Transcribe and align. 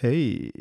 Hey, 0.00 0.52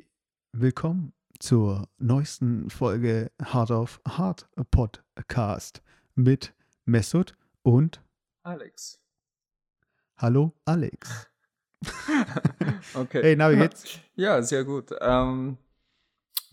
willkommen 0.51 1.13
zur 1.37 1.87
neuesten 1.99 2.71
Folge 2.71 3.31
Hard 3.39 3.69
of 3.69 4.01
Hard 4.07 4.49
Podcast 4.71 5.83
mit 6.15 6.55
Mesut 6.85 7.35
und 7.61 8.01
Alex. 8.41 8.99
Hallo 10.17 10.53
Alex. 10.65 11.29
okay. 12.95 13.21
Hey, 13.21 13.35
na, 13.35 13.51
wie 13.51 13.57
geht's? 13.57 13.99
Ja, 14.15 14.41
sehr 14.41 14.63
gut. 14.65 14.91
Ähm, 14.99 15.59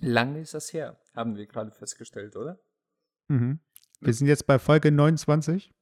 lange 0.01 0.41
ist 0.41 0.53
das 0.53 0.71
her, 0.75 1.01
haben 1.15 1.37
wir 1.37 1.47
gerade 1.47 1.71
festgestellt, 1.71 2.37
oder? 2.37 2.61
Mhm. 3.29 3.61
Wir 4.05 4.13
sind 4.13 4.27
jetzt 4.27 4.47
bei 4.47 4.59
Folge 4.59 4.93
29, 4.93 5.73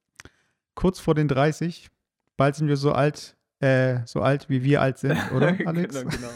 kurz 0.75 1.01
vor 1.01 1.15
den 1.15 1.29
30. 1.29 1.91
Bald 2.37 2.55
sind 2.55 2.69
wir 2.69 2.77
so 2.77 2.93
alt, 2.93 3.37
äh, 3.59 4.07
so 4.07 4.23
alt 4.23 4.49
wie 4.49 4.63
wir 4.63 4.81
alt 4.81 4.99
sind, 4.99 5.19
oder 5.33 5.49
Alex? 5.67 5.95
genau, 5.95 6.09
genau. 6.09 6.31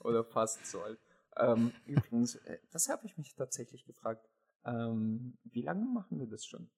Oder 0.00 0.24
fast 0.24 0.64
so 0.66 0.82
alt. 0.82 0.98
Ähm, 1.36 1.72
übrigens, 1.84 2.36
äh, 2.36 2.58
das 2.70 2.88
habe 2.88 3.06
ich 3.06 3.18
mich 3.18 3.34
tatsächlich 3.34 3.84
gefragt. 3.84 4.28
Ähm, 4.64 5.36
wie 5.44 5.62
lange 5.62 5.84
machen 5.84 6.18
wir 6.18 6.26
das 6.26 6.46
schon? 6.46 6.70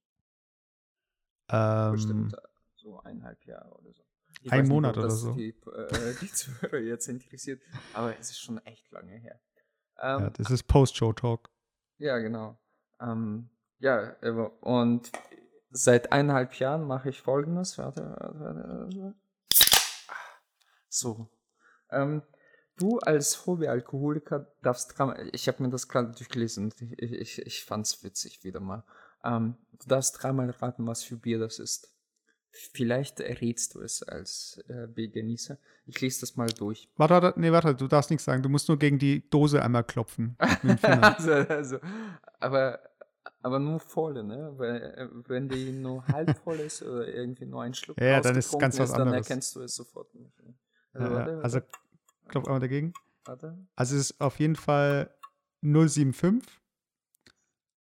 Ähm, 1.50 1.92
Bestimmt 1.92 2.34
äh, 2.34 2.36
so 2.74 3.00
eineinhalb 3.00 3.44
Jahre 3.44 3.70
oder 3.74 3.92
so. 3.92 4.02
Ich 4.42 4.52
Ein 4.52 4.62
nicht, 4.62 4.70
Monat 4.70 4.96
ob 4.96 5.04
oder 5.04 5.10
so. 5.10 5.32
Die, 5.32 5.50
äh, 5.50 6.14
die 6.20 6.32
Zuhörer 6.32 6.78
jetzt 6.78 7.08
interessiert, 7.08 7.60
aber 7.92 8.18
es 8.18 8.30
ist 8.30 8.40
schon 8.40 8.58
echt 8.64 8.90
lange 8.92 9.12
her. 9.12 9.40
Ähm, 10.00 10.20
ja, 10.20 10.30
das 10.30 10.50
ist 10.50 10.64
Post-Show-Talk. 10.64 11.50
Ja, 11.98 12.18
genau. 12.18 12.58
Ähm, 13.00 13.50
ja, 13.78 14.16
und 14.60 15.10
seit 15.70 16.12
eineinhalb 16.12 16.54
Jahren 16.54 16.86
mache 16.86 17.10
ich 17.10 17.20
folgendes. 17.20 17.78
Warte, 17.78 18.02
warte, 18.02 18.40
warte, 18.40 18.68
warte. 18.68 19.14
So. 20.88 21.28
Ähm, 21.90 22.22
du 22.76 22.98
als 22.98 23.46
Hobbyalkoholiker 23.46 24.46
darfst 24.62 24.98
dreimal, 24.98 25.28
ich 25.32 25.48
habe 25.48 25.62
mir 25.62 25.70
das 25.70 25.88
gerade 25.88 26.12
durchgelesen, 26.12 26.72
ich, 26.96 27.12
ich, 27.12 27.38
ich 27.46 27.64
fand 27.64 27.86
es 27.86 28.02
witzig 28.02 28.44
wieder 28.44 28.60
mal. 28.60 28.84
Ähm, 29.24 29.56
du 29.80 29.88
darfst 29.88 30.22
dreimal 30.22 30.50
raten, 30.50 30.86
was 30.86 31.02
für 31.02 31.16
Bier 31.16 31.38
das 31.38 31.58
ist. 31.58 31.94
Vielleicht 32.50 33.20
errätst 33.20 33.74
du 33.74 33.82
es 33.82 34.02
als 34.02 34.62
äh, 34.68 34.86
Biergenießer. 34.86 35.58
Ich 35.86 36.00
lese 36.00 36.20
das 36.20 36.36
mal 36.36 36.48
durch. 36.48 36.88
Warte, 36.96 37.14
warte, 37.14 37.40
nee, 37.40 37.52
warte, 37.52 37.74
du 37.74 37.86
darfst 37.88 38.10
nichts 38.10 38.24
sagen. 38.24 38.42
Du 38.42 38.48
musst 38.48 38.68
nur 38.68 38.78
gegen 38.78 38.98
die 38.98 39.28
Dose 39.28 39.62
einmal 39.62 39.84
klopfen. 39.84 40.36
Also, 40.82 41.32
also, 41.32 41.78
aber, 42.40 42.80
aber 43.42 43.58
nur 43.58 43.80
volle, 43.80 44.24
ne? 44.24 44.52
Weil, 44.56 44.82
äh, 44.82 45.08
wenn 45.28 45.48
die 45.48 45.72
nur 45.72 46.06
halb 46.08 46.36
voll 46.38 46.60
ist 46.60 46.82
oder 46.82 47.06
irgendwie 47.08 47.46
nur 47.46 47.62
ein 47.62 47.74
Schluck 47.74 48.00
Ja, 48.00 48.20
dann 48.20 48.36
ist 48.36 48.56
ganz 48.58 48.78
was 48.78 48.90
dann 48.92 49.02
anderes. 49.08 49.26
erkennst 49.28 49.54
du 49.56 49.62
es 49.62 49.74
sofort 49.74 50.14
nicht. 50.14 50.32
Also, 50.92 51.06
Ja, 51.06 51.14
warte, 51.14 51.40
Also, 51.42 51.60
klopf 52.28 52.46
einmal 52.46 52.60
dagegen. 52.60 52.92
warte. 53.24 53.56
Also, 53.76 53.96
es 53.96 54.10
ist 54.10 54.20
auf 54.20 54.38
jeden 54.38 54.56
Fall 54.56 55.10
075. 55.62 56.42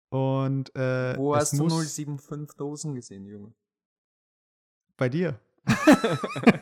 Und 0.09 0.75
äh, 0.77 1.17
Wo 1.17 1.35
hast 1.35 1.53
du 1.53 1.65
muss 1.65 1.95
075 1.95 2.57
Dosen 2.57 2.95
gesehen, 2.95 3.27
Junge? 3.27 3.53
bei 4.97 5.09
dir. 5.11 5.39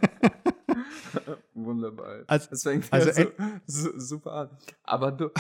Wunderbar. 1.55 2.25
Also- 2.27 2.51
das 2.51 2.63
fängt 2.63 2.93
also 2.93 3.11
ja 3.11 3.27
so, 3.67 3.91
so, 3.91 3.99
super 3.99 4.33
an. 4.33 4.51
Aber 4.83 5.13
du, 5.13 5.31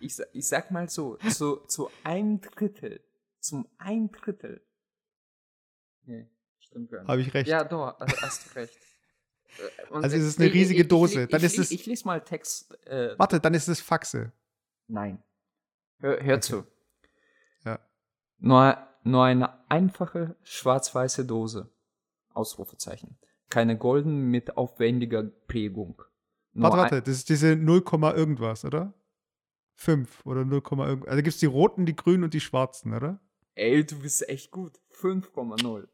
ich, 0.00 0.16
ich 0.32 0.46
sag 0.48 0.70
mal 0.70 0.88
so, 0.88 1.16
zu, 1.30 1.56
zu 1.66 1.90
ein 2.04 2.40
Drittel, 2.40 3.00
zum 3.40 3.68
ein 3.78 4.10
Drittel. 4.10 4.62
Nee, 6.04 6.28
stimmt 6.60 6.90
gar 6.90 7.00
nicht. 7.00 7.08
Habe 7.08 7.20
ich 7.20 7.34
recht. 7.34 7.48
Ja, 7.48 7.64
doch, 7.64 7.98
also 7.98 8.16
hast 8.22 8.46
du 8.50 8.58
recht. 8.58 8.76
Äh, 9.58 9.92
und 9.92 10.04
Also 10.04 10.16
ich- 10.16 10.22
es 10.22 10.28
ist 10.28 10.40
eine 10.40 10.52
riesige 10.52 10.82
ich- 10.82 10.88
Dose. 10.88 11.22
Ich, 11.24 11.28
Dann 11.30 11.42
ist 11.42 11.58
es- 11.58 11.70
Ich, 11.70 11.86
lese 11.86 12.06
mal 12.06 12.20
Text. 12.22 12.72
Äh, 12.86 13.18
Warte, 13.18 13.40
dann 13.40 13.54
ist 13.54 13.68
es 13.68 13.80
Faxe. 13.80 14.32
nein. 14.86 15.22
Hör, 16.00 16.22
hör 16.22 16.34
Okay. 16.36 16.40
zu. 16.40 16.64
Ja. 17.64 17.80
Nur, 18.38 18.78
nur 19.02 19.24
eine 19.24 19.68
einfache 19.68 20.36
schwarz-weiße 20.44 21.24
Dose. 21.26 21.70
Ausrufezeichen. 22.34 23.18
Keine 23.50 23.76
golden 23.76 24.30
mit 24.30 24.56
aufwendiger 24.56 25.24
Prägung. 25.24 26.00
Nur 26.52 26.64
Warte, 26.70 26.76
warte, 26.76 27.02
das 27.02 27.16
ist 27.16 27.28
diese 27.30 27.56
0, 27.56 27.82
irgendwas, 28.14 28.64
oder? 28.64 28.94
5 29.78 30.26
oder 30.26 30.44
0, 30.44 30.60
irgendwas. 30.60 31.08
Also 31.08 31.22
gibt 31.22 31.34
es 31.34 31.38
die 31.38 31.46
roten, 31.46 31.86
die 31.86 31.94
grünen 31.94 32.24
und 32.24 32.34
die 32.34 32.40
schwarzen, 32.40 32.92
oder? 32.94 33.20
Ey, 33.54 33.86
du 33.86 34.00
bist 34.00 34.28
echt 34.28 34.50
gut. 34.50 34.78
5,0. 35.00 35.62
5,0 35.62 35.88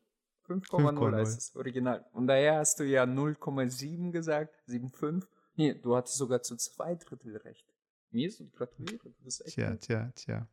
5,0. 0.46 1.16
heißt 1.16 1.36
das 1.36 1.56
Original. 1.56 2.04
Und 2.12 2.26
daher 2.26 2.56
hast 2.56 2.80
du 2.80 2.84
ja 2.84 3.04
0,7 3.04 4.10
gesagt, 4.10 4.54
7,5. 4.68 5.26
Nee, 5.56 5.74
du 5.74 5.94
hattest 5.96 6.16
sogar 6.16 6.42
zu 6.42 6.56
zwei 6.56 6.94
Drittel 6.94 7.36
recht. 7.36 7.66
Mir 8.10 8.28
ist 8.28 8.42
gratuliere, 8.54 9.10
du 9.10 9.22
bist 9.22 9.44
echt 9.44 9.54
Tja, 9.54 9.70
gut. 9.72 9.80
tja, 9.82 10.12
tja. 10.14 10.48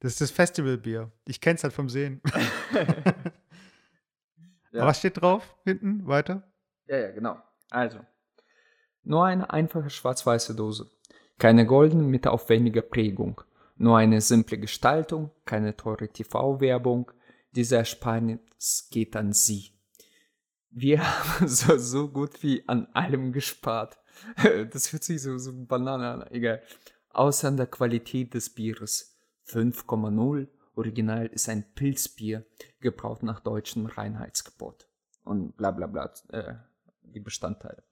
Das 0.00 0.12
ist 0.12 0.20
das 0.20 0.30
Festivalbier. 0.30 1.10
Ich 1.26 1.40
kenn's 1.40 1.62
halt 1.64 1.72
vom 1.72 1.88
Sehen. 1.88 2.20
Ja. 4.72 4.80
Aber 4.80 4.88
was 4.90 4.98
steht 4.98 5.20
drauf 5.20 5.56
hinten? 5.62 6.04
Weiter? 6.08 6.42
Ja, 6.88 6.96
ja, 6.98 7.10
genau. 7.12 7.40
Also, 7.70 8.00
nur 9.04 9.24
eine 9.24 9.48
einfache 9.50 9.88
schwarz-weiße 9.88 10.56
Dose. 10.56 10.90
Keine 11.38 11.66
goldene 11.66 12.04
mit 12.04 12.26
aufwendiger 12.26 12.82
Prägung. 12.82 13.40
Nur 13.76 13.98
eine 13.98 14.20
simple 14.20 14.58
Gestaltung, 14.58 15.30
keine 15.44 15.76
teure 15.76 16.08
TV-Werbung. 16.08 17.10
Diese 17.52 17.76
Ersparnis 17.76 18.88
geht 18.90 19.16
an 19.16 19.32
Sie. 19.32 19.70
Wir 20.70 21.02
haben 21.38 21.48
so, 21.48 21.76
so 21.78 22.08
gut 22.08 22.42
wie 22.42 22.66
an 22.68 22.86
allem 22.92 23.32
gespart. 23.32 23.98
Das 24.72 24.92
hört 24.92 25.02
sich 25.02 25.22
so, 25.22 25.38
so 25.38 25.52
Banane 25.52 26.08
an, 26.08 26.26
egal. 26.30 26.62
Außer 27.10 27.48
an 27.48 27.56
der 27.56 27.66
Qualität 27.66 28.34
des 28.34 28.50
Bieres. 28.50 29.18
5,0 29.48 30.48
Original 30.76 31.26
ist 31.26 31.48
ein 31.48 31.64
Pilzbier, 31.74 32.44
gebraucht 32.80 33.22
nach 33.22 33.40
deutschem 33.40 33.86
Reinheitsgebot. 33.86 34.88
Und 35.24 35.56
bla 35.56 35.70
bla 35.70 35.86
bla, 35.86 36.12
äh, 36.28 36.54
die 37.02 37.20
Bestandteile. 37.20 37.82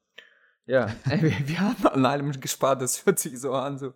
Ja, 0.66 0.86
ey, 1.10 1.22
wir, 1.22 1.48
wir 1.48 1.60
haben 1.60 1.86
an 1.86 2.06
allem 2.06 2.32
gespart, 2.32 2.82
das 2.82 3.04
hört 3.04 3.18
sich 3.18 3.38
so 3.40 3.52
an, 3.52 3.78
so 3.78 3.92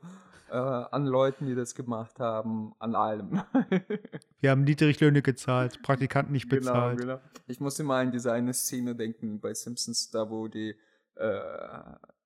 äh, 0.50 0.54
an 0.56 1.06
Leuten, 1.06 1.46
die 1.46 1.54
das 1.54 1.74
gemacht 1.74 2.18
haben, 2.18 2.72
an 2.78 2.94
allem. 2.94 3.42
Wir 4.40 4.50
haben 4.50 4.62
Niedriglöhne 4.64 5.22
gezahlt, 5.22 5.82
Praktikanten 5.82 6.32
nicht 6.32 6.48
bezahlt. 6.48 6.98
Genau, 6.98 7.16
genau. 7.16 7.28
Ich 7.46 7.58
muss 7.58 7.78
immer 7.80 7.96
an 7.96 8.12
diese 8.12 8.32
eine 8.32 8.54
Szene 8.54 8.94
denken 8.94 9.40
bei 9.40 9.54
Simpsons, 9.54 10.10
da 10.10 10.30
wo 10.30 10.46
die 10.46 10.76
äh, 11.16 11.68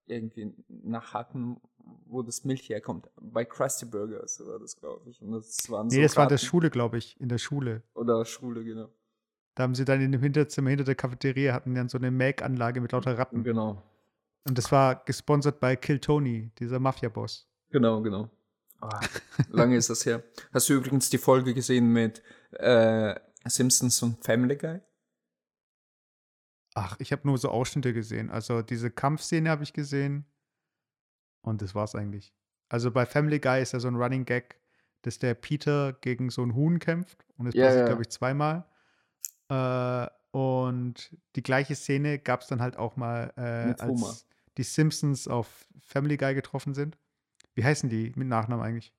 irgendwie 0.06 0.52
nachhaken, 0.68 1.60
wo 2.06 2.22
das 2.22 2.44
Milch 2.44 2.68
herkommt. 2.68 3.08
Bei 3.20 3.44
Krusty 3.44 3.86
Burgers 3.86 4.42
war 4.44 4.58
das, 4.58 4.76
glaube 4.76 5.08
ich. 5.08 5.22
Und 5.22 5.32
das 5.32 5.70
waren 5.70 5.86
Nee, 5.86 5.96
so 5.96 6.02
das 6.02 6.16
war 6.16 6.24
in 6.24 6.30
der 6.30 6.38
Schule, 6.38 6.70
glaube 6.70 6.98
ich. 6.98 7.18
In 7.20 7.28
der 7.28 7.38
Schule. 7.38 7.82
Oder 7.94 8.24
Schule, 8.24 8.64
genau. 8.64 8.88
Da 9.54 9.64
haben 9.64 9.74
sie 9.74 9.84
dann 9.84 10.00
in 10.00 10.12
dem 10.12 10.22
Hinterzimmer 10.22 10.70
hinter 10.70 10.84
der 10.84 10.94
Cafeteria 10.94 11.52
hatten 11.52 11.74
dann 11.74 11.88
so 11.88 11.98
eine 11.98 12.10
Melkanlage 12.10 12.80
mit 12.80 12.92
lauter 12.92 13.16
Ratten. 13.18 13.44
Genau. 13.44 13.82
Und 14.46 14.56
das 14.56 14.72
war 14.72 15.04
gesponsert 15.04 15.60
bei 15.60 15.76
Kill 15.76 15.98
Tony, 16.00 16.50
dieser 16.58 16.78
Mafia-Boss. 16.78 17.48
Genau, 17.70 18.00
genau. 18.02 18.30
Ah, 18.80 19.00
lange 19.50 19.76
ist 19.76 19.90
das 19.90 20.06
her. 20.06 20.22
Hast 20.52 20.68
du 20.68 20.74
übrigens 20.74 21.10
die 21.10 21.18
Folge 21.18 21.52
gesehen 21.54 21.92
mit 21.92 22.22
äh, 22.52 23.14
Simpsons 23.46 24.02
und 24.02 24.24
Family 24.24 24.56
Guy? 24.56 24.80
Ach, 26.74 26.96
ich 26.98 27.12
habe 27.12 27.26
nur 27.26 27.36
so 27.36 27.50
Ausschnitte 27.50 27.92
gesehen. 27.92 28.30
Also 28.30 28.62
diese 28.62 28.90
Kampfszene 28.90 29.50
habe 29.50 29.62
ich 29.62 29.72
gesehen. 29.72 30.24
Und 31.42 31.62
das 31.62 31.74
war's 31.74 31.94
eigentlich. 31.94 32.32
Also 32.68 32.90
bei 32.90 33.06
Family 33.06 33.40
Guy 33.40 33.60
ist 33.60 33.72
ja 33.72 33.80
so 33.80 33.88
ein 33.88 33.96
Running 33.96 34.24
Gag, 34.24 34.60
dass 35.02 35.18
der 35.18 35.34
Peter 35.34 35.92
gegen 35.94 36.30
so 36.30 36.42
ein 36.42 36.54
Huhn 36.54 36.78
kämpft. 36.78 37.26
Und 37.36 37.46
das 37.46 37.54
Ja, 37.54 37.64
passiert, 37.66 37.80
ja. 37.82 37.86
glaube 37.86 38.02
ich, 38.02 38.10
zweimal. 38.10 38.64
Äh, 39.48 40.06
und 40.30 41.16
die 41.34 41.42
gleiche 41.42 41.74
Szene 41.74 42.18
gab 42.18 42.42
es 42.42 42.46
dann 42.46 42.62
halt 42.62 42.76
auch 42.76 42.96
mal, 42.96 43.32
äh, 43.36 43.80
als 43.82 44.26
die 44.60 44.64
Simpsons 44.64 45.26
auf 45.26 45.66
Family 45.80 46.18
Guy 46.18 46.34
getroffen 46.34 46.74
sind. 46.74 46.98
Wie 47.54 47.64
heißen 47.64 47.88
die 47.88 48.12
mit 48.14 48.28
Nachnamen 48.28 48.62
eigentlich? 48.62 48.92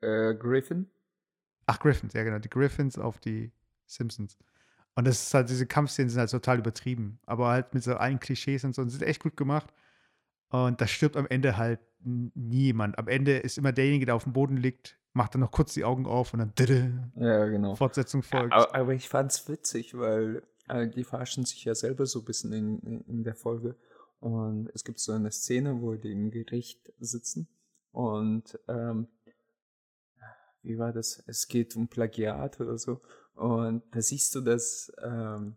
Äh, 0.00 0.34
Griffin? 0.34 0.90
Ach, 1.66 1.78
Griffins, 1.78 2.14
ja 2.14 2.24
genau, 2.24 2.38
die 2.38 2.48
Griffins 2.48 2.98
auf 2.98 3.18
die 3.18 3.52
Simpsons. 3.86 4.38
Und 4.94 5.06
das 5.06 5.22
ist 5.22 5.34
halt, 5.34 5.50
diese 5.50 5.66
Kampfszenen 5.66 6.08
sind 6.08 6.18
halt 6.18 6.30
total 6.30 6.58
übertrieben, 6.58 7.18
aber 7.26 7.48
halt 7.48 7.74
mit 7.74 7.82
so 7.82 7.94
allen 7.94 8.18
Klischees 8.20 8.64
und 8.64 8.74
so, 8.74 8.80
und 8.80 8.88
sind 8.88 9.02
echt 9.02 9.22
gut 9.22 9.36
gemacht. 9.36 9.70
Und 10.48 10.80
da 10.80 10.86
stirbt 10.86 11.16
am 11.16 11.26
Ende 11.26 11.58
halt 11.58 11.80
niemand. 12.02 12.98
Am 12.98 13.06
Ende 13.06 13.36
ist 13.36 13.58
immer 13.58 13.72
derjenige, 13.72 14.06
der 14.06 14.14
auf 14.14 14.24
dem 14.24 14.32
Boden 14.32 14.56
liegt, 14.56 14.98
macht 15.12 15.34
dann 15.34 15.42
noch 15.42 15.50
kurz 15.50 15.74
die 15.74 15.84
Augen 15.84 16.06
auf 16.06 16.32
und 16.32 16.40
dann 16.40 16.54
didde, 16.54 17.10
Ja, 17.16 17.46
genau. 17.46 17.74
Fortsetzung 17.74 18.22
folgt. 18.22 18.54
Aber, 18.54 18.74
aber 18.74 18.94
ich 18.94 19.10
fand's 19.10 19.46
witzig, 19.46 19.96
weil 19.96 20.42
äh, 20.68 20.88
die 20.88 21.04
verarschen 21.04 21.44
sich 21.44 21.64
ja 21.64 21.74
selber 21.74 22.06
so 22.06 22.20
ein 22.20 22.24
bisschen 22.24 22.52
in, 22.52 23.02
in 23.02 23.22
der 23.22 23.34
Folge. 23.34 23.76
Und 24.20 24.70
es 24.74 24.84
gibt 24.84 25.00
so 25.00 25.12
eine 25.12 25.32
Szene, 25.32 25.80
wo 25.80 25.94
die 25.94 26.12
im 26.12 26.30
Gericht 26.30 26.92
sitzen 27.00 27.48
und 27.92 28.58
ähm, 28.68 29.08
wie 30.62 30.78
war 30.78 30.92
das? 30.92 31.22
Es 31.26 31.48
geht 31.48 31.74
um 31.76 31.88
Plagiat 31.88 32.60
oder 32.60 32.78
so. 32.78 33.00
Und 33.34 33.82
da 33.92 34.02
siehst 34.02 34.34
du, 34.34 34.40
dass 34.42 34.92
ähm, 35.02 35.56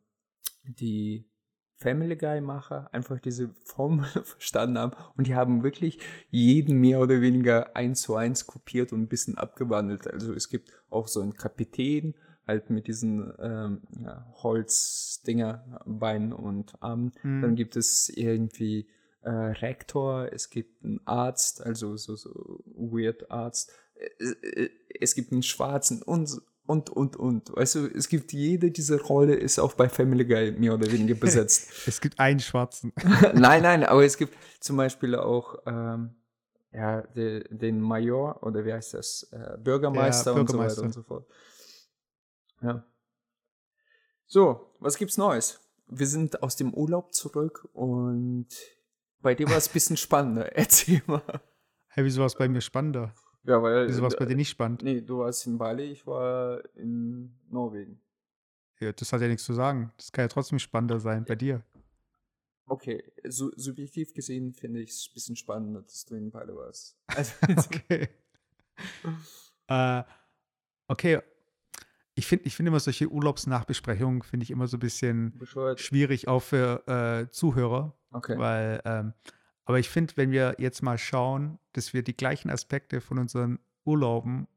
die 0.63 1.29
Family 1.75 2.15
Guy-Macher 2.15 2.93
einfach 2.93 3.19
diese 3.19 3.53
Formel 3.65 4.05
verstanden 4.23 4.77
haben 4.77 4.93
und 5.17 5.27
die 5.27 5.35
haben 5.35 5.63
wirklich 5.63 5.99
jeden 6.29 6.79
mehr 6.79 7.01
oder 7.01 7.19
weniger 7.19 7.75
eins 7.75 8.03
zu 8.03 8.15
eins 8.15 8.47
kopiert 8.47 8.93
und 8.93 9.01
ein 9.01 9.09
bisschen 9.09 9.37
abgewandelt. 9.37 10.07
Also 10.07 10.33
es 10.33 10.47
gibt 10.47 10.71
auch 10.89 11.09
so 11.09 11.21
einen 11.21 11.33
Kapitän, 11.33 12.15
halt 12.47 12.69
mit 12.69 12.87
diesen 12.87 13.33
ähm, 13.39 13.81
ja, 14.03 14.25
Holzdinger, 14.43 15.81
Beinen 15.85 16.33
und 16.33 16.73
Armen. 16.81 17.11
Mhm. 17.23 17.41
Dann 17.41 17.55
gibt 17.55 17.75
es 17.75 18.09
irgendwie 18.09 18.87
äh, 19.21 19.29
Rektor, 19.29 20.31
es 20.31 20.49
gibt 20.49 20.83
einen 20.83 20.99
Arzt, 21.05 21.65
also 21.65 21.95
so, 21.97 22.15
so 22.15 22.63
Weird 22.65 23.31
Arzt. 23.31 23.71
Es, 24.19 24.35
es 24.99 25.15
gibt 25.15 25.31
einen 25.31 25.43
Schwarzen 25.43 26.01
und 26.01 26.41
und, 26.65 26.89
und, 26.89 27.17
und. 27.17 27.53
Weißt 27.53 27.75
du, 27.75 27.87
es 27.87 28.07
gibt 28.07 28.31
jede 28.31 28.71
dieser 28.71 29.01
Rolle 29.01 29.35
ist 29.35 29.59
auch 29.59 29.73
bei 29.73 29.89
Family 29.89 30.23
Guy 30.23 30.51
mehr 30.53 30.73
oder 30.73 30.89
weniger 30.89 31.15
besetzt. 31.15 31.69
es 31.87 31.99
gibt 31.99 32.19
einen 32.19 32.39
Schwarzen. 32.39 32.93
nein, 33.33 33.63
nein, 33.63 33.83
aber 33.83 34.05
es 34.05 34.17
gibt 34.17 34.33
zum 34.61 34.77
Beispiel 34.77 35.15
auch 35.15 35.57
ähm, 35.65 36.11
ja, 36.71 37.01
de, 37.01 37.43
den 37.49 37.81
Major 37.81 38.41
oder 38.43 38.65
wie 38.65 38.73
heißt 38.73 38.93
das? 38.93 39.27
Äh, 39.31 39.57
Bürgermeister, 39.61 40.31
Ja, 40.31 40.39
und 40.39 40.47
so 40.47 40.53
Bürgermeister. 40.53 40.77
weiter 40.77 40.85
und 40.85 40.93
so 40.93 41.03
fort. 41.03 41.27
Ja. 42.63 42.85
So, 44.25 44.73
was 44.79 44.97
gibt's 44.97 45.17
Neues? 45.17 45.59
Wir 45.87 46.07
sind 46.07 46.41
aus 46.41 46.55
dem 46.55 46.73
Urlaub 46.73 47.13
zurück 47.13 47.67
und 47.73 48.47
bei 49.21 49.35
dir 49.35 49.49
war 49.49 49.57
es 49.57 49.69
ein 49.69 49.73
bisschen 49.73 49.97
spannender. 49.97 50.55
Erzähl 50.55 51.03
mal. 51.05 51.41
Hey, 51.87 52.03
wieso 52.05 52.19
war 52.21 52.27
es 52.27 52.35
bei 52.35 52.47
mir 52.47 52.61
spannender? 52.61 53.13
Ja, 53.43 53.61
weil. 53.61 53.87
Wieso 53.87 54.01
war 54.01 54.07
es 54.07 54.15
bei 54.15 54.25
dir 54.25 54.35
nicht 54.35 54.49
spannend? 54.49 54.81
Nee, 54.81 55.01
du 55.01 55.19
warst 55.19 55.45
in 55.45 55.57
Bali, 55.57 55.83
ich 55.91 56.07
war 56.07 56.63
in 56.75 57.37
Norwegen. 57.49 58.01
Ja, 58.79 58.91
das 58.91 59.11
hat 59.13 59.21
ja 59.21 59.27
nichts 59.27 59.43
zu 59.43 59.53
sagen. 59.53 59.93
Das 59.97 60.11
kann 60.11 60.23
ja 60.23 60.29
trotzdem 60.29 60.59
spannender 60.59 60.99
sein 60.99 61.25
bei 61.25 61.35
dir. 61.35 61.63
Okay, 62.65 63.03
su 63.27 63.51
subjektiv 63.55 64.13
gesehen 64.13 64.53
finde 64.53 64.81
ich 64.81 64.91
es 64.91 65.09
ein 65.09 65.13
bisschen 65.13 65.35
spannender, 65.35 65.81
dass 65.81 66.05
du 66.05 66.15
in 66.15 66.31
Bali 66.31 66.55
warst. 66.55 66.97
Also, 67.07 67.33
Okay. 67.57 68.09
äh, 69.67 70.03
okay. 70.87 71.21
Ich 72.15 72.27
finde 72.27 72.45
ich 72.45 72.55
find 72.55 72.67
immer 72.67 72.79
solche 72.79 73.09
Urlaubsnachbesprechungen, 73.09 74.21
finde 74.21 74.43
ich 74.43 74.51
immer 74.51 74.67
so 74.67 74.77
ein 74.77 74.81
bisschen 74.81 75.37
bescheuert. 75.37 75.79
schwierig 75.79 76.27
auch 76.27 76.41
für 76.41 76.87
äh, 76.87 77.31
Zuhörer. 77.31 77.97
Okay. 78.11 78.37
Weil, 78.37 78.81
ähm, 78.85 79.13
aber 79.65 79.79
ich 79.79 79.89
finde, 79.89 80.15
wenn 80.17 80.31
wir 80.31 80.55
jetzt 80.59 80.83
mal 80.83 80.97
schauen, 80.97 81.57
dass 81.71 81.93
wir 81.93 82.03
die 82.03 82.15
gleichen 82.15 82.51
Aspekte 82.51 83.01
von 83.01 83.17
unseren 83.17 83.59
Urlauben 83.85 84.47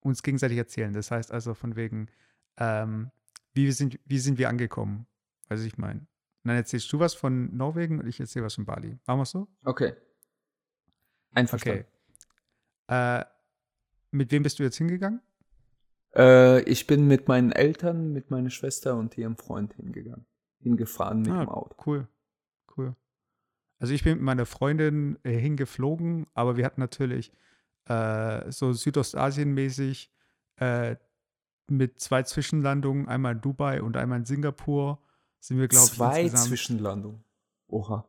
uns 0.00 0.22
gegenseitig 0.22 0.58
erzählen. 0.58 0.92
Das 0.92 1.10
heißt 1.10 1.32
also 1.32 1.54
von 1.54 1.76
wegen, 1.76 2.08
ähm, 2.56 3.10
wie, 3.52 3.70
sind, 3.72 3.98
wie 4.04 4.18
sind 4.18 4.38
wir 4.38 4.48
angekommen? 4.48 5.06
Also 5.48 5.64
ich 5.64 5.78
meine, 5.78 6.06
dann 6.44 6.56
erzählst 6.56 6.92
du 6.92 6.98
was 6.98 7.14
von 7.14 7.54
Norwegen 7.56 8.00
und 8.00 8.06
ich 8.06 8.20
erzähle 8.20 8.44
was 8.44 8.54
von 8.54 8.64
Bali. 8.64 8.98
Machen 9.06 9.18
wir 9.18 9.22
es 9.22 9.30
so? 9.30 9.48
Okay. 9.64 9.94
Einverstanden. 11.34 11.84
Okay. 12.88 13.20
Äh, 13.20 13.24
mit 14.10 14.32
wem 14.32 14.42
bist 14.42 14.58
du 14.58 14.62
jetzt 14.62 14.78
hingegangen? 14.78 15.20
Äh, 16.14 16.62
ich 16.62 16.86
bin 16.86 17.06
mit 17.06 17.28
meinen 17.28 17.52
Eltern, 17.52 18.12
mit 18.12 18.30
meiner 18.30 18.50
Schwester 18.50 18.96
und 18.96 19.16
ihrem 19.18 19.36
Freund 19.36 19.74
hingegangen. 19.74 20.26
Hingefahren 20.60 21.22
mit 21.22 21.30
Ah, 21.30 21.40
dem 21.44 21.48
Auto. 21.48 21.76
Cool, 21.86 22.08
cool. 22.76 22.96
Also 23.78 23.94
ich 23.94 24.02
bin 24.02 24.14
mit 24.14 24.22
meiner 24.22 24.46
Freundin 24.46 25.18
äh, 25.22 25.36
hingeflogen, 25.38 26.26
aber 26.34 26.56
wir 26.56 26.64
hatten 26.64 26.80
natürlich 26.80 27.32
äh, 27.84 28.50
so 28.50 28.72
Südostasien-mäßig 28.72 30.10
äh, 30.56 30.96
mit 31.68 32.00
zwei 32.00 32.22
Zwischenlandungen, 32.24 33.08
einmal 33.08 33.34
in 33.34 33.40
Dubai 33.40 33.82
und 33.82 33.96
einmal 33.96 34.18
in 34.18 34.24
Singapur, 34.24 35.00
sind 35.38 35.58
wir, 35.58 35.68
glaube 35.68 35.86
ich, 35.86 35.92
Zwei. 35.92 36.28
Zwischenlandungen. 36.28 37.22
Oha. 37.68 38.04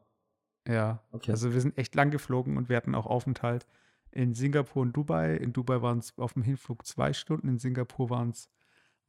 Ja, 0.68 1.04
Okay. 1.12 1.32
also 1.32 1.54
wir 1.54 1.62
sind 1.62 1.78
echt 1.78 1.94
lang 1.96 2.10
geflogen 2.10 2.58
und 2.58 2.70
wir 2.70 2.78
hatten 2.78 2.96
auch 2.96 3.06
Aufenthalt 3.06 3.68
in 4.12 4.34
Singapur 4.34 4.82
und 4.82 4.94
Dubai. 4.94 5.36
In 5.36 5.54
Dubai 5.54 5.82
waren 5.82 6.00
es 6.00 6.18
auf 6.18 6.34
dem 6.34 6.44
Hinflug 6.44 6.86
zwei 6.86 7.14
Stunden, 7.14 7.48
in 7.48 7.60
Singapur 7.60 8.10
waren 8.10 8.30
es 8.30 8.50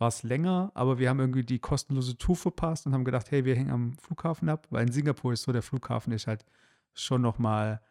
war 0.01 0.09
es 0.09 0.23
länger, 0.23 0.73
aber 0.75 0.99
wir 0.99 1.11
haben 1.11 1.21
irgendwie 1.21 1.45
die 1.45 1.59
kostenlose 1.59 2.17
Tour 2.17 2.35
verpasst 2.35 2.87
und 2.87 2.95
haben 2.95 3.05
gedacht, 3.05 3.31
hey, 3.31 3.45
wir 3.45 3.55
hängen 3.55 3.71
am 3.71 3.99
Flughafen 3.99 4.49
ab, 4.49 4.67
weil 4.71 4.87
in 4.87 4.93
Singapur 4.93 5.35
ist 5.35 5.43
so, 5.43 5.53
der 5.53 5.61
Flughafen 5.61 6.15
ist 6.15 6.27
halt 6.27 6.47
schon 6.95 7.21
noch 7.21 7.39
mal 7.39 7.83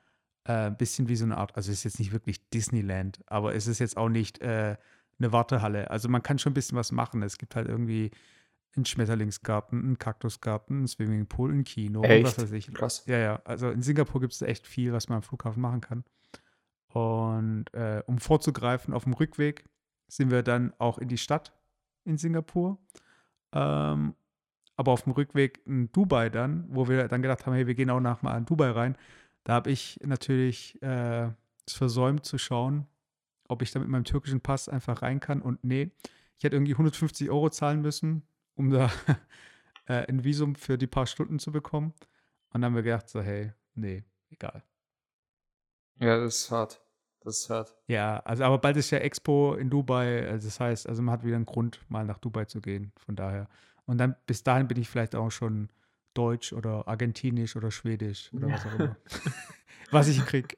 äh, 0.46 0.54
ein 0.54 0.78
bisschen 0.78 1.08
wie 1.08 1.16
so 1.16 1.26
eine 1.26 1.38
Art, 1.38 1.56
also 1.56 1.72
es 1.72 1.80
ist 1.80 1.84
jetzt 1.84 2.00
nicht 2.00 2.12
wirklich 2.12 2.50
Disneyland, 2.50 3.20
aber 3.28 3.54
es 3.54 3.68
ist 3.68 3.78
jetzt 3.78 3.96
auch 3.96 4.10
nicht 4.10 4.42
äh, 4.42 4.76
eine 5.20 5.32
Wartehalle. 5.32 5.92
Also 5.92 6.10
man 6.10 6.24
kann 6.24 6.40
schon 6.40 6.52
ein 6.52 6.56
bisschen 6.56 6.78
was 6.78 6.92
machen. 6.92 7.22
Es 7.22 7.38
gibt 7.38 7.56
halt 7.56 7.68
irgendwie 7.68 8.10
einen 8.76 8.86
Schmetterlingsgarten, 8.86 9.80
einen 9.80 10.00
Kaktusgarten, 10.00 10.78
einen 10.78 10.88
Swimmingpool, 10.88 11.54
ein 11.54 11.64
Kino, 11.64 12.02
und 12.02 12.24
was 12.24 12.38
Echt? 12.38 12.42
weiß 12.42 12.52
ich. 12.54 12.74
Krass. 12.74 13.04
Ja, 13.06 13.18
ja. 13.18 13.42
Also 13.46 13.70
in 13.70 13.82
Singapur 13.82 14.22
gibt 14.22 14.34
es 14.34 14.42
echt 14.42 14.66
viel, 14.66 14.94
was 14.94 15.10
man 15.10 15.18
am 15.18 15.24
Flughafen 15.24 15.62
machen 15.62 15.82
kann. 15.82 16.04
Und 16.94 17.66
äh, 17.74 18.02
um 18.08 18.18
vorzugreifen, 18.18 18.94
auf 18.94 19.04
dem 19.04 19.14
Rückweg 19.14 19.66
sind 20.08 20.32
wir 20.32 20.44
dann 20.44 20.74
auch 20.80 20.98
in 20.98 21.08
die 21.08 21.18
Stadt 21.18 21.54
in 22.04 22.18
Singapur. 22.18 22.80
Ähm, 23.54 24.16
aber 24.76 24.94
auf 24.94 25.04
dem 25.04 25.14
Rückweg 25.14 25.62
in 25.66 25.92
Dubai 25.92 26.30
dann, 26.30 26.66
wo 26.70 26.88
wir 26.88 27.08
dann 27.08 27.22
gedacht 27.22 27.46
haben, 27.46 27.54
hey, 27.54 27.68
wir 27.68 27.76
gehen 27.76 27.90
auch 27.90 28.00
nach 28.00 28.22
mal 28.22 28.38
in 28.38 28.46
Dubai 28.46 28.72
rein. 28.72 28.98
Da 29.44 29.54
habe 29.54 29.72
ich 29.72 30.00
natürlich 30.04 30.82
äh, 30.82 31.30
versäumt 31.68 32.26
zu 32.26 32.38
schauen, 32.38 32.88
ob 33.48 33.62
ich 33.62 33.72
da 33.72 33.80
mit 33.80 33.90
meinem 33.90 34.04
türkischen 34.04 34.42
Pass 34.42 34.70
einfach 34.70 35.02
rein 35.02 35.20
kann. 35.20 35.42
Und 35.42 35.64
nee, 35.64 35.92
ich 36.38 36.44
hätte 36.44 36.56
irgendwie 36.56 36.74
150 36.74 37.30
Euro 37.30 37.50
zahlen 37.50 37.82
müssen, 37.82 38.24
um 38.56 38.70
da 38.70 38.90
äh, 39.86 40.08
ein 40.08 40.24
Visum 40.24 40.56
für 40.56 40.78
die 40.78 40.88
paar 40.88 41.08
Stunden 41.08 41.40
zu 41.40 41.52
bekommen. 41.52 41.94
Und 42.54 42.62
dann 42.62 42.66
haben 42.66 42.76
wir 42.76 42.84
gedacht, 42.84 43.10
so, 43.10 43.22
hey, 43.22 43.52
nee, 43.76 44.04
egal. 44.30 44.64
Ja, 46.00 46.18
das 46.18 46.36
ist 46.36 46.52
hart. 46.52 46.82
Das 47.22 47.40
ist 47.40 47.50
hart. 47.50 47.76
Ja, 47.88 48.20
also 48.20 48.44
aber 48.44 48.58
bald 48.58 48.78
ist 48.78 48.92
ja 48.92 49.00
Expo 49.00 49.56
in 49.56 49.70
Dubai. 49.70 50.28
Also 50.28 50.48
das 50.48 50.60
heißt, 50.60 50.88
also 50.88 51.02
man 51.02 51.14
hat 51.14 51.24
wieder 51.24 51.36
einen 51.36 51.46
Grund, 51.46 51.80
mal 51.90 52.06
nach 52.06 52.18
Dubai 52.18 52.46
zu 52.46 52.62
gehen. 52.62 52.92
Von 52.98 53.16
daher. 53.16 53.48
Und 53.86 53.98
dann 53.98 54.16
bis 54.26 54.44
dahin 54.44 54.68
bin 54.68 54.80
ich 54.80 54.90
vielleicht 54.90 55.16
auch 55.16 55.32
schon 55.32 55.70
Deutsch 56.14 56.54
oder 56.54 56.88
Argentinisch 56.88 57.56
oder 57.56 57.72
Schwedisch 57.72 58.32
oder 58.34 58.50
was 58.50 58.66
auch 58.66 58.80
immer. 58.80 58.96
was 59.92 60.08
ich 60.08 60.26
krieg. 60.26 60.56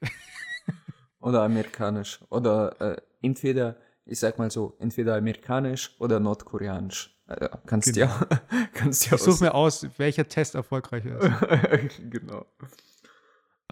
Oder 1.20 1.42
amerikanisch. 1.42 2.20
Oder 2.30 2.80
äh, 2.80 2.96
entweder, 3.22 3.76
ich 4.04 4.18
sag 4.18 4.38
mal 4.38 4.50
so, 4.50 4.76
entweder 4.78 5.16
amerikanisch 5.16 5.94
oder 5.98 6.20
nordkoreanisch. 6.20 7.16
Äh, 7.28 7.48
kannst 7.66 7.94
Genau. 7.94 8.06
ja, 8.06 8.26
kannst 8.74 9.06
ja 9.06 9.14
Ich 9.14 9.22
suche 9.22 9.44
mir 9.44 9.54
aus, 9.54 9.86
welcher 9.98 10.28
Test 10.28 10.54
erfolgreicher 10.54 11.18
ist. 11.18 12.00
genau. 12.10 12.44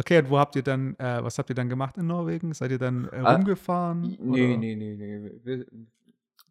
Okay, 0.00 0.18
und 0.18 0.30
wo 0.30 0.38
habt 0.38 0.56
ihr 0.56 0.62
dann, 0.62 0.94
äh, 0.98 1.22
was 1.22 1.38
habt 1.38 1.50
ihr 1.50 1.54
dann 1.54 1.68
gemacht 1.68 1.98
in 1.98 2.06
Norwegen? 2.06 2.54
Seid 2.54 2.70
ihr 2.70 2.78
dann 2.78 3.04
äh, 3.08 3.20
Ah, 3.20 3.34
rumgefahren? 3.34 4.16
Nee, 4.18 4.56
oder? 4.56 4.56
nee, 4.56 4.74
nee, 4.76 4.96
nee. 4.96 5.30
Wir, 5.44 5.66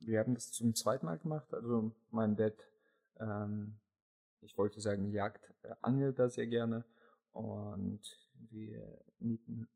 wir 0.02 0.20
haben 0.20 0.36
das 0.36 0.52
zum 0.52 0.76
zweiten 0.76 1.08
Mal 1.08 1.18
gemacht. 1.18 1.52
Also 1.52 1.92
mein 2.12 2.36
Dad, 2.36 2.54
ähm, 3.20 3.74
ich 4.42 4.56
wollte 4.58 4.80
sagen, 4.82 5.12
jagt, 5.12 5.52
äh, 5.64 5.74
angelt 5.82 6.20
da 6.20 6.30
sehr 6.30 6.46
gerne. 6.46 6.84
Und 7.34 8.02
wir 8.52 9.00
mieten 9.20 9.68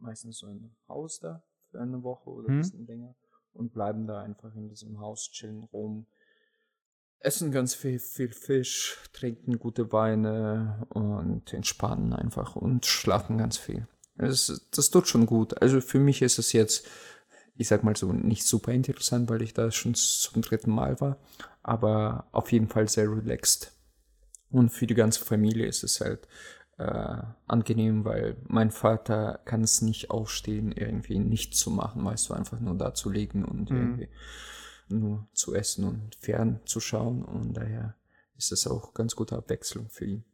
meistens 0.00 0.38
so 0.38 0.48
ein 0.48 0.74
Haus 0.88 1.20
da 1.20 1.42
für 1.70 1.80
eine 1.80 2.02
Woche 2.02 2.28
oder 2.28 2.48
ein 2.48 2.54
Hm. 2.54 2.58
bisschen 2.58 2.86
länger 2.88 3.14
und 3.54 3.72
bleiben 3.72 4.06
da 4.08 4.20
einfach 4.22 4.52
in 4.56 4.68
diesem 4.68 4.98
Haus, 4.98 5.30
chillen 5.30 5.62
rum, 5.72 6.06
essen 7.24 7.52
ganz 7.52 7.74
viel, 7.74 7.98
viel 7.98 8.32
Fisch, 8.32 8.98
trinken 9.12 9.58
gute 9.58 9.92
Weine 9.92 10.86
und 10.90 11.52
entspannen 11.52 12.12
einfach 12.12 12.56
und 12.56 12.86
schlafen 12.86 13.38
ganz 13.38 13.58
viel. 13.58 13.86
Das, 14.16 14.68
das 14.70 14.90
tut 14.90 15.08
schon 15.08 15.26
gut. 15.26 15.60
Also 15.62 15.80
für 15.80 15.98
mich 15.98 16.22
ist 16.22 16.38
es 16.38 16.52
jetzt, 16.52 16.86
ich 17.56 17.68
sag 17.68 17.82
mal 17.84 17.96
so, 17.96 18.12
nicht 18.12 18.44
super 18.44 18.72
interessant, 18.72 19.30
weil 19.30 19.42
ich 19.42 19.54
da 19.54 19.70
schon 19.70 19.94
zum 19.94 20.42
dritten 20.42 20.70
Mal 20.70 21.00
war, 21.00 21.18
aber 21.62 22.26
auf 22.32 22.52
jeden 22.52 22.68
Fall 22.68 22.88
sehr 22.88 23.10
relaxed. 23.10 23.72
Und 24.50 24.70
für 24.70 24.86
die 24.86 24.94
ganze 24.94 25.24
Familie 25.24 25.66
ist 25.66 25.82
es 25.82 26.00
halt 26.00 26.28
äh, 26.78 27.22
angenehm, 27.46 28.04
weil 28.04 28.36
mein 28.48 28.70
Vater 28.70 29.40
kann 29.44 29.62
es 29.62 29.80
nicht 29.82 30.10
ausstehen, 30.10 30.72
irgendwie 30.72 31.18
nichts 31.18 31.58
zu 31.58 31.70
machen, 31.70 32.04
weißt 32.04 32.28
du, 32.28 32.34
einfach 32.34 32.60
nur 32.60 32.74
da 32.76 32.94
zu 32.94 33.10
liegen 33.10 33.44
und 33.44 33.70
Mhm. 33.70 33.76
irgendwie 33.76 34.08
nur 35.00 35.28
zu 35.32 35.54
essen 35.54 35.84
und 35.84 36.14
fern 36.16 36.60
zu 36.64 36.80
schauen. 36.80 37.24
Und 37.24 37.54
daher 37.54 37.96
ist 38.36 38.52
es 38.52 38.66
auch 38.66 38.94
ganz 38.94 39.14
gute 39.16 39.36
Abwechslung 39.36 39.88
für 39.88 40.04
ihn. 40.06 40.24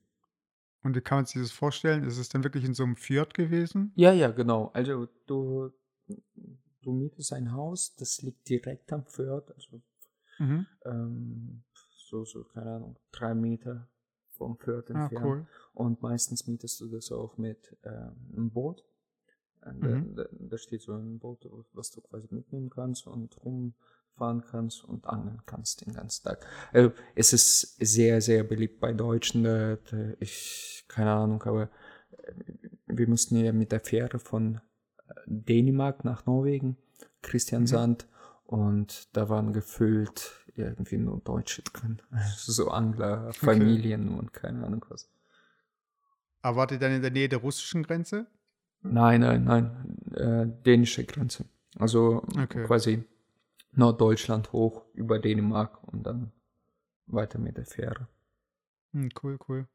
Und 0.82 0.94
wie 0.94 1.00
kann 1.00 1.18
man 1.18 1.26
sich 1.26 1.40
das 1.42 1.50
vorstellen? 1.50 2.04
Ist 2.04 2.18
es 2.18 2.28
dann 2.28 2.44
wirklich 2.44 2.64
in 2.64 2.74
so 2.74 2.84
einem 2.84 2.96
Fjord 2.96 3.34
gewesen? 3.34 3.92
Ja, 3.96 4.12
ja, 4.12 4.30
genau. 4.30 4.70
Also 4.74 5.08
du, 5.26 5.70
du 6.82 6.92
mietest 6.92 7.32
ein 7.32 7.52
Haus, 7.52 7.94
das 7.96 8.22
liegt 8.22 8.48
direkt 8.48 8.92
am 8.92 9.04
Fjord, 9.04 9.52
also 9.54 9.82
Mhm. 10.38 10.66
ähm, 10.84 11.64
so, 12.08 12.24
so, 12.24 12.44
keine 12.44 12.70
Ahnung, 12.76 12.96
drei 13.10 13.34
Meter 13.34 13.88
vom 14.36 14.56
Fjord 14.56 14.90
Ah, 14.92 15.02
entfernt. 15.02 15.24
cool. 15.24 15.46
Und 15.74 16.00
meistens 16.00 16.46
mietest 16.46 16.80
du 16.80 16.88
das 16.88 17.10
auch 17.10 17.36
mit 17.36 17.76
ähm, 17.82 18.14
einem 18.32 18.50
Boot. 18.50 18.84
Und 19.62 19.82
Mhm. 19.82 20.14
da, 20.14 20.24
da, 20.30 20.56
steht 20.56 20.82
so 20.82 20.92
ein 20.94 21.18
Boot, 21.18 21.44
was 21.72 21.90
du 21.90 22.00
quasi 22.00 22.28
mitnehmen 22.30 22.70
kannst 22.70 23.08
und 23.08 23.36
fahren 24.18 24.44
kannst 24.50 24.84
und 24.84 25.06
angeln 25.06 25.42
kannst 25.46 25.86
den 25.86 25.94
ganzen 25.94 26.24
Tag. 26.24 26.44
Also 26.72 26.92
es 27.14 27.32
ist 27.32 27.76
sehr, 27.78 28.20
sehr 28.20 28.44
beliebt 28.44 28.80
bei 28.80 28.92
Deutschen. 28.92 29.44
Äh, 29.44 29.78
ich, 30.20 30.84
keine 30.88 31.12
Ahnung, 31.12 31.42
aber 31.44 31.70
äh, 32.10 32.32
wir 32.86 33.08
mussten 33.08 33.36
ja 33.36 33.52
mit 33.52 33.72
der 33.72 33.80
Fähre 33.80 34.18
von 34.18 34.60
äh, 35.08 35.14
Dänemark 35.26 36.04
nach 36.04 36.26
Norwegen, 36.26 36.76
Christian 37.22 37.64
mhm. 37.64 37.96
und 38.44 39.16
da 39.16 39.28
waren 39.28 39.52
gefüllt 39.52 40.44
irgendwie 40.54 40.98
nur 40.98 41.20
Deutsche 41.20 41.62
drin. 41.62 42.02
So 42.36 42.68
Angler, 42.68 43.32
Familien 43.32 44.08
okay. 44.08 44.18
und 44.18 44.32
keine 44.32 44.66
Ahnung 44.66 44.84
was. 44.88 45.08
Aber 46.42 46.58
wart 46.58 46.72
ihr 46.72 46.78
dann 46.78 46.92
in 46.92 47.02
der 47.02 47.10
Nähe 47.10 47.28
der 47.28 47.38
russischen 47.38 47.82
Grenze? 47.82 48.26
Nein, 48.82 49.20
nein, 49.20 49.44
nein. 49.44 50.14
Äh, 50.14 50.46
dänische 50.64 51.04
Grenze. 51.04 51.44
Also 51.78 52.22
okay. 52.40 52.64
quasi 52.64 53.04
Norddeutschland 53.72 54.52
hoch 54.52 54.84
über 54.94 55.18
Dänemark 55.18 55.82
und 55.84 56.04
dann 56.04 56.32
weiter 57.06 57.38
mit 57.38 57.56
der 57.56 57.66
Fähre. 57.66 58.08
Hm, 58.92 59.10
cool, 59.22 59.38
cool. 59.48 59.68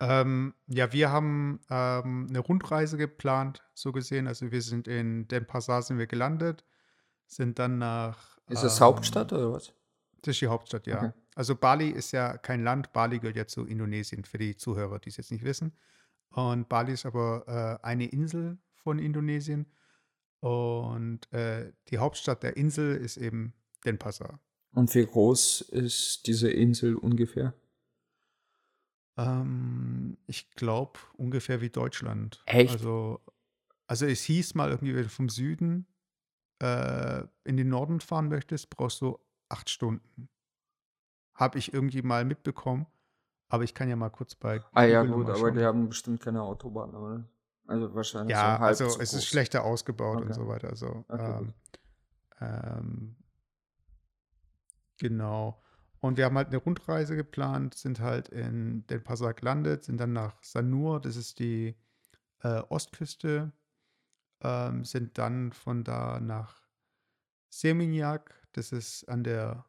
Ähm, 0.00 0.54
ja, 0.68 0.92
wir 0.92 1.10
haben 1.10 1.60
ähm, 1.70 2.26
eine 2.28 2.38
Rundreise 2.38 2.96
geplant, 2.96 3.64
so 3.74 3.90
gesehen. 3.92 4.28
Also 4.28 4.52
wir 4.52 4.62
sind 4.62 4.86
in 4.86 5.26
Den 5.28 5.46
Passar 5.46 5.82
sind 5.82 5.98
wir 5.98 6.06
gelandet, 6.06 6.64
sind 7.26 7.58
dann 7.58 7.78
nach. 7.78 8.38
Ist 8.48 8.62
das 8.62 8.78
ähm, 8.78 8.86
Hauptstadt 8.86 9.32
oder 9.32 9.52
was? 9.52 9.72
Das 10.22 10.34
ist 10.34 10.40
die 10.40 10.46
Hauptstadt, 10.46 10.86
ja. 10.86 10.98
Okay. 10.98 11.12
Also 11.34 11.54
Bali 11.54 11.88
ist 11.88 12.12
ja 12.12 12.36
kein 12.36 12.62
Land, 12.64 12.92
Bali 12.92 13.18
gehört 13.18 13.36
ja 13.36 13.46
zu 13.46 13.64
Indonesien, 13.64 14.24
für 14.24 14.38
die 14.38 14.56
Zuhörer, 14.56 14.98
die 14.98 15.08
es 15.08 15.16
jetzt 15.16 15.30
nicht 15.30 15.44
wissen. 15.44 15.72
Und 16.30 16.68
Bali 16.68 16.92
ist 16.92 17.06
aber 17.06 17.80
äh, 17.82 17.86
eine 17.86 18.06
Insel 18.06 18.58
von 18.74 18.98
Indonesien. 18.98 19.66
Und 20.40 21.32
äh, 21.32 21.72
die 21.88 21.98
Hauptstadt 21.98 22.42
der 22.42 22.56
Insel 22.56 22.96
ist 22.96 23.16
eben 23.16 23.54
Denpasar. 23.84 24.40
Und 24.72 24.94
wie 24.94 25.06
groß 25.06 25.62
ist 25.62 26.26
diese 26.26 26.50
Insel 26.50 26.94
ungefähr? 26.94 27.54
Ähm, 29.16 30.16
ich 30.26 30.50
glaube 30.52 31.00
ungefähr 31.14 31.60
wie 31.60 31.70
Deutschland. 31.70 32.42
Echt? 32.46 32.72
Also, 32.72 33.20
also 33.86 34.06
es 34.06 34.22
hieß 34.22 34.54
mal 34.54 34.70
irgendwie, 34.70 34.94
wenn 34.94 35.02
du 35.02 35.08
vom 35.08 35.28
Süden 35.28 35.86
äh, 36.60 37.22
in 37.44 37.56
den 37.56 37.68
Norden 37.68 38.00
fahren 38.00 38.28
möchtest, 38.28 38.70
brauchst 38.70 39.00
du 39.00 39.18
acht 39.48 39.70
Stunden. 39.70 40.28
Habe 41.34 41.58
ich 41.58 41.72
irgendwie 41.72 42.02
mal 42.02 42.24
mitbekommen. 42.24 42.86
Aber 43.50 43.64
ich 43.64 43.74
kann 43.74 43.88
ja 43.88 43.96
mal 43.96 44.10
kurz 44.10 44.34
bei. 44.34 44.62
Ah 44.72 44.84
ja, 44.84 45.02
gut, 45.04 45.30
aber 45.30 45.50
die 45.50 45.64
haben 45.64 45.88
bestimmt 45.88 46.20
keine 46.20 46.42
Autobahn, 46.42 46.94
oder? 46.94 47.24
Also 47.68 47.94
wahrscheinlich. 47.94 48.34
Ja, 48.34 48.56
so 48.56 48.64
also 48.64 48.84
es 48.86 48.96
groß. 48.96 49.12
ist 49.12 49.26
schlechter 49.26 49.62
ausgebaut 49.62 50.16
okay. 50.16 50.26
und 50.26 50.32
so 50.32 50.48
weiter. 50.48 50.70
Also, 50.70 51.04
okay, 51.08 51.38
ähm, 51.38 51.54
ähm, 52.40 53.16
genau. 54.96 55.62
Und 56.00 56.16
wir 56.16 56.24
haben 56.24 56.36
halt 56.36 56.48
eine 56.48 56.56
Rundreise 56.56 57.14
geplant, 57.14 57.74
sind 57.74 58.00
halt 58.00 58.28
in 58.28 58.86
Den 58.86 59.04
Pasar 59.04 59.34
gelandet, 59.34 59.84
sind 59.84 59.98
dann 59.98 60.12
nach 60.12 60.42
Sanur, 60.42 61.00
das 61.00 61.16
ist 61.16 61.40
die 61.40 61.76
äh, 62.42 62.62
Ostküste, 62.68 63.52
ähm, 64.40 64.84
sind 64.84 65.18
dann 65.18 65.52
von 65.52 65.84
da 65.84 66.20
nach 66.20 66.62
Seminyak, 67.50 68.34
das 68.52 68.72
ist 68.72 69.04
an 69.08 69.24
der 69.24 69.66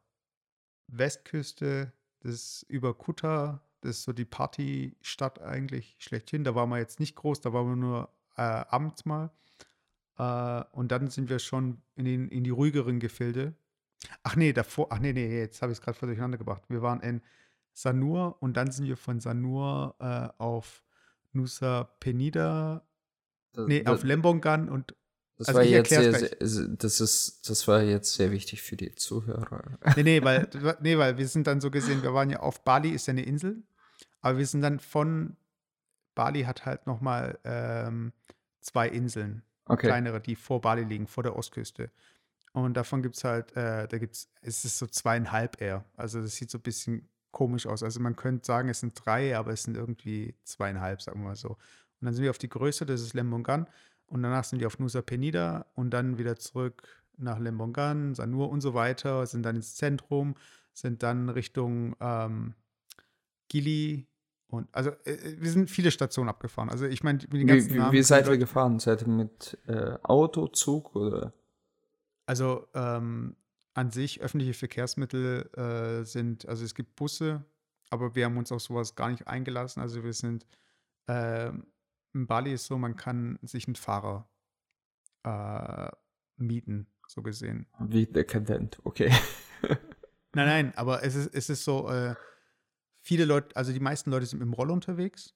Westküste, 0.87 1.91
das 2.21 2.33
ist 2.33 2.63
über 2.69 2.93
Kuta, 2.93 3.61
das 3.81 3.97
ist 3.97 4.03
so 4.03 4.13
die 4.13 4.25
Partystadt 4.25 5.41
eigentlich 5.41 5.95
schlechthin. 5.99 6.43
Da 6.43 6.55
waren 6.55 6.69
wir 6.69 6.77
jetzt 6.77 6.99
nicht 6.99 7.15
groß, 7.15 7.41
da 7.41 7.53
waren 7.53 7.67
wir 7.67 7.75
nur 7.75 8.09
äh, 8.35 8.41
abends 8.41 9.05
mal. 9.05 9.31
Äh, 10.17 10.63
und 10.71 10.91
dann 10.91 11.09
sind 11.09 11.29
wir 11.29 11.39
schon 11.39 11.81
in, 11.95 12.05
den, 12.05 12.29
in 12.29 12.43
die 12.43 12.49
ruhigeren 12.49 12.99
Gefilde. 12.99 13.55
Ach 14.23 14.35
nee, 14.35 14.53
davor, 14.53 14.87
ach 14.91 14.99
nee, 14.99 15.13
nee, 15.13 15.39
jetzt 15.39 15.61
habe 15.61 15.71
ich 15.71 15.79
es 15.79 15.83
gerade 15.83 15.97
durcheinander 15.99 16.37
gebracht. 16.37 16.63
Wir 16.69 16.81
waren 16.81 17.01
in 17.01 17.21
Sanur 17.73 18.41
und 18.41 18.57
dann 18.57 18.71
sind 18.71 18.87
wir 18.87 18.97
von 18.97 19.19
Sanur 19.19 19.95
äh, 19.99 20.29
auf 20.41 20.83
Nusa 21.31 21.83
Penida, 21.99 22.85
das, 23.53 23.67
nee, 23.67 23.83
das, 23.83 23.93
auf 23.93 24.03
Lembongan 24.03 24.69
und 24.69 24.95
das 25.37 25.47
also 25.47 25.59
war 25.59 25.65
jetzt 25.65 25.89
sehr, 25.89 26.13
sehr, 26.13 26.67
das 26.67 26.99
ist, 26.99 27.49
das 27.49 27.65
war 27.65 27.81
jetzt 27.81 28.13
sehr 28.13 28.31
wichtig 28.31 28.61
für 28.61 28.75
die 28.75 28.93
Zuhörer. 28.95 29.79
Nee, 29.95 30.03
nee, 30.03 30.21
weil, 30.21 30.49
nee, 30.81 30.97
weil 30.97 31.17
wir 31.17 31.27
sind 31.29 31.47
dann 31.47 31.61
so 31.61 31.71
gesehen, 31.71 32.03
wir 32.03 32.13
waren 32.13 32.29
ja 32.29 32.41
auf 32.41 32.65
Bali, 32.65 32.89
ist 32.89 33.07
ja 33.07 33.11
eine 33.11 33.23
Insel, 33.23 33.63
aber 34.21 34.37
wir 34.37 34.45
sind 34.45 34.61
dann 34.61 34.79
von 34.79 35.35
Bali 36.15 36.43
hat 36.43 36.65
halt 36.65 36.85
nochmal 36.85 37.39
ähm, 37.45 38.11
zwei 38.59 38.89
Inseln, 38.89 39.43
okay. 39.65 39.87
kleinere, 39.87 40.19
die 40.19 40.35
vor 40.35 40.59
Bali 40.59 40.83
liegen, 40.83 41.07
vor 41.07 41.23
der 41.23 41.35
Ostküste. 41.35 41.91
Und 42.51 42.75
davon 42.75 43.01
gibt 43.01 43.15
es 43.15 43.23
halt, 43.23 43.55
äh, 43.55 43.87
da 43.87 43.97
gibt 43.97 44.15
es, 44.15 44.29
es 44.41 44.65
ist 44.65 44.79
so 44.79 44.87
zweieinhalb 44.87 45.61
eher. 45.61 45.85
Also 45.95 46.21
das 46.21 46.35
sieht 46.35 46.49
so 46.49 46.57
ein 46.57 46.61
bisschen 46.61 47.07
komisch 47.31 47.67
aus. 47.67 47.83
Also 47.83 47.99
man 47.99 48.15
könnte 48.15 48.45
sagen, 48.45 48.69
es 48.69 48.79
sind 48.79 48.99
drei, 49.05 49.37
aber 49.37 49.53
es 49.53 49.63
sind 49.63 49.77
irgendwie 49.77 50.35
zweieinhalb, 50.43 51.01
sagen 51.01 51.21
wir 51.21 51.29
mal 51.29 51.35
so. 51.35 51.49
Und 51.49 52.05
dann 52.05 52.13
sind 52.13 52.23
wir 52.23 52.31
auf 52.31 52.37
die 52.37 52.49
Größe, 52.49 52.85
das 52.85 53.01
ist 53.01 53.13
Lembongan. 53.13 53.67
Und 54.07 54.23
danach 54.23 54.43
sind 54.43 54.59
wir 54.59 54.67
auf 54.67 54.79
Nusa 54.79 55.01
Penida 55.01 55.67
und 55.75 55.91
dann 55.91 56.17
wieder 56.17 56.35
zurück 56.37 56.83
nach 57.17 57.37
Lembongan, 57.37 58.15
Sanur 58.15 58.49
und 58.49 58.61
so 58.61 58.73
weiter, 58.73 59.25
sind 59.25 59.43
dann 59.43 59.55
ins 59.55 59.75
Zentrum, 59.75 60.35
sind 60.73 61.03
dann 61.03 61.29
Richtung 61.29 61.95
ähm, 61.99 62.55
Gili 63.49 64.07
und 64.47 64.67
also 64.71 64.91
äh, 65.05 65.11
äh 65.11 65.41
wir 65.41 65.51
sind 65.51 65.69
viele 65.69 65.91
Stationen 65.91 66.29
abgefahren. 66.29 66.69
Also 66.69 66.85
ich 66.85 67.03
meine, 67.03 67.19
wie, 67.29 67.45
wie, 67.45 67.91
wie 67.91 68.03
seid 68.03 68.27
ihr 68.27 68.37
gefahren? 68.37 68.79
Seid 68.79 69.01
ihr 69.01 69.09
mit 69.09 69.57
äh, 69.67 69.97
Auto, 70.03 70.47
Zug 70.47 70.95
oder? 70.95 71.33
Also 72.25 72.67
ähm, 72.73 73.35
an 73.73 73.91
sich 73.91 74.21
öffentliche 74.21 74.53
Verkehrsmittel 74.53 75.49
äh, 75.55 76.05
sind, 76.05 76.47
also 76.47 76.63
es 76.63 76.75
gibt 76.75 76.95
Busse, 76.95 77.43
aber 77.89 78.15
wir 78.15 78.25
haben 78.25 78.37
uns 78.37 78.51
auf 78.51 78.61
sowas 78.61 78.95
gar 78.95 79.09
nicht 79.09 79.27
eingelassen. 79.27 79.81
Also 79.81 80.03
wir 80.03 80.13
sind 80.13 80.45
ähm, 81.07 81.65
in 82.13 82.27
Bali 82.27 82.53
ist 82.53 82.65
so, 82.65 82.77
man 82.77 82.95
kann 82.95 83.39
sich 83.41 83.67
einen 83.67 83.75
Fahrer 83.75 84.29
äh, 85.23 85.89
mieten, 86.37 86.87
so 87.07 87.21
gesehen. 87.21 87.67
Wie 87.79 88.05
dekadent, 88.05 88.79
okay. 88.83 89.11
nein, 90.33 90.47
nein, 90.47 90.73
aber 90.75 91.03
es 91.03 91.15
ist, 91.15 91.33
es 91.33 91.49
ist 91.49 91.63
so, 91.63 91.89
äh, 91.89 92.15
viele 93.09 93.25
Leute, 93.25 93.55
also 93.55 93.73
die 93.73 93.79
meisten 93.79 94.11
Leute 94.11 94.27
sind 94.27 94.37
mit 94.37 94.45
dem 94.45 94.53
Roller 94.53 94.71
unterwegs. 94.71 95.33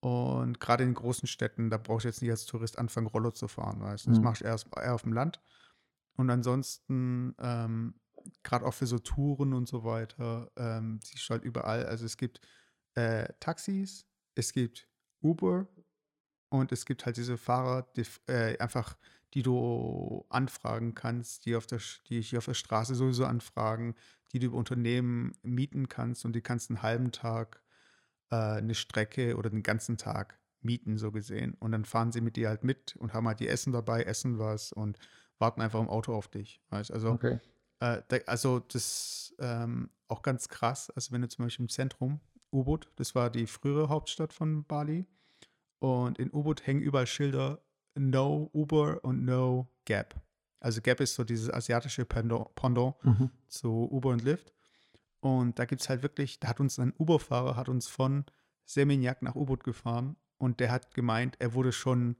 Und 0.00 0.58
gerade 0.58 0.82
in 0.82 0.94
großen 0.94 1.28
Städten, 1.28 1.70
da 1.70 1.78
brauchst 1.78 2.02
du 2.02 2.08
jetzt 2.08 2.22
nicht 2.22 2.30
als 2.32 2.44
Tourist 2.44 2.76
anfangen, 2.76 3.06
Roller 3.06 3.32
zu 3.32 3.46
fahren, 3.46 3.80
weißt 3.80 4.06
du. 4.06 4.10
Das 4.10 4.18
mhm. 4.18 4.24
machst 4.24 4.40
du 4.40 4.46
erst 4.46 4.66
eher 4.76 4.92
auf 4.92 5.02
dem 5.02 5.12
Land. 5.12 5.40
Und 6.16 6.28
ansonsten, 6.28 7.36
ähm, 7.38 7.94
gerade 8.42 8.66
auch 8.66 8.74
für 8.74 8.88
so 8.88 8.98
Touren 8.98 9.52
und 9.52 9.68
so 9.68 9.84
weiter, 9.84 10.50
ähm, 10.56 10.98
siehst 11.04 11.28
du 11.28 11.34
halt 11.34 11.44
überall. 11.44 11.86
Also 11.86 12.04
es 12.04 12.16
gibt 12.16 12.40
äh, 12.96 13.32
Taxis, 13.38 14.04
es 14.34 14.52
gibt 14.52 14.88
Uber 15.20 15.68
und 16.48 16.72
es 16.72 16.84
gibt 16.84 17.06
halt 17.06 17.16
diese 17.16 17.38
Fahrer, 17.38 17.86
die, 17.94 18.04
äh, 18.26 18.58
einfach, 18.58 18.98
die 19.34 19.42
du 19.42 20.24
anfragen 20.28 20.94
kannst, 20.94 21.46
die 21.46 21.56
auf 21.56 21.66
der, 21.66 21.80
die 22.08 22.20
hier 22.20 22.38
auf 22.38 22.44
der 22.44 22.54
Straße 22.54 22.94
sowieso 22.94 23.24
anfragen, 23.24 23.94
die 24.32 24.38
du 24.38 24.46
über 24.46 24.56
Unternehmen 24.56 25.32
mieten 25.42 25.88
kannst 25.88 26.24
und 26.24 26.34
die 26.34 26.40
kannst 26.40 26.70
einen 26.70 26.82
halben 26.82 27.12
Tag 27.12 27.62
äh, 28.30 28.36
eine 28.36 28.74
Strecke 28.74 29.36
oder 29.36 29.50
den 29.50 29.62
ganzen 29.62 29.96
Tag 29.96 30.38
mieten, 30.60 30.98
so 30.98 31.12
gesehen. 31.12 31.54
Und 31.54 31.72
dann 31.72 31.84
fahren 31.84 32.12
sie 32.12 32.20
mit 32.20 32.36
dir 32.36 32.48
halt 32.48 32.64
mit 32.64 32.96
und 32.96 33.14
haben 33.14 33.26
halt 33.26 33.40
die 33.40 33.48
Essen 33.48 33.72
dabei, 33.72 34.02
essen 34.02 34.38
was 34.38 34.72
und 34.72 34.98
warten 35.38 35.60
einfach 35.60 35.80
im 35.80 35.88
Auto 35.88 36.14
auf 36.14 36.28
dich. 36.28 36.60
Weißt? 36.70 36.92
Also, 36.92 37.10
okay. 37.10 37.40
äh, 37.80 38.00
also 38.26 38.60
das 38.60 39.34
ähm, 39.38 39.90
auch 40.08 40.22
ganz 40.22 40.48
krass. 40.48 40.90
Also 40.90 41.12
wenn 41.12 41.22
du 41.22 41.28
zum 41.28 41.44
Beispiel 41.44 41.64
im 41.64 41.68
Zentrum 41.68 42.20
Ubud, 42.50 42.90
das 42.96 43.14
war 43.14 43.30
die 43.30 43.46
frühere 43.46 43.88
Hauptstadt 43.88 44.32
von 44.32 44.64
Bali. 44.64 45.06
Und 45.78 46.18
in 46.18 46.30
Ubud 46.32 46.64
hängen 46.66 46.80
überall 46.80 47.06
Schilder 47.06 47.60
No 47.94 48.50
Uber 48.52 49.04
und 49.04 49.24
No 49.24 49.68
Gap. 49.84 50.14
Also 50.60 50.80
Gap 50.80 51.00
ist 51.00 51.14
so 51.14 51.24
dieses 51.24 51.50
asiatische 51.50 52.04
Pendant 52.04 52.48
mhm. 53.02 53.30
zu 53.48 53.88
Uber 53.90 54.10
und 54.10 54.22
Lyft. 54.22 54.52
Und 55.20 55.58
da 55.58 55.64
gibt 55.64 55.82
es 55.82 55.88
halt 55.88 56.02
wirklich, 56.02 56.40
da 56.40 56.48
hat 56.48 56.60
uns 56.60 56.78
ein 56.78 56.92
Uber-Fahrer, 56.98 57.56
hat 57.56 57.68
uns 57.68 57.88
von 57.88 58.24
Seminyak 58.64 59.22
nach 59.22 59.34
Ubud 59.34 59.64
gefahren 59.64 60.16
und 60.38 60.60
der 60.60 60.70
hat 60.70 60.94
gemeint, 60.94 61.36
er 61.38 61.54
wurde 61.54 61.72
schon 61.72 62.16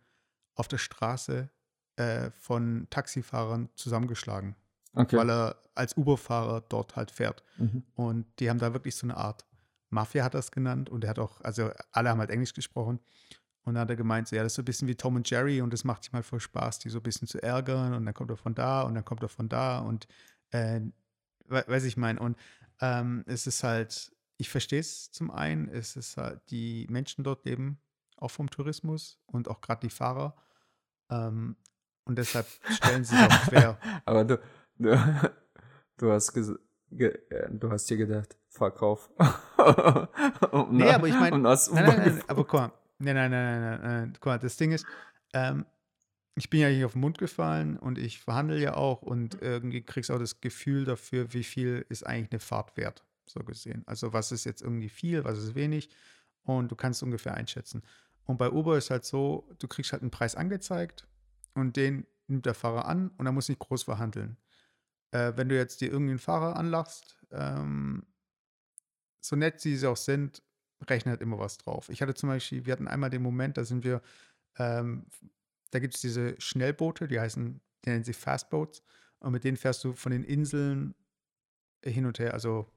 auf 0.55 0.69
der 0.69 0.79
Straße 0.79 1.51
äh, 1.97 2.31
von 2.31 2.87
Taxifahrern 2.91 3.69
zusammengeschlagen. 3.75 4.57
Okay. 4.95 5.17
Weil 5.17 5.31
er 5.31 5.57
als 5.75 5.97
Uber-Fahrer 5.97 6.63
dort 6.69 6.97
halt 6.97 7.11
fährt. 7.11 7.43
Mhm. 7.57 7.85
Und 7.95 8.27
die 8.39 8.51
haben 8.51 8.59
da 8.59 8.73
wirklich 8.73 8.95
so 8.95 9.07
eine 9.07 9.17
Art 9.17 9.47
Mafia 9.93 10.25
hat 10.25 10.35
das 10.35 10.51
genannt 10.51 10.89
und 10.89 11.05
er 11.05 11.11
hat 11.11 11.19
auch, 11.19 11.41
also 11.43 11.71
alle 11.93 12.09
haben 12.09 12.19
halt 12.19 12.31
Englisch 12.31 12.55
gesprochen. 12.55 12.99
Und 13.65 13.75
dann 13.75 13.83
hat 13.83 13.91
er 13.91 13.97
gemeint, 13.97 14.29
so, 14.29 14.37
ja, 14.37 14.43
das 14.43 14.53
ist 14.53 14.57
so 14.57 14.63
ein 14.63 14.67
bisschen 14.67 14.89
wie 14.89 14.95
Tom 14.97 15.17
und 15.17 15.29
Jerry 15.31 15.61
und 15.61 15.73
das 15.73 15.85
macht 15.85 16.03
sich 16.05 16.13
mal 16.13 16.23
voll 16.23 16.41
Spaß, 16.41 16.81
die 16.81 16.89
so 16.89 16.99
ein 16.99 17.03
bisschen 17.03 17.29
zu 17.29 17.43
ärgern 17.43 17.95
und 17.95 18.05
dann 18.05 18.15
kommt 18.15 18.31
er 18.31 18.37
von 18.37 18.55
da 18.55 18.83
und 18.83 18.95
dann 18.95 19.05
kommt 19.05 19.23
er 19.23 19.29
von 19.29 19.49
da 19.49 19.79
und 19.79 20.09
äh, 20.51 20.81
weiß 21.47 21.85
ich 21.85 21.97
mein. 21.97 22.19
Und 22.19 22.37
ähm, 22.81 23.25
es 23.27 23.47
ist 23.47 23.63
halt, 23.63 24.13
ich 24.37 24.51
verstehe 24.51 24.81
es 24.81 25.11
zum 25.13 25.31
einen, 25.31 25.69
es 25.69 25.97
ist 25.97 26.17
halt, 26.17 26.41
die 26.51 26.87
Menschen 26.91 27.25
dort 27.25 27.45
leben 27.45 27.81
auch 28.17 28.31
vom 28.31 28.51
Tourismus 28.51 29.19
und 29.27 29.49
auch 29.49 29.61
gerade 29.61 29.87
die 29.87 29.91
Fahrer. 29.91 30.37
Ähm, 31.11 31.57
und 32.05 32.19
deshalb 32.19 32.47
stellen 32.69 33.05
sie 33.05 33.17
sich 33.17 33.25
auch 33.25 33.43
quer. 33.49 33.79
Aber 34.05 34.25
du, 34.25 34.41
Du, 34.79 34.91
du 35.99 36.13
hast 36.13 36.33
ges 36.33 36.53
ge 36.91 37.19
äh, 37.31 37.49
du 37.51 37.71
hast 37.71 37.89
dir 37.89 37.97
gedacht, 37.97 38.37
Verkauf. 38.49 39.11
nee, 40.71 40.91
aber 40.91 41.09
ich 41.09 41.19
meine, 41.19 41.49
aber 42.27 42.45
guck 42.45 42.53
mal, 42.53 42.73
nein, 43.05 43.17
nein, 43.17 43.31
nein, 43.31 43.61
nein, 43.61 43.81
nein, 43.83 44.13
guck 44.15 44.27
mal, 44.27 44.39
das 44.39 44.57
Ding 44.57 44.73
ist, 44.73 44.87
ähm, 45.33 45.67
ich 46.35 46.49
bin 46.49 46.61
ja 46.61 46.69
hier 46.69 46.87
auf 46.87 46.93
den 46.93 47.01
Mund 47.01 47.19
gefallen 47.19 47.77
und 47.79 47.99
ich 47.99 48.21
verhandle 48.21 48.59
ja 48.59 48.75
auch 48.75 49.03
und 49.03 49.41
irgendwie 49.43 49.83
kriegst 49.83 50.11
auch 50.11 50.19
das 50.19 50.41
Gefühl 50.41 50.85
dafür, 50.85 51.33
wie 51.35 51.45
viel 51.45 51.85
ist 51.89 52.07
eigentlich 52.07 52.33
eine 52.33 52.41
Fahrt 52.41 52.77
wert, 52.77 53.05
so 53.27 53.41
gesehen. 53.41 53.83
Also 53.87 54.13
was 54.13 54.33
ist 54.33 54.45
jetzt 54.45 54.63
irgendwie 54.63 54.89
viel, 54.89 55.25
was 55.25 55.39
ist 55.39 55.55
wenig 55.55 55.91
und 56.45 56.71
du 56.71 56.77
kannst 56.77 57.03
ungefähr 57.03 57.35
einschätzen. 57.35 57.83
Und 58.25 58.39
bei 58.39 58.51
Uber 58.51 58.79
ist 58.79 58.91
halt 58.91 59.05
so, 59.05 59.49
du 59.59 59.69
kriegst 59.69 59.93
halt 59.93 60.03
einen 60.03 60.11
Preis 60.11 60.35
angezeigt 60.35 61.07
und 61.55 61.77
den 61.77 62.07
nimmt 62.29 62.47
der 62.47 62.55
Fahrer 62.55 62.87
an 62.87 63.11
und 63.19 63.27
er 63.27 63.33
muss 63.33 63.49
nicht 63.49 63.59
groß 63.59 63.83
verhandeln. 63.83 64.39
Äh, 65.11 65.33
wenn 65.37 65.49
du 65.49 65.57
jetzt 65.57 65.81
dir 65.81 65.91
irgendeinen 65.91 66.19
Fahrer 66.19 66.57
anlachst, 66.57 67.19
ähm, 67.31 68.07
so 69.21 69.37
nett 69.37 69.61
sie 69.61 69.87
auch 69.87 69.97
sind, 69.97 70.43
rechnet 70.89 71.21
immer 71.21 71.39
was 71.39 71.59
drauf. 71.59 71.89
Ich 71.89 72.03
hatte 72.03 72.15
zum 72.15 72.29
Beispiel, 72.29 72.67
wir 72.67 72.73
hatten 72.73 72.89
einmal 72.89 73.11
den 73.11 73.23
Moment, 73.23 73.57
da 73.57 73.65
sind 73.65 73.85
wir 73.85 74.03
ähm, 74.59 75.07
da 75.73 75.79
gibt 75.79 75.95
es 75.95 76.01
diese 76.01 76.41
Schnellboote, 76.41 77.09
die 77.09 77.19
heißen, 77.19 77.61
die 77.85 77.91
nennen 77.91 78.05
sie 78.05 78.13
Fastboats. 78.13 78.83
Und 79.19 79.33
mit 79.33 79.45
denen 79.45 79.57
fährst 79.57 79.83
du 79.85 79.95
von 79.95 80.13
den 80.13 80.23
Inseln 80.23 80.95
hin 81.85 82.07
und 82.07 82.19
her, 82.19 82.35
also 82.35 82.71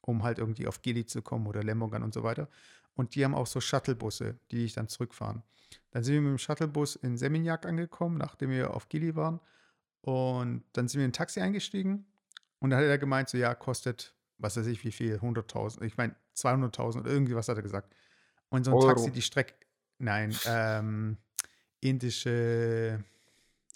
um 0.00 0.22
halt 0.22 0.38
irgendwie 0.38 0.66
auf 0.66 0.82
Gili 0.82 1.06
zu 1.06 1.22
kommen 1.22 1.46
oder 1.46 1.62
Lembergan 1.62 2.02
und 2.02 2.14
so 2.14 2.22
weiter. 2.22 2.48
Und 2.94 3.14
die 3.14 3.24
haben 3.24 3.34
auch 3.34 3.46
so 3.46 3.60
Shuttlebusse, 3.60 4.38
die 4.50 4.58
dich 4.58 4.72
dann 4.72 4.88
zurückfahren. 4.88 5.42
Dann 5.90 6.04
sind 6.04 6.14
wir 6.14 6.20
mit 6.22 6.30
dem 6.30 6.38
Shuttlebus 6.38 6.96
in 6.96 7.16
Seminyak 7.16 7.66
angekommen, 7.66 8.18
nachdem 8.18 8.50
wir 8.50 8.74
auf 8.74 8.88
Gili 8.88 9.14
waren. 9.14 9.40
Und 10.00 10.64
dann 10.72 10.88
sind 10.88 11.00
wir 11.00 11.04
in 11.04 11.10
ein 11.10 11.14
Taxi 11.14 11.40
eingestiegen. 11.40 12.06
Und 12.58 12.70
da 12.70 12.78
hat 12.78 12.84
er 12.84 12.98
gemeint, 12.98 13.28
so 13.28 13.36
ja, 13.36 13.54
kostet, 13.54 14.14
was 14.38 14.56
weiß 14.56 14.66
ich, 14.66 14.84
wie 14.84 14.92
viel, 14.92 15.16
100.000, 15.16 15.82
ich 15.82 15.96
meine 15.96 16.14
200.000 16.36 17.00
oder 17.00 17.10
irgendwie 17.10 17.34
was 17.34 17.48
hat 17.48 17.56
er 17.56 17.62
gesagt. 17.62 17.94
Und 18.48 18.64
so 18.64 18.70
ein 18.72 18.76
Euro. 18.76 18.88
Taxi, 18.88 19.10
die 19.10 19.22
Strecke, 19.22 19.54
nein, 19.98 20.36
ähm, 20.46 21.16
indische, 21.80 23.02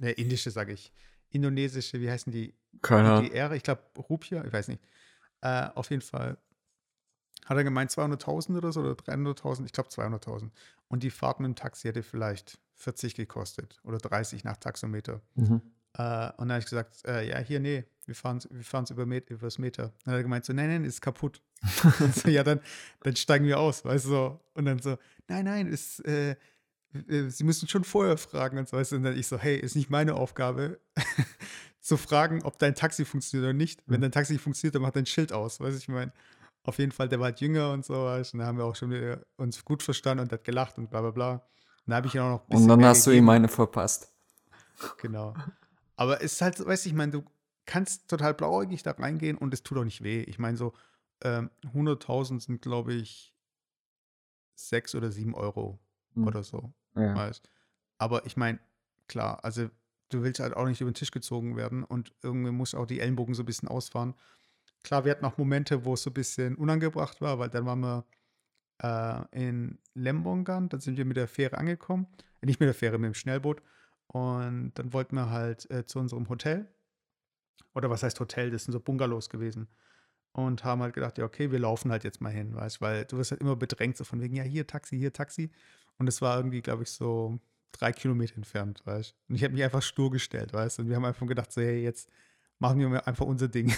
äh, 0.00 0.12
indische 0.12 0.50
sage 0.50 0.72
ich, 0.72 0.92
indonesische, 1.30 2.00
wie 2.00 2.10
heißen 2.10 2.32
die? 2.32 2.54
Keine 2.82 3.24
IDR, 3.24 3.52
ich 3.52 3.62
glaube 3.62 3.82
Rupia, 3.96 4.44
ich 4.44 4.52
weiß 4.52 4.68
nicht. 4.68 4.82
Äh, 5.40 5.68
auf 5.74 5.90
jeden 5.90 6.02
Fall 6.02 6.36
hat 7.46 7.56
er 7.56 7.64
gemeint 7.64 7.90
200.000 7.90 8.56
oder 8.56 8.72
so 8.72 8.80
oder 8.80 8.92
300.000, 8.92 9.64
ich 9.64 9.72
glaube 9.72 9.88
200.000. 9.88 10.50
Und 10.88 11.02
die 11.02 11.10
Fahrt 11.10 11.40
mit 11.40 11.46
dem 11.46 11.54
Taxi 11.54 11.88
hätte 11.88 12.02
vielleicht 12.02 12.58
40 12.74 13.14
gekostet 13.14 13.80
oder 13.84 13.98
30 13.98 14.44
nach 14.44 14.56
Taxometer. 14.56 15.20
Mhm. 15.34 15.62
Äh, 15.98 16.30
und 16.36 16.48
dann 16.48 16.52
habe 16.52 16.58
ich 16.60 16.66
gesagt, 16.66 17.04
äh, 17.06 17.28
ja, 17.28 17.38
hier, 17.38 17.60
nee, 17.60 17.84
wir 18.04 18.14
fahren 18.14 18.40
wir 18.50 18.64
fahren's 18.64 18.90
über 18.90 19.06
Met 19.06 19.30
übers 19.30 19.58
Meter. 19.58 19.92
dann 20.04 20.12
hat 20.12 20.20
er 20.20 20.22
gemeint, 20.22 20.44
so, 20.44 20.52
nein, 20.52 20.68
nein, 20.68 20.84
ist 20.84 21.00
kaputt. 21.00 21.40
so, 22.14 22.28
ja, 22.28 22.44
dann, 22.44 22.60
dann 23.02 23.16
steigen 23.16 23.46
wir 23.46 23.58
aus, 23.58 23.84
weißt 23.84 24.04
du 24.04 24.08
so. 24.08 24.40
Und 24.54 24.66
dann 24.66 24.78
so, 24.78 24.98
nein, 25.28 25.46
nein, 25.46 25.66
ist, 25.66 26.04
äh, 26.06 26.36
äh, 26.92 27.28
sie 27.28 27.44
müssen 27.44 27.68
schon 27.68 27.84
vorher 27.84 28.16
fragen 28.18 28.58
und 28.58 28.68
so. 28.68 28.76
Und 28.76 29.02
dann 29.02 29.16
ich 29.16 29.26
so, 29.26 29.38
hey, 29.38 29.56
ist 29.56 29.74
nicht 29.74 29.90
meine 29.90 30.14
Aufgabe, 30.14 30.80
zu 31.80 31.96
fragen, 31.96 32.42
ob 32.42 32.58
dein 32.58 32.74
Taxi 32.74 33.04
funktioniert 33.04 33.44
oder 33.44 33.52
nicht. 33.52 33.82
Wenn 33.86 33.98
mhm. 33.98 34.02
dein 34.02 34.12
Taxi 34.12 34.38
funktioniert, 34.38 34.74
dann 34.74 34.82
macht 34.82 34.96
dein 34.96 35.06
Schild 35.06 35.32
aus, 35.32 35.60
weiß 35.60 35.76
ich 35.76 35.88
meine. 35.88 36.12
Auf 36.64 36.78
jeden 36.78 36.90
Fall, 36.90 37.08
der 37.08 37.20
war 37.20 37.26
halt 37.26 37.40
jünger 37.40 37.72
und 37.72 37.84
so, 37.84 37.94
weißt, 37.94 38.34
und 38.34 38.40
da 38.40 38.46
haben 38.46 38.58
wir 38.58 38.64
auch 38.64 38.74
schon 38.74 38.92
uns 39.36 39.64
gut 39.64 39.84
verstanden 39.84 40.22
und 40.22 40.32
hat 40.32 40.42
gelacht 40.42 40.78
und 40.78 40.90
bla 40.90 41.00
bla 41.00 41.10
bla. 41.12 41.32
Und 41.32 41.42
da 41.86 41.96
habe 41.96 42.08
ich 42.08 42.14
ihn 42.16 42.20
auch 42.20 42.30
noch 42.30 42.48
ein 42.48 42.56
Und 42.56 42.68
dann 42.68 42.84
hast 42.84 43.04
gegeben. 43.04 43.24
du 43.24 43.24
ihm 43.24 43.28
eine 43.28 43.48
verpasst. 43.48 44.12
Genau. 45.00 45.34
Aber 45.96 46.22
es 46.22 46.34
ist 46.34 46.42
halt, 46.42 46.64
weißt 46.64 46.84
du, 46.84 46.88
ich 46.88 46.94
meine, 46.94 47.12
du 47.12 47.24
kannst 47.64 48.08
total 48.08 48.34
blauäugig 48.34 48.82
da 48.82 48.92
reingehen 48.92 49.36
und 49.36 49.52
es 49.52 49.62
tut 49.62 49.78
auch 49.78 49.84
nicht 49.84 50.02
weh. 50.02 50.22
Ich 50.22 50.38
meine, 50.38 50.56
so 50.56 50.72
ähm, 51.22 51.50
100.000 51.74 52.40
sind, 52.40 52.62
glaube 52.62 52.94
ich, 52.94 53.34
6 54.54 54.94
oder 54.94 55.10
7 55.10 55.34
Euro 55.34 55.78
mhm. 56.14 56.26
oder 56.26 56.42
so. 56.42 56.72
Ja. 56.94 57.14
Weißt. 57.14 57.50
Aber 57.98 58.26
ich 58.26 58.36
meine, 58.36 58.58
klar, 59.08 59.44
also 59.44 59.68
du 60.10 60.22
willst 60.22 60.40
halt 60.40 60.54
auch 60.54 60.66
nicht 60.66 60.80
über 60.80 60.90
den 60.90 60.94
Tisch 60.94 61.10
gezogen 61.10 61.56
werden 61.56 61.82
und 61.84 62.12
irgendwie 62.22 62.52
muss 62.52 62.74
auch 62.74 62.86
die 62.86 63.00
Ellenbogen 63.00 63.34
so 63.34 63.42
ein 63.42 63.46
bisschen 63.46 63.68
ausfahren. 63.68 64.14
Klar, 64.82 65.04
wir 65.04 65.12
hatten 65.12 65.24
auch 65.24 65.38
Momente, 65.38 65.84
wo 65.84 65.94
es 65.94 66.02
so 66.02 66.10
ein 66.10 66.14
bisschen 66.14 66.56
unangebracht 66.56 67.20
war, 67.20 67.38
weil 67.38 67.50
dann 67.50 67.66
waren 67.66 67.80
wir 67.80 68.04
äh, 68.82 69.24
in 69.46 69.78
Lembongan, 69.94 70.68
dann 70.68 70.80
sind 70.80 70.96
wir 70.96 71.04
mit 71.04 71.16
der 71.16 71.28
Fähre 71.28 71.58
angekommen. 71.58 72.06
Äh, 72.40 72.46
nicht 72.46 72.60
mit 72.60 72.66
der 72.68 72.74
Fähre, 72.74 72.98
mit 72.98 73.08
dem 73.08 73.14
Schnellboot. 73.14 73.62
Und 74.08 74.72
dann 74.74 74.92
wollten 74.92 75.16
wir 75.16 75.30
halt 75.30 75.70
äh, 75.70 75.84
zu 75.86 75.98
unserem 75.98 76.28
Hotel. 76.28 76.68
Oder 77.74 77.90
was 77.90 78.02
heißt 78.02 78.18
Hotel? 78.20 78.50
Das 78.50 78.64
sind 78.64 78.72
so 78.72 78.80
Bungalows 78.80 79.28
gewesen. 79.28 79.68
Und 80.32 80.64
haben 80.64 80.82
halt 80.82 80.94
gedacht, 80.94 81.18
ja, 81.18 81.24
okay, 81.24 81.50
wir 81.50 81.58
laufen 81.58 81.90
halt 81.90 82.04
jetzt 82.04 82.20
mal 82.20 82.32
hin, 82.32 82.54
weißt 82.54 82.82
weil 82.82 83.06
du 83.06 83.16
wirst 83.16 83.30
halt 83.30 83.40
immer 83.40 83.56
bedrängt, 83.56 83.96
so 83.96 84.04
von 84.04 84.20
wegen, 84.20 84.34
ja, 84.34 84.42
hier 84.42 84.66
Taxi, 84.66 84.98
hier 84.98 85.12
Taxi. 85.12 85.50
Und 85.98 86.08
es 86.08 86.20
war 86.20 86.36
irgendwie, 86.36 86.60
glaube 86.60 86.82
ich, 86.82 86.90
so 86.90 87.40
drei 87.72 87.92
Kilometer 87.92 88.36
entfernt, 88.36 88.82
weißt 88.84 89.14
Und 89.28 89.34
ich 89.34 89.44
habe 89.44 89.54
mich 89.54 89.64
einfach 89.64 89.82
stur 89.82 90.10
gestellt, 90.10 90.52
weißt 90.52 90.80
Und 90.80 90.88
wir 90.88 90.96
haben 90.96 91.04
einfach 91.04 91.26
gedacht, 91.26 91.52
so, 91.52 91.62
hey, 91.62 91.82
jetzt 91.82 92.10
machen 92.58 92.78
wir 92.78 93.06
einfach 93.06 93.24
unser 93.26 93.48
Ding. 93.48 93.74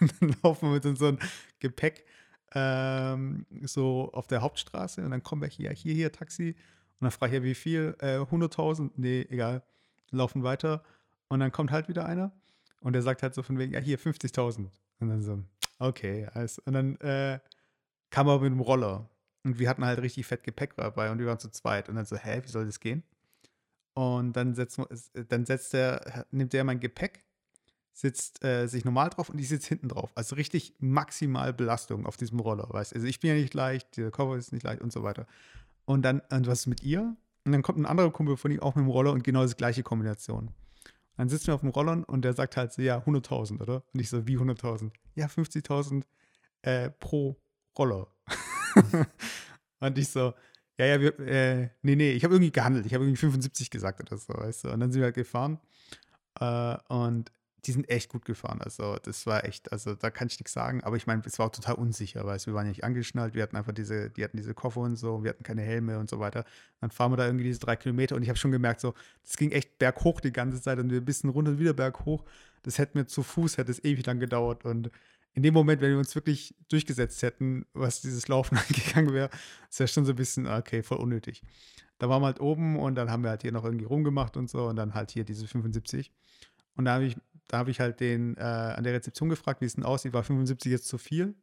dann 0.20 0.36
laufen 0.42 0.68
wir 0.68 0.74
mit 0.74 0.86
unserem 0.86 1.18
Gepäck 1.60 2.04
ähm, 2.54 3.46
so 3.62 4.10
auf 4.12 4.26
der 4.26 4.42
Hauptstraße 4.42 5.02
und 5.02 5.10
dann 5.10 5.22
kommen 5.22 5.42
wir 5.42 5.48
hier, 5.48 5.70
hier, 5.70 5.94
hier, 5.94 6.12
Taxi. 6.12 6.54
Und 7.02 7.06
dann 7.06 7.10
frage 7.10 7.32
ich 7.32 7.42
ja, 7.42 7.44
wie 7.44 7.56
viel? 7.56 7.96
Äh, 7.98 8.18
100.000? 8.18 8.92
Nee, 8.94 9.26
egal. 9.28 9.64
Laufen 10.12 10.44
weiter. 10.44 10.84
Und 11.26 11.40
dann 11.40 11.50
kommt 11.50 11.72
halt 11.72 11.88
wieder 11.88 12.06
einer 12.06 12.30
und 12.80 12.92
der 12.92 13.02
sagt 13.02 13.24
halt 13.24 13.34
so 13.34 13.42
von 13.42 13.58
wegen, 13.58 13.72
ja, 13.72 13.80
hier 13.80 13.98
50.000. 13.98 14.68
Und 15.00 15.08
dann 15.08 15.20
so, 15.20 15.42
okay, 15.80 16.28
alles. 16.32 16.60
Und 16.60 16.74
dann 16.74 16.94
äh, 17.00 17.40
kam 18.10 18.28
er 18.28 18.38
mit 18.38 18.52
dem 18.52 18.60
Roller. 18.60 19.10
Und 19.42 19.58
wir 19.58 19.68
hatten 19.68 19.84
halt 19.84 20.00
richtig 20.00 20.26
fett 20.26 20.44
Gepäck 20.44 20.76
dabei 20.76 21.10
und 21.10 21.18
wir 21.18 21.26
waren 21.26 21.40
zu 21.40 21.50
zweit. 21.50 21.88
Und 21.88 21.96
dann 21.96 22.04
so, 22.04 22.14
hä, 22.14 22.40
wie 22.44 22.48
soll 22.48 22.66
das 22.66 22.78
gehen? 22.78 23.02
Und 23.94 24.34
dann 24.34 24.54
setzt, 24.54 24.80
dann 25.28 25.44
setzt 25.44 25.72
der, 25.72 26.24
nimmt 26.30 26.52
der 26.52 26.62
mein 26.62 26.78
Gepäck, 26.78 27.24
sitzt 27.92 28.44
äh, 28.44 28.68
sich 28.68 28.84
normal 28.84 29.10
drauf 29.10 29.28
und 29.28 29.40
ich 29.40 29.48
sitze 29.48 29.70
hinten 29.70 29.88
drauf. 29.88 30.12
Also 30.14 30.36
richtig 30.36 30.76
maximal 30.78 31.52
Belastung 31.52 32.06
auf 32.06 32.16
diesem 32.16 32.38
Roller, 32.38 32.68
weißt 32.70 32.94
Also 32.94 33.08
ich 33.08 33.18
bin 33.18 33.30
ja 33.30 33.34
nicht 33.34 33.54
leicht, 33.54 33.96
der 33.96 34.12
Koffer 34.12 34.36
ist 34.36 34.52
nicht 34.52 34.62
leicht 34.62 34.82
und 34.82 34.92
so 34.92 35.02
weiter. 35.02 35.26
Und 35.84 36.02
dann, 36.02 36.20
und 36.30 36.46
was 36.46 36.60
ist 36.60 36.66
mit 36.66 36.82
ihr? 36.82 37.16
Und 37.44 37.52
dann 37.52 37.62
kommt 37.62 37.78
ein 37.78 37.86
anderer 37.86 38.10
Kumpel 38.10 38.36
von 38.36 38.50
ihm 38.50 38.60
auch 38.60 38.74
mit 38.74 38.84
dem 38.84 38.90
Roller 38.90 39.12
und 39.12 39.24
genau 39.24 39.42
das 39.42 39.56
gleiche 39.56 39.82
Kombination. 39.82 40.48
Und 40.48 41.18
dann 41.18 41.28
sitzen 41.28 41.48
wir 41.48 41.54
auf 41.54 41.60
dem 41.60 41.70
Roller 41.70 42.04
und 42.08 42.24
der 42.24 42.32
sagt 42.32 42.56
halt 42.56 42.72
so, 42.72 42.82
ja, 42.82 42.98
100.000, 42.98 43.60
oder? 43.60 43.82
Und 43.92 44.00
ich 44.00 44.08
so, 44.08 44.26
wie 44.26 44.38
100.000? 44.38 44.92
Ja, 45.14 45.26
50.000 45.26 46.04
äh, 46.62 46.90
pro 46.90 47.36
Roller. 47.76 48.06
und 49.80 49.98
ich 49.98 50.08
so, 50.08 50.32
ja, 50.78 50.86
ja, 50.86 51.00
wir, 51.00 51.18
äh, 51.20 51.68
nee, 51.82 51.96
nee, 51.96 52.12
ich 52.12 52.24
habe 52.24 52.34
irgendwie 52.34 52.52
gehandelt. 52.52 52.86
Ich 52.86 52.94
habe 52.94 53.04
irgendwie 53.04 53.18
75 53.20 53.70
gesagt 53.70 54.00
oder 54.00 54.16
so, 54.16 54.32
weißt 54.32 54.64
du. 54.64 54.70
Und 54.70 54.80
dann 54.80 54.90
sind 54.90 55.00
wir 55.00 55.06
halt 55.06 55.14
gefahren. 55.14 55.58
Äh, 56.40 56.76
und 56.88 57.30
die 57.64 57.72
sind 57.72 57.88
echt 57.88 58.10
gut 58.10 58.24
gefahren. 58.24 58.60
Also, 58.60 58.96
das 59.02 59.26
war 59.26 59.44
echt, 59.44 59.70
also 59.72 59.94
da 59.94 60.10
kann 60.10 60.26
ich 60.28 60.38
nichts 60.38 60.52
sagen. 60.52 60.82
Aber 60.82 60.96
ich 60.96 61.06
meine, 61.06 61.22
es 61.24 61.38
war 61.38 61.46
auch 61.46 61.52
total 61.52 61.76
unsicher, 61.76 62.26
weil 62.26 62.38
wir 62.44 62.54
waren 62.54 62.66
ja 62.66 62.70
nicht 62.70 62.84
angeschnallt. 62.84 63.34
Wir 63.34 63.42
hatten 63.42 63.56
einfach 63.56 63.72
diese, 63.72 64.10
die 64.10 64.24
hatten 64.24 64.36
diese 64.36 64.54
Koffer 64.54 64.80
und 64.80 64.96
so, 64.96 65.22
wir 65.22 65.30
hatten 65.30 65.44
keine 65.44 65.62
Helme 65.62 65.98
und 65.98 66.10
so 66.10 66.18
weiter. 66.18 66.44
Dann 66.80 66.90
fahren 66.90 67.12
wir 67.12 67.16
da 67.16 67.26
irgendwie 67.26 67.44
diese 67.44 67.60
drei 67.60 67.76
Kilometer 67.76 68.16
und 68.16 68.22
ich 68.22 68.28
habe 68.28 68.38
schon 68.38 68.50
gemerkt, 68.50 68.80
so, 68.80 68.94
das 69.22 69.36
ging 69.36 69.52
echt 69.52 69.78
berghoch 69.78 70.20
die 70.20 70.32
ganze 70.32 70.60
Zeit 70.60 70.78
und 70.78 70.90
wir 70.90 71.00
ein 71.00 71.04
bisschen 71.04 71.30
runter 71.30 71.52
und 71.52 71.58
wieder 71.60 71.72
berghoch. 71.72 72.24
Das 72.62 72.78
hätte 72.78 72.98
mir 72.98 73.06
zu 73.06 73.22
Fuß, 73.22 73.58
hätte 73.58 73.70
es 73.70 73.84
ewig 73.84 74.04
lang 74.06 74.18
gedauert. 74.18 74.64
Und 74.64 74.90
in 75.34 75.42
dem 75.42 75.54
Moment, 75.54 75.80
wenn 75.80 75.90
wir 75.90 75.98
uns 75.98 76.14
wirklich 76.14 76.54
durchgesetzt 76.68 77.22
hätten, 77.22 77.64
was 77.72 78.00
dieses 78.00 78.28
Laufen 78.28 78.56
angegangen 78.68 79.12
wäre, 79.12 79.30
ist 79.70 79.80
ja 79.80 79.86
schon 79.86 80.04
so 80.04 80.12
ein 80.12 80.16
bisschen, 80.16 80.46
okay, 80.46 80.82
voll 80.82 80.98
unnötig. 80.98 81.42
Da 81.98 82.08
waren 82.08 82.22
wir 82.22 82.26
halt 82.26 82.40
oben 82.40 82.78
und 82.78 82.96
dann 82.96 83.10
haben 83.10 83.22
wir 83.22 83.30
halt 83.30 83.42
hier 83.42 83.52
noch 83.52 83.64
irgendwie 83.64 83.84
rumgemacht 83.84 84.36
und 84.36 84.50
so 84.50 84.66
und 84.66 84.76
dann 84.76 84.94
halt 84.94 85.12
hier 85.12 85.24
diese 85.24 85.46
75. 85.46 86.10
Und 86.74 86.84
da 86.86 86.94
habe 86.94 87.04
ich, 87.04 87.16
da 87.52 87.58
habe 87.58 87.70
ich 87.70 87.80
halt 87.80 88.00
den 88.00 88.34
äh, 88.38 88.40
an 88.40 88.82
der 88.82 88.94
Rezeption 88.94 89.28
gefragt, 89.28 89.60
wie 89.60 89.66
es 89.66 89.74
denn 89.74 89.84
aussieht, 89.84 90.14
war 90.14 90.22
75 90.22 90.72
jetzt 90.72 90.88
zu 90.88 90.96
viel? 90.96 91.34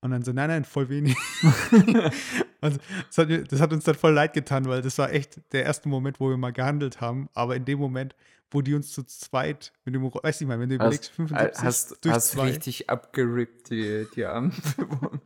Und 0.00 0.10
dann 0.10 0.22
so, 0.22 0.32
nein, 0.32 0.48
nein, 0.48 0.64
voll 0.64 0.88
wenig. 0.88 1.14
also, 2.62 2.78
das, 3.08 3.18
hat, 3.18 3.52
das, 3.52 3.60
hat, 3.60 3.72
uns 3.72 3.84
dann 3.84 3.96
voll 3.96 4.14
leid 4.14 4.32
getan, 4.32 4.64
weil 4.64 4.80
das 4.80 4.96
war 4.96 5.12
echt 5.12 5.40
der 5.52 5.64
erste 5.64 5.90
Moment, 5.90 6.20
wo 6.20 6.30
wir 6.30 6.38
mal 6.38 6.54
gehandelt 6.54 7.02
haben. 7.02 7.28
Aber 7.34 7.54
in 7.54 7.66
dem 7.66 7.78
Moment, 7.78 8.16
wo 8.50 8.62
die 8.62 8.72
uns 8.72 8.92
zu 8.92 9.02
zweit 9.02 9.74
mit 9.84 9.94
dem, 9.94 10.02
weiß 10.02 10.40
ich 10.40 10.46
mal, 10.46 10.58
wenn 10.58 10.70
du 10.70 10.76
überlegst, 10.76 11.10
75 11.10 11.62
hast, 11.62 12.04
durch 12.04 12.14
hast 12.14 12.30
zwei. 12.30 12.44
richtig 12.44 12.88
abgerippt, 12.88 13.68
die, 13.68 14.06
die 14.14 14.24
armen 14.24 14.54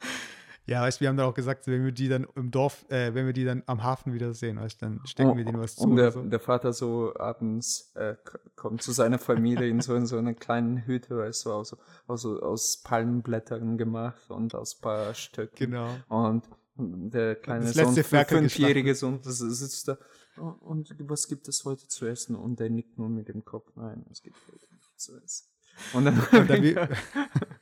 Ja, 0.70 0.82
weißt, 0.82 1.00
wir 1.00 1.08
haben 1.08 1.16
dann 1.16 1.26
auch 1.26 1.34
gesagt, 1.34 1.66
wenn 1.66 1.84
wir 1.84 1.90
die 1.90 2.08
dann 2.08 2.28
im 2.36 2.52
Dorf, 2.52 2.88
äh, 2.90 3.12
wenn 3.12 3.26
wir 3.26 3.32
die 3.32 3.44
dann 3.44 3.64
am 3.66 3.82
Hafen 3.82 4.12
wieder 4.12 4.34
sehen, 4.34 4.60
weißt, 4.60 4.80
dann 4.80 5.00
stecken 5.04 5.30
oh, 5.30 5.36
wir 5.36 5.44
denen 5.44 5.58
was 5.58 5.74
zu. 5.74 5.82
Und 5.82 5.96
der, 5.96 6.12
so. 6.12 6.22
der 6.22 6.38
Vater 6.38 6.72
so 6.72 7.12
abends 7.16 7.90
äh, 7.96 8.14
kommt 8.54 8.80
zu 8.80 8.92
seiner 8.92 9.18
Familie 9.18 9.68
in 9.68 9.80
so, 9.80 9.96
in 9.96 10.06
so 10.06 10.16
einer 10.16 10.32
kleinen 10.32 10.86
Hütte, 10.86 11.18
weißt 11.18 11.46
du, 11.46 11.52
aus, 11.54 11.76
aus, 12.06 12.24
aus 12.24 12.82
Palmenblättern 12.84 13.78
gemacht 13.78 14.30
und 14.30 14.54
aus 14.54 14.76
ein 14.76 14.80
paar 14.80 15.12
Stöcken. 15.14 15.72
Genau. 15.72 15.88
Und 16.06 16.44
der 16.76 17.34
kleine 17.34 17.64
das 17.64 17.74
Sohn, 17.74 18.04
fünfjährige 18.04 18.94
Sohn, 18.94 19.18
das 19.24 19.38
sitzt 19.38 19.88
da. 19.88 19.98
Oh, 20.38 20.54
und 20.60 20.94
was 21.00 21.26
gibt 21.26 21.48
es 21.48 21.64
heute 21.64 21.88
zu 21.88 22.06
essen? 22.06 22.36
Und 22.36 22.60
der 22.60 22.70
nickt 22.70 22.96
nur 22.96 23.08
mit 23.08 23.26
dem 23.26 23.44
Kopf. 23.44 23.72
Nein, 23.74 24.06
es 24.12 24.22
gibt 24.22 24.36
heute 24.46 24.72
nicht. 24.72 24.88
So 24.96 25.16
ist. 25.16 25.50
Und 25.94 26.04
dann, 26.04 26.20
Und 26.32 26.48
dann, 26.48 26.62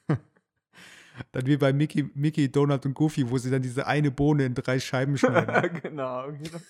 dann 1.32 1.46
wie 1.46 1.56
bei 1.56 1.72
Mickey, 1.72 2.10
Mickey, 2.14 2.50
Donald 2.50 2.84
und 2.86 2.94
Goofy, 2.94 3.28
wo 3.30 3.38
sie 3.38 3.50
dann 3.50 3.62
diese 3.62 3.86
eine 3.86 4.10
Bohne 4.10 4.46
in 4.46 4.54
drei 4.54 4.80
Scheiben 4.80 5.16
schneiden. 5.18 5.80
genau, 5.82 6.32
genau. 6.32 6.60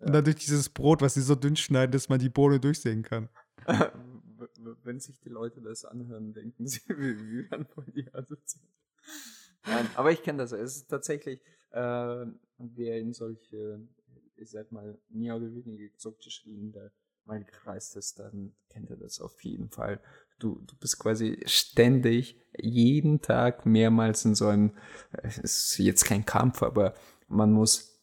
Und 0.00 0.14
dann 0.14 0.24
durch 0.24 0.36
dieses 0.36 0.68
Brot, 0.68 1.02
was 1.02 1.14
sie 1.14 1.20
so 1.20 1.34
dünn 1.34 1.56
schneiden, 1.56 1.92
dass 1.92 2.08
man 2.08 2.18
die 2.18 2.30
Bohne 2.30 2.58
durchsehen 2.58 3.02
kann. 3.02 3.28
Wenn 4.82 4.98
sich 4.98 5.20
die 5.20 5.28
Leute 5.28 5.60
das 5.60 5.84
anhören, 5.84 6.32
denken 6.32 6.66
sie, 6.66 6.80
wir 6.88 7.50
werden 7.50 7.66
von 7.66 7.84
dir 7.92 8.14
assoziiert. 8.14 8.64
Nein, 9.66 9.86
aber 9.94 10.10
ich 10.10 10.22
kenne 10.22 10.38
das. 10.38 10.52
Es 10.52 10.76
ist 10.76 10.88
tatsächlich, 10.88 11.42
äh, 11.70 12.26
wer 12.56 12.98
in 12.98 13.12
solche, 13.12 13.86
ich 14.36 14.50
sag 14.50 14.72
mal, 14.72 14.98
mehr 15.10 15.36
oder 15.36 15.54
weniger 15.54 15.84
exotische 15.84 16.48
Länder 16.48 16.90
mal 17.26 17.44
gereist 17.44 17.96
ist, 17.96 18.18
dann 18.18 18.54
kennt 18.70 18.90
er 18.90 18.96
das 18.96 19.20
auf 19.20 19.42
jeden 19.44 19.68
Fall. 19.68 20.00
Du, 20.40 20.60
du 20.66 20.74
bist 20.80 20.98
quasi 20.98 21.40
ständig, 21.46 22.36
jeden 22.58 23.20
Tag 23.22 23.64
mehrmals 23.66 24.24
in 24.24 24.34
so 24.34 24.48
einem, 24.48 24.72
es 25.22 25.38
ist 25.38 25.78
jetzt 25.78 26.04
kein 26.04 26.24
Kampf, 26.26 26.62
aber 26.62 26.94
man 27.28 27.52
muss 27.52 28.00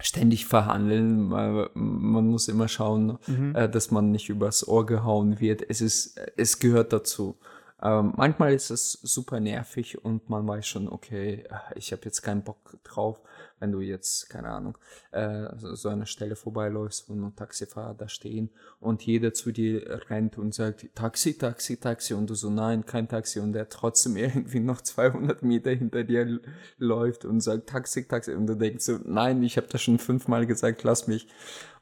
ständig 0.00 0.46
verhandeln. 0.46 1.28
Man, 1.28 1.68
man 1.74 2.26
muss 2.26 2.48
immer 2.48 2.68
schauen, 2.68 3.18
Mhm. 3.26 3.54
äh, 3.56 3.68
dass 3.68 3.90
man 3.90 4.10
nicht 4.10 4.28
übers 4.28 4.66
Ohr 4.68 4.86
gehauen 4.86 5.40
wird. 5.40 5.62
Es 5.68 5.80
ist, 5.80 6.18
es 6.36 6.58
gehört 6.58 6.92
dazu. 6.92 7.36
Ähm, 7.82 8.12
manchmal 8.16 8.54
ist 8.54 8.70
es 8.70 8.92
super 8.92 9.40
nervig 9.40 10.04
und 10.04 10.30
man 10.30 10.46
weiß 10.46 10.64
schon, 10.66 10.88
okay, 10.88 11.44
äh, 11.50 11.56
ich 11.74 11.90
habe 11.90 12.02
jetzt 12.04 12.22
keinen 12.22 12.44
Bock 12.44 12.78
drauf, 12.84 13.20
wenn 13.58 13.72
du 13.72 13.80
jetzt, 13.80 14.30
keine 14.30 14.50
Ahnung, 14.50 14.78
äh, 15.10 15.48
so 15.56 15.88
eine 15.88 16.06
Stelle 16.06 16.36
vorbeiläufst 16.36 17.08
und 17.08 17.24
ein 17.24 17.34
Taxifahrer 17.34 17.94
da 17.94 18.08
stehen 18.08 18.50
und 18.78 19.02
jeder 19.02 19.34
zu 19.34 19.50
dir 19.50 20.00
rennt 20.10 20.38
und 20.38 20.54
sagt, 20.54 20.94
Taxi, 20.94 21.36
Taxi, 21.36 21.76
Taxi 21.76 22.14
und 22.14 22.30
du 22.30 22.34
so, 22.36 22.50
nein, 22.50 22.86
kein 22.86 23.08
Taxi 23.08 23.40
und 23.40 23.52
der 23.52 23.68
trotzdem 23.68 24.16
irgendwie 24.16 24.60
noch 24.60 24.80
200 24.80 25.42
Meter 25.42 25.72
hinter 25.72 26.04
dir 26.04 26.40
läuft 26.78 27.24
und 27.24 27.40
sagt, 27.40 27.68
Taxi, 27.68 28.06
Taxi 28.06 28.32
und 28.32 28.46
du 28.46 28.54
denkst 28.54 28.84
so, 28.84 28.98
nein, 29.04 29.42
ich 29.42 29.56
habe 29.56 29.66
das 29.66 29.82
schon 29.82 29.98
fünfmal 29.98 30.46
gesagt, 30.46 30.84
lass 30.84 31.08
mich. 31.08 31.26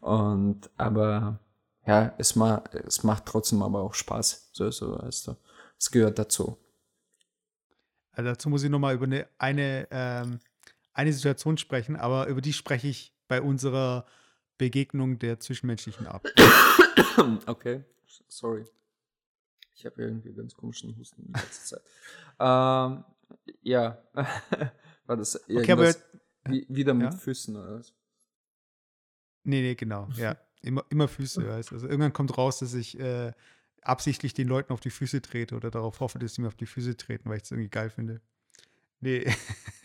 Und, 0.00 0.70
aber, 0.78 1.40
ja, 1.86 2.14
es, 2.16 2.36
ma 2.36 2.64
es 2.86 3.04
macht 3.04 3.26
trotzdem 3.26 3.62
aber 3.62 3.82
auch 3.82 3.92
Spaß, 3.92 4.50
so, 4.54 4.70
so, 4.70 4.98
weißt 4.98 5.28
du. 5.28 5.36
Es 5.80 5.90
gehört 5.90 6.18
dazu. 6.18 6.58
Also 8.12 8.30
dazu 8.30 8.50
muss 8.50 8.62
ich 8.62 8.70
nochmal 8.70 8.94
über 8.94 9.06
eine, 9.06 9.28
eine, 9.38 9.88
ähm, 9.90 10.40
eine 10.92 11.12
Situation 11.12 11.56
sprechen, 11.56 11.96
aber 11.96 12.26
über 12.26 12.42
die 12.42 12.52
spreche 12.52 12.88
ich 12.88 13.14
bei 13.28 13.40
unserer 13.40 14.04
Begegnung 14.58 15.18
der 15.18 15.40
zwischenmenschlichen 15.40 16.06
Art. 16.06 16.22
Okay, 17.46 17.84
sorry. 18.28 18.64
Ich 19.74 19.84
habe 19.84 20.00
irgendwie 20.00 20.32
ganz 20.32 20.54
komischen 20.54 20.96
Husten 20.96 21.26
die 21.26 21.32
ganze 21.32 21.64
Zeit. 21.64 21.82
ähm, 22.38 23.04
ja, 23.62 24.02
war 25.06 25.16
das 25.16 25.36
Okay, 25.36 25.72
aber 25.72 25.84
irgendwas 25.84 26.02
wie, 26.46 26.66
wieder 26.68 26.94
mit 26.94 27.12
ja? 27.12 27.18
Füßen 27.18 27.56
oder 27.56 27.78
was? 27.78 27.92
Nee, 29.44 29.60
nee, 29.60 29.74
genau. 29.74 30.08
Ja, 30.14 30.36
immer, 30.62 30.84
immer 30.88 31.08
Füße. 31.08 31.46
Weißt. 31.46 31.70
du. 31.70 31.74
Also 31.74 31.88
irgendwann 31.88 32.12
kommt 32.12 32.36
raus, 32.38 32.58
dass 32.60 32.72
ich 32.72 32.98
äh, 32.98 33.32
absichtlich 33.82 34.34
den 34.34 34.48
Leuten 34.48 34.72
auf 34.72 34.80
die 34.80 34.90
Füße 34.90 35.22
trete 35.22 35.56
oder 35.56 35.70
darauf 35.70 36.00
hoffe, 36.00 36.18
dass 36.18 36.34
sie 36.34 36.42
mir 36.42 36.48
auf 36.48 36.56
die 36.56 36.66
Füße 36.66 36.96
treten, 36.96 37.28
weil 37.28 37.38
ich 37.38 37.44
es 37.44 37.50
irgendwie 37.50 37.70
geil 37.70 37.90
finde. 37.90 38.20
Nee. 39.00 39.26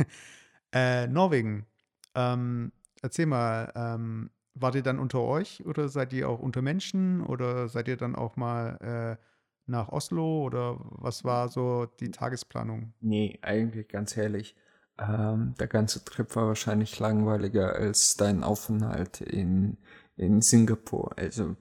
äh, 0.73 1.07
Norwegen. 1.07 1.65
Ähm, 2.13 2.71
erzähl 3.01 3.25
mal, 3.25 3.71
ähm, 3.75 4.29
wart 4.53 4.75
ihr 4.75 4.83
dann 4.83 4.99
unter 4.99 5.21
euch 5.21 5.65
oder 5.65 5.89
seid 5.89 6.13
ihr 6.13 6.29
auch 6.29 6.39
unter 6.39 6.61
Menschen 6.61 7.21
oder 7.21 7.67
seid 7.67 7.87
ihr 7.87 7.97
dann 7.97 8.15
auch 8.15 8.35
mal 8.35 9.17
äh, 9.19 9.23
nach 9.67 9.89
Oslo 9.89 10.43
oder 10.43 10.77
was 10.79 11.23
war 11.23 11.49
so 11.49 11.85
die 11.99 12.11
Tagesplanung? 12.11 12.93
Nee, 13.01 13.39
eigentlich 13.41 13.87
ganz 13.87 14.15
ehrlich. 14.15 14.55
Ähm, 14.97 15.55
der 15.59 15.67
ganze 15.67 16.05
Trip 16.05 16.35
war 16.35 16.47
wahrscheinlich 16.47 16.99
langweiliger 16.99 17.73
als 17.73 18.15
dein 18.15 18.43
Aufenthalt 18.43 19.21
in, 19.21 19.77
in 20.15 20.41
Singapur. 20.41 21.17
Also, 21.17 21.57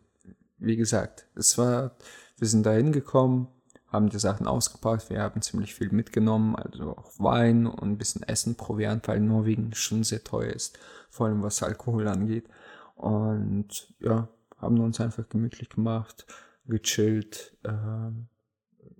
wie 0.58 0.76
gesagt, 0.76 1.26
es 1.34 1.58
war, 1.58 1.96
wir 2.38 2.48
sind 2.48 2.64
da 2.66 2.72
hingekommen, 2.72 3.48
haben 3.88 4.08
die 4.08 4.18
Sachen 4.18 4.46
ausgepackt, 4.46 5.10
wir 5.10 5.22
haben 5.22 5.40
ziemlich 5.40 5.74
viel 5.74 5.90
mitgenommen, 5.90 6.56
also 6.56 6.96
auch 6.96 7.12
Wein 7.18 7.66
und 7.66 7.82
ein 7.82 7.98
bisschen 7.98 8.22
Essen, 8.24 8.56
Proviant, 8.56 9.06
weil 9.08 9.20
Norwegen 9.20 9.74
schon 9.74 10.02
sehr 10.02 10.24
teuer 10.24 10.52
ist, 10.52 10.78
vor 11.10 11.26
allem 11.26 11.42
was 11.42 11.62
Alkohol 11.62 12.08
angeht. 12.08 12.48
Und 12.96 13.94
ja, 14.00 14.28
haben 14.58 14.80
uns 14.80 15.00
einfach 15.00 15.28
gemütlich 15.28 15.68
gemacht, 15.68 16.26
gechillt. 16.66 17.56
Ähm, 17.64 18.28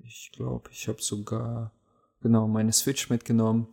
ich 0.02 0.30
glaube, 0.32 0.70
ich 0.70 0.88
habe 0.88 1.02
sogar 1.02 1.72
genau 2.20 2.46
meine 2.46 2.72
Switch 2.72 3.10
mitgenommen, 3.10 3.68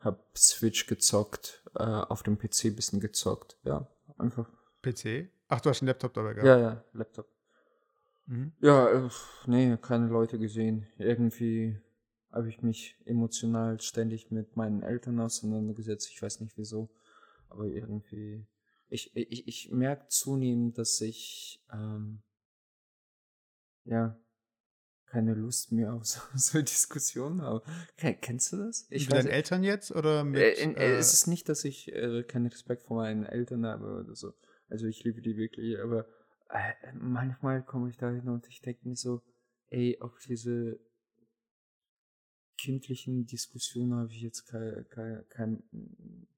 habe 0.00 0.18
Switch 0.36 0.86
gezockt, 0.86 1.62
äh, 1.76 1.82
auf 1.82 2.22
dem 2.22 2.38
PC 2.38 2.66
ein 2.66 2.76
bisschen 2.76 3.00
gezockt. 3.00 3.58
Ja, 3.64 3.86
einfach. 4.18 4.48
PC? 4.82 5.28
Ach, 5.48 5.60
du 5.60 5.70
hast 5.70 5.82
einen 5.82 5.88
Laptop 5.88 6.14
dabei 6.14 6.34
gehabt. 6.34 6.46
Ja, 6.46 6.58
ja, 6.58 6.84
Laptop. 6.92 7.33
Mhm. 8.26 8.52
Ja, 8.60 8.88
äh, 9.06 9.10
nee, 9.46 9.76
keine 9.80 10.08
Leute 10.08 10.38
gesehen. 10.38 10.86
Irgendwie 10.98 11.78
habe 12.30 12.48
ich 12.48 12.62
mich 12.62 12.96
emotional 13.04 13.80
ständig 13.80 14.30
mit 14.30 14.56
meinen 14.56 14.82
Eltern 14.82 15.20
auseinandergesetzt. 15.20 16.10
Ich 16.10 16.20
weiß 16.22 16.40
nicht 16.40 16.56
wieso, 16.56 16.88
aber 17.48 17.66
irgendwie. 17.66 18.46
Ich, 18.88 19.14
ich, 19.16 19.48
ich 19.48 19.70
merke 19.72 20.08
zunehmend, 20.08 20.78
dass 20.78 21.00
ich 21.00 21.62
ähm, 21.72 22.22
ja 23.84 24.18
keine 25.06 25.34
Lust 25.34 25.70
mehr 25.72 25.92
auf 25.94 26.04
so, 26.06 26.20
so 26.34 26.60
Diskussionen 26.60 27.42
habe. 27.42 27.64
Ken- 27.96 28.20
Kennst 28.20 28.52
du 28.52 28.56
das? 28.58 28.86
mit 28.90 29.10
weiß 29.10 29.24
deinen 29.24 29.28
Eltern 29.28 29.62
jetzt 29.62 29.92
oder 29.92 30.24
mit. 30.24 30.40
äh, 30.40 30.62
in, 30.62 30.76
äh, 30.76 30.84
äh, 30.84 30.96
es 30.96 31.12
ist 31.12 31.26
nicht, 31.26 31.48
dass 31.48 31.64
ich 31.64 31.92
äh, 31.92 32.22
keinen 32.24 32.46
Respekt 32.46 32.82
vor 32.84 32.96
meinen 32.98 33.24
Eltern 33.24 33.66
habe 33.66 34.00
oder 34.04 34.14
so. 34.14 34.32
Also 34.68 34.86
ich 34.86 35.04
liebe 35.04 35.20
die 35.22 35.36
wirklich, 35.36 35.78
aber 35.78 36.00
äh, 36.00 36.04
manchmal 36.94 37.62
komme 37.62 37.90
ich 37.90 37.96
da 37.96 38.10
hin 38.10 38.28
und 38.28 38.46
ich 38.48 38.60
denke 38.60 38.88
mir 38.88 38.96
so, 38.96 39.22
ey, 39.68 39.98
auf 40.00 40.18
diese 40.26 40.78
kindlichen 42.56 43.26
Diskussionen 43.26 43.94
habe 43.94 44.12
ich 44.12 44.22
jetzt 44.22 44.46
keinen 44.46 44.88
kein, 44.88 45.28
kein, 45.28 45.62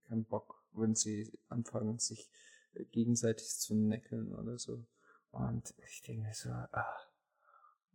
kein 0.09 0.25
Bock, 0.25 0.63
wenn 0.73 0.95
sie 0.95 1.33
anfangen, 1.49 1.99
sich 1.99 2.31
äh, 2.75 2.85
gegenseitig 2.87 3.59
zu 3.59 3.75
neckeln 3.75 4.35
oder 4.35 4.59
so. 4.59 4.85
Und 5.31 5.75
ich 5.87 6.03
denke 6.03 6.23
mir 6.23 6.35
so, 6.35 6.51
ah. 6.51 6.97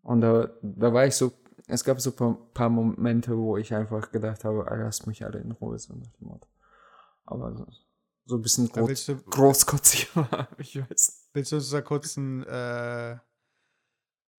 Und 0.03 0.21
da, 0.21 0.49
da 0.61 0.93
war 0.93 1.05
ich 1.05 1.15
so, 1.15 1.31
es 1.67 1.83
gab 1.83 1.99
so 2.01 2.11
ein 2.11 2.15
paar, 2.15 2.35
paar 2.53 2.69
Momente, 2.69 3.37
wo 3.37 3.57
ich 3.57 3.73
einfach 3.73 4.11
gedacht 4.11 4.43
habe, 4.43 4.69
ah, 4.69 4.75
lasst 4.75 5.07
mich 5.07 5.23
alle 5.25 5.39
in 5.39 5.51
Ruhe, 5.51 5.77
so 5.77 5.93
nach 5.93 6.11
dem 6.13 6.27
Motto. 6.27 6.47
Aber 7.25 7.55
so, 7.55 7.67
so 8.25 8.35
ein 8.35 8.41
bisschen 8.41 8.69
groß, 8.69 9.05
du, 9.05 9.17
großkotzig 9.17 10.15
war, 10.15 10.47
ich 10.57 10.77
weiß. 10.77 11.29
willst 11.33 11.51
du 11.51 11.55
uns 11.57 11.69
da 11.69 11.81
kurz 11.81 12.17
ein, 12.17 12.43
äh, 12.43 13.17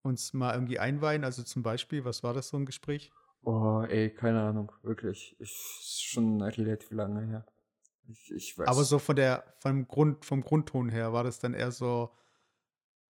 uns 0.03 0.33
mal 0.33 0.55
irgendwie 0.55 0.79
einweihen? 0.79 1.25
Also 1.25 1.43
zum 1.43 1.63
Beispiel, 1.63 2.05
was 2.05 2.23
war 2.23 2.35
das 2.35 2.49
so 2.49 2.57
ein 2.57 2.67
Gespräch? 2.67 3.13
Oh, 3.43 3.83
ey, 3.89 4.11
keine 4.11 4.43
Ahnung, 4.43 4.73
wirklich. 4.83 5.37
Ich, 5.39 5.41
ist 5.41 6.05
schon 6.05 6.41
relativ 6.41 6.91
lange 6.93 7.27
her. 7.27 7.47
Ich, 8.09 8.31
ich 8.31 8.59
weiß. 8.59 8.69
Aber 8.69 8.85
so 8.85 8.99
von 8.99 9.17
der, 9.17 9.45
vom 9.59 9.89
Grund, 9.89 10.25
vom 10.25 10.43
Grundton 10.43 10.89
her, 10.89 11.13
war 11.13 11.25
das 11.25 11.41
dann 11.41 11.55
eher 11.55 11.73
so, 11.73 12.11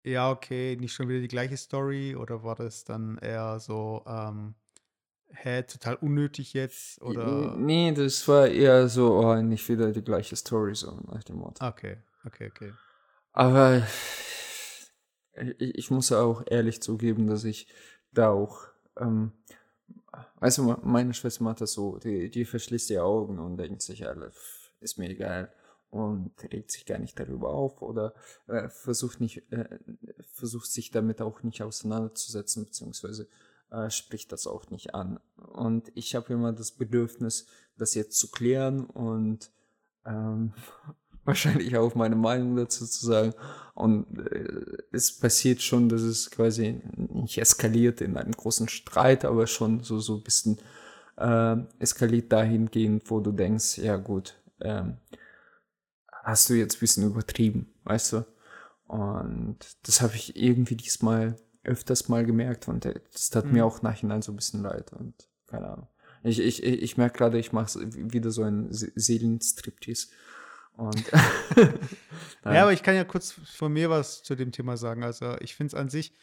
ja, 0.04 0.30
okay, 0.30 0.76
nicht 0.80 0.94
schon 0.94 1.08
wieder 1.08 1.20
die 1.20 1.28
gleiche 1.28 1.56
Story 1.56 2.16
oder 2.16 2.42
war 2.42 2.54
das 2.54 2.84
dann 2.84 3.18
eher 3.18 3.60
so, 3.60 4.02
ähm, 4.06 4.54
hä, 5.34 5.62
total 5.62 5.96
unnötig 5.96 6.52
jetzt 6.52 7.00
oder 7.02 7.56
Nee, 7.56 7.92
das 7.92 8.26
war 8.28 8.48
eher 8.48 8.88
so, 8.88 9.14
oh, 9.18 9.34
nicht 9.42 9.68
wieder 9.68 9.92
die 9.92 10.02
gleiche 10.02 10.36
Story, 10.36 10.74
so 10.74 11.00
nach 11.06 11.24
dem 11.24 11.36
Motto. 11.36 11.64
okay, 11.66 11.98
okay, 12.24 12.50
okay. 12.50 12.72
Aber 13.32 13.86
ich, 15.58 15.74
ich 15.78 15.90
muss 15.90 16.12
auch 16.12 16.44
ehrlich 16.46 16.82
zugeben, 16.82 17.26
dass 17.26 17.44
ich 17.44 17.66
da 18.12 18.30
auch, 18.30 18.68
ähm, 18.98 19.32
du, 20.40 20.76
meine 20.82 21.14
Schwester 21.14 21.44
macht 21.44 21.60
das 21.60 21.72
so, 21.72 21.98
die, 21.98 22.30
die 22.30 22.44
verschließt 22.44 22.90
die 22.90 22.98
Augen 22.98 23.38
und 23.38 23.56
denkt 23.56 23.82
sich, 23.82 24.04
pff, 24.04 24.70
ist 24.80 24.98
mir 24.98 25.08
egal 25.08 25.52
und 25.90 26.32
regt 26.50 26.70
sich 26.70 26.86
gar 26.86 26.98
nicht 26.98 27.20
darüber 27.20 27.50
auf 27.50 27.82
oder 27.82 28.14
äh, 28.46 28.68
versucht 28.70 29.20
nicht, 29.20 29.42
äh, 29.52 29.78
versucht 30.32 30.70
sich 30.70 30.90
damit 30.90 31.20
auch 31.20 31.42
nicht 31.42 31.62
auseinanderzusetzen, 31.62 32.64
beziehungsweise 32.64 33.28
äh, 33.72 33.90
spricht 33.90 34.32
das 34.32 34.46
auch 34.46 34.70
nicht 34.70 34.94
an. 34.94 35.18
Und 35.36 35.90
ich 35.94 36.14
habe 36.14 36.32
immer 36.32 36.52
das 36.52 36.72
Bedürfnis, 36.72 37.46
das 37.78 37.94
jetzt 37.94 38.18
zu 38.18 38.30
klären 38.30 38.84
und 38.84 39.50
ähm, 40.04 40.52
wahrscheinlich 41.24 41.76
auch 41.76 41.94
meine 41.94 42.16
Meinung 42.16 42.56
dazu 42.56 42.86
zu 42.86 43.06
sagen. 43.06 43.34
Und 43.74 44.18
äh, 44.18 44.82
es 44.92 45.18
passiert 45.18 45.62
schon, 45.62 45.88
dass 45.88 46.02
es 46.02 46.30
quasi 46.30 46.82
nicht 46.96 47.38
eskaliert 47.38 48.00
in 48.00 48.16
einem 48.16 48.32
großen 48.32 48.68
Streit, 48.68 49.24
aber 49.24 49.46
schon 49.46 49.82
so, 49.82 49.98
so 50.00 50.16
ein 50.16 50.22
bisschen 50.22 50.58
äh, 51.16 51.56
eskaliert 51.78 52.30
dahingehend, 52.30 53.10
wo 53.10 53.20
du 53.20 53.32
denkst, 53.32 53.78
ja 53.78 53.96
gut, 53.96 54.34
ähm, 54.60 54.98
hast 56.24 56.50
du 56.50 56.54
jetzt 56.54 56.76
ein 56.76 56.80
bisschen 56.80 57.06
übertrieben, 57.06 57.72
weißt 57.84 58.12
du? 58.12 58.26
Und 58.86 59.58
das 59.84 60.02
habe 60.02 60.14
ich 60.14 60.36
irgendwie 60.36 60.76
diesmal 60.76 61.36
öfters 61.64 62.08
mal 62.08 62.24
gemerkt 62.24 62.68
und 62.68 62.84
das 62.84 63.30
tat 63.30 63.46
mhm. 63.46 63.52
mir 63.52 63.66
auch 63.66 63.82
nachhinein 63.82 64.22
so 64.22 64.32
ein 64.32 64.36
bisschen 64.36 64.62
leid 64.62 64.92
und 64.92 65.14
keine 65.46 65.68
Ahnung. 65.68 65.88
Ich, 66.24 66.38
ich, 66.38 66.62
ich 66.62 66.96
merke 66.96 67.18
gerade, 67.18 67.38
ich 67.38 67.52
mache 67.52 67.80
wieder 67.82 68.30
so 68.30 68.42
einen 68.42 68.68
Seelenstriptease. 68.70 70.08
Und 70.76 71.04
ja, 72.44 72.62
aber 72.62 72.72
ich 72.72 72.82
kann 72.82 72.94
ja 72.94 73.04
kurz 73.04 73.32
von 73.32 73.72
mir 73.72 73.90
was 73.90 74.22
zu 74.22 74.34
dem 74.34 74.52
Thema 74.52 74.76
sagen. 74.76 75.02
Also 75.02 75.36
ich 75.40 75.56
finde 75.56 75.74
es 75.74 75.80
an 75.80 75.88
sich, 75.88 76.14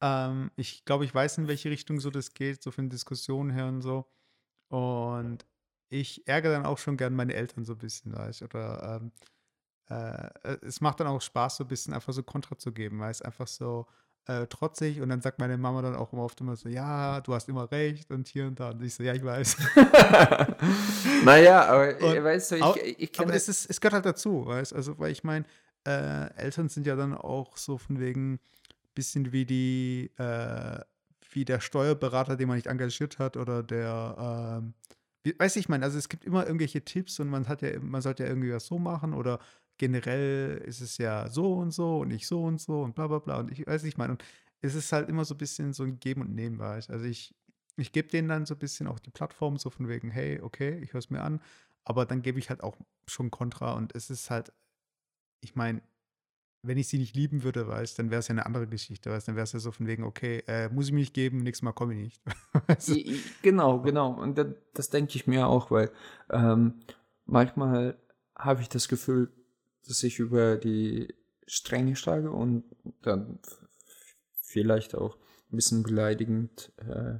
ähm, 0.00 0.50
ich 0.56 0.84
glaube, 0.84 1.04
ich 1.04 1.14
weiß, 1.14 1.38
in 1.38 1.48
welche 1.48 1.70
Richtung 1.70 2.00
so 2.00 2.10
das 2.10 2.34
geht, 2.34 2.62
so 2.62 2.70
von 2.70 2.90
Diskussionen 2.90 3.50
her 3.50 3.66
und 3.66 3.82
so. 3.82 4.06
Und 4.68 5.46
ich 5.88 6.26
ärgere 6.26 6.52
dann 6.52 6.66
auch 6.66 6.78
schon 6.78 6.96
gern 6.96 7.14
meine 7.14 7.34
Eltern 7.34 7.64
so 7.64 7.72
ein 7.72 7.78
bisschen, 7.78 8.14
weißt 8.14 8.42
Oder 8.42 9.00
ähm, 9.00 9.12
äh, 9.88 10.56
es 10.62 10.80
macht 10.80 11.00
dann 11.00 11.06
auch 11.06 11.20
Spaß, 11.20 11.56
so 11.56 11.64
ein 11.64 11.68
bisschen 11.68 11.94
einfach 11.94 12.12
so 12.12 12.22
Kontra 12.22 12.58
zu 12.58 12.72
geben, 12.72 12.98
weil 12.98 13.10
es 13.10 13.22
einfach 13.22 13.46
so, 13.46 13.86
äh, 14.26 14.46
trotzig 14.46 15.00
und 15.00 15.08
dann 15.08 15.20
sagt 15.20 15.38
meine 15.38 15.56
Mama 15.56 15.82
dann 15.82 15.94
auch 15.94 16.12
immer 16.12 16.24
oft 16.24 16.40
immer 16.40 16.56
so, 16.56 16.68
ja, 16.68 17.20
du 17.20 17.34
hast 17.34 17.48
immer 17.48 17.70
recht 17.70 18.10
und 18.10 18.28
hier 18.28 18.46
und 18.46 18.58
da. 18.58 18.70
Und 18.70 18.82
ich 18.82 18.94
so, 18.94 19.02
ja, 19.02 19.14
ich 19.14 19.24
weiß. 19.24 19.56
naja, 21.24 21.64
aber 21.66 21.94
und, 22.00 22.24
weißt 22.24 22.52
du, 22.52 22.56
ich, 22.56 22.98
ich 22.98 23.20
Aber 23.20 23.34
es, 23.34 23.48
ist, 23.48 23.70
es 23.70 23.80
gehört 23.80 23.94
halt 23.94 24.06
dazu, 24.06 24.46
weißt 24.46 24.72
Also, 24.74 24.98
weil 24.98 25.12
ich 25.12 25.22
meine, 25.22 25.44
äh, 25.86 26.32
Eltern 26.36 26.68
sind 26.68 26.86
ja 26.86 26.96
dann 26.96 27.14
auch 27.14 27.56
so 27.56 27.78
von 27.78 28.00
wegen 28.00 28.40
bisschen 28.94 29.32
wie 29.32 29.44
die, 29.44 30.10
äh, 30.16 30.80
wie 31.30 31.44
der 31.44 31.60
Steuerberater, 31.60 32.36
den 32.36 32.48
man 32.48 32.56
nicht 32.56 32.66
engagiert 32.66 33.18
hat 33.18 33.36
oder 33.36 33.62
der, 33.62 34.58
ähm, 34.58 34.74
wie, 35.22 35.38
weiß 35.38 35.56
ich 35.56 35.68
meine, 35.68 35.84
also 35.84 35.98
es 35.98 36.08
gibt 36.08 36.24
immer 36.24 36.46
irgendwelche 36.46 36.84
Tipps 36.84 37.20
und 37.20 37.28
man 37.28 37.46
hat 37.46 37.62
ja, 37.62 37.78
man 37.80 38.02
sollte 38.02 38.24
ja 38.24 38.28
irgendwie 38.28 38.52
was 38.52 38.66
so 38.66 38.78
machen 38.78 39.12
oder 39.12 39.38
generell 39.78 40.58
ist 40.64 40.80
es 40.80 40.98
ja 40.98 41.28
so 41.28 41.54
und 41.54 41.70
so 41.72 42.00
und 42.00 42.08
nicht 42.08 42.26
so 42.26 42.42
und 42.44 42.60
so 42.60 42.82
und 42.82 42.94
bla 42.94 43.06
bla 43.06 43.18
bla. 43.18 43.38
Und 43.40 43.50
ich 43.50 43.66
weiß 43.66 43.82
nicht, 43.82 43.94
ich 43.94 43.98
meine, 43.98 44.12
und 44.12 44.24
es 44.60 44.74
ist 44.74 44.92
halt 44.92 45.08
immer 45.08 45.24
so 45.24 45.34
ein 45.34 45.38
bisschen 45.38 45.72
so 45.72 45.84
ein 45.84 46.00
Geben 46.00 46.22
und 46.22 46.34
Nehmen, 46.34 46.58
weiß. 46.58 46.90
Also 46.90 47.04
ich, 47.04 47.34
ich 47.76 47.92
gebe 47.92 48.08
denen 48.08 48.28
dann 48.28 48.46
so 48.46 48.54
ein 48.54 48.58
bisschen 48.58 48.86
auch 48.86 48.98
die 48.98 49.10
Plattform, 49.10 49.56
so 49.58 49.70
von 49.70 49.88
wegen, 49.88 50.10
hey, 50.10 50.40
okay, 50.40 50.78
ich 50.78 50.92
höre 50.92 50.98
es 51.00 51.10
mir 51.10 51.22
an, 51.22 51.40
aber 51.84 52.06
dann 52.06 52.22
gebe 52.22 52.38
ich 52.38 52.50
halt 52.50 52.62
auch 52.62 52.76
schon 53.06 53.30
Kontra 53.30 53.74
und 53.74 53.94
es 53.94 54.10
ist 54.10 54.30
halt, 54.30 54.52
ich 55.40 55.54
meine, 55.54 55.82
wenn 56.62 56.78
ich 56.78 56.88
sie 56.88 56.98
nicht 56.98 57.14
lieben 57.14 57.44
würde, 57.44 57.68
weiß, 57.68 57.94
dann 57.94 58.10
wäre 58.10 58.18
es 58.18 58.28
ja 58.28 58.32
eine 58.32 58.46
andere 58.46 58.66
Geschichte, 58.66 59.10
weiß, 59.10 59.26
dann 59.26 59.36
wäre 59.36 59.44
es 59.44 59.52
ja 59.52 59.60
so 59.60 59.70
von 59.70 59.86
wegen, 59.86 60.02
okay, 60.02 60.42
äh, 60.48 60.68
muss 60.68 60.86
ich 60.86 60.92
mich 60.92 61.12
geben, 61.12 61.38
nächstes 61.38 61.62
Mal 61.62 61.72
komme 61.72 61.94
ich 61.94 62.00
nicht. 62.00 62.22
also, 62.66 62.96
genau, 63.42 63.80
genau. 63.80 64.12
Und 64.12 64.36
das, 64.36 64.48
das 64.74 64.90
denke 64.90 65.14
ich 65.14 65.26
mir 65.26 65.46
auch, 65.46 65.70
weil 65.70 65.92
ähm, 66.30 66.80
manchmal 67.24 68.00
habe 68.36 68.62
ich 68.62 68.68
das 68.68 68.88
Gefühl, 68.88 69.32
dass 69.88 70.02
ich 70.02 70.18
über 70.18 70.56
die 70.56 71.14
Stränge 71.46 71.96
schlage 71.96 72.30
und 72.30 72.64
dann 73.02 73.38
vielleicht 74.40 74.94
auch 74.94 75.16
ein 75.50 75.56
bisschen 75.56 75.82
beleidigend 75.82 76.72
äh, 76.78 77.18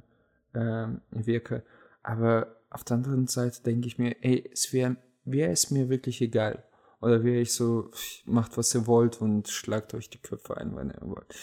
äh, 0.57 0.87
wirke. 1.11 1.63
Aber 2.03 2.57
auf 2.69 2.83
der 2.83 2.97
anderen 2.97 3.27
Seite 3.27 3.63
denke 3.63 3.87
ich 3.87 3.97
mir, 3.97 4.15
ey, 4.23 4.49
es 4.51 4.73
wäre 4.73 4.97
wär 5.27 5.51
es 5.51 5.71
mir 5.71 5.89
wirklich 5.89 6.21
egal. 6.21 6.63
Oder 7.01 7.23
wäre 7.23 7.39
ich 7.39 7.53
so, 7.53 7.91
macht 8.25 8.57
was 8.57 8.73
ihr 8.73 8.87
wollt 8.87 9.21
und 9.21 9.47
schlagt 9.49 9.93
euch 9.93 10.09
die 10.09 10.17
Köpfe 10.17 10.57
ein, 10.57 10.75
wenn 10.75 10.89
ihr 10.89 11.01
wollt. 11.01 11.35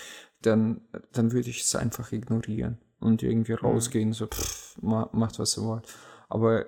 Dann, 0.42 0.80
dann 1.12 1.32
würde 1.32 1.50
ich 1.50 1.60
es 1.62 1.74
einfach 1.76 2.12
ignorieren 2.12 2.78
und 2.98 3.22
irgendwie 3.22 3.52
mhm. 3.52 3.58
rausgehen, 3.58 4.12
so, 4.12 4.26
pff, 4.26 4.80
macht 4.82 5.38
was 5.38 5.56
ihr 5.56 5.64
wollt. 5.64 5.86
Aber 6.28 6.66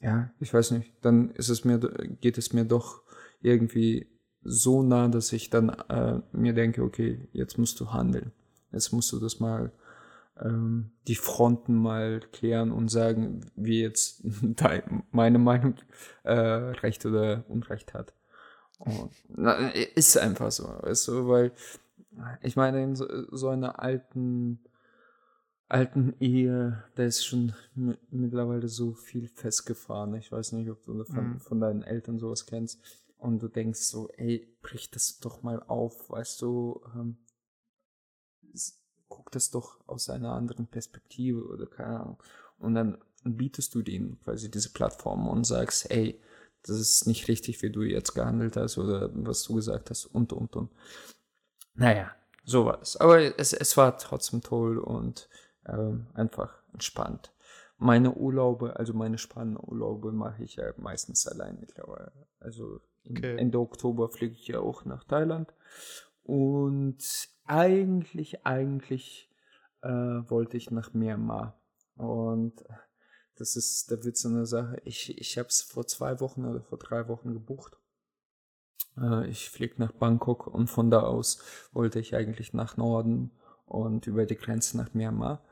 ja, 0.00 0.30
ich 0.38 0.52
weiß 0.52 0.72
nicht, 0.72 0.92
dann 1.00 1.30
ist 1.30 1.48
es 1.48 1.64
mir, 1.64 1.78
geht 2.20 2.38
es 2.38 2.52
mir 2.52 2.64
doch 2.64 3.02
irgendwie 3.42 4.06
so 4.44 4.82
nah, 4.82 5.08
dass 5.08 5.32
ich 5.32 5.50
dann 5.50 5.70
äh, 5.88 6.20
mir 6.32 6.52
denke, 6.52 6.82
okay, 6.82 7.28
jetzt 7.32 7.58
musst 7.58 7.78
du 7.80 7.92
handeln. 7.92 8.32
Jetzt 8.72 8.92
musst 8.92 9.12
du 9.12 9.20
das 9.20 9.40
mal, 9.40 9.72
ähm, 10.40 10.90
die 11.06 11.14
Fronten 11.14 11.74
mal 11.74 12.20
klären 12.32 12.72
und 12.72 12.88
sagen, 12.88 13.46
wie 13.54 13.80
jetzt 13.80 14.22
meine 15.10 15.38
Meinung 15.38 15.74
äh, 16.24 16.32
Recht 16.32 17.04
oder 17.06 17.44
Unrecht 17.48 17.94
hat. 17.94 18.14
Und, 18.78 19.12
na, 19.28 19.68
ist 19.68 20.18
einfach 20.18 20.50
so, 20.50 20.64
weißt 20.64 21.08
du, 21.08 21.28
weil 21.28 21.52
ich 22.42 22.56
meine, 22.56 22.82
in 22.82 22.96
so, 22.96 23.06
so 23.30 23.48
einer 23.48 23.80
alten, 23.80 24.58
alten 25.68 26.14
Ehe, 26.18 26.82
da 26.96 27.04
ist 27.04 27.24
schon 27.24 27.54
mittlerweile 28.10 28.68
so 28.68 28.92
viel 28.92 29.28
festgefahren. 29.28 30.14
Ich 30.16 30.32
weiß 30.32 30.52
nicht, 30.52 30.68
ob 30.68 30.84
du 30.84 31.04
von, 31.04 31.34
mhm. 31.34 31.40
von 31.40 31.60
deinen 31.60 31.82
Eltern 31.82 32.18
sowas 32.18 32.46
kennst 32.46 33.01
und 33.22 33.40
du 33.40 33.48
denkst 33.48 33.80
so, 33.80 34.08
ey, 34.16 34.52
brich 34.62 34.90
das 34.90 35.20
doch 35.20 35.42
mal 35.42 35.62
auf, 35.62 36.10
weißt 36.10 36.42
du, 36.42 36.82
ähm, 36.94 37.18
guck 39.08 39.30
das 39.30 39.50
doch 39.50 39.78
aus 39.86 40.10
einer 40.10 40.32
anderen 40.32 40.66
Perspektive 40.66 41.46
oder 41.46 41.66
keine 41.66 42.00
Ahnung. 42.00 42.22
Und 42.58 42.74
dann 42.74 42.98
bietest 43.22 43.74
du 43.74 43.82
denen 43.82 44.20
quasi 44.20 44.50
diese 44.50 44.72
Plattform 44.72 45.28
und 45.28 45.44
sagst, 45.44 45.88
ey, 45.90 46.20
das 46.64 46.78
ist 46.78 47.06
nicht 47.06 47.28
richtig, 47.28 47.62
wie 47.62 47.70
du 47.70 47.82
jetzt 47.82 48.14
gehandelt 48.14 48.56
hast 48.56 48.76
oder 48.78 49.10
was 49.12 49.44
du 49.44 49.54
gesagt 49.54 49.90
hast 49.90 50.06
und 50.06 50.32
und 50.32 50.56
und. 50.56 50.70
Naja, 51.74 52.10
so 52.44 52.64
war 52.64 52.82
es. 52.82 52.96
Aber 52.96 53.38
es, 53.38 53.52
es 53.52 53.76
war 53.76 53.98
trotzdem 53.98 54.40
toll 54.42 54.78
und 54.78 55.28
ähm, 55.66 56.08
einfach 56.14 56.60
entspannt. 56.72 57.32
Meine 57.78 58.14
Urlaube, 58.14 58.76
also 58.76 58.94
meine 58.94 59.18
Spannurlaube 59.18 60.10
mache 60.12 60.42
ich 60.42 60.56
ja 60.56 60.72
meistens 60.76 61.26
allein 61.26 61.58
mittlerweile. 61.60 62.12
Also 62.40 62.80
Okay. 63.08 63.36
Ende 63.36 63.58
Oktober 63.58 64.08
fliege 64.08 64.34
ich 64.34 64.48
ja 64.48 64.60
auch 64.60 64.84
nach 64.84 65.04
Thailand. 65.04 65.52
Und 66.22 66.98
eigentlich, 67.44 68.46
eigentlich 68.46 69.30
äh, 69.82 69.88
wollte 69.88 70.56
ich 70.56 70.70
nach 70.70 70.94
Myanmar. 70.94 71.60
Und 71.96 72.64
das 73.36 73.56
ist, 73.56 73.90
da 73.90 74.04
wird 74.04 74.16
so 74.16 74.28
eine 74.28 74.46
Sache. 74.46 74.80
Ich, 74.84 75.18
ich 75.18 75.38
habe 75.38 75.48
es 75.48 75.62
vor 75.62 75.86
zwei 75.86 76.20
Wochen 76.20 76.44
oder 76.44 76.62
vor 76.62 76.78
drei 76.78 77.08
Wochen 77.08 77.32
gebucht. 77.32 77.76
Äh, 78.96 79.28
ich 79.28 79.50
fliege 79.50 79.74
nach 79.78 79.92
Bangkok 79.92 80.46
und 80.46 80.68
von 80.68 80.90
da 80.90 81.00
aus 81.00 81.42
wollte 81.72 81.98
ich 81.98 82.14
eigentlich 82.14 82.52
nach 82.52 82.76
Norden 82.76 83.32
und 83.66 84.06
über 84.06 84.26
die 84.26 84.36
Grenze 84.36 84.76
nach 84.76 84.94
Myanmar. 84.94 85.42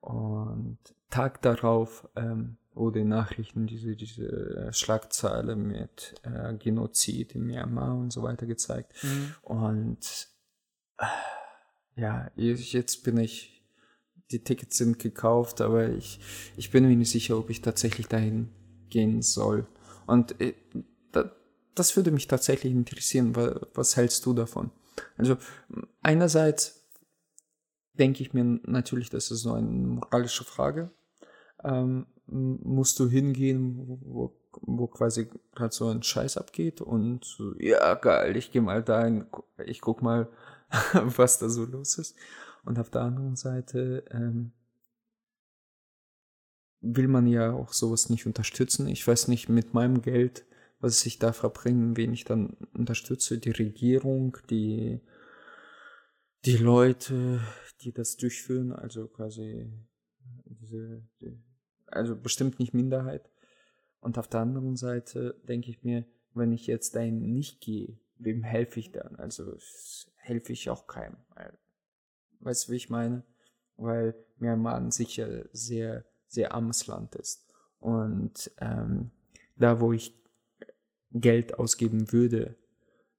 Und 0.00 0.78
Tag 1.10 1.42
darauf 1.42 2.08
ähm, 2.16 2.56
in 2.74 3.04
Nachrichten 3.04 3.66
diese, 3.66 3.96
diese 3.96 4.70
Schlagzeile 4.72 5.56
mit 5.56 6.14
äh, 6.22 6.54
Genozid 6.54 7.34
in 7.34 7.46
Myanmar 7.46 7.94
und 7.94 8.12
so 8.12 8.22
weiter 8.22 8.46
gezeigt. 8.46 8.92
Mhm. 9.02 9.34
Und 9.42 10.28
äh, 10.98 12.00
ja, 12.00 12.30
jetzt 12.36 13.04
bin 13.04 13.18
ich, 13.18 13.62
die 14.30 14.42
Tickets 14.42 14.78
sind 14.78 14.98
gekauft, 14.98 15.60
aber 15.60 15.90
ich, 15.90 16.20
ich 16.56 16.70
bin 16.70 16.88
mir 16.88 16.96
nicht 16.96 17.10
sicher, 17.10 17.38
ob 17.38 17.50
ich 17.50 17.60
tatsächlich 17.60 18.08
dahin 18.08 18.50
gehen 18.88 19.20
soll. 19.20 19.66
Und 20.06 20.40
äh, 20.40 20.54
da, 21.12 21.30
das 21.74 21.96
würde 21.96 22.10
mich 22.10 22.26
tatsächlich 22.26 22.72
interessieren. 22.72 23.36
Was, 23.36 23.60
was 23.74 23.96
hältst 23.96 24.24
du 24.24 24.32
davon? 24.32 24.70
Also 25.16 25.36
einerseits 26.02 26.82
denke 27.94 28.22
ich 28.22 28.32
mir 28.32 28.44
natürlich, 28.44 29.10
das 29.10 29.30
ist 29.30 29.42
so 29.42 29.52
eine 29.52 29.68
moralische 29.68 30.44
Frage. 30.44 30.90
Ähm, 31.62 32.06
musst 32.32 32.98
du 32.98 33.08
hingehen, 33.08 34.00
wo, 34.00 34.34
wo 34.62 34.86
quasi 34.86 35.28
gerade 35.54 35.74
so 35.74 35.88
ein 35.88 36.02
Scheiß 36.02 36.36
abgeht 36.36 36.80
und 36.80 37.24
so, 37.24 37.54
ja, 37.58 37.94
geil, 37.94 38.36
ich 38.36 38.50
gehe 38.52 38.62
mal 38.62 38.82
dahin, 38.82 39.26
ich 39.64 39.80
guck 39.80 40.02
mal, 40.02 40.28
was 40.94 41.38
da 41.38 41.48
so 41.48 41.64
los 41.64 41.98
ist. 41.98 42.16
Und 42.64 42.78
auf 42.78 42.90
der 42.90 43.02
anderen 43.02 43.36
Seite 43.36 44.04
ähm, 44.10 44.52
will 46.80 47.08
man 47.08 47.26
ja 47.26 47.52
auch 47.52 47.72
sowas 47.72 48.08
nicht 48.08 48.26
unterstützen. 48.26 48.88
Ich 48.88 49.06
weiß 49.06 49.28
nicht, 49.28 49.48
mit 49.48 49.74
meinem 49.74 50.02
Geld, 50.02 50.44
was 50.80 51.04
ich 51.06 51.18
da 51.18 51.32
verbringe, 51.32 51.96
wen 51.96 52.12
ich 52.12 52.24
dann 52.24 52.56
unterstütze, 52.74 53.38
die 53.38 53.50
Regierung, 53.50 54.36
die, 54.50 55.00
die 56.44 56.56
Leute, 56.56 57.40
die 57.82 57.92
das 57.92 58.16
durchführen, 58.16 58.72
also 58.72 59.06
quasi 59.08 59.70
diese, 60.44 61.02
die, 61.20 61.38
also 61.92 62.16
bestimmt 62.16 62.58
nicht 62.58 62.74
Minderheit. 62.74 63.28
Und 64.00 64.18
auf 64.18 64.28
der 64.28 64.40
anderen 64.40 64.76
Seite 64.76 65.40
denke 65.48 65.70
ich 65.70 65.82
mir, 65.84 66.04
wenn 66.34 66.52
ich 66.52 66.66
jetzt 66.66 66.96
dahin 66.96 67.32
nicht 67.32 67.60
gehe, 67.60 67.98
wem 68.16 68.42
helfe 68.42 68.80
ich 68.80 68.92
dann? 68.92 69.16
Also 69.16 69.56
helfe 70.16 70.52
ich 70.52 70.70
auch 70.70 70.86
keinem. 70.86 71.16
Weißt 72.40 72.66
du, 72.66 72.72
wie 72.72 72.76
ich 72.76 72.90
meine? 72.90 73.22
Weil 73.76 74.14
Myanmar 74.38 74.74
an 74.74 74.90
sich 74.90 75.16
ja 75.16 75.28
sehr, 75.52 76.04
sehr 76.26 76.54
armes 76.54 76.86
Land 76.86 77.14
ist. 77.14 77.46
Und 77.78 78.50
ähm, 78.58 79.10
da, 79.56 79.80
wo 79.80 79.92
ich 79.92 80.14
Geld 81.12 81.58
ausgeben 81.58 82.12
würde, 82.12 82.56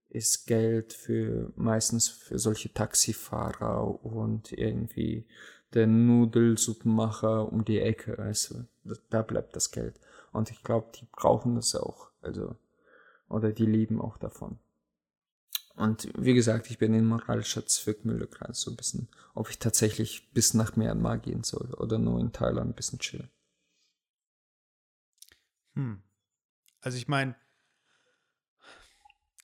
ist 0.09 0.45
Geld 0.45 0.93
für 0.93 1.51
meistens 1.55 2.07
für 2.07 2.37
solche 2.37 2.73
Taxifahrer 2.73 4.03
und 4.05 4.51
irgendwie 4.51 5.27
der 5.73 5.87
Nudelsuppenmacher 5.87 7.51
um 7.51 7.65
die 7.65 7.79
Ecke, 7.79 8.15
du, 8.15 8.95
da 9.09 9.21
bleibt 9.21 9.55
das 9.55 9.71
Geld. 9.71 9.99
Und 10.31 10.51
ich 10.51 10.63
glaube, 10.63 10.91
die 10.95 11.07
brauchen 11.11 11.55
das 11.55 11.75
auch, 11.75 12.09
also, 12.21 12.55
oder 13.29 13.51
die 13.51 13.65
leben 13.65 14.01
auch 14.01 14.17
davon. 14.17 14.59
Und 15.75 16.07
wie 16.15 16.35
gesagt, 16.35 16.69
ich 16.69 16.77
bin 16.77 16.93
in 16.93 17.05
moralischer 17.05 17.65
Zwickmühle 17.65 18.27
gerade 18.27 18.53
so 18.53 18.71
ein 18.71 18.77
bisschen, 18.77 19.09
ob 19.33 19.49
ich 19.49 19.57
tatsächlich 19.57 20.31
bis 20.31 20.53
nach 20.53 20.75
Myanmar 20.75 21.17
gehen 21.17 21.43
soll 21.43 21.73
oder 21.73 21.97
nur 21.97 22.19
in 22.19 22.31
Thailand 22.31 22.71
ein 22.71 22.75
bisschen 22.75 22.99
chillen. 22.99 23.29
Hm. 25.73 26.03
Also 26.81 26.97
ich 26.97 27.07
meine, 27.07 27.35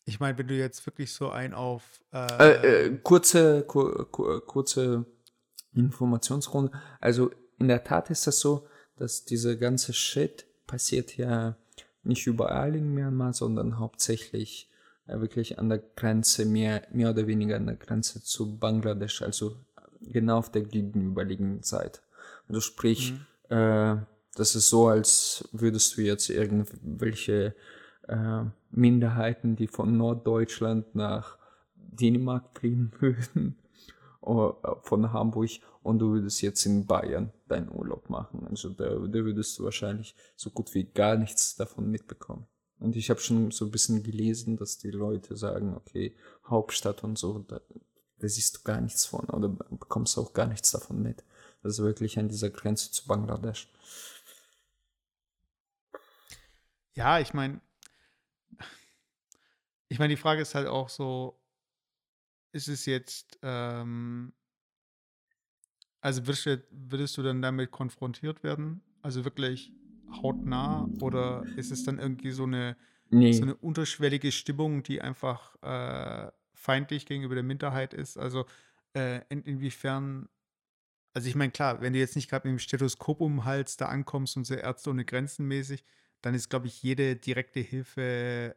ich 0.05 0.19
meine, 0.19 0.37
wenn 0.37 0.47
du 0.47 0.55
jetzt 0.55 0.85
wirklich 0.85 1.13
so 1.13 1.29
ein 1.29 1.53
auf 1.53 2.01
äh, 2.11 2.37
äh, 2.37 2.85
äh, 2.85 2.97
kurze 2.97 3.63
kur, 3.63 4.11
kur, 4.11 4.45
kurze 4.45 5.05
Informationsrunde. 5.73 6.71
Also 6.99 7.31
in 7.57 7.67
der 7.67 7.83
Tat 7.83 8.09
ist 8.09 8.27
das 8.27 8.39
so, 8.39 8.67
dass 8.97 9.25
diese 9.25 9.57
ganze 9.57 9.93
Shit 9.93 10.45
passiert 10.67 11.17
ja 11.17 11.55
nicht 12.03 12.27
überall 12.27 12.75
in 12.75 12.93
Myanmar, 12.93 13.33
sondern 13.33 13.79
hauptsächlich 13.79 14.69
äh, 15.07 15.19
wirklich 15.19 15.59
an 15.59 15.69
der 15.69 15.79
Grenze, 15.79 16.45
mehr, 16.45 16.83
mehr 16.91 17.11
oder 17.11 17.27
weniger 17.27 17.55
an 17.55 17.65
der 17.65 17.75
Grenze 17.75 18.23
zu 18.23 18.57
Bangladesch, 18.57 19.21
also 19.21 19.57
genau 20.01 20.37
auf 20.37 20.51
der 20.51 20.63
gegenüberliegenden 20.63 21.63
Seite. 21.63 21.99
Also 22.47 22.61
sprich, 22.61 23.13
mhm. 23.49 23.55
äh, 23.55 23.97
das 24.35 24.55
ist 24.55 24.69
so, 24.69 24.87
als 24.87 25.47
würdest 25.51 25.97
du 25.97 26.01
jetzt 26.01 26.29
irgendwelche 26.29 27.55
äh, 28.07 28.43
Minderheiten, 28.71 29.55
die 29.55 29.67
von 29.67 29.97
Norddeutschland 29.97 30.95
nach 30.95 31.37
Dänemark 31.75 32.57
fliehen 32.57 32.91
würden, 32.99 33.57
äh, 33.57 33.58
von 34.83 35.13
Hamburg 35.13 35.49
und 35.83 35.99
du 35.99 36.11
würdest 36.13 36.41
jetzt 36.41 36.65
in 36.65 36.85
Bayern 36.85 37.31
deinen 37.47 37.69
Urlaub 37.71 38.09
machen. 38.09 38.45
Also 38.47 38.69
da, 38.69 38.89
da 38.89 39.13
würdest 39.13 39.57
du 39.57 39.63
wahrscheinlich 39.63 40.15
so 40.35 40.49
gut 40.49 40.73
wie 40.73 40.85
gar 40.85 41.15
nichts 41.15 41.55
davon 41.55 41.89
mitbekommen. 41.89 42.47
Und 42.79 42.95
ich 42.95 43.09
habe 43.09 43.19
schon 43.19 43.51
so 43.51 43.65
ein 43.65 43.71
bisschen 43.71 44.03
gelesen, 44.03 44.55
dass 44.55 44.77
die 44.77 44.91
Leute 44.91 45.35
sagen, 45.35 45.75
okay, 45.75 46.15
Hauptstadt 46.45 47.03
und 47.03 47.17
so, 47.17 47.39
da, 47.39 47.59
da 48.19 48.27
siehst 48.27 48.57
du 48.57 48.63
gar 48.63 48.79
nichts 48.81 49.05
von 49.05 49.25
oder 49.29 49.49
bekommst 49.49 50.17
auch 50.17 50.33
gar 50.33 50.47
nichts 50.47 50.71
davon 50.71 51.01
mit. 51.01 51.23
Das 51.61 51.73
ist 51.73 51.83
wirklich 51.83 52.17
an 52.17 52.29
dieser 52.29 52.49
Grenze 52.49 52.91
zu 52.91 53.05
Bangladesch. 53.05 53.69
Ja, 56.93 57.19
ich 57.19 57.33
meine, 57.33 57.61
ich 59.87 59.99
meine, 59.99 60.13
die 60.13 60.21
Frage 60.21 60.41
ist 60.41 60.55
halt 60.55 60.67
auch 60.67 60.89
so, 60.89 61.38
ist 62.51 62.67
es 62.67 62.85
jetzt, 62.85 63.37
ähm, 63.41 64.33
also 66.01 66.25
würdest 66.25 66.45
du, 66.45 66.63
würdest 66.71 67.17
du 67.17 67.23
dann 67.23 67.41
damit 67.41 67.71
konfrontiert 67.71 68.43
werden? 68.43 68.81
Also 69.01 69.25
wirklich 69.25 69.71
hautnah? 70.21 70.89
Oder 71.01 71.43
ist 71.55 71.71
es 71.71 71.83
dann 71.83 71.99
irgendwie 71.99 72.31
so 72.31 72.43
eine, 72.43 72.77
nee. 73.09 73.31
so 73.33 73.43
eine 73.43 73.55
unterschwellige 73.55 74.31
Stimmung, 74.31 74.83
die 74.83 75.01
einfach 75.01 75.55
äh, 75.61 76.31
feindlich 76.53 77.05
gegenüber 77.05 77.35
der 77.35 77.43
Minderheit 77.43 77.93
ist? 77.93 78.17
Also 78.17 78.45
äh, 78.93 79.21
in, 79.29 79.43
inwiefern, 79.43 80.29
also 81.13 81.27
ich 81.27 81.35
meine, 81.35 81.51
klar, 81.51 81.81
wenn 81.81 81.93
du 81.93 81.99
jetzt 81.99 82.15
nicht 82.15 82.29
gerade 82.29 82.47
mit 82.47 82.57
dem 82.57 82.59
Stethoskop 82.59 83.21
um 83.21 83.37
den 83.37 83.45
Hals 83.45 83.77
da 83.77 83.87
ankommst 83.87 84.37
und 84.37 84.45
so 84.45 84.55
Ärzte 84.55 84.89
ohne 84.89 85.05
Grenzen 85.05 85.47
mäßig, 85.47 85.83
dann 86.21 86.33
ist, 86.33 86.49
glaube 86.49 86.67
ich, 86.67 86.81
jede 86.83 87.15
direkte 87.15 87.59
Hilfe 87.59 88.55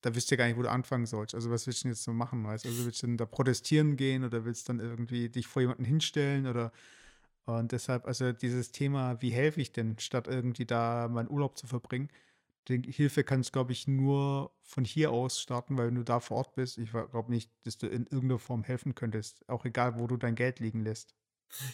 da 0.00 0.14
wisst 0.14 0.30
ihr 0.30 0.36
gar 0.36 0.46
nicht, 0.46 0.56
wo 0.56 0.62
du 0.62 0.70
anfangen 0.70 1.06
sollst. 1.06 1.34
Also 1.34 1.50
was 1.50 1.66
willst 1.66 1.80
du 1.80 1.84
denn 1.84 1.92
jetzt 1.92 2.04
so 2.04 2.12
machen, 2.12 2.44
weißt 2.44 2.66
Also 2.66 2.84
willst 2.84 3.02
du 3.02 3.06
denn 3.06 3.16
da 3.16 3.26
protestieren 3.26 3.96
gehen 3.96 4.24
oder 4.24 4.44
willst 4.44 4.68
du 4.68 4.72
dann 4.72 4.80
irgendwie 4.80 5.28
dich 5.28 5.46
vor 5.46 5.62
jemanden 5.62 5.84
hinstellen 5.84 6.46
oder 6.46 6.72
und 7.48 7.72
deshalb, 7.72 8.06
also 8.06 8.32
dieses 8.32 8.72
Thema, 8.72 9.22
wie 9.22 9.30
helfe 9.30 9.62
ich 9.62 9.72
denn, 9.72 9.98
statt 9.98 10.28
irgendwie 10.28 10.66
da 10.66 11.08
meinen 11.08 11.30
Urlaub 11.30 11.56
zu 11.56 11.66
verbringen, 11.66 12.10
die 12.68 12.92
Hilfe 12.92 13.24
kannst, 13.24 13.54
glaube 13.54 13.72
ich, 13.72 13.88
nur 13.88 14.52
von 14.62 14.84
hier 14.84 15.10
aus 15.12 15.40
starten, 15.40 15.78
weil 15.78 15.86
wenn 15.86 15.94
du 15.94 16.04
da 16.04 16.20
vor 16.20 16.36
Ort 16.36 16.54
bist, 16.54 16.76
ich 16.76 16.90
glaube 16.90 17.30
nicht, 17.30 17.50
dass 17.64 17.78
du 17.78 17.86
in 17.86 18.04
irgendeiner 18.04 18.38
Form 18.38 18.64
helfen 18.64 18.94
könntest, 18.94 19.48
auch 19.48 19.64
egal, 19.64 19.98
wo 19.98 20.06
du 20.06 20.18
dein 20.18 20.34
Geld 20.34 20.60
liegen 20.60 20.82
lässt. 20.82 21.14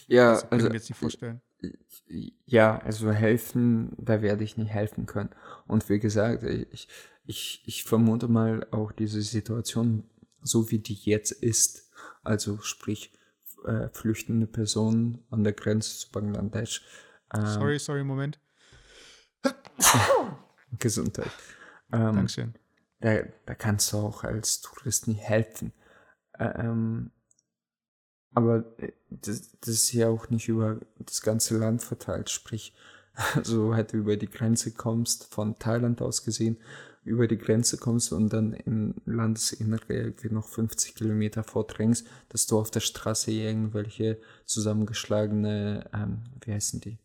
Ja, 0.07 0.31
das 0.31 0.41
kann 0.41 0.51
also, 0.51 0.65
ich 0.65 0.71
mir 0.71 0.77
jetzt 0.77 0.89
nicht 0.89 0.99
vorstellen. 0.99 1.41
Ja, 2.45 2.79
also 2.79 3.11
helfen, 3.11 3.93
da 3.97 4.21
werde 4.21 4.43
ich 4.43 4.57
nicht 4.57 4.69
helfen 4.69 5.05
können. 5.05 5.29
Und 5.67 5.89
wie 5.89 5.99
gesagt, 5.99 6.43
ich, 6.43 6.87
ich, 7.25 7.63
ich 7.65 7.83
vermute 7.83 8.27
mal 8.27 8.67
auch 8.71 8.91
diese 8.91 9.21
Situation, 9.21 10.09
so 10.41 10.69
wie 10.71 10.79
die 10.79 10.93
jetzt 10.93 11.31
ist, 11.31 11.91
also 12.23 12.59
sprich 12.61 13.11
äh, 13.65 13.89
flüchtende 13.89 14.47
Personen 14.47 15.23
an 15.31 15.43
der 15.43 15.53
Grenze 15.53 15.97
zu 15.97 16.11
Bangladesch. 16.11 16.83
Ähm, 17.33 17.47
sorry, 17.47 17.79
sorry, 17.79 18.03
Moment. 18.03 18.39
Gesundheit. 20.79 21.31
Ähm, 21.91 22.15
Dankeschön. 22.15 22.53
Da, 22.99 23.23
da 23.45 23.55
kannst 23.55 23.91
du 23.91 23.97
auch 23.97 24.23
als 24.23 24.61
Tourist 24.61 25.07
nicht 25.07 25.21
helfen. 25.21 25.73
Ähm, 26.39 27.11
aber 28.35 28.65
äh, 28.77 28.91
das, 29.09 29.57
das 29.61 29.69
ist 29.69 29.93
ja 29.93 30.09
auch 30.09 30.29
nicht 30.29 30.47
über 30.47 30.79
das 30.99 31.21
ganze 31.21 31.57
Land 31.57 31.81
verteilt, 31.81 32.29
sprich, 32.29 32.73
so 33.43 33.73
halt 33.73 33.93
über 33.93 34.17
die 34.17 34.29
Grenze 34.29 34.71
kommst, 34.71 35.33
von 35.33 35.57
Thailand 35.57 36.01
aus 36.01 36.23
gesehen, 36.23 36.57
über 37.05 37.27
die 37.27 37.37
Grenze 37.37 37.77
kommst 37.77 38.11
und 38.11 38.33
dann 38.33 38.53
im 38.53 38.95
Landesinnere 39.05 39.93
irgendwie 39.93 40.29
noch 40.29 40.47
50 40.47 40.95
Kilometer 40.95 41.43
vordrängst, 41.43 42.07
dass 42.29 42.47
du 42.47 42.59
auf 42.59 42.71
der 42.71 42.79
Straße 42.79 43.31
irgendwelche 43.31 44.19
zusammengeschlagene, 44.45 45.89
ähm, 45.93 46.23
wie 46.43 46.53
heißen 46.53 46.81
die? 46.81 46.97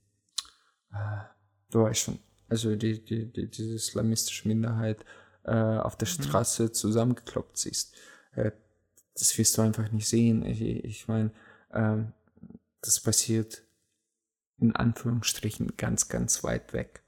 Äh, 0.93 1.25
du 1.71 1.83
weißt 1.83 2.01
schon, 2.01 2.19
also 2.49 2.75
die, 2.75 3.05
die, 3.05 3.31
die, 3.31 3.49
diese 3.49 3.75
islamistische 3.75 4.49
Minderheit 4.49 5.05
äh, 5.45 5.53
auf 5.53 5.97
der 5.97 6.09
mhm. 6.09 6.23
Straße 6.23 6.73
zusammengekloppt 6.73 7.59
siehst. 7.59 7.95
Äh, 8.33 8.53
das 9.21 9.37
wirst 9.39 9.57
du 9.57 9.63
einfach 9.63 9.91
nicht 9.93 10.09
sehen. 10.09 10.45
Ich, 10.45 10.61
ich 10.61 11.09
meine, 11.09 11.31
ähm, 11.73 12.13
das 12.81 13.01
passiert 13.01 13.63
in 14.59 14.75
Anführungsstrichen 14.75 15.77
ganz, 15.77 16.09
ganz 16.09 16.43
weit 16.45 16.73
weg. 16.73 17.03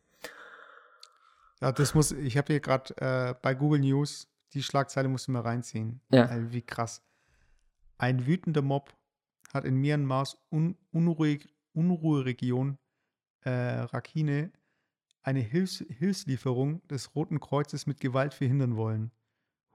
Ja, 1.61 1.72
das 1.72 1.94
muss, 1.94 2.12
ich 2.12 2.37
habe 2.37 2.53
hier 2.53 2.61
gerade 2.61 2.96
äh, 2.96 3.35
bei 3.40 3.55
Google 3.55 3.81
News, 3.81 4.29
die 4.53 4.62
Schlagzeile 4.62 5.09
musst 5.09 5.29
du 5.29 5.33
mal 5.33 5.42
reinziehen. 5.42 6.01
Ja. 6.11 6.27
Also 6.27 6.53
wie 6.53 6.62
krass. 6.62 7.03
Ein 7.98 8.27
wütender 8.27 8.62
Mob 8.62 8.92
hat 9.53 9.64
in 9.64 9.77
Myanmars 9.77 10.37
Un 10.51 10.77
Unruhe 10.90 11.38
Unruheregion 11.72 12.79
äh, 13.42 13.51
Rakhine 13.51 14.53
eine 15.22 15.40
Hilfs 15.40 15.85
Hilfslieferung 15.88 16.87
des 16.88 17.14
Roten 17.14 17.38
Kreuzes 17.40 17.87
mit 17.87 18.01
Gewalt 18.01 18.35
verhindern 18.35 18.77
wollen. 18.77 19.12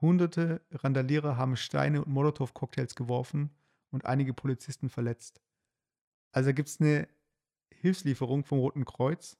Hunderte 0.01 0.61
Randalierer 0.71 1.37
haben 1.37 1.55
Steine 1.55 2.03
und 2.03 2.13
Molotow-Cocktails 2.13 2.95
geworfen 2.95 3.49
und 3.91 4.05
einige 4.05 4.33
Polizisten 4.33 4.89
verletzt. 4.89 5.41
Also 6.31 6.53
gibt 6.53 6.69
es 6.69 6.79
eine 6.79 7.07
Hilfslieferung 7.71 8.43
vom 8.43 8.59
Roten 8.59 8.85
Kreuz 8.85 9.37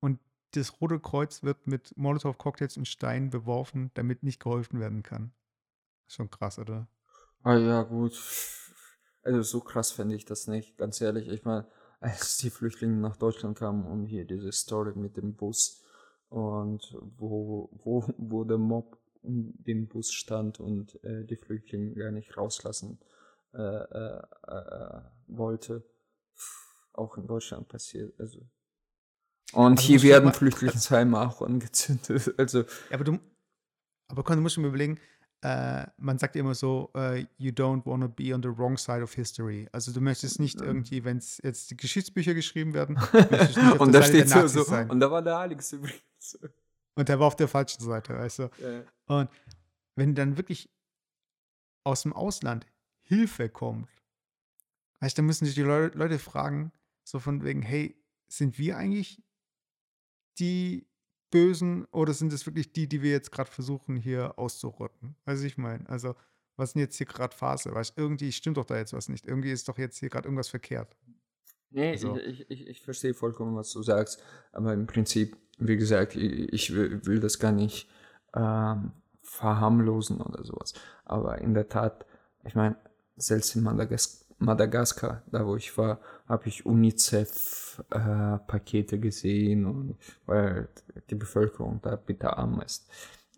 und 0.00 0.20
das 0.52 0.80
Rote 0.80 1.00
Kreuz 1.00 1.42
wird 1.42 1.66
mit 1.66 1.96
Molotow-Cocktails 1.96 2.76
und 2.76 2.86
Steinen 2.86 3.30
beworfen, 3.30 3.90
damit 3.94 4.22
nicht 4.22 4.40
geholfen 4.40 4.80
werden 4.80 5.02
kann. 5.02 5.32
Schon 6.06 6.30
krass, 6.30 6.58
oder? 6.58 6.88
Ah 7.42 7.56
ja, 7.56 7.82
gut. 7.82 8.12
Also 9.22 9.42
so 9.42 9.60
krass 9.60 9.92
fände 9.92 10.14
ich 10.14 10.24
das 10.24 10.46
nicht, 10.46 10.76
ganz 10.76 11.00
ehrlich. 11.00 11.28
Ich 11.28 11.44
meine, 11.44 11.68
als 12.00 12.38
die 12.38 12.50
Flüchtlinge 12.50 12.96
nach 12.96 13.16
Deutschland 13.16 13.58
kamen 13.58 13.84
und 13.84 14.06
hier 14.06 14.24
diese 14.24 14.52
Story 14.52 14.92
mit 14.96 15.16
dem 15.16 15.34
Bus 15.34 15.82
und 16.28 16.96
wo, 17.16 17.68
wo, 17.72 18.04
wo 18.16 18.44
der 18.44 18.58
Mob 18.58 18.99
den 19.22 19.88
Bus 19.88 20.12
stand 20.12 20.60
und 20.60 21.02
äh, 21.04 21.24
die 21.24 21.36
Flüchtlinge 21.36 21.94
gar 21.94 22.10
nicht 22.10 22.36
rauslassen 22.36 22.98
äh, 23.52 23.58
äh, 23.58 24.22
äh 24.46 25.00
wollte, 25.26 25.84
auch 26.92 27.16
in 27.16 27.26
Deutschland 27.26 27.68
passiert. 27.68 28.18
Also 28.18 28.40
und 29.52 29.78
also 29.78 29.82
hier 29.82 30.02
werden 30.02 30.32
Flüchtlingsheime 30.32 31.20
auch 31.28 31.42
angezündet. 31.42 32.34
Also. 32.38 32.60
Ja, 32.60 32.66
aber 32.92 33.04
du, 33.04 33.18
aber 34.08 34.22
du 34.22 34.40
musst 34.40 34.58
mir 34.58 34.68
überlegen, 34.68 34.98
äh, 35.42 35.86
man 35.96 36.18
sagt 36.18 36.36
immer 36.36 36.54
so, 36.54 36.90
uh, 36.94 37.24
you 37.38 37.50
don't 37.50 37.84
want 37.86 38.02
to 38.02 38.08
be 38.08 38.34
on 38.34 38.42
the 38.42 38.48
wrong 38.48 38.76
side 38.76 39.02
of 39.02 39.14
history. 39.14 39.68
Also 39.72 39.92
du 39.92 40.00
möchtest 40.00 40.38
nicht 40.38 40.60
irgendwie, 40.60 41.02
wenn 41.04 41.16
es 41.16 41.40
jetzt 41.42 41.70
die 41.70 41.76
Geschichtsbücher 41.76 42.34
geschrieben 42.34 42.74
werden, 42.74 42.96
und 43.78 43.92
da 43.92 44.02
steht 44.02 44.28
so, 44.28 44.46
so 44.46 44.62
sein. 44.62 44.90
und 44.90 45.00
da 45.00 45.10
war 45.10 45.22
der 45.22 45.38
Alex 45.38 45.72
übrigens. 45.72 46.38
Und 47.00 47.08
der 47.08 47.18
war 47.18 47.28
auf 47.28 47.36
der 47.36 47.48
falschen 47.48 47.82
Seite, 47.82 48.12
weißt 48.12 48.40
du. 48.40 48.50
Ja. 48.58 48.84
Und 49.06 49.30
wenn 49.94 50.14
dann 50.14 50.36
wirklich 50.36 50.68
aus 51.82 52.02
dem 52.02 52.12
Ausland 52.12 52.66
Hilfe 53.00 53.48
kommt, 53.48 53.88
weißt 55.00 55.16
du, 55.16 55.20
dann 55.22 55.26
müssen 55.26 55.46
sich 55.46 55.54
die 55.54 55.62
Le 55.62 55.90
Leute 55.94 56.18
fragen, 56.18 56.72
so 57.02 57.18
von 57.18 57.42
wegen, 57.42 57.62
hey, 57.62 57.96
sind 58.28 58.58
wir 58.58 58.76
eigentlich 58.76 59.22
die 60.38 60.86
Bösen 61.30 61.86
oder 61.86 62.12
sind 62.12 62.34
es 62.34 62.44
wirklich 62.44 62.70
die, 62.74 62.86
die 62.86 63.00
wir 63.00 63.12
jetzt 63.12 63.32
gerade 63.32 63.50
versuchen 63.50 63.96
hier 63.96 64.38
auszurotten? 64.38 65.16
Weiß 65.24 65.40
ich 65.40 65.56
meine, 65.56 65.88
also 65.88 66.14
was 66.56 66.68
ist 66.68 66.74
denn 66.74 66.82
jetzt 66.82 66.98
hier 66.98 67.06
gerade 67.06 67.34
Phase? 67.34 67.74
Weißt 67.74 67.96
irgendwie 67.96 68.30
stimmt 68.30 68.58
doch 68.58 68.66
da 68.66 68.76
jetzt 68.76 68.92
was 68.92 69.08
nicht. 69.08 69.24
Irgendwie 69.24 69.52
ist 69.52 69.66
doch 69.70 69.78
jetzt 69.78 69.96
hier 70.00 70.10
gerade 70.10 70.28
irgendwas 70.28 70.50
verkehrt. 70.50 70.94
Nee, 71.70 71.92
also. 71.92 72.18
ich, 72.18 72.50
ich, 72.50 72.66
ich 72.66 72.82
verstehe 72.82 73.14
vollkommen, 73.14 73.56
was 73.56 73.72
du 73.72 73.82
sagst. 73.82 74.22
Aber 74.52 74.74
im 74.74 74.86
Prinzip, 74.86 75.36
wie 75.58 75.76
gesagt, 75.76 76.16
ich, 76.16 76.52
ich 76.52 76.74
will, 76.74 77.04
will 77.06 77.20
das 77.20 77.38
gar 77.38 77.52
nicht 77.52 77.88
ähm, 78.34 78.92
verharmlosen 79.22 80.20
oder 80.20 80.44
sowas. 80.44 80.74
Aber 81.04 81.38
in 81.38 81.54
der 81.54 81.68
Tat, 81.68 82.04
ich 82.44 82.54
meine, 82.54 82.76
selbst 83.16 83.56
in 83.56 83.62
Madagas 83.62 84.20
Madagaskar, 84.40 85.22
da 85.30 85.46
wo 85.46 85.54
ich 85.54 85.76
war, 85.76 86.00
habe 86.26 86.48
ich 86.48 86.64
UNICEF-Pakete 86.64 88.96
äh, 88.96 88.98
gesehen, 88.98 89.66
und, 89.66 89.98
weil 90.24 90.70
die 91.10 91.14
Bevölkerung 91.14 91.80
da 91.82 91.96
bitter 91.96 92.38
arm 92.38 92.62
ist. 92.62 92.88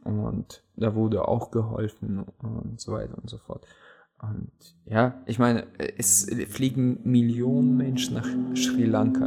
Und 0.04 0.62
da 0.76 0.94
wurde 0.94 1.26
auch 1.26 1.50
geholfen 1.50 2.24
und 2.40 2.80
so 2.80 2.92
weiter 2.92 3.18
und 3.18 3.28
so 3.28 3.38
fort. 3.38 3.66
Und 4.22 4.52
ja, 4.84 5.20
ich 5.26 5.38
meine, 5.38 5.66
es 5.98 6.30
fliegen 6.48 7.00
Millionen 7.02 7.76
Menschen 7.76 8.14
nach 8.14 8.56
Sri 8.56 8.84
Lanka 8.84 9.26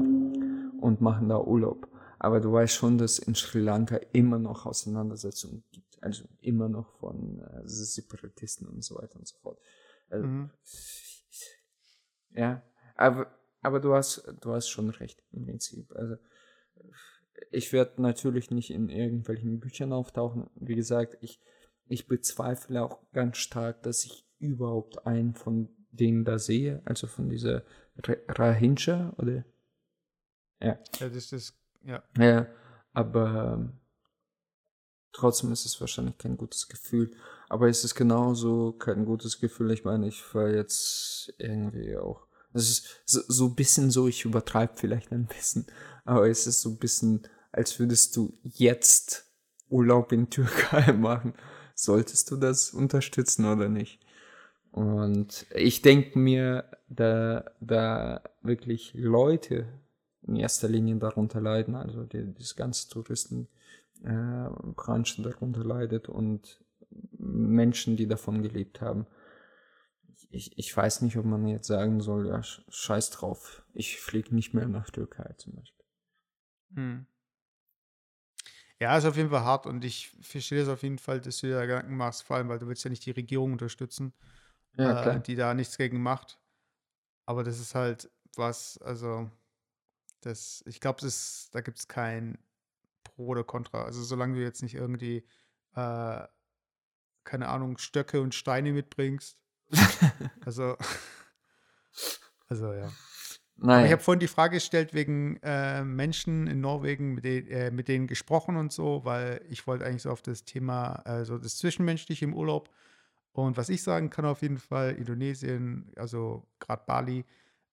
und 0.79 1.01
machen 1.01 1.27
da 1.27 1.39
Urlaub. 1.39 1.87
Aber 2.17 2.39
du 2.39 2.51
weißt 2.51 2.73
schon, 2.73 2.97
dass 2.97 3.19
in 3.19 3.35
Sri 3.35 3.59
Lanka 3.59 3.97
immer 4.13 4.39
noch 4.39 4.65
Auseinandersetzungen 4.65 5.63
gibt. 5.71 6.01
Also 6.01 6.23
immer 6.39 6.69
noch 6.69 6.89
von 6.99 7.41
äh, 7.41 7.61
Separatisten 7.65 8.67
und 8.67 8.83
so 8.83 8.95
weiter 8.95 9.17
und 9.17 9.27
so 9.27 9.37
fort. 9.37 9.59
Also, 10.09 10.25
mhm. 10.25 10.49
Ja, 12.31 12.63
aber, 12.95 13.27
aber 13.61 13.79
du, 13.81 13.93
hast, 13.93 14.25
du 14.41 14.53
hast 14.53 14.69
schon 14.69 14.89
recht 14.89 15.23
im 15.31 15.45
Prinzip. 15.45 15.91
Also 15.93 16.15
ich 17.51 17.73
werde 17.73 18.01
natürlich 18.01 18.49
nicht 18.49 18.71
in 18.71 18.89
irgendwelchen 18.89 19.59
Büchern 19.59 19.91
auftauchen. 19.91 20.49
Wie 20.55 20.75
gesagt, 20.75 21.17
ich, 21.21 21.41
ich 21.87 22.07
bezweifle 22.07 22.81
auch 22.81 22.99
ganz 23.11 23.37
stark, 23.37 23.83
dass 23.83 24.05
ich 24.05 24.24
überhaupt 24.39 25.05
einen 25.05 25.33
von 25.33 25.69
denen 25.91 26.25
da 26.25 26.39
sehe, 26.39 26.81
also 26.86 27.07
von 27.07 27.29
dieser 27.29 27.63
Rahinsha 28.27 29.13
oder 29.17 29.45
ja. 30.61 30.79
Ja, 30.99 31.09
das 31.09 31.31
ist 31.31 31.53
ja. 31.83 32.03
Ja, 32.17 32.47
aber 32.93 33.53
ähm, 33.53 33.73
trotzdem 35.11 35.51
ist 35.51 35.65
es 35.65 35.79
wahrscheinlich 35.79 36.17
kein 36.17 36.38
gutes 36.38 36.67
Gefühl. 36.67 37.11
Aber 37.49 37.69
es 37.69 37.83
ist 37.83 37.95
genauso 37.95 38.73
kein 38.73 39.05
gutes 39.05 39.39
Gefühl. 39.39 39.71
Ich 39.71 39.83
meine, 39.83 40.07
ich 40.07 40.21
war 40.33 40.49
jetzt 40.49 41.33
irgendwie 41.38 41.95
auch. 41.97 42.27
Es 42.53 42.69
ist 42.69 43.01
so, 43.05 43.21
so 43.27 43.45
ein 43.47 43.55
bisschen 43.55 43.91
so, 43.91 44.07
ich 44.07 44.23
übertreibe 44.23 44.73
vielleicht 44.75 45.11
ein 45.11 45.25
bisschen, 45.25 45.65
aber 46.05 46.29
es 46.29 46.47
ist 46.47 46.61
so 46.61 46.69
ein 46.69 46.77
bisschen, 46.77 47.27
als 47.51 47.77
würdest 47.79 48.15
du 48.15 48.33
jetzt 48.43 49.25
Urlaub 49.69 50.11
in 50.11 50.29
Türkei 50.29 50.93
machen. 50.93 51.33
Solltest 51.75 52.31
du 52.31 52.38
das 52.38 52.71
unterstützen 52.71 53.45
oder 53.45 53.67
nicht? 53.67 53.99
Und 54.76 55.47
ich 55.55 55.82
denke 55.82 56.19
mir, 56.19 56.69
da, 56.89 57.45
da 57.61 58.21
wirklich 58.41 58.93
Leute 58.93 59.65
in 60.23 60.36
erster 60.36 60.67
Linie 60.67 60.97
darunter 60.97 61.39
leiden, 61.39 61.76
also 61.76 62.03
die, 62.03 62.34
das 62.34 62.57
ganze 62.57 62.89
Touristenbranche 62.89 65.21
äh, 65.21 65.23
darunter 65.23 65.63
leidet 65.63 66.09
und 66.09 66.61
Menschen, 67.17 67.95
die 67.95 68.05
davon 68.05 68.43
gelebt 68.43 68.82
haben. 68.82 69.07
Ich, 70.30 70.59
ich 70.59 70.76
weiß 70.76 71.03
nicht, 71.03 71.15
ob 71.15 71.23
man 71.23 71.47
jetzt 71.47 71.67
sagen 71.67 72.01
soll, 72.01 72.28
ja, 72.28 72.43
scheiß 72.43 73.11
drauf, 73.11 73.63
ich 73.73 74.01
fliege 74.01 74.36
nicht 74.36 74.53
mehr 74.53 74.67
nach 74.67 74.89
Türkei 74.89 75.36
zum 75.38 75.55
Beispiel. 75.55 75.86
Hm. 76.73 77.05
Ja, 78.82 78.97
ist 78.97 79.05
auf 79.05 79.15
jeden 79.15 79.30
Fall 79.30 79.45
hart 79.45 79.67
und 79.67 79.86
ich 79.86 80.09
verstehe 80.19 80.63
es 80.63 80.67
auf 80.67 80.84
jeden 80.84 80.99
Fall, 80.99 81.21
dass 81.21 81.38
du 81.38 81.47
dir 81.47 81.55
da 81.55 81.65
Gedanken 81.65 81.95
machst, 81.95 82.23
vor 82.23 82.36
allem, 82.36 82.49
weil 82.49 82.59
du 82.59 82.67
willst 82.67 82.84
ja 82.84 82.89
nicht 82.89 83.05
die 83.05 83.11
Regierung 83.11 83.53
unterstützen 83.53 84.11
ja, 84.78 85.11
äh, 85.11 85.21
die 85.21 85.36
da 85.36 85.53
nichts 85.53 85.78
gegen 85.78 86.01
macht. 86.01 86.39
Aber 87.26 87.43
das 87.43 87.59
ist 87.59 87.76
halt 87.76 88.09
was, 88.36 88.78
also, 88.80 89.30
das, 90.21 90.63
ich 90.67 90.80
glaube, 90.80 90.99
da 91.51 91.61
gibt 91.61 91.78
es 91.78 91.88
kein 91.88 92.38
Pro 93.03 93.28
oder 93.28 93.43
Contra. 93.43 93.84
Also, 93.84 94.03
solange 94.03 94.36
du 94.36 94.43
jetzt 94.43 94.61
nicht 94.63 94.76
irgendwie, 94.76 95.26
äh, 95.76 96.21
keine 97.23 97.47
Ahnung, 97.47 97.78
Stöcke 97.78 98.21
und 98.21 98.36
Steine 98.36 98.73
mitbringst. 98.73 99.41
also, 100.45 100.78
also, 102.47 102.73
ja. 102.73 102.91
Nein. 103.57 103.86
ich 103.86 103.91
habe 103.91 104.01
vorhin 104.01 104.19
die 104.19 104.28
Frage 104.28 104.57
gestellt 104.57 104.93
wegen 104.93 105.38
äh, 105.41 105.84
Menschen 105.84 106.47
in 106.47 106.59
Norwegen, 106.59 107.13
mit, 107.13 107.23
de 107.23 107.49
äh, 107.49 107.71
mit, 107.71 107.88
denen 107.88 108.07
gesprochen 108.07 108.57
und 108.57 108.73
so, 108.73 109.05
weil 109.05 109.41
ich 109.49 109.65
wollte 109.65 109.86
eigentlich 109.86 110.01
so 110.01 110.11
auf 110.11 110.21
das 110.21 110.43
Thema, 110.43 111.01
also 111.05 111.38
das 111.38 111.57
Zwischenmenschliche 111.57 112.26
im 112.26 112.34
Urlaub 112.34 112.69
und 113.43 113.57
was 113.57 113.69
ich 113.69 113.83
sagen 113.83 114.09
kann 114.09 114.25
auf 114.25 114.41
jeden 114.41 114.57
Fall, 114.57 114.93
Indonesien, 114.93 115.91
also 115.97 116.47
gerade 116.59 116.83
Bali, 116.86 117.25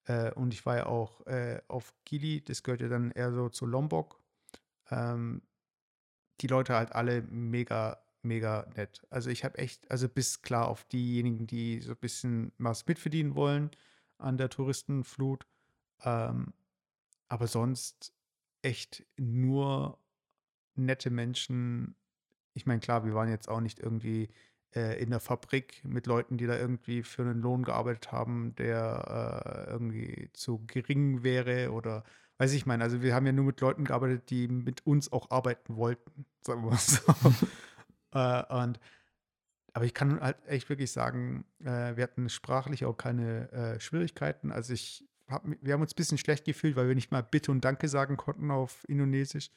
äh, 0.06 0.32
und 0.32 0.52
ich 0.52 0.66
war 0.66 0.76
ja 0.76 0.86
auch 0.86 1.24
äh, 1.26 1.60
auf 1.68 1.94
Gili, 2.04 2.42
das 2.42 2.62
gehört 2.62 2.80
ja 2.80 2.88
dann 2.88 3.12
eher 3.12 3.32
so 3.32 3.48
zu 3.48 3.66
Lombok. 3.66 4.20
Ähm, 4.90 5.42
die 6.40 6.48
Leute 6.48 6.74
halt 6.74 6.92
alle 6.92 7.22
mega, 7.22 8.02
mega 8.22 8.66
nett. 8.74 9.06
Also 9.10 9.30
ich 9.30 9.44
habe 9.44 9.58
echt, 9.58 9.88
also 9.90 10.08
bis 10.08 10.42
klar 10.42 10.66
auf 10.66 10.84
diejenigen, 10.84 11.46
die 11.46 11.80
so 11.80 11.92
ein 11.92 11.98
bisschen 11.98 12.52
was 12.58 12.86
mitverdienen 12.86 13.36
wollen 13.36 13.70
an 14.18 14.38
der 14.38 14.50
Touristenflut. 14.50 15.46
Ähm, 16.02 16.52
aber 17.28 17.46
sonst 17.46 18.12
echt 18.62 19.06
nur 19.16 19.98
nette 20.74 21.10
Menschen. 21.10 21.94
Ich 22.54 22.66
meine, 22.66 22.80
klar, 22.80 23.04
wir 23.04 23.14
waren 23.14 23.28
jetzt 23.28 23.48
auch 23.48 23.60
nicht 23.60 23.78
irgendwie 23.78 24.28
in 24.74 25.10
der 25.10 25.20
Fabrik 25.20 25.84
mit 25.84 26.06
Leuten, 26.06 26.38
die 26.38 26.46
da 26.46 26.56
irgendwie 26.56 27.02
für 27.02 27.22
einen 27.22 27.42
Lohn 27.42 27.62
gearbeitet 27.62 28.10
haben, 28.10 28.54
der 28.56 29.66
äh, 29.66 29.70
irgendwie 29.70 30.30
zu 30.32 30.64
gering 30.66 31.22
wäre 31.22 31.72
oder 31.72 32.04
weiß 32.38 32.54
ich 32.54 32.66
meine, 32.66 32.82
also 32.82 33.02
wir 33.02 33.14
haben 33.14 33.26
ja 33.26 33.32
nur 33.32 33.44
mit 33.44 33.60
Leuten 33.60 33.84
gearbeitet, 33.84 34.30
die 34.30 34.48
mit 34.48 34.84
uns 34.86 35.12
auch 35.12 35.30
arbeiten 35.30 35.76
wollten, 35.76 36.26
sagen 36.40 36.64
wir 36.64 36.70
mal 36.70 36.78
so. 36.78 37.00
äh, 38.18 38.62
und 38.62 38.80
aber 39.74 39.84
ich 39.84 39.94
kann 39.94 40.20
halt 40.20 40.36
echt 40.46 40.68
wirklich 40.68 40.92
sagen, 40.92 41.44
äh, 41.60 41.96
wir 41.96 42.02
hatten 42.02 42.28
sprachlich 42.28 42.84
auch 42.84 42.96
keine 42.96 43.50
äh, 43.52 43.80
Schwierigkeiten. 43.80 44.52
Also 44.52 44.74
ich 44.74 45.06
hab, 45.28 45.44
wir 45.46 45.72
haben 45.72 45.80
uns 45.80 45.92
ein 45.92 45.96
bisschen 45.96 46.18
schlecht 46.18 46.44
gefühlt, 46.44 46.76
weil 46.76 46.88
wir 46.88 46.94
nicht 46.94 47.10
mal 47.10 47.22
Bitte 47.22 47.50
und 47.50 47.64
Danke 47.64 47.88
sagen 47.88 48.16
konnten 48.16 48.50
auf 48.50 48.86
Indonesisch. 48.88 49.50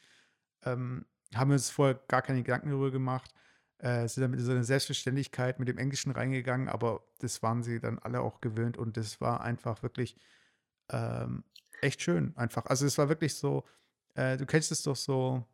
Ähm, 0.64 1.06
haben 1.34 1.50
wir 1.50 1.56
uns 1.56 1.70
vorher 1.70 2.00
gar 2.08 2.22
keine 2.22 2.44
Gedanken 2.44 2.70
darüber 2.70 2.92
gemacht 2.92 3.34
äh, 3.80 4.08
sind 4.08 4.22
dann 4.22 4.32
mit 4.32 4.40
so 4.40 4.52
einer 4.52 4.64
Selbstverständlichkeit 4.64 5.60
mit 5.60 5.68
dem 5.68 5.78
Englischen 5.78 6.12
reingegangen, 6.12 6.70
aber 6.70 7.04
das 7.20 7.44
waren 7.44 7.64
sie 7.64 7.80
dann 7.80 8.00
alle 8.00 8.22
auch 8.22 8.42
gewöhnt 8.42 8.78
und 8.78 8.98
das 8.98 9.20
war 9.22 9.42
einfach 9.42 9.84
wirklich 9.84 10.18
ähm, 10.90 11.44
echt 11.82 12.02
schön 12.02 12.36
einfach. 12.38 12.66
Also 12.66 12.86
es 12.86 12.98
war 12.98 13.10
wirklich 13.10 13.36
so, 13.36 13.64
äh, 14.14 14.38
du 14.38 14.46
kennst 14.46 14.72
es 14.72 14.84
doch 14.84 14.96
so, 14.96 15.46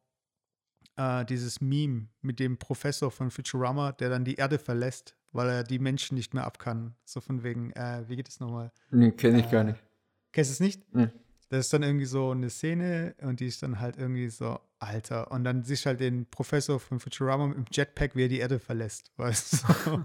äh, 0.97 1.25
dieses 1.25 1.61
Meme 1.61 2.07
mit 2.21 2.39
dem 2.39 2.57
Professor 2.57 3.11
von 3.11 3.31
Futurama, 3.31 3.91
der 3.93 4.09
dann 4.09 4.25
die 4.25 4.35
Erde 4.35 4.59
verlässt, 4.59 5.15
weil 5.31 5.49
er 5.49 5.63
die 5.63 5.79
Menschen 5.79 6.15
nicht 6.15 6.33
mehr 6.33 6.45
ab 6.45 6.59
kann. 6.59 6.95
So 7.05 7.21
von 7.21 7.43
wegen, 7.43 7.71
äh, 7.71 8.03
wie 8.07 8.15
geht 8.15 8.29
es 8.29 8.39
nochmal? 8.39 8.71
Nee, 8.91 9.11
kenne 9.11 9.39
ich 9.39 9.49
gar 9.49 9.61
äh, 9.61 9.71
nicht. 9.71 9.83
Kennst 10.31 10.51
du 10.51 10.53
es 10.53 10.59
nicht? 10.59 10.93
Nee. 10.93 11.09
Das 11.49 11.65
ist 11.65 11.73
dann 11.73 11.83
irgendwie 11.83 12.05
so 12.05 12.31
eine 12.31 12.49
Szene 12.49 13.15
und 13.21 13.39
die 13.39 13.47
ist 13.47 13.61
dann 13.61 13.79
halt 13.79 13.97
irgendwie 13.97 14.29
so, 14.29 14.59
Alter. 14.81 15.31
Und 15.31 15.43
dann 15.43 15.63
siehst 15.63 15.85
du 15.85 15.89
halt 15.89 15.99
den 15.99 16.25
Professor 16.25 16.79
von 16.79 16.99
Futurama 16.99 17.45
im 17.53 17.65
Jetpack, 17.71 18.15
wie 18.15 18.23
er 18.23 18.29
die 18.29 18.39
Erde 18.39 18.59
verlässt. 18.59 19.11
Weißt 19.17 19.63
du? 19.85 20.03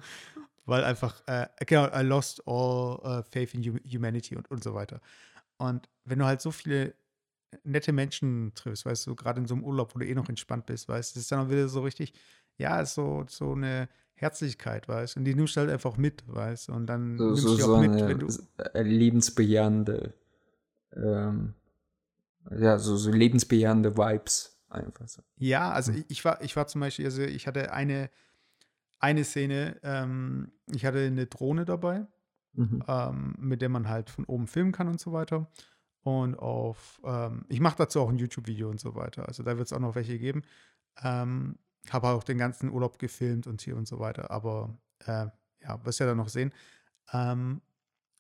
Weil 0.65 0.85
einfach, 0.85 1.23
äh, 1.27 1.47
genau, 1.65 1.87
I 1.87 2.03
lost 2.03 2.43
all 2.47 2.99
uh, 3.05 3.23
faith 3.23 3.55
in 3.55 3.81
humanity 3.85 4.37
und, 4.37 4.51
und 4.51 4.65
so 4.65 4.75
weiter. 4.75 5.01
Und 5.59 5.89
wenn 6.05 6.19
du 6.19 6.25
halt 6.25 6.41
so 6.41 6.51
viele 6.51 6.95
nette 7.63 7.93
Menschen 7.93 8.53
triffst, 8.55 8.85
weißt 8.85 9.07
du, 9.07 9.15
gerade 9.15 9.41
in 9.41 9.47
so 9.47 9.55
einem 9.55 9.63
Urlaub, 9.63 9.95
wo 9.95 10.01
du 10.01 10.07
eh 10.07 10.15
noch 10.15 10.29
entspannt 10.29 10.67
bist, 10.67 10.89
weißt 10.89 11.13
du, 11.13 11.15
das 11.15 11.23
ist 11.23 11.33
dann 11.33 11.47
auch 11.47 11.51
wieder 11.51 11.69
so 11.69 11.83
richtig, 11.83 12.13
ja, 12.59 12.81
ist 12.81 12.95
so, 12.95 13.25
so 13.29 13.53
eine 13.53 13.89
Herzlichkeit, 14.15 14.89
weißt 14.89 15.15
du, 15.15 15.21
und 15.21 15.25
die 15.25 15.37
nimmst 15.37 15.55
du 15.55 15.61
halt 15.61 15.71
einfach 15.71 15.97
mit, 15.97 16.25
weißt 16.27 16.69
du, 16.69 16.73
und 16.73 16.87
dann 16.87 17.17
so, 17.17 17.27
nimmst 17.27 17.43
so, 17.43 17.57
du 17.57 17.63
auch 17.63 17.67
so 17.67 17.77
mit, 17.79 17.93
wenn 17.93 18.19
du. 18.19 18.29
Liebensbejahende 18.75 20.13
ähm, 20.97 21.55
ja, 22.51 22.79
so, 22.79 22.97
so 22.97 23.11
lebensbejahende 23.11 23.97
Vibes 23.97 24.56
einfach 24.69 25.09
so. 25.09 25.23
Ja, 25.37 25.71
also 25.71 25.93
ich, 25.93 26.05
ich, 26.09 26.25
war, 26.25 26.43
ich 26.43 26.57
war 26.57 26.67
zum 26.67 26.81
Beispiel, 26.81 27.05
also 27.05 27.23
ich 27.23 27.47
hatte 27.47 27.73
eine, 27.73 28.11
eine 28.99 29.25
Szene, 29.25 29.79
ähm, 29.83 30.53
ich 30.73 30.85
hatte 30.85 30.99
eine 30.99 31.27
Drohne 31.27 31.65
dabei, 31.65 32.07
mhm. 32.53 32.83
ähm, 32.87 33.35
mit 33.39 33.63
der 33.63 33.69
man 33.69 33.89
halt 33.89 34.11
von 34.11 34.25
oben 34.25 34.47
filmen 34.47 34.73
kann 34.73 34.89
und 34.89 35.01
so 35.01 35.13
weiter. 35.13 35.51
Und 36.03 36.39
auf, 36.39 37.01
ähm, 37.05 37.45
ich 37.49 37.61
mache 37.61 37.79
dazu 37.79 38.01
auch 38.01 38.09
ein 38.09 38.19
YouTube-Video 38.19 38.71
und 38.71 38.79
so 38.79 38.95
weiter. 38.95 39.27
Also 39.27 39.43
da 39.43 39.59
wird 39.59 39.67
es 39.67 39.73
auch 39.73 39.81
noch 39.81 39.97
welche 39.97 40.19
geben. 40.19 40.43
Ähm, 41.03 41.59
habe 41.91 42.09
auch 42.09 42.23
den 42.23 42.39
ganzen 42.39 42.71
Urlaub 42.71 42.99
gefilmt 42.99 43.47
und 43.47 43.61
hier 43.61 43.77
und 43.77 43.89
so 43.89 43.99
weiter. 43.99 44.31
Aber 44.31 44.79
äh, 45.01 45.27
ja, 45.63 45.85
wirst 45.85 46.01
ja 46.01 46.07
dann 46.07 46.17
noch 46.17 46.29
sehen. 46.29 46.53
Ähm, 47.13 47.61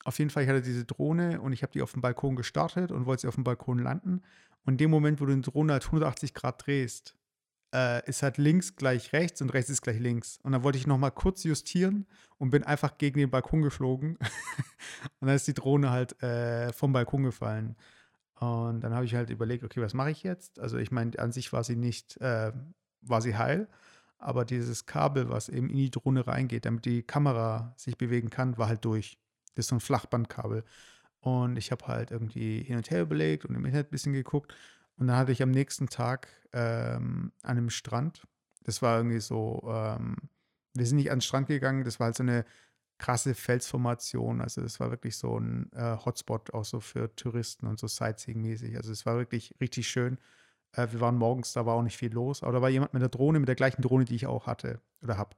auf 0.04 0.18
jeden 0.18 0.30
Fall, 0.30 0.44
ich 0.44 0.48
hatte 0.48 0.62
diese 0.62 0.84
Drohne 0.84 1.40
und 1.40 1.52
ich 1.52 1.62
habe 1.62 1.72
die 1.72 1.82
auf 1.82 1.92
dem 1.92 2.00
Balkon 2.00 2.36
gestartet 2.36 2.92
und 2.92 3.06
wollte 3.06 3.22
sie 3.22 3.28
auf 3.28 3.34
dem 3.34 3.44
Balkon 3.44 3.78
landen. 3.78 4.22
Und 4.66 4.74
in 4.74 4.78
dem 4.78 4.90
Moment, 4.90 5.20
wo 5.20 5.26
du 5.26 5.34
die 5.34 5.42
Drohne 5.42 5.72
halt 5.72 5.86
180 5.86 6.34
Grad 6.34 6.66
drehst, 6.66 7.16
äh, 7.72 8.06
ist 8.08 8.22
halt 8.22 8.36
links 8.36 8.74
gleich 8.74 9.12
rechts 9.12 9.40
und 9.40 9.50
rechts 9.50 9.70
ist 9.70 9.82
gleich 9.82 10.00
links. 10.00 10.38
Und 10.42 10.52
dann 10.52 10.64
wollte 10.64 10.76
ich 10.78 10.86
nochmal 10.86 11.12
kurz 11.12 11.44
justieren 11.44 12.06
und 12.38 12.50
bin 12.50 12.64
einfach 12.64 12.98
gegen 12.98 13.20
den 13.20 13.30
Balkon 13.30 13.62
geflogen. 13.62 14.16
und 15.20 15.28
dann 15.28 15.36
ist 15.36 15.46
die 15.46 15.54
Drohne 15.54 15.90
halt 15.90 16.20
äh, 16.22 16.72
vom 16.72 16.92
Balkon 16.92 17.22
gefallen. 17.22 17.76
Und 18.40 18.80
dann 18.80 18.92
habe 18.92 19.04
ich 19.04 19.14
halt 19.14 19.30
überlegt, 19.30 19.64
okay, 19.64 19.80
was 19.80 19.94
mache 19.94 20.10
ich 20.10 20.22
jetzt? 20.22 20.58
Also 20.58 20.78
ich 20.78 20.90
meine, 20.90 21.18
an 21.18 21.32
sich 21.32 21.52
war 21.52 21.64
sie 21.64 21.76
nicht, 21.76 22.20
äh, 22.20 22.52
war 23.02 23.22
sie 23.22 23.36
heil. 23.36 23.68
aber 24.18 24.44
dieses 24.44 24.86
Kabel, 24.86 25.28
was 25.28 25.48
eben 25.48 25.70
in 25.70 25.76
die 25.76 25.90
Drohne 25.90 26.26
reingeht, 26.26 26.64
damit 26.64 26.86
die 26.86 27.02
Kamera 27.02 27.74
sich 27.76 27.96
bewegen 27.96 28.30
kann, 28.30 28.58
war 28.58 28.68
halt 28.68 28.84
durch. 28.84 29.18
Das 29.54 29.66
ist 29.66 29.68
so 29.68 29.76
ein 29.76 29.80
Flachbandkabel. 29.80 30.64
Und 31.26 31.56
ich 31.56 31.72
habe 31.72 31.88
halt 31.88 32.12
irgendwie 32.12 32.62
hin 32.62 32.76
und 32.76 32.88
her 32.88 33.02
überlegt 33.02 33.44
und 33.44 33.56
im 33.56 33.64
Internet 33.64 33.88
ein 33.88 33.90
bisschen 33.90 34.12
geguckt. 34.12 34.54
Und 34.96 35.08
dann 35.08 35.16
hatte 35.16 35.32
ich 35.32 35.42
am 35.42 35.50
nächsten 35.50 35.88
Tag 35.88 36.28
ähm, 36.52 37.32
an 37.42 37.58
einem 37.58 37.70
Strand, 37.70 38.22
das 38.62 38.80
war 38.80 38.98
irgendwie 38.98 39.18
so, 39.18 39.60
ähm, 39.66 40.16
wir 40.74 40.86
sind 40.86 40.98
nicht 40.98 41.10
an 41.10 41.16
den 41.16 41.22
Strand 41.22 41.48
gegangen, 41.48 41.82
das 41.82 41.98
war 41.98 42.06
halt 42.06 42.16
so 42.16 42.22
eine 42.22 42.44
krasse 42.98 43.34
Felsformation. 43.34 44.40
Also 44.40 44.60
das 44.60 44.78
war 44.78 44.92
wirklich 44.92 45.16
so 45.16 45.36
ein 45.36 45.68
äh, 45.72 45.96
Hotspot 45.96 46.54
auch 46.54 46.64
so 46.64 46.78
für 46.78 47.12
Touristen 47.16 47.66
und 47.66 47.80
so 47.80 47.88
Sightseeing-mäßig. 47.88 48.76
Also 48.76 48.92
es 48.92 49.04
war 49.04 49.16
wirklich 49.16 49.52
richtig 49.60 49.88
schön. 49.88 50.18
Äh, 50.76 50.86
wir 50.92 51.00
waren 51.00 51.16
morgens, 51.16 51.52
da 51.52 51.66
war 51.66 51.74
auch 51.74 51.82
nicht 51.82 51.96
viel 51.96 52.12
los, 52.12 52.44
aber 52.44 52.52
da 52.52 52.62
war 52.62 52.68
jemand 52.68 52.94
mit 52.94 53.02
der 53.02 53.08
Drohne, 53.08 53.40
mit 53.40 53.48
der 53.48 53.56
gleichen 53.56 53.82
Drohne, 53.82 54.04
die 54.04 54.14
ich 54.14 54.28
auch 54.28 54.46
hatte 54.46 54.80
oder 55.02 55.18
habe. 55.18 55.34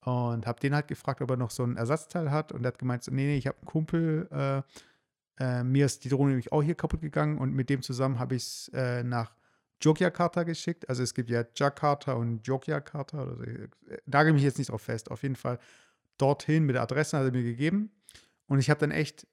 Und 0.00 0.46
habe 0.46 0.60
den 0.60 0.74
halt 0.74 0.88
gefragt, 0.88 1.20
ob 1.20 1.30
er 1.30 1.36
noch 1.36 1.50
so 1.50 1.62
ein 1.62 1.76
Ersatzteil 1.76 2.30
hat. 2.30 2.52
Und 2.52 2.64
er 2.64 2.68
hat 2.68 2.78
gemeint, 2.78 3.04
so, 3.04 3.12
nee, 3.12 3.26
nee, 3.26 3.36
ich 3.36 3.46
habe 3.46 3.58
einen 3.58 3.66
Kumpel, 3.66 4.28
äh, 4.30 4.62
äh, 5.40 5.64
mir 5.64 5.86
ist 5.86 6.04
die 6.04 6.10
Drohne 6.10 6.30
nämlich 6.30 6.52
auch 6.52 6.62
hier 6.62 6.74
kaputt 6.74 7.00
gegangen 7.00 7.38
und 7.38 7.54
mit 7.54 7.70
dem 7.70 7.82
zusammen 7.82 8.18
habe 8.18 8.36
ich 8.36 8.42
es 8.42 8.70
äh, 8.74 9.02
nach 9.02 9.34
Yogyakarta 9.82 10.42
geschickt. 10.42 10.88
Also 10.88 11.02
es 11.02 11.14
gibt 11.14 11.30
ja 11.30 11.44
Jakarta 11.56 12.12
und 12.12 12.46
Yogyakarta. 12.46 13.22
Oder 13.22 13.36
so. 13.36 13.42
Äh, 13.42 13.68
nagel 14.06 14.32
mich 14.32 14.42
jetzt 14.42 14.58
nicht 14.58 14.70
drauf 14.70 14.82
fest. 14.82 15.10
Auf 15.10 15.22
jeden 15.22 15.36
Fall 15.36 15.58
dorthin 16.18 16.64
mit 16.64 16.76
der 16.76 16.82
Adresse 16.82 17.16
hat 17.16 17.24
er 17.24 17.32
mir 17.32 17.42
gegeben. 17.42 17.90
Und 18.46 18.58
ich 18.58 18.68
habe 18.68 18.80
dann 18.80 18.90
echt 18.90 19.26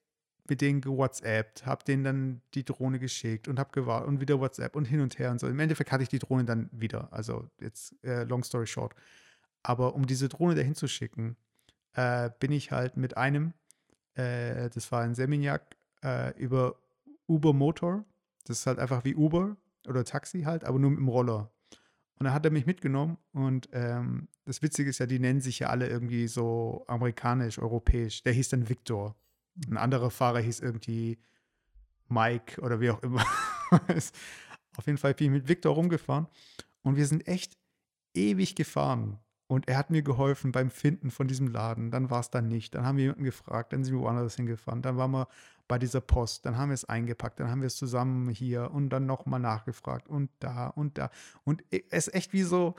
mit 0.49 0.61
denen 0.61 0.79
gewhatsappt, 0.79 1.65
habe 1.65 1.83
denen 1.83 2.03
dann 2.05 2.41
die 2.53 2.63
Drohne 2.63 2.99
geschickt 2.99 3.49
und 3.49 3.59
habe 3.59 3.71
gewartet 3.73 4.07
und 4.07 4.21
wieder 4.21 4.39
WhatsApp 4.39 4.77
und 4.77 4.85
hin 4.85 5.01
und 5.01 5.19
her 5.19 5.31
und 5.31 5.39
so. 5.39 5.47
Im 5.47 5.59
Endeffekt 5.59 5.91
hatte 5.91 6.03
ich 6.03 6.09
die 6.09 6.19
Drohne 6.19 6.45
dann 6.45 6.69
wieder. 6.71 7.11
Also 7.11 7.49
jetzt 7.59 7.93
äh, 8.03 8.23
long 8.23 8.43
story 8.43 8.67
short. 8.67 8.95
Aber 9.63 9.95
um 9.95 10.05
diese 10.05 10.29
Drohne 10.29 10.55
dahin 10.55 10.75
zu 10.75 10.87
schicken, 10.87 11.35
äh, 11.93 12.29
bin 12.39 12.53
ich 12.53 12.71
halt 12.71 12.95
mit 12.95 13.17
einem, 13.17 13.53
äh, 14.13 14.69
das 14.69 14.89
war 14.91 15.01
ein 15.01 15.15
Seminyak, 15.15 15.76
äh, 16.07 16.37
über 16.37 16.75
Uber 17.27 17.53
Motor. 17.53 18.05
Das 18.45 18.59
ist 18.59 18.67
halt 18.67 18.79
einfach 18.79 19.03
wie 19.03 19.15
Uber 19.15 19.57
oder 19.87 20.05
Taxi 20.05 20.43
halt, 20.43 20.63
aber 20.63 20.79
nur 20.79 20.91
mit 20.91 20.99
dem 20.99 21.07
Roller. 21.07 21.51
Und 22.19 22.25
dann 22.25 22.33
hat 22.33 22.45
er 22.45 22.51
mich 22.51 22.65
mitgenommen 22.65 23.17
und 23.31 23.69
ähm, 23.73 24.27
das 24.45 24.61
Witzige 24.61 24.89
ist 24.89 24.99
ja, 24.99 25.05
die 25.05 25.19
nennen 25.19 25.41
sich 25.41 25.59
ja 25.59 25.67
alle 25.67 25.87
irgendwie 25.87 26.27
so 26.27 26.83
amerikanisch, 26.87 27.59
europäisch. 27.59 28.23
Der 28.23 28.33
hieß 28.33 28.49
dann 28.49 28.69
Victor. 28.69 29.15
Ein 29.69 29.77
anderer 29.77 30.09
Fahrer 30.09 30.39
hieß 30.39 30.61
irgendwie 30.61 31.19
Mike 32.07 32.61
oder 32.61 32.79
wie 32.79 32.89
auch 32.89 33.03
immer. 33.03 33.23
Auf 34.77 34.85
jeden 34.85 34.97
Fall 34.97 35.13
bin 35.13 35.27
ich 35.27 35.31
mit 35.31 35.47
Victor 35.47 35.75
rumgefahren 35.75 36.27
und 36.81 36.95
wir 36.95 37.05
sind 37.05 37.27
echt 37.27 37.57
ewig 38.13 38.55
gefahren. 38.55 39.19
Und 39.47 39.69
er 39.69 39.77
hat 39.77 39.91
mir 39.91 40.01
geholfen 40.01 40.51
beim 40.51 40.69
Finden 40.69 41.09
von 41.09 41.27
diesem 41.27 41.47
Laden. 41.47 41.89
Dann 41.89 42.09
war 42.09 42.19
es 42.19 42.29
dann 42.29 42.47
nicht. 42.47 42.75
Dann 42.75 42.85
haben 42.85 42.97
wir 42.97 43.05
jemanden 43.05 43.23
gefragt, 43.23 43.71
dann 43.71 43.83
sind 43.83 43.93
wir 43.93 44.01
woanders 44.01 44.35
hingefahren. 44.35 44.81
Dann 44.81 44.97
waren 44.97 45.11
wir 45.11 45.27
bei 45.67 45.77
dieser 45.77 46.01
Post, 46.01 46.45
dann 46.45 46.57
haben 46.57 46.69
wir 46.69 46.75
es 46.75 46.85
eingepackt, 46.85 47.39
dann 47.39 47.49
haben 47.49 47.61
wir 47.61 47.67
es 47.67 47.75
zusammen 47.75 48.29
hier 48.29 48.71
und 48.71 48.89
dann 48.89 49.05
nochmal 49.05 49.39
nachgefragt 49.39 50.07
und 50.07 50.29
da 50.39 50.67
und 50.67 50.97
da. 50.97 51.09
Und 51.43 51.63
es 51.71 52.07
ist 52.07 52.13
echt 52.13 52.33
wie 52.33 52.43
so, 52.43 52.75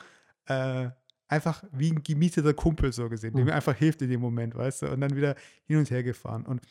äh, 0.47 0.89
einfach 1.29 1.63
wie 1.73 1.93
ein 1.93 2.03
gemieteter 2.03 2.55
Kumpel 2.55 2.93
so 2.93 3.09
gesehen, 3.09 3.35
der 3.35 3.43
mhm. 3.43 3.51
mir 3.51 3.55
einfach 3.55 3.77
hilft 3.77 4.01
in 4.03 4.11
dem 4.11 4.21
Moment, 4.21 4.55
weißt 4.55 4.83
du, 4.83 4.91
und 4.91 5.01
dann 5.01 5.15
wieder 5.15 5.35
hin 5.65 5.79
und 5.79 5.91
her 5.91 6.03
gefahren. 6.03 6.47
Und 6.47 6.63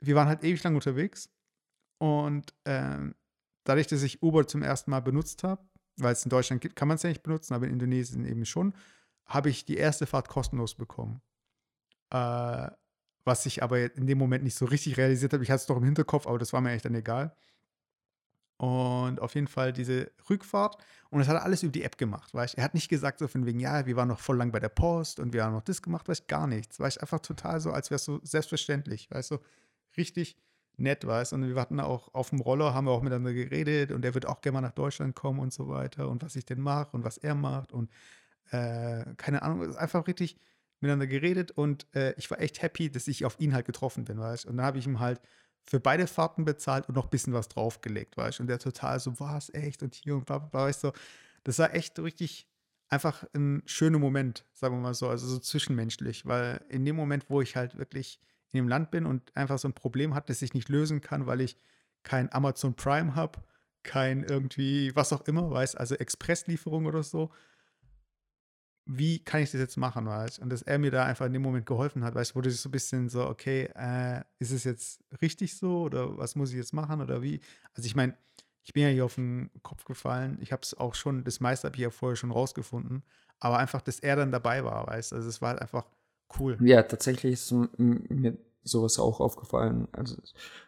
wir 0.00 0.16
waren 0.16 0.28
halt 0.28 0.42
ewig 0.42 0.62
lang 0.64 0.74
unterwegs 0.74 1.30
und 1.98 2.52
ähm, 2.64 3.14
dadurch, 3.64 3.86
dass 3.86 4.02
ich 4.02 4.22
Uber 4.22 4.46
zum 4.46 4.62
ersten 4.62 4.90
Mal 4.90 5.00
benutzt 5.00 5.44
habe, 5.44 5.62
weil 5.96 6.12
es 6.12 6.24
in 6.24 6.30
Deutschland 6.30 6.60
gibt, 6.62 6.76
kann 6.76 6.88
man 6.88 6.96
es 6.96 7.02
ja 7.02 7.10
nicht 7.10 7.22
benutzen, 7.22 7.54
aber 7.54 7.66
in 7.66 7.74
Indonesien 7.74 8.24
eben 8.24 8.44
schon, 8.44 8.74
habe 9.26 9.50
ich 9.50 9.64
die 9.64 9.76
erste 9.76 10.06
Fahrt 10.06 10.28
kostenlos 10.28 10.74
bekommen. 10.74 11.20
Äh, 12.10 12.70
was 13.24 13.46
ich 13.46 13.62
aber 13.62 13.94
in 13.96 14.06
dem 14.06 14.18
Moment 14.18 14.44
nicht 14.44 14.56
so 14.56 14.64
richtig 14.64 14.96
realisiert 14.96 15.32
habe. 15.32 15.42
Ich 15.42 15.50
hatte 15.50 15.60
es 15.60 15.66
doch 15.66 15.76
im 15.76 15.84
Hinterkopf, 15.84 16.26
aber 16.26 16.38
das 16.38 16.52
war 16.52 16.60
mir 16.60 16.72
echt 16.72 16.84
dann 16.84 16.94
egal. 16.94 17.34
Und 18.58 19.20
auf 19.20 19.34
jeden 19.34 19.48
Fall 19.48 19.72
diese 19.72 20.10
Rückfahrt. 20.28 20.76
Und 21.08 21.20
das 21.20 21.28
hat 21.28 21.36
er 21.36 21.44
alles 21.44 21.62
über 21.62 21.72
die 21.72 21.82
App 21.82 21.96
gemacht, 21.96 22.34
weißt 22.34 22.58
Er 22.58 22.64
hat 22.64 22.74
nicht 22.74 22.90
gesagt 22.90 23.18
so 23.18 23.26
von 23.26 23.46
wegen, 23.46 23.58
ja, 23.58 23.86
wir 23.86 23.96
waren 23.96 24.08
noch 24.08 24.20
voll 24.20 24.36
lang 24.36 24.52
bei 24.52 24.60
der 24.60 24.68
Post 24.68 25.18
und 25.18 25.32
wir 25.32 25.44
haben 25.44 25.54
noch 25.54 25.62
das 25.62 25.80
gemacht, 25.80 26.08
weißt 26.08 26.28
gar 26.28 26.46
nichts. 26.46 26.78
Weißt 26.78 27.00
einfach 27.00 27.20
total 27.20 27.60
so, 27.60 27.70
als 27.72 27.90
wäre 27.90 27.96
es 27.96 28.04
so 28.04 28.20
selbstverständlich, 28.22 29.10
weißt 29.10 29.30
du, 29.30 29.38
richtig 29.96 30.36
nett, 30.76 31.06
weißt 31.06 31.32
Und 31.32 31.48
wir 31.48 31.60
hatten 31.60 31.80
auch 31.80 32.12
auf 32.14 32.30
dem 32.30 32.40
Roller, 32.40 32.74
haben 32.74 32.86
wir 32.86 32.92
auch 32.92 33.02
miteinander 33.02 33.32
geredet 33.32 33.92
und 33.92 34.04
er 34.04 34.14
wird 34.14 34.26
auch 34.26 34.40
gerne 34.40 34.54
mal 34.54 34.60
nach 34.60 34.72
Deutschland 34.72 35.14
kommen 35.14 35.40
und 35.40 35.52
so 35.52 35.68
weiter 35.68 36.08
und 36.08 36.22
was 36.22 36.36
ich 36.36 36.44
denn 36.44 36.60
mache 36.60 36.96
und 36.96 37.04
was 37.04 37.18
er 37.18 37.34
macht 37.34 37.72
und 37.72 37.90
äh, 38.50 39.04
keine 39.16 39.42
Ahnung, 39.42 39.74
einfach 39.76 40.06
richtig 40.06 40.36
miteinander 40.80 41.06
geredet 41.06 41.50
und 41.50 41.86
äh, 41.94 42.14
ich 42.16 42.30
war 42.30 42.40
echt 42.40 42.62
happy, 42.62 42.90
dass 42.90 43.08
ich 43.08 43.24
auf 43.24 43.38
ihn 43.38 43.54
halt 43.54 43.66
getroffen 43.66 44.04
bin, 44.04 44.18
weißt 44.18 44.46
Und 44.46 44.56
dann 44.56 44.66
habe 44.66 44.78
ich 44.78 44.86
ihm 44.86 45.00
halt 45.00 45.20
für 45.62 45.80
beide 45.80 46.06
Fahrten 46.06 46.44
bezahlt 46.44 46.88
und 46.88 46.94
noch 46.94 47.04
ein 47.04 47.10
bisschen 47.10 47.32
was 47.32 47.48
draufgelegt, 47.48 48.16
weißt? 48.16 48.40
Und 48.40 48.46
der 48.46 48.58
total 48.58 48.98
so, 48.98 49.20
was, 49.20 49.52
echt? 49.52 49.82
Und 49.82 49.94
hier 49.94 50.16
und 50.16 50.26
bla, 50.26 50.38
bla, 50.38 50.48
bla, 50.48 50.60
weißt 50.64 50.84
du? 50.84 50.92
Das 51.44 51.58
war 51.58 51.74
echt 51.74 51.98
richtig 51.98 52.48
einfach 52.88 53.24
ein 53.34 53.62
schöner 53.66 53.98
Moment, 53.98 54.44
sagen 54.52 54.76
wir 54.76 54.80
mal 54.80 54.94
so, 54.94 55.08
also 55.08 55.26
so 55.26 55.38
zwischenmenschlich, 55.38 56.26
weil 56.26 56.64
in 56.68 56.84
dem 56.84 56.96
Moment, 56.96 57.26
wo 57.28 57.40
ich 57.40 57.56
halt 57.56 57.78
wirklich 57.78 58.20
in 58.52 58.58
dem 58.58 58.68
Land 58.68 58.90
bin 58.90 59.06
und 59.06 59.34
einfach 59.36 59.58
so 59.58 59.68
ein 59.68 59.74
Problem 59.74 60.14
hat, 60.14 60.28
das 60.28 60.42
ich 60.42 60.54
nicht 60.54 60.68
lösen 60.68 61.00
kann, 61.00 61.26
weil 61.26 61.40
ich 61.40 61.56
kein 62.02 62.32
Amazon 62.32 62.74
Prime 62.74 63.14
habe, 63.14 63.38
kein 63.82 64.24
irgendwie, 64.24 64.94
was 64.96 65.12
auch 65.12 65.22
immer, 65.22 65.50
weißt 65.50 65.78
also 65.78 65.94
Expresslieferung 65.94 66.86
oder 66.86 67.02
so, 67.02 67.30
wie 68.86 69.20
kann 69.20 69.42
ich 69.42 69.50
das 69.50 69.60
jetzt 69.60 69.76
machen, 69.76 70.06
weißt 70.06 70.40
Und 70.40 70.50
dass 70.50 70.62
er 70.62 70.78
mir 70.78 70.90
da 70.90 71.04
einfach 71.04 71.26
in 71.26 71.32
dem 71.32 71.42
Moment 71.42 71.66
geholfen 71.66 72.04
hat, 72.04 72.14
weißt 72.14 72.32
du, 72.32 72.34
wurde 72.36 72.48
ich 72.48 72.60
so 72.60 72.68
ein 72.68 72.72
bisschen 72.72 73.08
so, 73.08 73.26
okay, 73.26 73.70
äh, 73.74 74.22
ist 74.38 74.50
es 74.50 74.64
jetzt 74.64 75.02
richtig 75.22 75.56
so 75.56 75.82
oder 75.82 76.16
was 76.16 76.34
muss 76.34 76.50
ich 76.50 76.56
jetzt 76.56 76.72
machen 76.72 77.00
oder 77.00 77.22
wie? 77.22 77.40
Also 77.74 77.86
ich 77.86 77.94
meine, 77.94 78.16
ich 78.62 78.72
bin 78.72 78.82
ja 78.82 78.88
hier 78.88 79.04
auf 79.04 79.14
den 79.14 79.50
Kopf 79.62 79.84
gefallen. 79.84 80.38
Ich 80.40 80.52
habe 80.52 80.62
es 80.62 80.74
auch 80.74 80.94
schon, 80.94 81.24
das 81.24 81.40
meiste 81.40 81.66
habe 81.66 81.76
ich 81.76 81.82
ja 81.82 81.90
vorher 81.90 82.16
schon 82.16 82.30
rausgefunden. 82.30 83.02
Aber 83.38 83.58
einfach, 83.58 83.80
dass 83.80 84.00
er 84.00 84.16
dann 84.16 84.32
dabei 84.32 84.64
war, 84.64 84.86
weißt 84.86 85.12
du, 85.12 85.16
also 85.16 85.28
es 85.28 85.40
war 85.40 85.50
halt 85.50 85.62
einfach 85.62 85.86
cool. 86.38 86.58
Ja, 86.60 86.82
tatsächlich 86.82 87.32
ist 87.34 87.52
mir 87.52 88.36
sowas 88.62 88.98
auch 88.98 89.20
aufgefallen. 89.20 89.88
Also, 89.92 90.16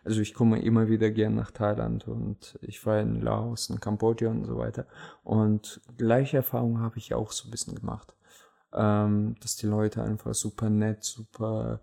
also 0.05 0.21
ich 0.21 0.35
komme 0.35 0.63
immer 0.63 0.89
wieder 0.89 1.11
gern 1.11 1.35
nach 1.35 1.51
Thailand 1.51 2.09
und 2.09 2.59
ich 2.63 2.85
war 2.87 3.01
in 3.01 3.21
Laos, 3.21 3.71
in 3.71 3.81
Kambodscha 3.81 4.29
und 4.29 4.47
so 4.47 4.57
weiter. 4.59 4.87
Und 5.25 5.81
gleiche 5.99 6.39
Erfahrung 6.39 6.81
habe 6.81 6.99
ich 6.99 7.15
auch 7.15 7.33
so 7.33 7.49
ein 7.49 7.51
bisschen 7.51 7.75
gemacht. 7.75 8.15
Ähm, 8.75 9.37
dass 9.41 9.57
die 9.57 9.67
Leute 9.67 10.03
einfach 10.03 10.35
super 10.35 10.71
nett, 10.71 11.05
super 11.05 11.81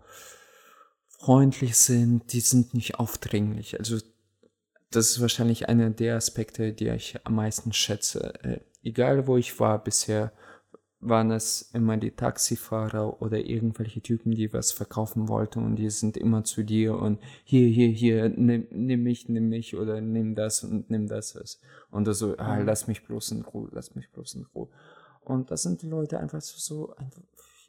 freundlich 1.06 1.76
sind, 1.76 2.32
die 2.32 2.40
sind 2.40 2.74
nicht 2.74 2.98
aufdringlich. 2.98 3.78
Also 3.78 3.98
das 4.90 5.10
ist 5.10 5.20
wahrscheinlich 5.20 5.68
einer 5.68 5.90
der 5.90 6.16
Aspekte, 6.16 6.72
die 6.72 6.88
ich 6.88 7.18
am 7.24 7.36
meisten 7.36 7.72
schätze. 7.72 8.34
Äh, 8.42 8.60
egal 8.82 9.26
wo 9.26 9.36
ich 9.36 9.60
war 9.60 9.82
bisher, 9.82 10.32
waren 11.00 11.30
es 11.30 11.70
immer 11.72 11.96
die 11.96 12.10
Taxifahrer 12.10 13.22
oder 13.22 13.38
irgendwelche 13.38 14.02
Typen, 14.02 14.32
die 14.32 14.52
was 14.52 14.72
verkaufen 14.72 15.28
wollten 15.28 15.64
und 15.64 15.76
die 15.76 15.88
sind 15.88 16.16
immer 16.16 16.44
zu 16.44 16.62
dir 16.62 16.96
und 16.96 17.18
hier, 17.44 17.68
hier, 17.68 17.88
hier, 17.88 18.28
nimm, 18.28 18.66
nimm 18.70 19.02
mich, 19.02 19.28
nimm 19.28 19.48
mich 19.48 19.76
oder 19.76 20.00
nimm 20.02 20.34
das 20.34 20.62
und 20.62 20.90
nimm 20.90 21.08
das. 21.08 21.60
Und 21.90 22.06
du 22.06 22.12
so, 22.12 22.36
ah, 22.36 22.56
mhm. 22.56 22.66
lass 22.66 22.86
mich 22.86 23.02
bloß 23.04 23.32
in 23.32 23.42
Ruhe, 23.42 23.70
lass 23.72 23.94
mich 23.94 24.10
bloß 24.12 24.34
in 24.34 24.46
Ruhe. 24.54 24.68
Und 25.22 25.50
das 25.50 25.62
sind 25.62 25.80
die 25.82 25.88
Leute 25.88 26.20
einfach 26.20 26.42
so, 26.42 26.94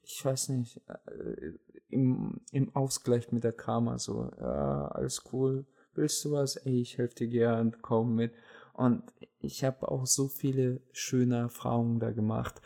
ich 0.03 0.23
weiß 0.25 0.49
nicht, 0.49 0.82
äh, 0.88 1.53
im, 1.89 2.41
im 2.51 2.75
Ausgleich 2.75 3.32
mit 3.32 3.43
der 3.43 3.53
Karma 3.53 3.97
so, 3.97 4.29
ja, 4.39 4.88
alles 4.89 5.23
cool, 5.32 5.65
willst 5.93 6.23
du 6.25 6.32
was? 6.32 6.57
Ey, 6.57 6.82
ich 6.82 6.97
helfe 6.97 7.15
dir 7.15 7.27
gern, 7.27 7.77
komm 7.82 8.15
mit. 8.15 8.34
Und 8.73 9.03
ich 9.39 9.63
habe 9.63 9.89
auch 9.89 10.05
so 10.05 10.27
viele 10.27 10.82
schöne 10.91 11.38
Erfahrungen 11.38 11.99
da 11.99 12.11
gemacht. 12.11 12.61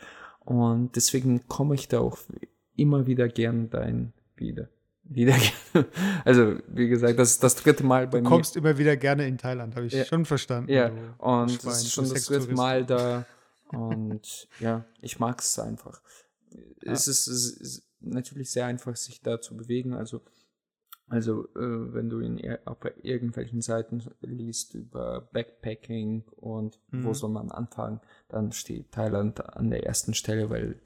Und 0.46 0.94
deswegen 0.94 1.46
komme 1.48 1.74
ich 1.74 1.88
da 1.88 1.98
auch 1.98 2.18
immer 2.76 3.06
wieder 3.06 3.28
gern 3.28 3.68
dahin 3.68 4.12
wieder. 4.36 4.68
Wieder 5.02 5.32
gerne. 5.32 5.88
Also, 6.24 6.56
wie 6.68 6.88
gesagt, 6.88 7.18
das 7.18 7.32
ist 7.32 7.42
das 7.42 7.56
dritte 7.56 7.84
Mal 7.84 8.06
bei 8.06 8.18
mir. 8.18 8.24
Du 8.24 8.30
kommst 8.30 8.54
mir. 8.54 8.60
immer 8.60 8.78
wieder 8.78 8.96
gerne 8.96 9.26
in 9.26 9.38
Thailand, 9.38 9.76
habe 9.76 9.86
ich 9.86 9.92
ja. 9.92 10.04
schon 10.04 10.24
verstanden. 10.24 10.72
Ja, 10.72 10.90
und 11.18 11.50
Schwein, 11.50 11.58
das 11.64 11.82
ist 11.82 11.92
schon 11.92 12.08
das 12.08 12.24
dritte 12.24 12.54
Mal 12.54 12.84
da. 12.84 13.26
Und 13.72 14.48
ja, 14.60 14.84
ich 15.00 15.18
mag 15.18 15.40
es 15.40 15.58
einfach. 15.58 16.00
Ja. 16.82 16.92
Es, 16.92 17.08
ist, 17.08 17.26
es 17.26 17.50
ist 17.50 17.82
natürlich 17.98 18.52
sehr 18.52 18.66
einfach, 18.66 18.94
sich 18.94 19.20
da 19.20 19.40
zu 19.40 19.56
bewegen. 19.56 19.92
Also, 19.92 20.22
also 21.08 21.46
äh, 21.54 21.94
wenn 21.94 22.08
du 22.08 22.20
in 22.20 22.40
auf 22.64 22.78
irgendwelchen 23.02 23.62
Seiten 23.62 24.02
liest 24.20 24.74
über 24.74 25.20
Backpacking 25.32 26.24
und 26.36 26.80
mhm. 26.90 27.04
wo 27.04 27.14
soll 27.14 27.30
man 27.30 27.50
anfangen, 27.50 28.00
dann 28.28 28.52
steht 28.52 28.92
Thailand 28.92 29.44
an 29.56 29.70
der 29.70 29.86
ersten 29.86 30.14
Stelle, 30.14 30.50
weil 30.50 30.80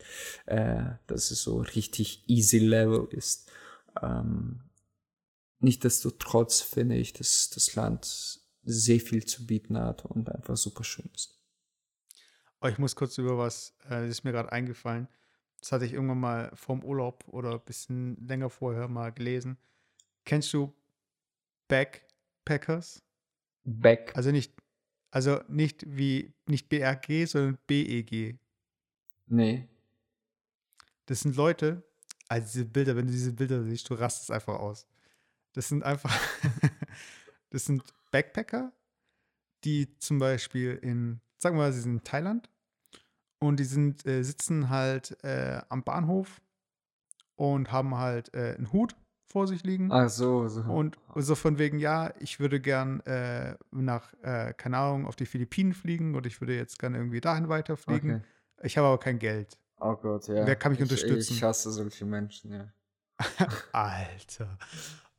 äh, 0.47 0.83
das 1.07 1.31
ist 1.31 1.43
so 1.43 1.61
richtig 1.61 2.25
easy 2.29 2.59
level 2.59 3.09
ist. 3.11 3.51
Ähm, 4.03 4.61
Nichtsdestotrotz 5.61 6.63
finde 6.63 6.97
ich, 6.97 7.13
dass 7.13 7.51
das 7.51 7.75
Land 7.75 8.41
sehr 8.63 8.99
viel 8.99 9.25
zu 9.27 9.47
bieten 9.47 9.79
hat 9.79 10.07
und 10.07 10.31
einfach 10.31 10.57
super 10.57 10.85
schön 10.85 11.09
ist. 11.15 11.39
Oh, 12.63 12.67
ich 12.67 12.79
muss 12.79 12.97
kurz 12.97 13.19
über 13.19 13.37
was, 13.39 13.77
äh, 13.85 14.01
das 14.01 14.09
ist 14.09 14.25
mir 14.25 14.33
gerade 14.33 14.53
eingefallen. 14.53 15.09
Das 15.61 15.73
hatte 15.73 15.85
ich 15.85 15.93
irgendwann 15.93 16.21
mal 16.21 16.51
vorm 16.55 16.83
Urlaub 16.83 17.25
oder 17.29 17.53
ein 17.53 17.65
bisschen 17.65 18.17
länger 18.27 18.49
vorher 18.49 18.89
mal 18.89 19.13
gelesen. 19.13 19.59
Kennst 20.25 20.53
du 20.53 20.75
Backpackers? 21.69 23.03
Back. 23.65 24.13
Also 24.17 24.31
nicht, 24.31 24.55
also 25.11 25.41
nicht 25.49 25.85
wie, 25.87 26.33
nicht 26.47 26.69
BRG, 26.69 27.27
sondern 27.27 27.59
BEG. 27.67 28.39
Nee. 29.27 29.69
Das 31.07 31.21
sind 31.21 31.37
Leute, 31.37 31.83
also 32.29 32.47
diese 32.47 32.65
Bilder, 32.65 32.97
wenn 32.97 33.07
du 33.07 33.13
diese 33.13 33.33
Bilder 33.33 33.63
siehst, 33.65 33.89
du 33.91 33.95
rastest 33.95 34.31
einfach 34.31 34.59
aus. 34.59 34.87
Das 35.53 35.69
sind 35.69 35.83
einfach, 35.83 36.17
das 37.51 37.65
sind 37.65 37.83
Backpacker, 38.11 38.73
die 39.65 39.97
zum 39.99 40.19
Beispiel 40.19 40.79
in, 40.83 41.21
sagen 41.39 41.57
wir 41.57 41.63
mal, 41.63 41.73
sie 41.73 41.81
sind 41.81 41.95
in 41.95 42.05
Thailand 42.05 42.51
und 43.41 43.59
die 43.59 43.65
sind, 43.65 44.07
äh, 44.07 44.23
sitzen 44.23 44.69
halt 44.69 45.23
äh, 45.25 45.61
am 45.69 45.83
Bahnhof 45.83 46.41
und 47.37 47.73
haben 47.73 47.97
halt 47.97 48.33
äh, 48.35 48.55
einen 48.57 48.73
Hut 48.73 48.95
vor 49.31 49.47
sich 49.47 49.63
liegen. 49.63 49.93
Ach 49.93 50.09
so, 50.09 50.49
so. 50.49 50.63
Und 50.63 50.99
so 51.15 51.35
von 51.37 51.59
wegen, 51.59 51.79
ja, 51.79 52.13
ich 52.19 52.41
würde 52.41 52.61
gern 52.61 53.01
äh, 53.01 53.55
nach, 53.71 54.13
äh, 54.23 54.53
keine 54.55 54.79
Ahnung, 54.79 55.07
auf 55.07 55.15
die 55.15 55.27
Philippinen 55.27 55.73
fliegen 55.73 56.17
oder 56.17 56.27
ich 56.27 56.41
würde 56.41 56.57
jetzt 56.57 56.79
gerne 56.79 56.99
irgendwie 56.99 57.21
dahin 57.21 57.49
weiterfliegen. 57.49 58.17
Okay. 58.17 58.25
Ich 58.63 58.77
habe 58.77 58.89
aber 58.89 58.99
kein 58.99 59.19
Geld. 59.19 59.57
Oh 59.79 59.95
Gott, 59.95 60.27
ja. 60.27 60.47
Wer 60.47 60.57
kann 60.57 60.73
mich 60.73 60.81
ich, 60.81 60.85
unterstützen? 60.85 61.35
Ich 61.35 61.43
hasse 61.43 61.71
solche 61.71 62.05
Menschen, 62.05 62.53
ja. 62.53 62.73
Alter. 63.73 64.59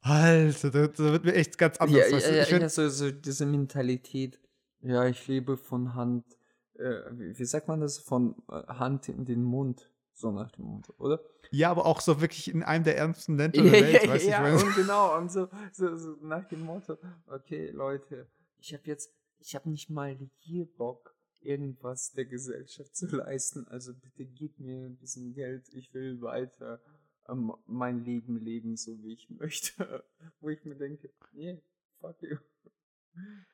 Alter, 0.01 0.71
da, 0.71 0.87
da 0.87 0.97
wird 0.97 1.23
mir 1.23 1.33
echt 1.33 1.57
ganz 1.57 1.77
anders. 1.77 2.11
Ja, 2.11 2.17
ja, 2.17 2.43
ja, 2.43 2.57
ja 2.57 2.69
so, 2.69 2.89
so 2.89 3.11
diese 3.11 3.45
Mentalität. 3.45 4.39
Ja, 4.81 5.05
ich 5.05 5.25
lebe 5.27 5.57
von 5.57 5.93
Hand, 5.93 6.25
äh, 6.77 7.01
wie, 7.11 7.37
wie 7.37 7.45
sagt 7.45 7.67
man 7.67 7.79
das? 7.79 7.99
Von 7.99 8.35
äh, 8.49 8.63
Hand 8.67 9.09
in 9.09 9.25
den 9.25 9.43
Mund. 9.43 9.90
So 10.21 10.31
nach 10.31 10.51
dem 10.51 10.65
Mund, 10.65 10.87
oder? 10.99 11.19
ja, 11.49 11.71
aber 11.71 11.85
auch 11.85 11.99
so 11.99 12.21
wirklich 12.21 12.49
in 12.49 12.61
einem 12.63 12.83
der 12.83 12.95
ärmsten 12.97 13.37
Länder 13.37 13.61
der 13.63 13.71
Welt, 13.71 14.07
weißt 14.07 14.23
du? 14.23 14.27
ich 14.27 14.31
ja, 14.31 14.41
meine? 14.41 14.63
und 14.63 14.75
genau, 14.75 15.17
und 15.17 15.31
so, 15.31 15.49
so, 15.73 15.97
so 15.97 16.15
nach 16.21 16.47
dem 16.47 16.61
Motto, 16.61 16.97
okay, 17.25 17.71
Leute, 17.71 18.27
ich 18.57 18.71
habe 18.73 18.83
jetzt, 18.85 19.11
ich 19.39 19.55
habe 19.55 19.69
nicht 19.69 19.89
mal 19.89 20.15
hier 20.37 20.65
Bock, 20.77 21.15
irgendwas 21.39 22.11
der 22.11 22.25
Gesellschaft 22.25 22.95
zu 22.95 23.07
leisten, 23.07 23.67
also 23.67 23.93
bitte 23.95 24.25
gib 24.25 24.59
mir 24.59 24.85
ein 24.85 24.97
bisschen 24.97 25.33
Geld, 25.33 25.67
ich 25.73 25.91
will 25.93 26.21
weiter 26.21 26.79
ähm, 27.27 27.53
mein 27.65 28.03
Leben 28.03 28.37
leben, 28.37 28.77
so 28.77 29.01
wie 29.03 29.13
ich 29.13 29.29
möchte. 29.39 30.03
Wo 30.39 30.49
ich 30.49 30.63
mir 30.65 30.75
denke, 30.75 31.09
nee, 31.33 31.59
fuck 31.99 32.21
you. 32.21 32.37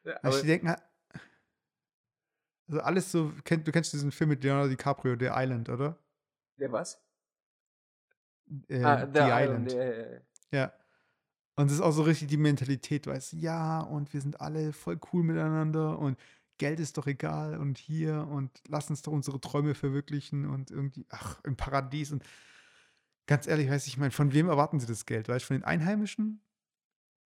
Ja, 0.03 0.13
Also 0.18 0.39
aber, 0.39 0.47
denken 0.47 0.70
halt- 0.70 0.84
also 2.68 2.82
alles 2.82 3.11
so, 3.11 3.32
kennt, 3.45 3.65
du 3.65 3.72
kennst 3.72 3.93
diesen 3.93 4.11
Film 4.11 4.32
mit 4.32 4.43
Leonardo 4.43 4.70
DiCaprio, 4.70 5.15
The 5.18 5.30
Island, 5.32 5.70
oder? 5.70 5.97
Der 6.58 6.72
was? 6.72 7.01
Äh, 8.70 8.84
ah, 8.84 9.05
The 9.05 9.12
der 9.12 9.43
Island. 9.43 9.72
Island, 9.72 9.72
ja, 9.74 9.84
ja, 9.84 10.12
ja. 10.14 10.22
Ja. 10.51 10.74
Und 11.55 11.66
das 11.66 11.74
ist 11.74 11.82
auch 11.82 11.91
so 11.91 12.03
richtig 12.03 12.28
die 12.28 12.38
Mentalität, 12.38 13.08
weißt 13.08 13.34
du, 13.34 13.38
ja, 13.38 13.82
und 13.82 14.14
wir 14.14 14.22
sind 14.22 14.39
alle 14.41 14.74
voll 14.74 14.99
cool 15.12 15.24
miteinander 15.24 15.97
und 15.97 16.18
Geld 16.60 16.80
ist 16.80 16.97
doch 16.97 17.08
egal 17.08 17.58
und 17.58 17.78
hier 17.78 18.28
und 18.30 18.51
lass 18.68 18.89
uns 18.89 19.01
doch 19.01 19.12
unsere 19.12 19.39
Träume 19.41 19.76
verwirklichen 19.76 20.47
und 20.47 20.72
irgendwie, 20.72 21.05
ach, 21.10 21.39
im 21.43 21.55
Paradies 21.55 22.12
und 22.12 22.24
ganz 23.26 23.47
ehrlich, 23.47 23.70
weiß 23.70 23.88
ich, 23.88 23.93
ich 23.93 23.97
meine, 23.97 24.12
von 24.12 24.34
wem 24.34 24.49
erwarten 24.49 24.80
sie 24.80 24.88
das 24.88 25.05
Geld? 25.05 25.30
Weißt 25.30 25.45
du, 25.45 25.47
von 25.47 25.58
den 25.58 25.64
Einheimischen 25.64 26.41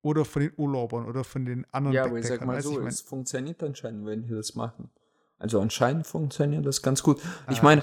oder 0.02 0.24
von 0.24 0.42
den 0.42 0.52
Urlaubern 0.56 1.06
oder 1.06 1.24
von 1.24 1.44
den 1.44 1.66
anderen 1.72 1.94
Ja, 1.94 2.04
aber 2.04 2.18
ich 2.18 2.26
sag 2.26 2.44
mal 2.44 2.60
so, 2.62 2.72
ich 2.72 2.78
mein, 2.78 2.88
es 2.88 3.00
funktioniert 3.00 3.62
anscheinend, 3.62 4.06
wenn 4.06 4.22
die 4.22 4.30
das 4.30 4.54
machen. 4.54 4.90
Also 5.42 5.60
anscheinend 5.60 6.06
funktioniert 6.06 6.64
das 6.64 6.82
ganz 6.82 7.02
gut. 7.02 7.20
Ich 7.50 7.58
ah, 7.58 7.64
meine, 7.64 7.82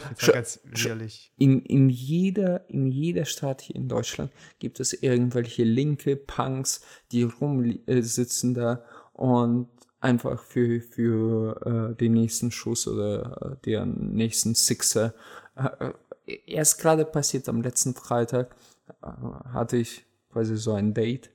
widerlich. 0.63 1.33
in, 1.37 1.61
in, 1.63 1.89
jeder, 1.89 2.69
in 2.69 2.87
jeder 2.87 3.25
Stadt 3.25 3.59
hier 3.59 3.75
in 3.75 3.89
Deutschland 3.89 4.31
gibt 4.59 4.79
es 4.79 4.93
irgendwelche 4.93 5.65
linke 5.65 6.15
Punks, 6.15 6.79
die 7.11 7.23
rumsitzen 7.23 8.53
da 8.53 8.85
und 9.11 9.67
einfach 9.99 10.41
für, 10.41 10.79
für 10.79 11.91
äh, 11.91 11.95
den 11.97 12.13
nächsten 12.13 12.49
Schuss 12.49 12.87
oder 12.87 13.57
äh, 13.59 13.65
den 13.65 14.13
nächsten 14.13 14.55
Sixer. 14.55 15.13
Äh, 15.57 15.89
äh, 16.27 16.39
erst 16.47 16.79
gerade 16.79 17.03
passiert 17.03 17.49
am 17.49 17.61
letzten 17.61 17.93
Freitag, 17.93 18.55
äh, 19.01 19.07
hatte 19.51 19.75
ich 19.75 20.05
quasi 20.31 20.55
so 20.55 20.71
ein 20.71 20.93
Date 20.93 21.29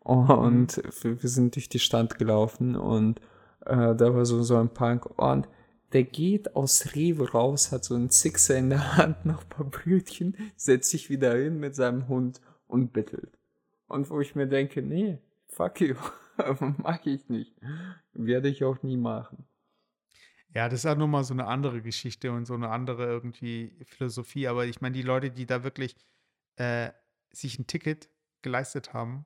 und 0.00 0.82
wir 1.00 1.22
wir 1.22 1.30
sind 1.30 1.54
durch 1.54 1.70
die 1.70 1.78
Stadt 1.78 2.18
gelaufen 2.18 2.76
und 2.76 3.20
äh, 3.64 3.94
da 3.94 4.14
war 4.14 4.26
so, 4.26 4.42
so 4.42 4.58
ein 4.58 4.68
Punk 4.68 5.06
und 5.18 5.48
der 5.92 6.04
geht 6.04 6.56
aus 6.56 6.94
Rewe 6.94 7.30
raus, 7.32 7.70
hat 7.72 7.84
so 7.84 7.94
einen 7.94 8.10
Sixer 8.10 8.56
in 8.56 8.70
der 8.70 8.96
Hand, 8.96 9.24
noch 9.26 9.42
ein 9.42 9.48
paar 9.48 9.66
Brötchen, 9.66 10.36
setzt 10.56 10.90
sich 10.90 11.10
wieder 11.10 11.36
hin 11.36 11.60
mit 11.60 11.74
seinem 11.74 12.08
Hund 12.08 12.40
und 12.66 12.92
bettelt. 12.92 13.38
Und 13.86 14.08
wo 14.08 14.20
ich 14.20 14.34
mir 14.34 14.46
denke, 14.46 14.82
nee, 14.82 15.18
fuck 15.48 15.80
you, 15.80 15.94
mag 16.78 17.06
ich 17.06 17.28
nicht. 17.28 17.54
Werde 18.14 18.48
ich 18.48 18.64
auch 18.64 18.82
nie 18.82 18.96
machen. 18.96 19.44
Ja, 20.54 20.68
das 20.68 20.80
ist 20.80 20.84
halt 20.84 20.98
nochmal 20.98 21.24
so 21.24 21.34
eine 21.34 21.46
andere 21.46 21.80
Geschichte 21.82 22.30
und 22.32 22.46
so 22.46 22.54
eine 22.54 22.70
andere 22.70 23.06
irgendwie 23.06 23.74
Philosophie. 23.84 24.48
Aber 24.48 24.66
ich 24.66 24.80
meine, 24.80 24.94
die 24.94 25.02
Leute, 25.02 25.30
die 25.30 25.46
da 25.46 25.64
wirklich 25.64 25.96
äh, 26.56 26.90
sich 27.30 27.58
ein 27.58 27.66
Ticket 27.66 28.10
geleistet 28.42 28.92
haben, 28.92 29.24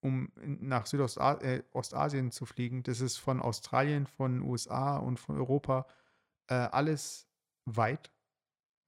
um 0.00 0.30
nach 0.36 0.86
Südostasien 0.86 2.30
zu 2.30 2.44
fliegen, 2.44 2.82
das 2.82 3.00
ist 3.00 3.16
von 3.16 3.40
Australien, 3.40 4.06
von 4.06 4.42
USA 4.42 4.96
und 4.98 5.18
von 5.18 5.36
Europa 5.36 5.86
äh, 6.48 6.54
alles 6.54 7.28
weit. 7.64 8.12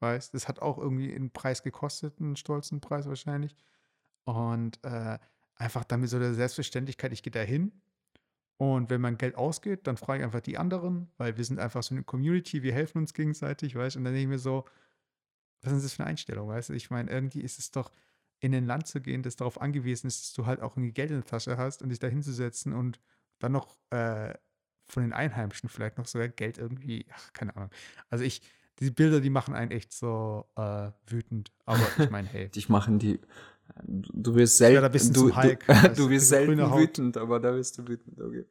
Weißt, 0.01 0.35
das 0.35 0.49
hat 0.49 0.61
auch 0.61 0.79
irgendwie 0.79 1.15
einen 1.15 1.31
Preis 1.31 1.63
gekostet, 1.63 2.21
einen 2.21 2.37
stolzen 2.37 2.81
Preis 2.81 3.09
wahrscheinlich. 3.09 3.57
Und 4.25 4.83
äh, 4.85 5.19
einfach 5.57 5.85
damit 5.85 6.11
so 6.11 6.19
der 6.19 6.35
Selbstverständlichkeit, 6.35 7.13
ich 7.13 7.23
gehe 7.23 7.31
da 7.31 7.41
hin 7.41 7.73
und 8.59 8.89
wenn 8.89 9.01
mein 9.01 9.19
Geld 9.19 9.37
ausgeht, 9.37 9.87
dann 9.87 9.97
frage 9.97 10.21
ich 10.21 10.25
einfach 10.25 10.41
die 10.41 10.57
anderen, 10.57 11.11
weil 11.19 11.37
wir 11.37 11.45
sind 11.45 11.59
einfach 11.59 11.83
so 11.83 11.95
eine 11.95 12.05
Community, 12.05 12.63
wir 12.63 12.73
helfen 12.73 12.99
uns 12.99 13.13
gegenseitig, 13.13 13.77
weißt? 13.77 13.97
Und 13.97 14.05
dann 14.05 14.15
denke 14.15 14.23
ich 14.23 14.29
mir 14.29 14.39
so, 14.39 14.65
was 15.63 15.73
ist 15.75 15.85
das 15.85 15.93
für 15.95 16.03
eine 16.03 16.11
Einstellung, 16.11 16.49
weißt 16.49 16.71
du? 16.71 16.73
Ich 16.75 16.91
meine, 16.91 17.11
irgendwie 17.11 17.43
ist 17.43 17.59
es 17.59 17.71
doch, 17.71 17.93
in 18.41 18.55
ein 18.55 18.67
Land 18.67 18.87
zu 18.87 19.01
gehen, 19.01 19.23
das 19.23 19.37
darauf 19.37 19.61
angewiesen 19.61 20.07
ist, 20.09 20.23
dass 20.23 20.33
du 20.35 20.47
halt 20.47 20.61
auch 20.61 20.77
irgendwie 20.77 20.93
Geld 20.93 21.11
in 21.11 21.17
der 21.17 21.25
Tasche 21.25 21.57
hast 21.57 21.83
und 21.83 21.89
dich 21.89 21.99
da 21.99 22.07
hinzusetzen 22.07 22.75
und 22.75 23.01
dann 23.39 23.53
noch 23.53 23.79
äh, 23.91 24.35
von 24.89 25.03
den 25.03 25.13
Einheimischen 25.13 25.69
vielleicht 25.69 25.99
noch 25.99 26.07
sogar 26.07 26.29
Geld 26.29 26.59
irgendwie, 26.59 27.07
ach, 27.13 27.33
keine 27.33 27.57
Ahnung. 27.57 27.71
Also 28.11 28.25
ich, 28.25 28.43
die 28.79 28.91
Bilder, 28.91 29.21
die 29.21 29.31
machen 29.31 29.55
einen 29.55 29.71
echt 29.71 29.93
so 29.93 30.47
äh, 30.57 30.91
wütend. 31.07 31.53
Aber 31.65 31.87
ich 31.99 32.11
meine, 32.11 32.29
hey. 32.29 32.49
Dich 32.55 32.69
machen 32.69 32.99
die. 32.99 33.21
Du 33.85 34.35
wirst 34.35 34.59
selten. 34.59 34.91
bisschen 34.93 35.13
Du, 35.15 35.35
Hulk, 35.35 35.67
du, 35.67 35.73
du 35.73 36.11
wirst 36.11 36.11
diese 36.11 36.21
selten 36.27 36.59
wütend, 36.59 37.17
aber 37.17 37.41
da 37.41 37.55
wirst 37.55 37.79
du 37.79 37.89
wütend, 37.89 38.21
okay. 38.21 38.45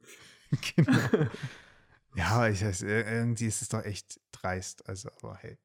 genau. 0.75 1.27
Ja, 2.15 2.47
ich 2.47 2.63
weiß, 2.63 2.83
ir- 2.83 3.05
irgendwie 3.05 3.45
ist 3.45 3.61
es 3.61 3.69
doch 3.69 3.83
echt 3.83 4.19
dreist. 4.31 4.87
Also, 4.87 5.09
aber 5.21 5.35
hey. 5.37 5.57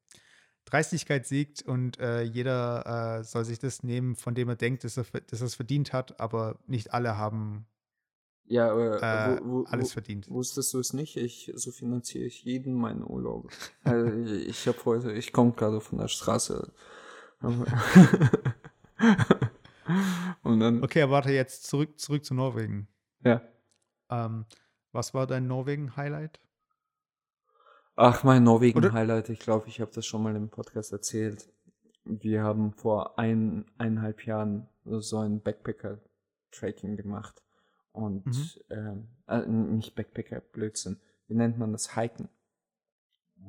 Dreistigkeit 0.65 1.25
siegt 1.25 1.63
und 1.63 1.99
äh, 1.99 2.21
jeder 2.21 3.19
äh, 3.19 3.23
soll 3.23 3.43
sich 3.45 3.59
das 3.59 3.83
nehmen, 3.83 4.15
von 4.15 4.35
dem 4.35 4.47
er 4.47 4.55
denkt, 4.55 4.83
dass 4.83 4.95
er, 4.95 5.03
dass 5.03 5.41
er 5.41 5.47
es 5.47 5.55
verdient 5.55 5.91
hat, 5.91 6.19
aber 6.19 6.59
nicht 6.67 6.93
alle 6.93 7.17
haben 7.17 7.65
Ja, 8.45 8.71
aber 8.71 9.01
äh, 9.01 9.39
wo, 9.43 9.61
wo, 9.61 9.63
alles 9.65 9.93
verdient. 9.93 10.29
wusstest 10.29 10.73
du 10.73 10.79
es 10.79 10.93
nicht? 10.93 11.15
Ich, 11.15 11.51
so 11.55 11.71
finanziere 11.71 12.25
ich 12.25 12.43
jeden 12.43 12.73
meinen 12.73 13.03
Urlaub. 13.03 13.49
Also 13.83 14.11
ich 14.33 14.67
habe 14.67 14.77
heute, 14.85 15.13
ich 15.13 15.31
komme 15.31 15.53
gerade 15.53 15.79
von 15.79 15.99
der 15.99 16.09
Straße. 16.09 16.71
Und 20.43 20.59
dann, 20.59 20.83
Okay, 20.83 21.01
aber 21.01 21.13
warte 21.13 21.31
jetzt 21.31 21.65
zurück, 21.65 21.99
zurück 21.99 22.25
zu 22.25 22.33
Norwegen. 22.33 22.87
ja. 23.23 23.41
Ähm, 24.09 24.45
was 24.91 25.13
war 25.13 25.25
dein 25.25 25.47
Norwegen-Highlight? 25.47 26.41
Ach, 27.95 28.23
mein 28.23 28.43
Norwegen-Highlight, 28.43 29.29
ich 29.29 29.39
glaube, 29.39 29.67
ich 29.69 29.79
habe 29.79 29.91
das 29.93 30.05
schon 30.05 30.23
mal 30.23 30.35
im 30.35 30.49
Podcast 30.49 30.91
erzählt. 30.91 31.47
Wir 32.03 32.43
haben 32.43 32.73
vor 32.73 33.17
ein, 33.17 33.65
eineinhalb 33.77 34.25
Jahren 34.25 34.67
so 34.83 35.19
ein 35.19 35.41
Backpacker-Tracking 35.41 36.97
gemacht. 36.97 37.41
Und, 37.91 38.25
Mhm. 38.25 38.49
ähm, 38.69 39.07
äh, 39.27 39.45
nicht 39.47 39.95
Backpacker, 39.95 40.39
Blödsinn. 40.41 40.99
Wie 41.27 41.35
nennt 41.35 41.57
man 41.57 41.71
das? 41.71 41.95
Hiken. 41.95 42.29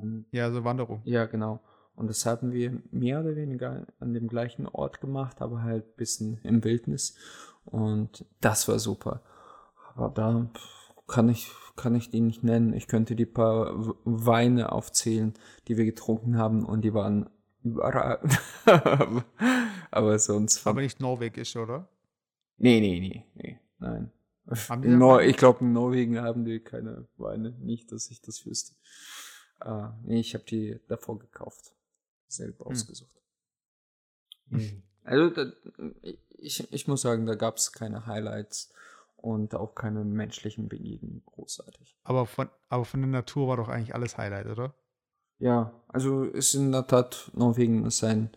Und, 0.01 0.27
Ja, 0.33 0.51
so 0.51 0.65
Wanderung. 0.65 1.01
ja, 1.05 1.27
genau. 1.27 1.61
Und 1.95 2.09
das 2.09 2.25
haben 2.27 2.53
wir 2.53 2.81
mehr 2.91 3.21
oder 3.21 3.37
weniger 3.37 3.87
an 4.01 4.15
dem 4.15 4.27
gleichen 4.29 4.67
Ort 4.67 5.01
gemacht, 5.01 5.43
aber 5.43 5.63
halt 5.63 5.85
ein 5.87 5.97
bisschen 5.97 6.39
im 6.43 6.65
Wildnis. 6.65 7.17
Und 7.67 8.25
das 8.41 8.67
war 8.67 8.79
super. 8.79 9.23
Aber 9.95 10.09
da 10.09 10.51
kann 11.07 11.29
ich, 11.29 11.51
kann 11.77 11.95
ich 11.95 12.11
die 12.11 12.21
nicht 12.21 12.43
nennen. 12.43 12.73
Ich 12.73 12.89
könnte 12.89 13.15
die 13.15 13.27
paar 13.27 13.75
Weine 14.05 14.73
aufzählen, 14.73 15.35
die 15.69 15.77
wir 15.77 15.85
getrunken 15.85 16.39
haben 16.39 16.65
und 16.65 16.81
die 16.83 16.95
waren 16.95 17.29
überragend. 17.63 18.41
aber 19.91 20.19
sonst. 20.19 20.67
Aber 20.67 20.81
nicht 20.81 20.99
norwegisch, 21.01 21.57
oder? 21.57 21.89
Nee, 22.57 22.81
nee, 22.81 23.01
nee, 23.01 23.25
nee, 23.35 23.61
nein. 23.79 24.11
Weine? 24.45 25.23
ich 25.29 25.37
glaube, 25.37 25.61
in 25.61 25.73
Norwegen 25.73 26.21
haben 26.21 26.45
die 26.45 26.61
keine 26.61 27.07
Weine. 27.17 27.51
Nicht, 27.61 27.93
dass 27.93 28.11
ich 28.11 28.21
das 28.21 28.45
wüsste. 28.47 28.75
Äh, 29.61 29.89
nee, 30.03 30.21
ich 30.21 30.35
habe 30.35 30.45
die 30.45 30.81
davor 30.89 31.19
gekauft. 31.19 31.73
Selber 32.29 32.65
Hm. 32.65 32.73
ausgesucht. 32.73 33.23
Also, 35.05 35.31
da, 35.31 35.53
ich, 36.39 36.73
ich 36.73 36.89
muss 36.89 37.03
sagen, 37.03 37.27
da 37.27 37.35
gab 37.35 37.57
es 37.57 37.73
keine 37.73 38.07
Highlights 38.07 38.73
und 39.17 39.55
auch 39.55 39.75
keine 39.75 40.05
menschlichen 40.05 40.69
Begegnungen 40.69 41.23
großartig. 41.25 41.97
Aber 42.05 42.27
von, 42.27 42.49
aber 42.69 42.85
von 42.85 43.01
der 43.01 43.09
Natur 43.09 43.49
war 43.49 43.57
doch 43.57 43.69
eigentlich 43.69 43.95
alles 43.95 44.19
Highlight, 44.19 44.47
oder? 44.47 44.75
Ja, 45.39 45.73
also 45.89 46.25
ist 46.25 46.55
in 46.55 46.73
der 46.73 46.87
Tat 46.87 47.31
Norwegen 47.35 47.85
ist 47.87 48.05
ein. 48.05 48.31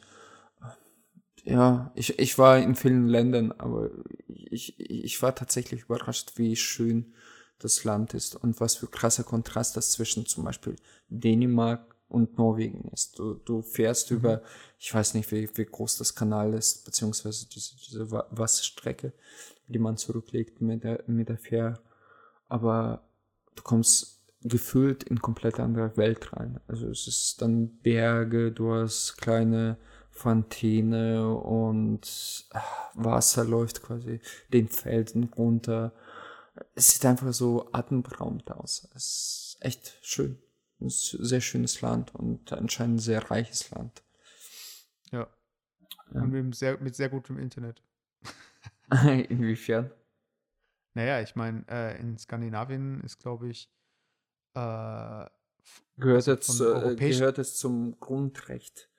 Ja, 1.45 1.91
ich, 1.95 2.17
ich 2.19 2.37
war 2.39 2.57
in 2.57 2.75
vielen 2.75 3.07
Ländern, 3.07 3.51
aber 3.51 3.91
ich, 4.27 4.79
ich 4.79 5.21
war 5.21 5.35
tatsächlich 5.35 5.83
überrascht, 5.83 6.33
wie 6.37 6.55
schön 6.55 7.13
das 7.59 7.83
Land 7.83 8.13
ist 8.15 8.35
und 8.35 8.59
was 8.59 8.75
für 8.75 8.87
krasser 8.87 9.23
Kontrast 9.23 9.77
das 9.77 9.91
zwischen 9.91 10.25
zum 10.25 10.43
Beispiel 10.43 10.75
Dänemark 11.07 11.95
und 12.09 12.37
Norwegen 12.37 12.89
ist. 12.93 13.19
Du, 13.19 13.35
du 13.35 13.61
fährst 13.61 14.09
Mhm. 14.11 14.17
über, 14.17 14.41
ich 14.79 14.93
weiß 14.93 15.13
nicht, 15.13 15.31
wie, 15.31 15.47
wie 15.55 15.65
groß 15.65 15.97
das 15.97 16.15
Kanal 16.15 16.53
ist, 16.53 16.83
beziehungsweise 16.83 17.47
diese, 17.47 17.75
diese 17.75 18.09
Wa- 18.11 18.27
Wasserstrecke, 18.31 19.13
die 19.67 19.79
man 19.79 19.97
zurücklegt 19.97 20.61
mit 20.61 20.83
der, 20.83 21.03
mit 21.07 21.29
der 21.29 21.37
Fähre, 21.37 21.79
aber 22.47 23.01
du 23.55 23.63
kommst 23.63 24.21
gefühlt 24.43 25.03
in 25.03 25.21
komplett 25.21 25.59
andere 25.59 25.97
Welt 25.97 26.33
rein. 26.33 26.59
Also 26.67 26.87
es 26.87 27.07
ist 27.07 27.41
dann 27.41 27.77
Berge, 27.79 28.51
du 28.51 28.73
hast 28.73 29.17
kleine 29.17 29.77
Fontäne 30.15 31.35
und 31.35 32.47
ah, 32.51 32.63
Wasser 32.93 33.43
läuft 33.43 33.83
quasi 33.83 34.21
den 34.51 34.69
Felsen 34.69 35.25
runter. 35.25 35.93
Es 36.73 36.91
sieht 36.91 37.05
einfach 37.05 37.33
so 37.33 37.69
atemberaubend 37.73 38.49
aus. 38.49 38.87
Es 38.95 39.55
ist 39.55 39.57
echt 39.59 39.99
schön. 40.01 40.39
Es 40.79 41.13
ist 41.13 41.19
ein 41.19 41.25
sehr 41.25 41.41
schönes 41.41 41.81
Land 41.81 42.15
und 42.15 42.51
anscheinend 42.53 42.95
ein 42.95 42.99
sehr 42.99 43.29
reiches 43.29 43.69
Land. 43.71 44.03
Ja. 45.11 45.27
Ja. 46.13 46.21
Und 46.21 46.31
mit 46.31 46.55
sehr, 46.55 46.79
mit 46.79 46.95
sehr 46.95 47.09
gutem 47.09 47.37
Internet. 47.37 47.83
Inwiefern? 49.29 49.91
Naja, 50.93 51.19
ich 51.21 51.35
meine, 51.35 51.65
äh, 51.67 51.99
in 51.99 52.17
Skandinavien 52.17 53.01
ist, 53.01 53.19
glaube 53.19 53.49
ich, 53.49 53.69
äh, 54.53 55.25
Gehört, 55.97 56.45
von 56.45 56.91
äh, 56.91 56.95
gehört 56.95 57.39
es 57.39 57.57
zum 57.57 57.99
Grundrecht, 57.99 58.89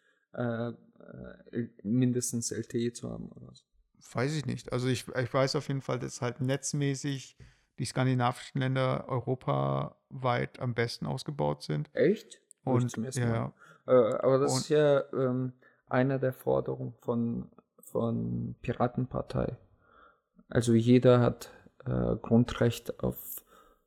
äh, 1.52 1.68
mindestens 1.82 2.50
LTE 2.52 2.92
zu 2.92 3.10
haben 3.10 3.30
oder 3.32 3.54
so? 3.54 3.62
weiß 4.12 4.36
ich 4.36 4.46
nicht. 4.46 4.72
Also 4.72 4.86
ich, 4.88 5.06
ich 5.08 5.34
weiß 5.34 5.56
auf 5.56 5.66
jeden 5.68 5.82
Fall, 5.82 5.98
dass 5.98 6.22
halt 6.22 6.40
netzmäßig 6.40 7.36
die 7.78 7.84
skandinavischen 7.84 8.60
Länder 8.60 9.08
europaweit 9.08 10.60
am 10.60 10.74
besten 10.74 11.06
ausgebaut 11.06 11.62
sind. 11.62 11.90
Echt? 11.92 12.40
Und 12.64 12.96
ja. 13.14 13.52
Äh, 13.86 13.90
aber 13.92 14.38
das 14.38 14.52
Und- 14.52 14.58
ist 14.60 14.68
ja 14.68 15.02
ähm, 15.12 15.52
eine 15.88 16.18
der 16.18 16.32
Forderungen 16.32 16.94
von, 17.00 17.50
von 17.80 18.54
Piratenpartei. 18.62 19.56
Also 20.48 20.74
jeder 20.74 21.20
hat 21.20 21.50
äh, 21.84 22.16
Grundrecht 22.16 23.00
auf 23.02 23.44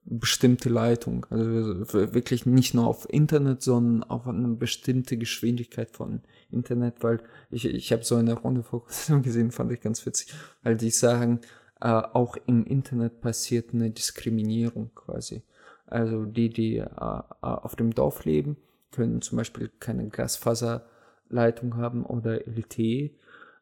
bestimmte 0.09 0.69
Leitung. 0.69 1.25
Also 1.29 1.93
wirklich 2.13 2.45
nicht 2.45 2.73
nur 2.73 2.87
auf 2.87 3.07
Internet, 3.09 3.61
sondern 3.61 4.03
auf 4.09 4.27
eine 4.27 4.47
bestimmte 4.49 5.17
Geschwindigkeit 5.17 5.91
von 5.91 6.21
Internet, 6.51 6.95
weil 7.01 7.21
ich, 7.51 7.65
ich 7.65 7.91
habe 7.91 8.03
so 8.03 8.15
eine 8.15 8.33
Runde 8.33 8.63
vor 8.63 8.83
kurzem 8.83 9.21
gesehen, 9.23 9.51
fand 9.51 9.71
ich 9.71 9.81
ganz 9.81 10.05
witzig, 10.05 10.33
weil 10.63 10.75
die 10.75 10.89
sagen, 10.89 11.41
äh, 11.79 11.87
auch 11.89 12.35
im 12.47 12.65
Internet 12.65 13.21
passiert 13.21 13.73
eine 13.73 13.91
Diskriminierung 13.91 14.91
quasi. 14.95 15.43
Also 15.85 16.25
die, 16.25 16.49
die 16.49 16.77
äh, 16.77 16.83
äh, 16.83 17.25
auf 17.41 17.75
dem 17.75 17.93
Dorf 17.93 18.25
leben, 18.25 18.57
können 18.91 19.21
zum 19.21 19.37
Beispiel 19.37 19.69
keine 19.79 20.07
Glasfaserleitung 20.09 21.77
haben 21.77 22.05
oder 22.05 22.47
LTE 22.47 23.11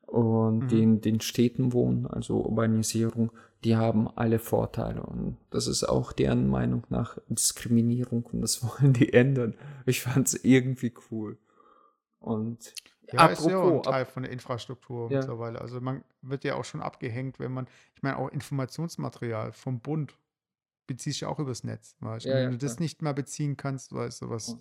und 0.05 0.59
Mhm. 0.59 0.67
die 0.69 0.83
in 0.83 1.01
den 1.01 1.19
Städten 1.19 1.73
wohnen, 1.73 2.07
also 2.07 2.41
Urbanisierung, 2.41 3.31
die 3.64 3.76
haben 3.76 4.08
alle 4.16 4.39
Vorteile 4.39 5.01
und 5.03 5.38
das 5.49 5.68
ist 5.68 5.84
auch 5.84 6.12
deren 6.14 6.47
Meinung 6.47 6.84
nach 6.89 7.18
Diskriminierung 7.28 8.24
und 8.26 8.41
das 8.41 8.64
wollen 8.64 8.93
die 8.93 9.14
ändern. 9.14 9.55
Ich 9.86 10.01
fand 10.01 10.28
es 10.28 10.43
irgendwie 10.43 10.93
cool. 11.12 11.38
Und 12.20 12.74
ja 13.12 13.28
ist 13.28 13.45
ja 13.45 13.58
auch 13.58 13.64
ein 13.64 13.68
apropos, 13.70 13.86
Teil 13.86 14.05
von 14.05 14.24
der 14.24 14.32
Infrastruktur 14.32 15.10
Ja. 15.12 15.20
mittlerweile. 15.20 15.62
Also 15.62 15.80
man 15.82 16.03
wird 16.22 16.43
ja 16.43 16.55
auch 16.55 16.66
schon 16.66 16.82
abgehängt, 16.82 17.39
wenn 17.39 17.51
man, 17.51 17.68
ich 17.95 18.03
meine, 18.03 18.18
auch 18.18 18.30
Informationsmaterial 18.30 19.53
vom 19.53 19.80
Bund 19.80 20.18
bezieht 20.88 21.14
sich 21.14 21.22
ja 21.22 21.28
auch 21.30 21.39
übers 21.39 21.64
Netz. 21.64 21.95
Weißt? 21.99 22.26
du? 22.26 22.30
Ja, 22.30 22.36
Und 22.36 22.41
ja, 22.41 22.45
wenn 22.47 22.60
du 22.60 22.66
das 22.66 22.80
nicht 22.80 23.01
mal 23.01 23.14
beziehen 23.14 23.58
kannst, 23.58 23.93
weißt 23.93 24.22
du, 24.22 24.30
was, 24.30 24.58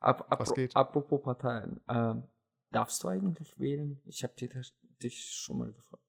ab, 0.00 0.26
was 0.38 0.50
apro- 0.50 0.54
geht. 0.54 0.76
apropos 0.76 1.22
Parteien, 1.22 1.80
ähm, 1.88 2.24
darfst 2.70 3.02
du 3.04 3.08
eigentlich 3.08 3.58
wählen? 3.58 4.00
Ich 4.06 4.22
habe 4.22 4.34
dich 5.02 5.24
schon 5.24 5.58
mal 5.58 5.72
gefragt. 5.72 6.01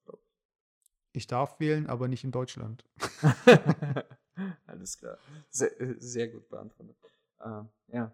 Ich 1.14 1.28
darf 1.28 1.59
wählen, 1.59 1.88
aber 1.88 2.07
nicht 2.07 2.24
in 2.24 2.32
Deutschland. 2.32 2.86
ich. 2.97 3.05
Alles 4.66 4.97
klar. 4.97 5.18
Sehr, 5.49 5.80
äh, 5.80 5.95
sehr 5.99 6.28
gut 6.28 6.49
beantwortet. 6.49 6.97
Ähm, 7.43 7.70
ja. 7.88 8.14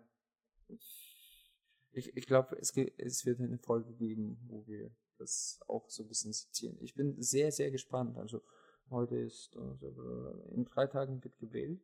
Ich, 1.92 2.16
ich 2.16 2.28
glaube, 2.28 2.58
es, 2.58 2.76
es 2.76 3.26
wird 3.26 3.40
eine 3.40 3.58
Folge 3.58 3.94
geben, 3.94 4.38
wo 4.48 4.66
wir 4.68 4.92
das 5.18 5.60
auch 5.68 5.90
so 5.90 6.04
ein 6.04 6.10
bisschen 6.10 6.34
sezieren. 6.34 6.78
Ich 6.82 6.94
bin 6.94 7.22
sehr, 7.22 7.52
sehr 7.52 7.72
gespannt. 7.72 8.18
Also 8.18 8.42
heute 8.90 9.18
ist, 9.18 9.56
also, 9.58 10.44
in 10.52 10.66
drei 10.66 10.88
Tagen 10.88 11.24
wird 11.24 11.38
gewählt. 11.40 11.82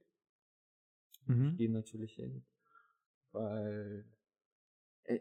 Ich 1.21 1.27
Mhm. 1.27 1.57
gehe 1.57 1.71
natürlich 1.71 2.13
hin, 2.13 2.45
weil 3.31 4.05
äh, 5.05 5.19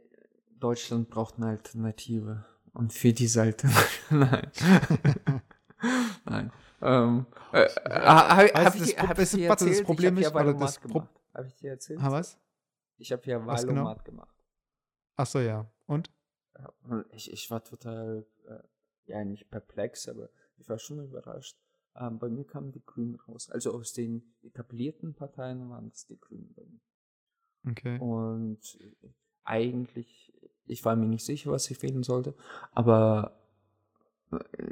Deutschland 0.58 1.08
braucht 1.08 1.36
eine 1.36 1.46
Alternative. 1.46 2.44
Und 2.74 2.92
für 2.92 3.12
diese 3.14 3.40
Alternative, 3.42 3.88
nein. 4.10 4.50
nein. 6.24 6.52
Ähm, 6.82 7.26
äh, 7.52 7.68
ha- 7.88 8.36
hab, 8.36 8.54
Weißt 8.54 8.76
ich, 8.76 8.94
das 8.96 9.08
hab 9.08 9.16
das- 9.16 9.34
ich 9.34 9.46
das? 9.46 9.82
Problem 9.84 10.18
ich 10.18 10.24
ist, 10.26 10.34
oder 10.34 10.54
das 10.54 10.78
Pro- 10.78 10.88
gemacht. 10.88 11.20
Habe 11.34 11.46
ich 11.48 11.54
dir 11.56 11.70
erzählt? 11.70 12.00
Ah, 12.02 12.10
was? 12.12 12.38
Ich 12.98 13.10
habe 13.12 13.22
ja 13.26 13.44
Was 13.46 13.66
genau? 13.66 13.94
Gemacht. 14.04 14.34
Ach 15.16 15.26
so, 15.26 15.40
ja. 15.40 15.66
Und? 15.86 16.10
Und 16.82 17.04
ich, 17.12 17.32
ich 17.32 17.50
war 17.50 17.62
total, 17.64 18.26
äh, 18.48 18.58
ja 19.06 19.24
nicht 19.24 19.50
perplex, 19.50 20.08
aber 20.08 20.28
ich 20.58 20.68
war 20.68 20.78
schon 20.78 21.02
überrascht. 21.04 21.56
Ähm, 21.96 22.18
bei 22.18 22.28
mir 22.28 22.44
kamen 22.44 22.72
die 22.72 22.84
Grünen 22.84 23.16
raus. 23.16 23.50
Also 23.50 23.72
aus 23.74 23.92
den 23.92 24.34
etablierten 24.42 25.14
Parteien 25.14 25.68
waren 25.70 25.90
das 25.90 26.06
die 26.06 26.18
Grünen 26.18 26.52
bei 26.54 26.62
mir. 26.64 26.80
Okay. 27.72 27.98
Und 27.98 28.60
eigentlich, 29.44 30.32
ich 30.66 30.84
war 30.84 30.96
mir 30.96 31.06
nicht 31.06 31.24
sicher, 31.24 31.50
was 31.50 31.70
ich 31.70 31.82
wählen 31.82 32.02
sollte, 32.02 32.34
aber 32.72 33.32
äh, 33.36 33.43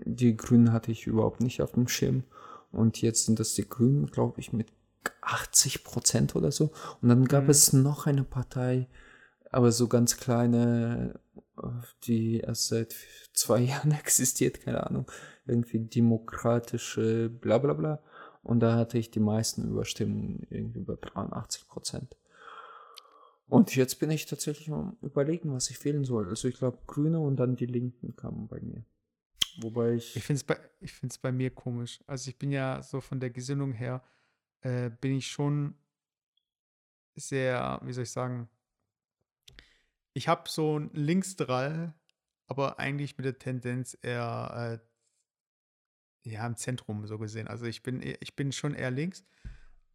die 0.05 0.37
Grünen 0.37 0.73
hatte 0.73 0.93
ich 0.93 1.07
überhaupt 1.07 1.41
nicht 1.41 1.63
auf 1.63 1.73
dem 1.73 1.89
Schirm. 1.89 2.25
Und 2.71 3.03
jetzt 3.03 3.27
sind 3.27 3.39
das 3.39 3.55
die 3.55 3.69
Grünen, 3.69 4.07
glaube 4.07 4.41
ich, 4.41 4.53
mit 4.53 4.73
80 5.21 5.85
Prozent 5.85 6.37
oder 6.37 6.53
so. 6.53 6.73
Und 7.01 7.09
dann 7.09 7.27
gab 7.27 7.45
Mhm. 7.45 7.51
es 7.51 7.73
noch 7.73 8.07
eine 8.07 8.25
Partei, 8.25 8.89
aber 9.51 9.73
so 9.73 9.89
ganz 9.89 10.17
kleine, 10.17 11.21
die 12.05 12.39
erst 12.41 12.69
seit 12.69 12.95
zwei 13.35 13.61
Jahren 13.85 13.93
existiert, 13.93 14.61
keine 14.63 14.87
Ahnung. 14.87 15.11
Irgendwie 15.47 15.81
demokratische 15.81 17.29
bla 17.29 17.59
bla 17.59 17.75
bla. 17.75 18.03
Und 18.43 18.61
da 18.61 18.77
hatte 18.77 18.99
ich 18.99 19.11
die 19.11 19.21
meisten 19.21 19.69
Überstimmen, 19.69 20.47
irgendwie 20.51 20.81
über 20.81 20.97
83 20.97 21.69
Prozent. 21.69 22.17
Und 23.49 23.77
jetzt 23.77 24.01
bin 24.01 24.11
ich 24.11 24.25
tatsächlich 24.27 24.71
am 24.73 24.97
überlegen, 25.03 25.53
was 25.53 25.69
ich 25.69 25.85
wählen 25.85 26.05
soll. 26.05 26.29
Also 26.29 26.49
ich 26.49 26.57
glaube 26.57 26.79
Grüne 26.87 27.21
und 27.21 27.37
dann 27.37 27.55
die 27.55 27.67
Linken 27.67 28.17
kamen 28.17 28.49
bei 28.49 28.61
mir. 28.61 28.83
Wobei 29.57 29.95
ich. 29.95 30.17
Ich 30.17 30.25
finde 30.25 30.39
es 30.39 30.45
bei, 30.45 30.59
ich 30.81 30.93
find's 30.93 31.19
bei 31.19 31.33
mir 31.33 31.51
komisch. 31.51 32.01
Also 32.07 32.29
ich 32.31 32.39
bin 32.39 32.51
ja 32.51 32.83
so 32.83 33.01
von 33.01 33.21
der 33.21 33.31
Gesinnung 33.31 33.73
her, 33.73 34.03
äh, 34.63 34.91
bin 34.91 35.13
ich 35.17 35.27
schon 35.29 35.75
sehr, 37.15 37.81
wie 37.85 37.93
soll 37.93 38.05
ich 38.05 38.11
sagen, 38.11 38.49
ich 40.15 40.29
habe 40.29 40.49
so 40.49 40.79
ein 40.79 40.91
Linksdrall, 40.93 41.95
aber 42.47 42.79
eigentlich 42.79 43.17
mit 43.17 43.25
der 43.25 43.39
Tendenz 43.39 43.97
eher 44.03 44.81
äh, 46.25 46.29
ja, 46.31 46.47
im 46.47 46.57
Zentrum 46.57 47.07
so 47.07 47.19
gesehen. 47.19 47.49
Also 47.49 47.67
ich 47.67 47.83
bin, 47.83 48.01
eher- 48.01 48.21
ich 48.21 48.37
bin 48.37 48.53
schon 48.53 48.75
eher 48.75 48.91
links. 48.91 49.25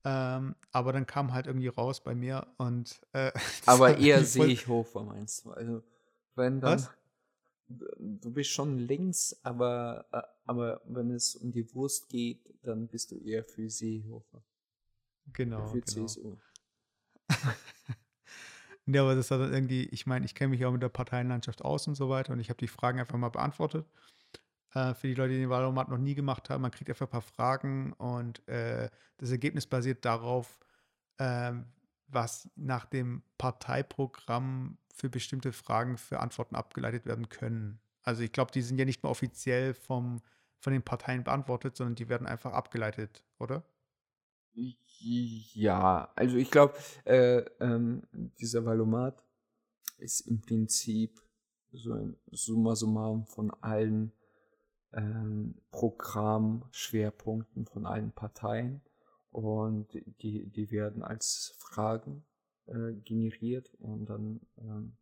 Ähm, 0.04 0.56
aber 0.72 0.94
dann 0.94 1.06
kam 1.06 1.34
halt 1.34 1.48
irgendwie 1.48 1.68
raus 1.68 2.04
bei 2.04 2.16
mir 2.16 2.48
und 2.58 3.02
äh, 3.14 3.32
aber 3.66 3.98
eher 3.98 4.24
sehe 4.24 4.46
ich 4.48 4.68
Hofer, 4.68 5.04
meinst 5.04 5.46
du? 5.46 5.52
Also, 5.52 5.84
wenn 6.36 6.60
dann. 6.62 6.80
Was? 6.80 6.90
Du 7.68 8.32
bist 8.32 8.50
schon 8.50 8.78
links, 8.78 9.38
aber, 9.44 10.06
äh, 10.12 10.22
aber 10.46 10.82
wenn 10.86 11.12
es 11.12 11.36
um 11.36 11.52
die 11.52 11.74
Wurst 11.74 12.10
geht, 12.10 12.40
dann 12.64 12.88
bist 12.88 13.12
du 13.12 13.18
eher 13.18 13.44
für 13.44 13.70
Seehofer. 13.70 14.44
Genau, 15.34 15.68
für 15.68 15.82
genau. 15.82 16.08
CSU. 16.08 16.38
Ja, 18.90 19.02
aber 19.02 19.16
das 19.16 19.32
hat 19.32 19.42
dann 19.42 19.54
irgendwie, 19.54 19.84
ich 19.84 20.06
meine, 20.06 20.26
ich 20.26 20.34
kenne 20.34 20.50
mich 20.50 20.66
auch 20.66 20.72
mit 20.72 20.82
der 20.82 20.90
Parteienlandschaft 20.90 21.62
aus 21.64 21.88
und 21.88 21.96
so 21.96 22.08
weiter 22.10 22.32
und 22.32 22.40
ich 22.40 22.50
habe 22.50 22.58
die 22.58 22.70
Fragen 22.70 23.00
einfach 23.00 23.18
mal 23.18 23.30
beantwortet. 23.30 23.86
Äh, 24.74 24.94
für 24.94 25.08
die 25.08 25.14
Leute, 25.14 25.34
die 25.34 25.40
den 25.40 25.50
Wahlomat 25.50 25.90
noch 25.90 25.98
nie 25.98 26.16
gemacht 26.16 26.50
haben, 26.50 26.62
man 26.62 26.72
kriegt 26.72 26.90
einfach 26.90 27.08
ein 27.08 27.12
paar 27.12 27.22
Fragen 27.22 27.92
und 27.94 28.48
äh, 28.48 28.90
das 29.18 29.32
Ergebnis 29.32 29.68
basiert 29.68 30.06
darauf, 30.06 30.58
ähm, 31.20 31.66
was 32.08 32.50
nach 32.56 32.86
dem 32.86 33.24
Parteiprogramm 33.38 34.78
für 34.94 35.10
bestimmte 35.10 35.52
Fragen 35.54 35.98
für 35.98 36.20
Antworten 36.20 36.56
abgeleitet 36.56 37.06
werden 37.06 37.30
können. 37.30 37.80
Also 38.04 38.24
ich 38.24 38.32
glaube, 38.32 38.52
die 38.52 38.62
sind 38.62 38.78
ja 38.78 38.86
nicht 38.86 39.04
mehr 39.04 39.12
offiziell 39.12 39.74
vom, 39.74 40.22
von 40.60 40.74
den 40.74 40.84
Parteien 40.84 41.24
beantwortet, 41.24 41.76
sondern 41.76 41.96
die 41.96 42.10
werden 42.10 42.28
einfach 42.28 42.54
abgeleitet, 42.54 43.24
oder? 43.40 43.64
Ja, 45.00 46.12
also 46.16 46.38
ich 46.38 46.50
glaube, 46.50 46.74
äh, 47.06 47.40
ähm, 47.60 48.02
dieser 48.40 48.66
Valomat 48.66 49.24
ist 49.98 50.22
im 50.22 50.42
Prinzip 50.42 51.22
so 51.72 51.94
ein 51.94 52.18
Summa 52.32 52.76
summarum 52.76 53.28
von 53.28 53.52
allen 53.62 54.14
ähm, 54.94 55.62
Programmschwerpunkten 55.70 57.66
von 57.68 57.86
allen 57.86 58.12
Parteien 58.14 58.82
und 59.38 59.94
die, 60.24 60.48
die 60.48 60.72
werden 60.72 61.04
als 61.04 61.54
Fragen 61.60 62.24
äh, 62.66 62.94
generiert 63.04 63.70
und 63.78 64.08
dann 64.10 64.40
ähm, 64.58 64.94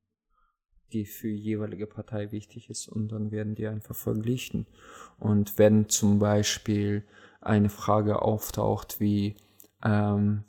die 0.91 1.05
für 1.05 1.29
jeweilige 1.29 1.87
Partei 1.87 2.33
wichtig 2.33 2.69
ist 2.69 2.89
und 2.89 3.13
dann 3.13 3.31
werden 3.31 3.55
die 3.55 3.65
einfach 3.65 3.95
verglichen. 3.95 4.67
Und 5.17 5.57
wenn 5.57 5.87
zum 5.87 6.19
Beispiel 6.19 7.05
eine 7.39 7.69
Frage 7.69 8.21
auftaucht 8.21 8.99
wie 8.99 9.37
ähm, 9.85 10.43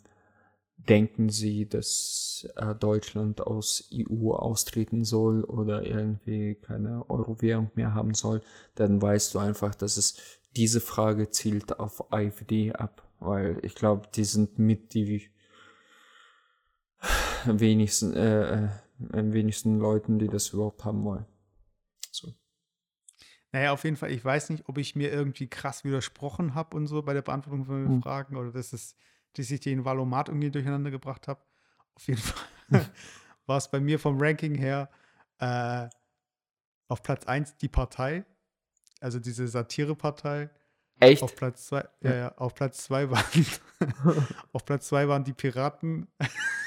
denken 0.88 1.28
Sie, 1.28 1.68
dass 1.68 2.48
äh, 2.56 2.74
Deutschland 2.74 3.40
aus 3.40 3.88
EU 3.94 4.32
austreten 4.32 5.04
soll 5.04 5.44
oder 5.44 5.86
irgendwie 5.86 6.56
keine 6.56 7.08
Euro-Währung 7.08 7.70
mehr 7.76 7.94
haben 7.94 8.14
soll, 8.14 8.42
dann 8.74 9.00
weißt 9.00 9.32
du 9.34 9.38
einfach, 9.38 9.76
dass 9.76 9.96
es 9.96 10.16
diese 10.56 10.80
Frage 10.80 11.30
zielt 11.30 11.78
auf 11.78 12.12
AfD 12.12 12.72
ab, 12.72 13.05
weil 13.18 13.58
ich 13.62 13.74
glaube, 13.74 14.08
die 14.14 14.24
sind 14.24 14.58
mit 14.58 14.94
die 14.94 15.30
wenigsten, 17.44 18.14
äh, 18.14 18.64
äh, 18.64 18.68
wenigsten 19.12 19.78
Leuten, 19.78 20.18
die 20.18 20.28
das 20.28 20.50
überhaupt 20.50 20.84
haben 20.84 21.04
wollen. 21.04 21.26
So. 22.10 22.34
Naja, 23.52 23.72
auf 23.72 23.84
jeden 23.84 23.96
Fall, 23.96 24.10
ich 24.10 24.24
weiß 24.24 24.50
nicht, 24.50 24.68
ob 24.68 24.78
ich 24.78 24.96
mir 24.96 25.12
irgendwie 25.12 25.48
krass 25.48 25.84
widersprochen 25.84 26.54
habe 26.54 26.76
und 26.76 26.86
so 26.86 27.02
bei 27.02 27.14
der 27.14 27.22
Beantwortung 27.22 27.64
von 27.64 27.84
den 27.84 27.92
hm. 27.94 28.02
Fragen 28.02 28.36
oder 28.36 28.52
dass 28.52 28.72
es 28.72 28.96
dass 29.36 29.50
ich 29.50 29.60
den 29.60 29.84
Valomat 29.84 30.28
irgendwie 30.28 30.50
durcheinander 30.50 30.90
gebracht 30.90 31.28
habe. 31.28 31.40
Auf 31.94 32.06
jeden 32.08 32.20
Fall 32.20 32.46
war 33.46 33.58
es 33.58 33.70
bei 33.70 33.80
mir 33.80 33.98
vom 33.98 34.20
Ranking 34.20 34.54
her 34.54 34.90
äh, 35.38 35.88
auf 36.88 37.02
Platz 37.02 37.26
1 37.26 37.56
die 37.58 37.68
Partei, 37.68 38.24
also 39.00 39.18
diese 39.18 39.46
Satirepartei. 39.46 40.50
Echt? 40.98 41.22
Auf 41.22 41.36
Platz 41.36 41.66
2, 41.66 41.88
ja, 42.02 42.14
ja, 42.14 42.34
auf 42.36 42.54
Platz 42.54 42.84
2 42.84 43.10
waren 43.10 43.46
auf 44.52 44.64
Platz 44.64 44.88
2 44.88 45.08
waren 45.08 45.24
die 45.24 45.34
Piraten. 45.34 46.08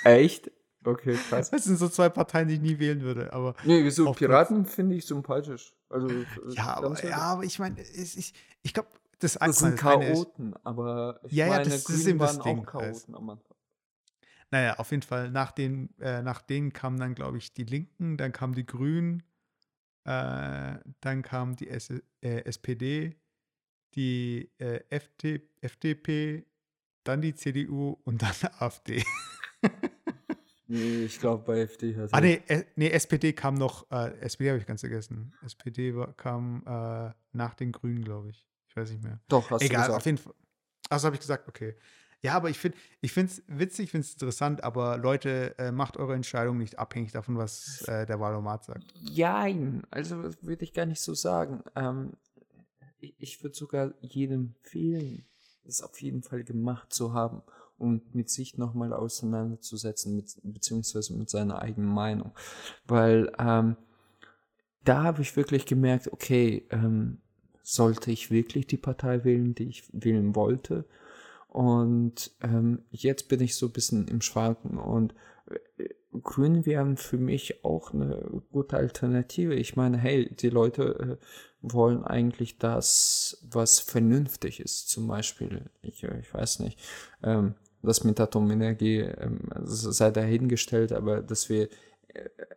Echt? 0.03 0.51
Okay, 0.83 1.17
krass. 1.29 1.49
Das 1.49 1.63
sind 1.65 1.77
so 1.77 1.89
zwei 1.89 2.09
Parteien, 2.09 2.47
die 2.47 2.53
ich 2.55 2.61
nie 2.61 2.79
wählen 2.79 3.01
würde. 3.01 3.33
Aber 3.33 3.53
nee, 3.65 3.83
wieso? 3.83 4.11
Piraten 4.13 4.65
finde 4.65 4.95
ich 4.95 5.05
sympathisch. 5.05 5.73
Also, 5.89 6.07
ja, 6.49 6.77
aber, 6.77 7.03
ja, 7.05 7.17
aber 7.17 7.43
ich 7.43 7.59
meine, 7.59 7.81
ich, 7.81 8.33
ich 8.61 8.73
glaube, 8.73 8.89
das, 9.19 9.33
das 9.33 9.59
sind 9.59 9.77
Chaoten, 9.77 10.55
aber 10.63 11.19
ich 11.23 11.33
ja, 11.33 11.47
ja, 11.47 11.51
meine, 11.51 11.65
das, 11.65 11.83
das 11.83 12.03
Grünen 12.03 12.19
waren 12.19 12.39
Ding, 12.41 12.59
auch 12.59 12.65
Chaoten 12.65 13.15
am 13.15 13.29
Anfang. 13.29 13.57
Naja, 14.51 14.75
auf 14.77 14.91
jeden 14.91 15.03
Fall, 15.03 15.29
nach, 15.29 15.51
den, 15.51 15.93
äh, 15.99 16.21
nach 16.21 16.41
denen 16.41 16.73
kamen 16.73 16.97
dann, 16.97 17.13
glaube 17.13 17.37
ich, 17.37 17.53
die 17.53 17.65
Linken, 17.65 18.17
dann 18.17 18.31
kamen 18.31 18.53
die 18.53 18.65
Grünen, 18.65 19.23
äh, 20.05 20.77
dann 21.01 21.21
kam 21.21 21.55
die 21.55 21.67
S 21.67 21.89
äh, 21.89 22.45
SPD, 22.45 23.15
die 23.95 24.49
äh, 24.59 24.81
FD 24.89 25.41
FDP, 25.61 26.45
dann 27.03 27.21
die 27.21 27.33
CDU 27.33 27.97
und 28.03 28.21
dann 28.21 28.33
AfD. 28.59 29.03
nee, 30.67 31.05
ich 31.05 31.19
glaube 31.19 31.43
bei 31.45 31.59
FD 31.61 31.95
hat 31.97 32.13
Ah, 32.13 32.21
nee, 32.21 32.41
äh, 32.47 32.63
nee, 32.75 32.89
SPD 32.89 33.33
kam 33.33 33.55
noch, 33.55 33.89
äh, 33.91 34.17
SPD 34.21 34.49
habe 34.49 34.59
ich 34.59 34.65
ganz 34.65 34.81
vergessen. 34.81 35.33
SPD 35.43 35.95
war, 35.95 36.13
kam 36.13 36.63
äh, 36.65 37.11
nach 37.33 37.55
den 37.55 37.71
Grünen, 37.71 38.03
glaube 38.03 38.29
ich. 38.29 38.47
Ich 38.67 38.75
weiß 38.75 38.91
nicht 38.91 39.03
mehr. 39.03 39.19
Doch, 39.27 39.49
hast 39.49 39.63
Egal, 39.63 39.87
du 39.87 39.95
auf 39.95 40.05
jeden 40.05 40.17
Fall. 40.17 40.33
Also 40.89 41.05
habe 41.07 41.15
ich 41.15 41.21
gesagt, 41.21 41.47
okay. 41.47 41.75
Ja, 42.21 42.33
aber 42.33 42.49
ich 42.49 42.57
finde 42.59 42.77
ich 42.99 43.15
es 43.15 43.43
witzig, 43.47 43.85
ich 43.85 43.91
finde 43.91 44.05
es 44.05 44.13
interessant, 44.13 44.63
aber 44.63 44.97
Leute, 44.97 45.57
äh, 45.57 45.71
macht 45.71 45.95
eure 45.95 46.15
Entscheidung 46.15 46.57
nicht 46.57 46.77
abhängig 46.77 47.13
davon, 47.13 47.37
was 47.37 47.81
äh, 47.87 48.05
der 48.05 48.19
Wahlomat 48.19 48.65
sagt. 48.65 48.93
Jein, 48.99 49.83
also 49.89 50.23
würde 50.41 50.65
ich 50.65 50.73
gar 50.73 50.85
nicht 50.85 50.99
so 51.01 51.13
sagen. 51.13 51.63
Ähm, 51.75 52.11
ich, 52.99 53.43
würde 53.43 53.55
sogar 53.55 53.93
jedem 54.01 54.55
empfehlen, 54.57 55.25
das 55.65 55.81
auf 55.81 56.01
jeden 56.01 56.23
Fall 56.23 56.43
gemacht 56.43 56.93
zu 56.93 57.13
haben 57.13 57.41
und 57.77 58.13
mit 58.13 58.29
sich 58.29 58.57
nochmal 58.57 58.93
auseinanderzusetzen, 58.93 60.15
mit, 60.15 60.37
beziehungsweise 60.43 61.13
mit 61.13 61.29
seiner 61.29 61.61
eigenen 61.61 61.89
Meinung. 61.89 62.31
Weil 62.85 63.31
ähm, 63.39 63.77
da 64.83 65.03
habe 65.03 65.21
ich 65.21 65.35
wirklich 65.35 65.65
gemerkt, 65.65 66.11
okay, 66.11 66.65
ähm, 66.71 67.19
sollte 67.61 68.11
ich 68.11 68.31
wirklich 68.31 68.67
die 68.67 68.77
Partei 68.77 69.23
wählen, 69.23 69.53
die 69.53 69.69
ich 69.69 69.83
wählen 69.91 70.35
wollte. 70.35 70.85
Und 71.47 72.31
ähm, 72.41 72.83
jetzt 72.91 73.27
bin 73.27 73.41
ich 73.41 73.55
so 73.55 73.67
ein 73.67 73.71
bisschen 73.71 74.07
im 74.07 74.21
Schwanken 74.21 74.77
und 74.77 75.13
äh, 75.77 75.89
Grün 76.21 76.65
wären 76.65 76.97
für 76.97 77.17
mich 77.17 77.63
auch 77.63 77.93
eine 77.93 78.41
gute 78.51 78.77
Alternative. 78.77 79.53
Ich 79.53 79.75
meine, 79.75 79.97
hey, 79.97 80.33
die 80.33 80.49
Leute 80.49 81.19
äh, 81.19 81.25
wollen 81.61 82.03
eigentlich 82.03 82.57
das, 82.57 83.43
was 83.49 83.79
vernünftig 83.79 84.59
ist. 84.59 84.89
Zum 84.89 85.07
Beispiel, 85.07 85.69
ich, 85.81 86.03
ich 86.03 86.33
weiß 86.33 86.59
nicht, 86.59 86.79
ähm, 87.23 87.55
das 87.81 88.03
mit 88.03 88.19
Atomenergie 88.19 88.99
ähm, 88.99 89.39
sei 89.63 90.11
dahingestellt, 90.11 90.91
aber 90.91 91.21
dass 91.21 91.49
wir 91.49 91.69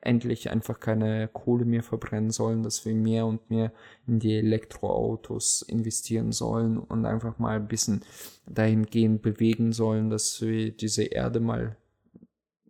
endlich 0.01 0.51
einfach 0.51 0.81
keine 0.81 1.29
Kohle 1.29 1.65
mehr 1.65 1.83
verbrennen 1.83 2.31
sollen, 2.31 2.63
dass 2.63 2.85
wir 2.85 2.95
mehr 2.95 3.27
und 3.27 3.51
mehr 3.51 3.73
in 4.07 4.19
die 4.19 4.37
Elektroautos 4.37 5.63
investieren 5.63 6.33
sollen 6.33 6.79
und 6.79 7.07
einfach 7.07 7.39
mal 7.39 7.57
ein 7.57 7.69
bisschen 7.69 8.03
dahingehend 8.47 9.23
bewegen 9.23 9.73
sollen, 9.73 10.11
dass 10.11 10.41
wir 10.41 10.73
diese 10.73 11.05
Erde 11.05 11.41
mal 11.41 11.77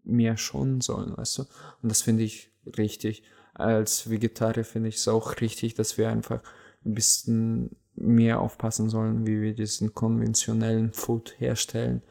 mehr 0.04 0.36
schonen 0.36 0.80
sollen, 0.80 1.16
weißt 1.16 1.38
du? 1.38 1.42
Und 1.82 1.90
das 1.90 2.02
finde 2.02 2.24
ich 2.24 2.50
richtig. 2.76 3.22
Als 3.54 4.08
Vegetarier 4.08 4.64
finde 4.64 4.88
ich 4.88 4.96
es 4.96 5.08
auch 5.08 5.40
richtig, 5.40 5.74
dass 5.74 5.98
wir 5.98 6.08
einfach 6.08 6.42
ein 6.84 6.94
bisschen 6.94 7.76
mehr 7.94 8.40
aufpassen 8.40 8.88
sollen, 8.88 9.26
wie 9.26 9.40
wir 9.42 9.54
diesen 9.54 9.94
konventionellen 9.94 10.92
Food 10.92 11.34
herstellen 11.38 12.02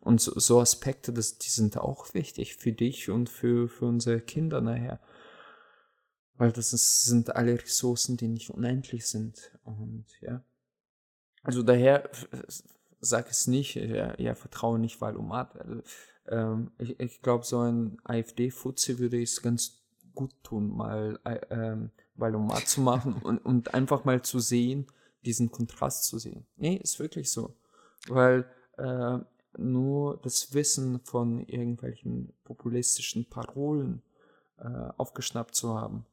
und 0.00 0.20
so, 0.20 0.38
so 0.38 0.60
Aspekte, 0.60 1.12
das, 1.12 1.38
die 1.38 1.50
sind 1.50 1.76
auch 1.76 2.14
wichtig 2.14 2.56
für 2.56 2.72
dich 2.72 3.10
und 3.10 3.28
für, 3.28 3.68
für 3.68 3.86
unsere 3.86 4.20
Kinder 4.20 4.60
nachher. 4.60 5.00
Weil 6.36 6.52
das 6.52 6.72
ist, 6.72 7.02
sind 7.02 7.36
alle 7.36 7.60
Ressourcen, 7.60 8.16
die 8.16 8.28
nicht 8.28 8.48
unendlich 8.50 9.06
sind. 9.06 9.52
Und 9.62 10.06
ja. 10.22 10.42
Also 11.42 11.62
daher 11.62 12.10
sag 12.98 13.30
es 13.30 13.46
nicht, 13.46 13.76
ja, 13.76 14.18
ja 14.18 14.34
vertraue 14.34 14.78
nicht 14.78 15.02
Wahlomat. 15.02 15.56
Also, 15.56 15.82
ähm, 16.28 16.70
ich 16.78 16.98
ich 16.98 17.20
glaube, 17.20 17.44
so 17.44 17.60
ein 17.60 17.98
AfD-Fuzzi 18.04 18.98
würde 18.98 19.22
es 19.22 19.42
ganz 19.42 19.79
gut 20.14 20.32
tun, 20.42 20.74
mal 20.74 21.18
äh, 21.24 21.40
ähm, 21.50 21.90
Wahlomat 22.14 22.68
zu 22.68 22.80
machen 22.80 23.14
und, 23.22 23.38
und 23.38 23.74
einfach 23.74 24.04
mal 24.04 24.22
zu 24.22 24.38
sehen, 24.38 24.86
diesen 25.24 25.50
Kontrast 25.50 26.04
zu 26.04 26.18
sehen. 26.18 26.46
Nee, 26.56 26.76
ist 26.76 26.98
wirklich 26.98 27.30
so. 27.30 27.54
Weil 28.08 28.46
äh, 28.78 29.18
nur 29.58 30.18
das 30.22 30.54
Wissen 30.54 31.00
von 31.00 31.44
irgendwelchen 31.46 32.32
populistischen 32.44 33.28
Parolen 33.28 34.02
äh, 34.58 34.88
aufgeschnappt 34.96 35.54
zu 35.54 35.74
haben 35.74 36.06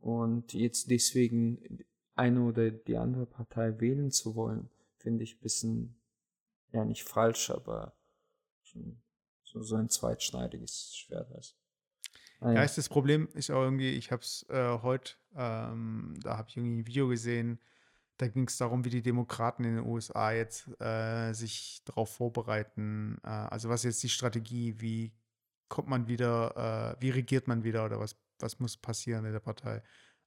und 0.00 0.52
jetzt 0.52 0.90
deswegen 0.90 1.84
eine 2.14 2.42
oder 2.42 2.70
die 2.70 2.96
andere 2.96 3.26
Partei 3.26 3.78
wählen 3.80 4.10
zu 4.10 4.34
wollen, 4.34 4.70
finde 4.96 5.24
ich 5.24 5.36
ein 5.36 5.40
bisschen, 5.40 5.96
ja 6.72 6.84
nicht 6.84 7.04
falsch, 7.04 7.50
aber 7.50 7.94
so 9.42 9.76
ein 9.76 9.88
zweitschneidiges 9.88 10.96
Schwert 10.96 11.30
ist. 11.38 11.56
Ah, 12.40 12.52
ja, 12.52 12.66
das 12.66 12.88
Problem 12.88 13.28
ist 13.34 13.50
auch 13.50 13.62
irgendwie, 13.62 13.90
ich 13.90 14.12
habe 14.12 14.22
es 14.22 14.44
äh, 14.50 14.78
heute, 14.82 15.14
ähm, 15.34 16.14
da 16.22 16.36
habe 16.36 16.48
ich 16.48 16.56
irgendwie 16.56 16.80
ein 16.80 16.86
Video 16.86 17.08
gesehen, 17.08 17.58
da 18.18 18.28
ging 18.28 18.46
es 18.46 18.56
darum, 18.56 18.84
wie 18.84 18.90
die 18.90 19.02
Demokraten 19.02 19.64
in 19.64 19.76
den 19.76 19.86
USA 19.86 20.32
jetzt 20.32 20.68
äh, 20.80 21.32
sich 21.32 21.82
darauf 21.84 22.10
vorbereiten. 22.14 23.18
Äh, 23.22 23.28
also 23.28 23.68
was 23.68 23.80
ist 23.80 23.94
jetzt 23.94 24.02
die 24.02 24.08
Strategie, 24.08 24.74
wie 24.78 25.12
kommt 25.68 25.88
man 25.88 26.08
wieder, 26.08 26.96
äh, 26.98 27.02
wie 27.02 27.10
regiert 27.10 27.48
man 27.48 27.64
wieder 27.64 27.84
oder 27.84 28.00
was, 28.00 28.16
was 28.38 28.58
muss 28.58 28.76
passieren 28.76 29.24
in 29.24 29.32
der 29.32 29.40
Partei. 29.40 29.82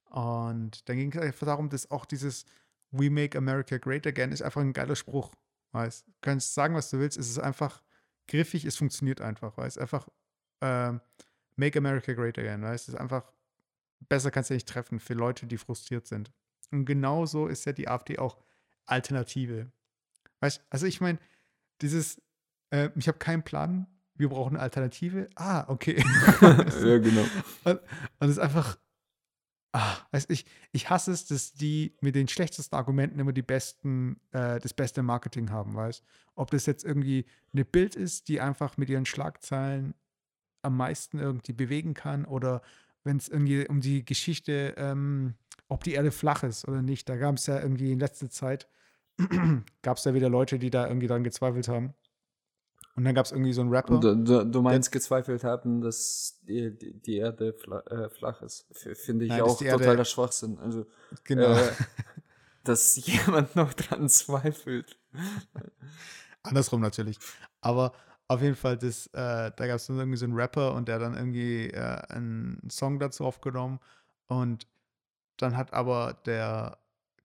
Und 0.10 0.88
dann 0.90 0.98
ging 0.98 1.12
es 1.12 1.22
einfach 1.22 1.46
darum, 1.46 1.70
dass 1.70 1.90
auch 1.92 2.06
dieses 2.06 2.46
We 2.92 3.10
Make 3.10 3.38
America 3.38 3.78
Great 3.78 4.08
Again 4.08 4.32
ist 4.32 4.42
einfach 4.42 4.62
ein 4.62 4.74
geiler 4.74 4.96
Spruch. 4.96 5.34
Weißt? 5.72 6.08
Du 6.08 6.14
kannst 6.22 6.54
sagen, 6.54 6.76
was 6.76 6.90
du 6.90 7.00
willst, 7.00 7.18
es 7.18 7.30
ist 7.30 7.40
einfach 7.40 7.84
griffig, 8.28 8.66
es 8.66 8.76
funktioniert 8.76 9.22
einfach. 9.22 9.58
Weißt? 9.58 9.78
Einfach 9.78 10.08
ähm, 10.62 11.02
Make 11.60 11.78
America 11.78 12.14
Great 12.14 12.40
Again. 12.40 12.62
Weißt? 12.62 12.88
Es 12.88 12.94
ist 12.96 13.00
einfach, 13.00 13.32
besser 14.08 14.32
kannst 14.32 14.50
du 14.50 14.54
nicht 14.54 14.68
treffen 14.68 15.00
für 15.00 15.14
Leute, 15.14 15.46
die 15.46 15.58
frustriert 15.58 16.08
sind. 16.08 16.32
Und 16.72 16.86
genauso 16.86 17.48
ist 17.48 17.66
ja 17.66 17.74
die 17.74 17.88
AfD 17.88 18.18
auch 18.18 18.38
Alternative. 18.86 19.72
Weißt 20.40 20.64
also 20.70 20.86
ich 20.86 21.02
meine, 21.02 21.20
dieses, 21.82 22.22
äh, 22.72 22.90
ich 22.96 23.08
habe 23.08 23.18
keinen 23.18 23.44
Plan, 23.44 23.88
wir 24.16 24.30
brauchen 24.30 24.56
eine 24.56 24.64
Alternative. 24.64 25.30
Ah, 25.36 25.66
okay. 25.68 25.98
ja, 26.42 26.98
genau. 26.98 27.26
Und, 27.66 27.80
und 28.20 28.30
es 28.30 28.32
ist 28.32 28.40
einfach, 28.40 28.78
ah, 29.74 29.98
weiß 30.12 30.28
ich, 30.30 30.46
ich 30.72 30.90
hasse 30.90 31.12
es, 31.12 31.26
dass 31.26 31.54
die 31.54 31.98
mit 32.02 32.16
den 32.16 32.28
schlechtesten 32.28 32.76
Argumenten 32.76 33.20
immer 33.20 33.34
die 33.34 33.42
besten, 33.42 34.22
äh, 34.32 34.60
das 34.60 34.74
beste 34.74 35.04
Marketing 35.04 35.52
haben, 35.52 35.76
weißt 35.76 36.04
Ob 36.36 36.52
das 36.52 36.66
jetzt 36.66 36.86
irgendwie 36.86 37.26
eine 37.54 37.66
Bild 37.66 37.96
ist, 37.96 38.30
die 38.30 38.40
einfach 38.40 38.78
mit 38.78 38.90
ihren 38.90 39.06
Schlagzeilen 39.06 39.94
am 40.62 40.78
meisten 40.78 41.20
irgendwie 41.20 41.54
bewegen 41.54 41.94
kann 41.94 42.26
oder 42.26 42.62
wenn 43.04 43.18
es 43.18 43.30
irgendwie 43.30 43.68
um 43.68 43.82
die 43.82 44.04
Geschichte, 44.04 44.74
ähm, 44.78 45.36
ob 45.68 45.84
die 45.84 45.94
Erde 45.94 46.12
flach 46.12 46.44
ist 46.44 46.68
oder 46.68 46.82
nicht. 46.82 47.08
Da 47.08 47.16
gab 47.16 47.36
es 47.36 47.48
ja 47.48 47.60
irgendwie 47.60 47.92
in 47.92 48.00
letzter 48.00 48.30
Zeit, 48.30 48.68
gab 49.82 49.98
es 49.98 50.04
ja 50.04 50.14
wieder 50.14 50.30
Leute, 50.30 50.60
die 50.60 50.70
da 50.70 50.88
irgendwie 50.88 51.08
dran 51.08 51.24
gezweifelt 51.24 51.68
haben. 51.68 51.94
Und 52.96 53.06
dann 53.06 53.16
gab 53.16 53.26
es 53.26 53.32
irgendwie 53.32 53.54
so 53.54 53.62
einen 53.62 53.70
Rapper. 53.70 54.00
Du, 54.00 54.16
du, 54.16 54.44
du 54.46 54.62
meinst 54.62 54.92
gezweifelt 54.92 55.44
haben, 55.46 55.80
dass 55.80 56.40
die, 56.44 56.78
die, 56.78 57.18
Erde 57.18 57.54
flach, 57.54 57.86
äh, 57.88 58.10
flach 58.10 58.42
ist. 58.42 58.66
Finde 58.74 59.26
ich 59.26 59.32
Nein, 59.32 59.42
auch 59.42 59.58
totaler 59.58 60.04
Schwachsinn. 60.04 60.60
Also, 60.60 60.86
genau. 61.24 61.54
Äh, 61.54 61.72
dass 62.66 62.98
jemand 63.06 63.56
noch 63.56 63.74
dran 63.74 64.10
zweifelt. 64.10 64.98
Andersrum 66.44 66.82
natürlich. 66.82 67.18
Aber 67.62 67.94
auf 68.30 68.44
jeden 68.44 68.56
Fall, 68.56 68.78
das, 68.78 69.08
äh, 69.08 69.52
da 69.56 69.68
gab 69.68 69.78
es 69.78 69.90
irgendwie 69.90 70.18
so 70.18 70.26
einen 70.26 70.36
Rapper 70.36 70.76
und 70.76 70.88
der 70.88 71.00
dann 71.00 71.16
irgendwie 71.16 71.72
äh, 71.72 71.98
einen 72.10 72.70
Song 72.70 73.00
dazu 73.00 73.26
aufgenommen. 73.26 73.80
Und 74.28 74.68
dann 75.38 75.58
hat 75.58 75.74
aber 75.74 76.14
der 76.26 76.78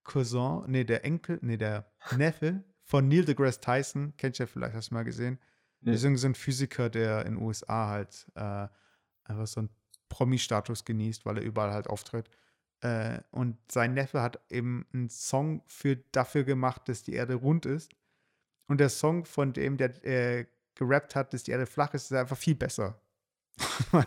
Cousin, 0.03 0.63
nee, 0.67 0.85
der 0.85 1.05
Enkel, 1.05 1.39
nee, 1.43 1.59
der 1.59 1.85
Neffe 2.17 2.65
von 2.85 3.07
Neil 3.07 3.27
deGrasse 3.27 3.61
Tyson, 3.61 4.15
kennt 4.17 4.41
ihr 4.41 4.45
ja 4.45 4.47
vielleicht, 4.47 4.75
hast 4.75 4.91
du 4.91 4.95
mal 4.95 5.05
gesehen. 5.05 5.39
Ja. 5.83 5.93
ist 5.93 6.05
irgendwie 6.05 6.21
so 6.21 6.29
ein 6.29 6.35
Physiker, 6.35 6.89
der 6.89 7.27
in 7.27 7.35
den 7.35 7.43
USA 7.43 7.89
halt 7.89 8.27
äh, 8.35 8.67
einfach 9.25 9.47
so 9.47 9.61
einen 9.61 9.71
Promi-Status 10.09 10.87
genießt, 10.87 11.27
weil 11.27 11.37
er 11.37 11.45
überall 11.45 11.73
halt 11.73 11.87
auftritt. 11.87 12.31
Äh, 12.81 13.21
und 13.31 13.59
sein 13.71 13.93
Neffe 13.93 14.23
hat 14.23 14.41
eben 14.49 14.87
einen 14.95 15.11
Song 15.11 15.63
für, 15.67 15.97
dafür 16.13 16.45
gemacht, 16.45 16.89
dass 16.89 17.03
die 17.03 17.13
Erde 17.13 17.35
rund 17.35 17.67
ist. 17.67 17.93
Und 18.69 18.79
der 18.79 18.89
Song 18.89 19.27
von 19.27 19.53
dem, 19.53 19.77
der 19.77 20.03
äh, 20.07 20.47
gerappt 20.75 21.15
hat, 21.15 21.33
dass 21.33 21.43
die 21.43 21.53
Erde 21.53 21.67
flach 21.67 21.95
ist, 21.95 22.11
ist 22.11 22.13
einfach 22.13 22.37
viel 22.37 22.55
besser. 22.55 23.01
und 23.93 24.07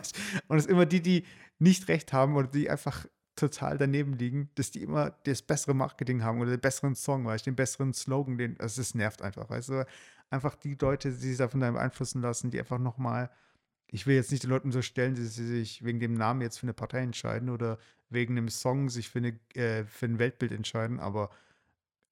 es 0.56 0.64
ist 0.64 0.70
immer 0.70 0.86
die, 0.86 1.00
die 1.00 1.24
nicht 1.58 1.88
recht 1.88 2.12
haben 2.12 2.36
oder 2.36 2.48
die 2.48 2.68
einfach 2.68 3.06
total 3.38 3.78
daneben 3.78 4.14
liegen, 4.14 4.50
dass 4.56 4.70
die 4.70 4.82
immer 4.82 5.10
das 5.24 5.42
bessere 5.42 5.74
Marketing 5.74 6.22
haben 6.22 6.40
oder 6.40 6.50
den 6.50 6.60
besseren 6.60 6.94
Song, 6.94 7.24
weißt? 7.24 7.46
Den 7.46 7.56
besseren 7.56 7.94
Slogan, 7.94 8.36
den, 8.36 8.58
also 8.60 8.80
es 8.80 8.94
nervt 8.94 9.22
einfach, 9.22 9.48
weißt 9.48 9.70
du, 9.70 9.86
einfach 10.30 10.56
die 10.56 10.76
Leute, 10.80 11.10
die 11.10 11.16
sich 11.16 11.38
davon 11.38 11.60
beeinflussen 11.60 12.20
lassen, 12.20 12.50
die 12.50 12.58
einfach 12.58 12.78
nochmal, 12.78 13.30
ich 13.86 14.06
will 14.06 14.16
jetzt 14.16 14.30
nicht 14.30 14.42
den 14.42 14.50
Leuten 14.50 14.72
so 14.72 14.82
stellen, 14.82 15.14
dass 15.14 15.34
sie 15.34 15.46
sich 15.46 15.84
wegen 15.84 16.00
dem 16.00 16.14
Namen 16.14 16.42
jetzt 16.42 16.58
für 16.58 16.64
eine 16.64 16.74
Partei 16.74 17.00
entscheiden 17.00 17.48
oder 17.48 17.78
wegen 18.10 18.36
einem 18.36 18.48
Song 18.48 18.88
sich 18.88 19.08
für, 19.08 19.18
eine, 19.18 19.38
äh, 19.54 19.84
für 19.84 20.06
ein 20.06 20.18
Weltbild 20.18 20.52
entscheiden, 20.52 21.00
aber 21.00 21.30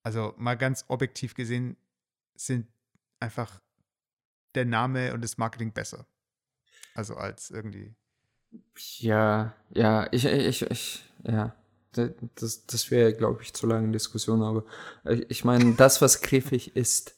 also 0.03 0.33
mal 0.37 0.55
ganz 0.55 0.85
objektiv 0.87 1.35
gesehen 1.35 1.75
sind 2.35 2.67
einfach 3.19 3.61
der 4.57 4.65
Name 4.65 5.13
und 5.13 5.23
das 5.23 5.37
Marketing 5.37 5.71
besser. 5.71 6.05
Also 6.93 7.15
als 7.15 7.49
irgendwie. 7.49 7.95
Ja, 8.97 9.55
ja, 9.69 10.07
ich, 10.11 10.25
ich, 10.25 10.61
ich, 10.63 11.03
ja. 11.23 11.55
Das, 12.35 12.65
das 12.67 12.91
wäre, 12.91 13.13
glaube 13.13 13.41
ich, 13.41 13.53
zu 13.53 13.65
lange 13.65 13.91
Diskussion, 13.91 14.43
aber 14.43 14.65
ich 15.29 15.43
meine, 15.43 15.73
das, 15.73 15.99
was 15.99 16.21
griffig 16.21 16.75
ist, 16.75 17.17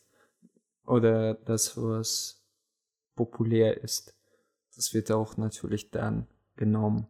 oder 0.90 1.36
das, 1.36 1.78
was 1.78 2.42
populär 3.16 3.84
ist, 3.84 4.16
das 4.76 4.94
wird 4.94 5.12
auch 5.12 5.38
natürlich 5.38 5.92
dann 5.92 6.28
genommen. 6.56 7.08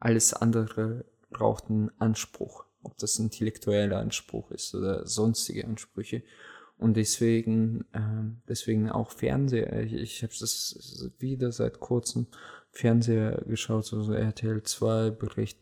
Alles 0.00 0.34
andere 0.34 1.04
braucht 1.30 1.70
einen 1.70 1.90
Anspruch, 2.00 2.64
ob 2.82 2.98
das 2.98 3.18
intellektueller 3.18 3.98
Anspruch 3.98 4.50
ist 4.50 4.74
oder 4.74 5.06
sonstige 5.06 5.64
Ansprüche. 5.64 6.24
Und 6.82 6.96
deswegen, 6.96 7.84
äh, 7.92 8.34
deswegen 8.48 8.90
auch 8.90 9.10
Fernseher. 9.10 9.82
Ich, 9.82 9.94
ich 9.94 10.22
habe 10.22 10.32
das 10.38 11.10
wieder 11.18 11.52
seit 11.52 11.80
kurzem 11.80 12.26
Fernseher 12.70 13.42
geschaut, 13.46 13.84
so 13.84 13.98
also 13.98 14.12
RTL 14.12 14.62
2 14.62 15.10
Bericht 15.10 15.60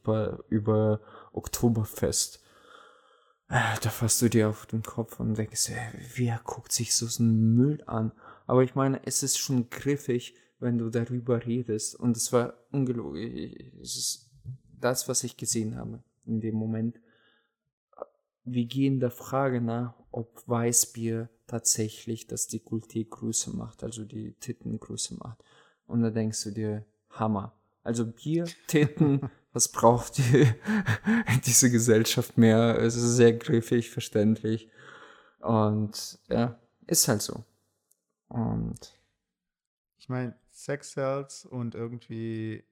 über 0.49 1.01
Oktoberfest. 1.33 2.43
Äh, 3.49 3.79
da 3.83 3.91
fasst 3.91 4.23
du 4.23 4.29
dir 4.29 4.49
auf 4.49 4.67
den 4.67 4.83
Kopf 4.83 5.21
und 5.21 5.37
denkst, 5.37 5.71
ey, 5.71 6.01
wer 6.15 6.41
guckt 6.45 6.73
sich 6.73 6.95
so 6.95 7.07
einen 7.23 7.55
Müll 7.55 7.83
an? 7.87 8.13
Aber 8.47 8.63
ich 8.63 8.75
meine, 8.75 9.01
es 9.05 9.23
ist 9.23 9.39
schon 9.39 9.71
griffig, 9.71 10.35
wenn 10.59 10.79
du 10.79 10.91
darüber 10.91 11.45
redest. 11.45 11.95
Und 11.97 12.17
es 12.17 12.33
war 12.33 12.55
ungelogen. 12.71 13.17
Es 13.81 13.97
ist 13.97 14.31
das, 14.81 15.09
was 15.09 15.25
ich 15.25 15.37
gesehen 15.37 15.77
habe 15.77 16.03
in 16.27 16.41
dem 16.41 16.55
Moment 16.55 17.01
wir 18.45 18.65
gehen 18.67 19.01
der 19.01 19.11
Frage 19.11 19.61
nach, 19.61 19.95
ob 20.11 20.43
Weißbier 20.47 21.29
tatsächlich 21.47 22.27
das 22.27 22.49
Dekolleté 22.49 23.09
größer 23.09 23.53
macht, 23.53 23.83
also 23.83 24.05
die 24.05 24.33
Titten 24.35 24.79
größer 24.79 25.17
macht. 25.17 25.43
Und 25.87 26.03
da 26.03 26.11
denkst 26.11 26.45
du 26.45 26.51
dir, 26.51 26.85
Hammer. 27.11 27.53
Also 27.83 28.07
Bier, 28.07 28.47
Titten, 28.67 29.31
was 29.53 29.69
braucht 29.69 30.19
die, 30.19 30.53
diese 31.45 31.71
Gesellschaft 31.71 32.39
mehr? 32.39 32.79
Es 32.79 32.95
ist 32.95 33.17
sehr 33.17 33.33
griffig, 33.33 33.91
verständlich. 33.91 34.71
Und 35.41 36.19
ja, 36.29 36.61
ist 36.87 37.09
halt 37.09 37.23
so. 37.23 37.45
Und 38.29 39.01
ich 39.99 40.09
meine, 40.09 40.35
Sex 40.51 40.93
sells 40.93 41.45
und 41.47 41.75
irgendwie 41.75 42.65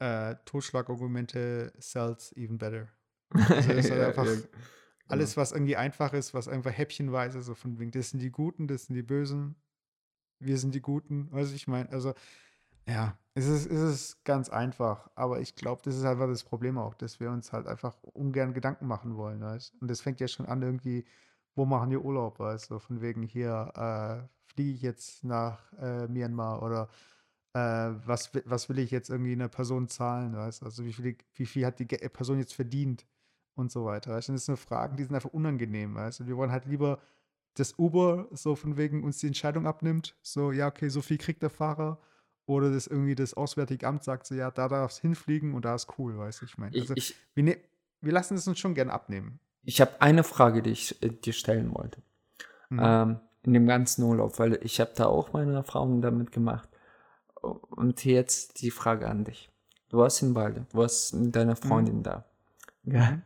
äh, 0.00 0.34
Totschlagargumente 0.44 1.72
sells 1.78 2.32
even 2.36 2.58
better. 2.58 2.88
Also 3.30 3.72
ist 3.72 3.90
halt 3.90 4.02
einfach 4.18 4.26
alles, 5.12 5.36
was 5.36 5.52
irgendwie 5.52 5.76
einfach 5.76 6.12
ist, 6.12 6.34
was 6.34 6.48
einfach 6.48 6.72
häppchenweise 6.72 7.42
so 7.42 7.54
von 7.54 7.78
wegen, 7.78 7.90
das 7.90 8.10
sind 8.10 8.20
die 8.20 8.30
Guten, 8.30 8.66
das 8.66 8.86
sind 8.86 8.94
die 8.94 9.02
Bösen, 9.02 9.56
wir 10.40 10.58
sind 10.58 10.74
die 10.74 10.80
Guten, 10.82 11.30
weiß 11.30 11.52
ich 11.52 11.68
meine. 11.68 11.90
Also, 11.90 12.14
ja, 12.88 13.16
es 13.34 13.46
ist, 13.46 13.70
es 13.70 13.80
ist 13.80 14.24
ganz 14.24 14.48
einfach, 14.48 15.10
aber 15.14 15.40
ich 15.40 15.54
glaube, 15.54 15.82
das 15.84 15.96
ist 15.96 16.04
einfach 16.04 16.26
das 16.26 16.44
Problem 16.44 16.78
auch, 16.78 16.94
dass 16.94 17.20
wir 17.20 17.30
uns 17.30 17.52
halt 17.52 17.66
einfach 17.66 18.02
ungern 18.02 18.54
Gedanken 18.54 18.86
machen 18.86 19.16
wollen, 19.16 19.40
weißt 19.40 19.74
Und 19.80 19.88
das 19.90 20.00
fängt 20.00 20.20
ja 20.20 20.28
schon 20.28 20.46
an 20.46 20.62
irgendwie, 20.62 21.04
wo 21.54 21.64
machen 21.64 21.90
wir 21.90 22.04
Urlaub, 22.04 22.38
weißt 22.40 22.70
du, 22.70 22.78
von 22.78 23.00
wegen 23.00 23.22
hier, 23.22 23.72
äh, 23.76 24.28
fliege 24.52 24.72
ich 24.72 24.82
jetzt 24.82 25.24
nach 25.24 25.72
äh, 25.74 26.08
Myanmar 26.08 26.62
oder 26.62 26.88
äh, 27.54 27.60
was, 28.06 28.30
was 28.46 28.68
will 28.68 28.78
ich 28.78 28.90
jetzt 28.90 29.10
irgendwie 29.10 29.32
einer 29.32 29.48
Person 29.48 29.88
zahlen, 29.88 30.34
weißt 30.34 30.62
Also 30.62 30.84
wie 30.84 30.92
viel, 30.92 31.16
wie 31.34 31.46
viel 31.46 31.66
hat 31.66 31.78
die 31.78 31.86
Person 31.86 32.38
jetzt 32.38 32.54
verdient? 32.54 33.06
Und 33.54 33.70
so 33.70 33.84
weiter. 33.84 34.12
Weißt? 34.12 34.28
Und 34.28 34.36
das 34.36 34.46
sind 34.46 34.58
Fragen, 34.58 34.96
die 34.96 35.04
sind 35.04 35.14
einfach 35.14 35.32
unangenehm. 35.32 35.94
Weißt? 35.94 36.20
Und 36.20 36.28
wir 36.28 36.36
wollen 36.36 36.52
halt 36.52 36.66
lieber, 36.66 36.98
dass 37.54 37.78
Uber 37.78 38.28
so 38.32 38.56
von 38.56 38.76
wegen 38.76 39.04
uns 39.04 39.18
die 39.18 39.26
Entscheidung 39.26 39.66
abnimmt, 39.66 40.16
so, 40.22 40.52
ja, 40.52 40.68
okay, 40.68 40.88
so 40.88 41.02
viel 41.02 41.18
kriegt 41.18 41.42
der 41.42 41.50
Fahrer. 41.50 41.98
Oder 42.46 42.70
dass 42.72 42.86
irgendwie 42.88 43.14
das 43.14 43.34
Auswärtige 43.34 43.86
Amt 43.86 44.02
sagt, 44.02 44.26
so, 44.26 44.34
ja, 44.34 44.50
da 44.50 44.68
darf 44.68 44.90
es 44.90 44.98
hinfliegen 44.98 45.54
und 45.54 45.64
da 45.64 45.76
ist 45.76 45.86
cool, 45.98 46.18
weißt 46.18 46.40
du, 46.40 46.46
ich 46.46 46.58
meine. 46.58 46.76
Also, 46.76 46.94
ich, 46.96 47.14
wir, 47.34 47.44
ne 47.44 47.56
wir 48.00 48.12
lassen 48.12 48.34
es 48.34 48.48
uns 48.48 48.58
schon 48.58 48.74
gern 48.74 48.90
abnehmen. 48.90 49.38
Ich 49.62 49.80
habe 49.80 50.00
eine 50.00 50.24
Frage, 50.24 50.60
die 50.60 50.70
ich 50.70 51.00
äh, 51.02 51.08
dir 51.08 51.32
stellen 51.32 51.72
wollte. 51.72 52.02
Mhm. 52.68 52.80
Ähm, 52.82 53.20
in 53.44 53.52
dem 53.54 53.66
ganzen 53.66 54.02
Urlaub, 54.02 54.38
weil 54.38 54.58
ich 54.62 54.80
habe 54.80 54.92
da 54.94 55.06
auch 55.06 55.32
meine 55.32 55.54
Erfahrungen 55.54 56.00
damit 56.02 56.32
gemacht. 56.32 56.68
Und 57.40 58.04
jetzt 58.04 58.60
die 58.60 58.70
Frage 58.70 59.08
an 59.08 59.24
dich. 59.24 59.50
Du 59.88 59.98
warst 59.98 60.22
in 60.22 60.32
Balde, 60.32 60.66
du 60.70 60.78
warst 60.78 61.14
mit 61.14 61.34
deiner 61.34 61.52
mhm. 61.52 61.56
Freundin 61.68 61.96
mhm. 61.98 62.02
da. 62.02 62.24
Ja. 62.84 63.18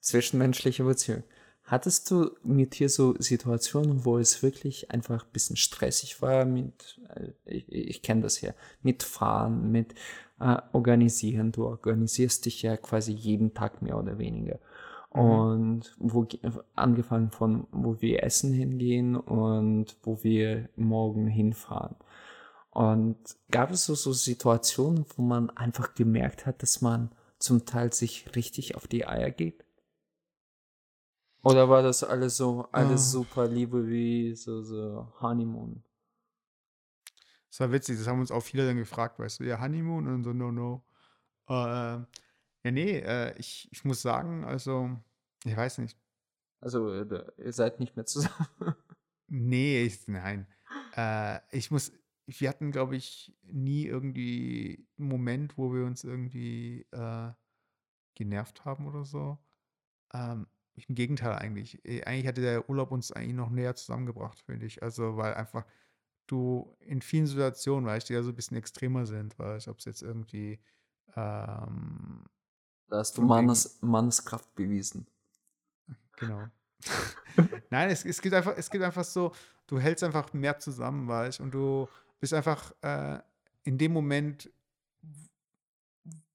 Zwischenmenschliche 0.00 0.84
Beziehung. 0.84 1.22
Hattest 1.64 2.10
du 2.10 2.30
mit 2.42 2.74
hier 2.74 2.88
so 2.88 3.14
Situationen, 3.18 4.04
wo 4.04 4.18
es 4.18 4.42
wirklich 4.42 4.90
einfach 4.90 5.24
ein 5.24 5.32
bisschen 5.32 5.56
stressig 5.56 6.20
war 6.20 6.44
mit, 6.44 7.00
äh, 7.14 7.30
ich, 7.44 7.70
ich 7.70 8.02
kenne 8.02 8.22
das 8.22 8.40
ja, 8.40 8.54
mit 8.82 9.04
Fahren, 9.04 9.70
mit 9.70 9.94
äh, 10.40 10.56
Organisieren. 10.72 11.52
Du 11.52 11.66
organisierst 11.66 12.46
dich 12.46 12.62
ja 12.62 12.76
quasi 12.76 13.12
jeden 13.12 13.54
Tag 13.54 13.82
mehr 13.82 13.96
oder 13.98 14.18
weniger. 14.18 14.58
Mhm. 15.14 15.20
Und 15.20 15.96
wo 15.98 16.26
angefangen 16.74 17.30
von 17.30 17.66
wo 17.70 18.00
wir 18.00 18.24
essen 18.24 18.52
hingehen 18.52 19.14
und 19.14 19.96
wo 20.02 20.24
wir 20.24 20.68
morgen 20.76 21.28
hinfahren. 21.28 21.94
Und 22.70 23.16
gab 23.50 23.70
es 23.70 23.84
so, 23.84 23.94
so 23.94 24.12
Situationen, 24.12 25.04
wo 25.16 25.22
man 25.22 25.50
einfach 25.50 25.94
gemerkt 25.94 26.46
hat, 26.46 26.62
dass 26.62 26.80
man 26.80 27.10
zum 27.38 27.64
Teil 27.64 27.92
sich 27.92 28.34
richtig 28.34 28.76
auf 28.76 28.86
die 28.86 29.06
Eier 29.06 29.30
geht? 29.30 29.64
Oder 31.42 31.68
war 31.68 31.82
das 31.82 32.04
alles 32.04 32.36
so, 32.36 32.68
alles 32.72 33.08
oh. 33.08 33.20
super 33.20 33.48
Liebe 33.48 33.88
wie 33.88 34.34
so, 34.34 34.62
so 34.62 35.12
Honeymoon? 35.20 35.82
Das 37.48 37.60
war 37.60 37.72
witzig, 37.72 37.98
das 37.98 38.06
haben 38.06 38.20
uns 38.20 38.30
auch 38.30 38.42
viele 38.42 38.66
dann 38.66 38.76
gefragt, 38.76 39.18
weißt 39.18 39.40
du, 39.40 39.44
ja, 39.44 39.60
Honeymoon 39.60 40.06
und 40.06 40.22
so, 40.22 40.32
no, 40.32 40.52
no. 40.52 40.84
Äh, 41.48 41.52
ja, 41.52 42.70
nee, 42.70 42.98
äh, 42.98 43.36
ich, 43.38 43.68
ich 43.72 43.84
muss 43.84 44.02
sagen, 44.02 44.44
also, 44.44 44.90
ich 45.44 45.56
weiß 45.56 45.78
nicht. 45.78 45.98
Also, 46.60 46.92
ihr 46.94 47.52
seid 47.52 47.80
nicht 47.80 47.96
mehr 47.96 48.06
zusammen? 48.06 48.46
nee, 49.26 49.82
ich, 49.82 50.06
nein. 50.06 50.46
Äh, 50.94 51.40
ich 51.50 51.70
muss, 51.70 51.92
wir 52.26 52.48
hatten, 52.48 52.70
glaube 52.70 52.96
ich, 52.96 53.34
nie 53.42 53.86
irgendwie 53.86 54.86
einen 54.98 55.08
Moment, 55.08 55.56
wo 55.56 55.72
wir 55.72 55.86
uns 55.86 56.04
irgendwie 56.04 56.86
äh, 56.92 57.32
genervt 58.14 58.64
haben 58.64 58.86
oder 58.86 59.04
so. 59.04 59.38
Ähm, 60.12 60.46
Im 60.74 60.94
Gegenteil 60.94 61.32
eigentlich. 61.34 61.84
Äh, 61.84 62.04
eigentlich 62.04 62.26
hatte 62.26 62.40
der 62.40 62.68
Urlaub 62.68 62.90
uns 62.92 63.12
eigentlich 63.12 63.34
noch 63.34 63.50
näher 63.50 63.74
zusammengebracht, 63.76 64.40
finde 64.40 64.66
ich. 64.66 64.82
Also, 64.82 65.16
weil 65.16 65.34
einfach 65.34 65.66
du 66.26 66.76
in 66.80 67.02
vielen 67.02 67.26
Situationen, 67.26 67.86
weißt 67.86 68.08
du, 68.08 68.12
die 68.12 68.16
ja 68.16 68.22
so 68.22 68.30
ein 68.30 68.36
bisschen 68.36 68.56
extremer 68.56 69.04
sind, 69.06 69.38
weißt 69.38 69.68
ob 69.68 69.78
es 69.78 69.84
jetzt 69.84 70.02
irgendwie 70.02 70.60
ähm, 71.16 72.24
da 72.88 72.98
hast 72.98 73.16
du 73.16 73.22
Mannes, 73.22 73.78
Manneskraft 73.80 74.54
bewiesen. 74.54 75.06
Genau. 76.16 76.46
Nein, 77.70 77.90
es, 77.90 78.04
es, 78.04 78.20
gibt 78.20 78.34
einfach, 78.34 78.56
es 78.56 78.68
gibt 78.70 78.82
einfach 78.82 79.04
so, 79.04 79.32
du 79.66 79.78
hältst 79.78 80.02
einfach 80.02 80.32
mehr 80.32 80.58
zusammen, 80.58 81.06
weißt 81.06 81.40
und 81.40 81.52
du 81.52 81.88
bist 82.18 82.34
einfach 82.34 82.74
äh, 82.82 83.20
in 83.62 83.78
dem 83.78 83.92
Moment, 83.92 84.50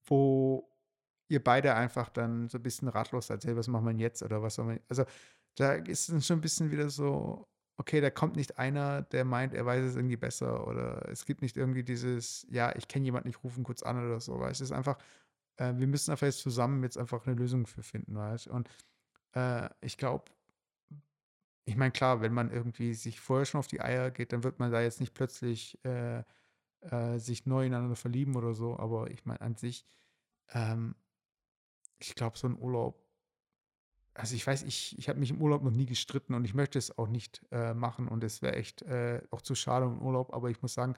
wo 0.06 0.68
ihr 1.28 1.42
beide 1.42 1.74
einfach 1.74 2.08
dann 2.08 2.48
so 2.48 2.58
ein 2.58 2.62
bisschen 2.62 2.88
ratlos 2.88 3.28
seid, 3.28 3.44
hey, 3.44 3.56
was 3.56 3.68
machen 3.68 3.86
wir 3.86 3.94
jetzt 3.94 4.22
oder 4.22 4.42
was 4.42 4.54
soll 4.54 4.66
man, 4.66 4.80
also 4.88 5.04
da 5.56 5.74
ist 5.74 6.08
es 6.08 6.26
schon 6.26 6.38
ein 6.38 6.42
bisschen 6.42 6.70
wieder 6.70 6.90
so, 6.90 7.48
okay, 7.78 8.00
da 8.00 8.10
kommt 8.10 8.36
nicht 8.36 8.58
einer, 8.58 9.02
der 9.02 9.24
meint, 9.24 9.54
er 9.54 9.66
weiß 9.66 9.84
es 9.84 9.96
irgendwie 9.96 10.16
besser 10.16 10.66
oder 10.66 11.08
es 11.08 11.24
gibt 11.26 11.42
nicht 11.42 11.56
irgendwie 11.56 11.84
dieses, 11.84 12.46
ja, 12.50 12.74
ich 12.76 12.88
kenne 12.88 13.04
jemanden, 13.06 13.28
ich 13.28 13.42
rufe 13.42 13.60
ihn 13.60 13.64
kurz 13.64 13.82
an 13.82 14.04
oder 14.04 14.20
so, 14.20 14.38
weißt 14.38 14.60
es 14.60 14.70
ist 14.70 14.76
einfach, 14.76 14.98
äh, 15.56 15.74
wir 15.76 15.86
müssen 15.86 16.10
einfach 16.10 16.26
jetzt 16.26 16.40
zusammen 16.40 16.82
jetzt 16.82 16.98
einfach 16.98 17.26
eine 17.26 17.36
Lösung 17.36 17.66
für 17.66 17.82
finden, 17.82 18.14
weißt 18.16 18.48
und 18.48 18.68
äh, 19.34 19.68
ich 19.80 19.98
glaube, 19.98 20.24
ich 21.66 21.76
meine, 21.76 21.90
klar, 21.90 22.20
wenn 22.20 22.32
man 22.32 22.50
irgendwie 22.50 22.94
sich 22.94 23.20
vorher 23.20 23.44
schon 23.44 23.58
auf 23.58 23.66
die 23.66 23.80
Eier 23.80 24.10
geht, 24.12 24.32
dann 24.32 24.44
wird 24.44 24.60
man 24.60 24.70
da 24.70 24.80
jetzt 24.80 25.00
nicht 25.00 25.14
plötzlich 25.14 25.78
äh, 25.84 26.22
äh, 26.80 27.18
sich 27.18 27.46
neu 27.46 27.66
ineinander 27.66 27.96
verlieben 27.96 28.36
oder 28.36 28.54
so. 28.54 28.78
Aber 28.78 29.10
ich 29.10 29.24
meine, 29.24 29.40
an 29.40 29.56
sich, 29.56 29.84
ähm, 30.50 30.94
ich 31.98 32.14
glaube, 32.14 32.38
so 32.38 32.46
ein 32.46 32.58
Urlaub, 32.58 33.02
also 34.14 34.34
ich 34.34 34.46
weiß, 34.46 34.62
ich, 34.62 34.98
ich 34.98 35.08
habe 35.08 35.18
mich 35.18 35.30
im 35.30 35.40
Urlaub 35.40 35.62
noch 35.62 35.70
nie 35.70 35.86
gestritten 35.86 36.34
und 36.34 36.44
ich 36.44 36.54
möchte 36.54 36.78
es 36.78 36.96
auch 36.96 37.08
nicht 37.08 37.44
äh, 37.50 37.74
machen 37.74 38.08
und 38.08 38.24
es 38.24 38.40
wäre 38.40 38.54
echt 38.56 38.82
äh, 38.82 39.20
auch 39.30 39.42
zu 39.42 39.54
schade 39.54 39.86
im 39.86 40.00
Urlaub. 40.00 40.32
Aber 40.32 40.48
ich 40.48 40.62
muss 40.62 40.74
sagen, 40.74 40.94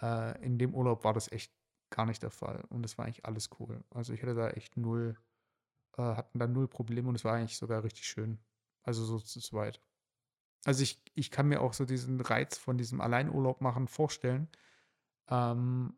äh, 0.00 0.42
in 0.44 0.58
dem 0.58 0.74
Urlaub 0.74 1.04
war 1.04 1.12
das 1.12 1.30
echt 1.30 1.52
gar 1.90 2.06
nicht 2.06 2.22
der 2.22 2.30
Fall 2.30 2.64
und 2.70 2.84
es 2.84 2.96
war 2.96 3.04
eigentlich 3.04 3.26
alles 3.26 3.50
cool. 3.58 3.84
Also 3.90 4.12
ich 4.12 4.22
hatte 4.22 4.34
da 4.34 4.50
echt 4.50 4.76
null, 4.76 5.16
äh, 5.98 6.02
hatten 6.02 6.38
da 6.38 6.46
null 6.46 6.68
Probleme 6.68 7.08
und 7.08 7.16
es 7.16 7.24
war 7.24 7.34
eigentlich 7.34 7.58
sogar 7.58 7.84
richtig 7.84 8.06
schön. 8.06 8.38
Also 8.82 9.04
so 9.04 9.18
zu 9.18 9.40
zweit. 9.40 9.82
Also 10.64 10.82
ich, 10.82 11.02
ich 11.14 11.30
kann 11.30 11.48
mir 11.48 11.60
auch 11.60 11.74
so 11.74 11.84
diesen 11.84 12.20
Reiz 12.20 12.58
von 12.58 12.78
diesem 12.78 13.00
Alleinurlaub 13.00 13.60
machen 13.60 13.88
vorstellen. 13.88 14.48
Ähm, 15.28 15.94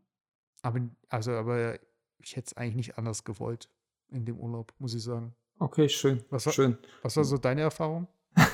aber, 0.63 0.81
also, 1.09 1.33
aber 1.33 1.79
ich 2.19 2.37
hätte 2.37 2.49
es 2.49 2.57
eigentlich 2.57 2.77
nicht 2.77 2.99
anders 2.99 3.25
gewollt 3.25 3.69
in 4.11 4.25
dem 4.25 4.39
Urlaub, 4.39 4.73
muss 4.79 4.95
ich 4.95 5.03
sagen. 5.03 5.35
Okay, 5.59 5.89
schön. 5.89 6.25
Was 6.31 6.47
war, 6.47 6.53
schön. 6.53 6.79
Was 7.03 7.17
war 7.17 7.25
so 7.25 7.37
deine 7.39 7.63
Erfahrung? 7.63 8.09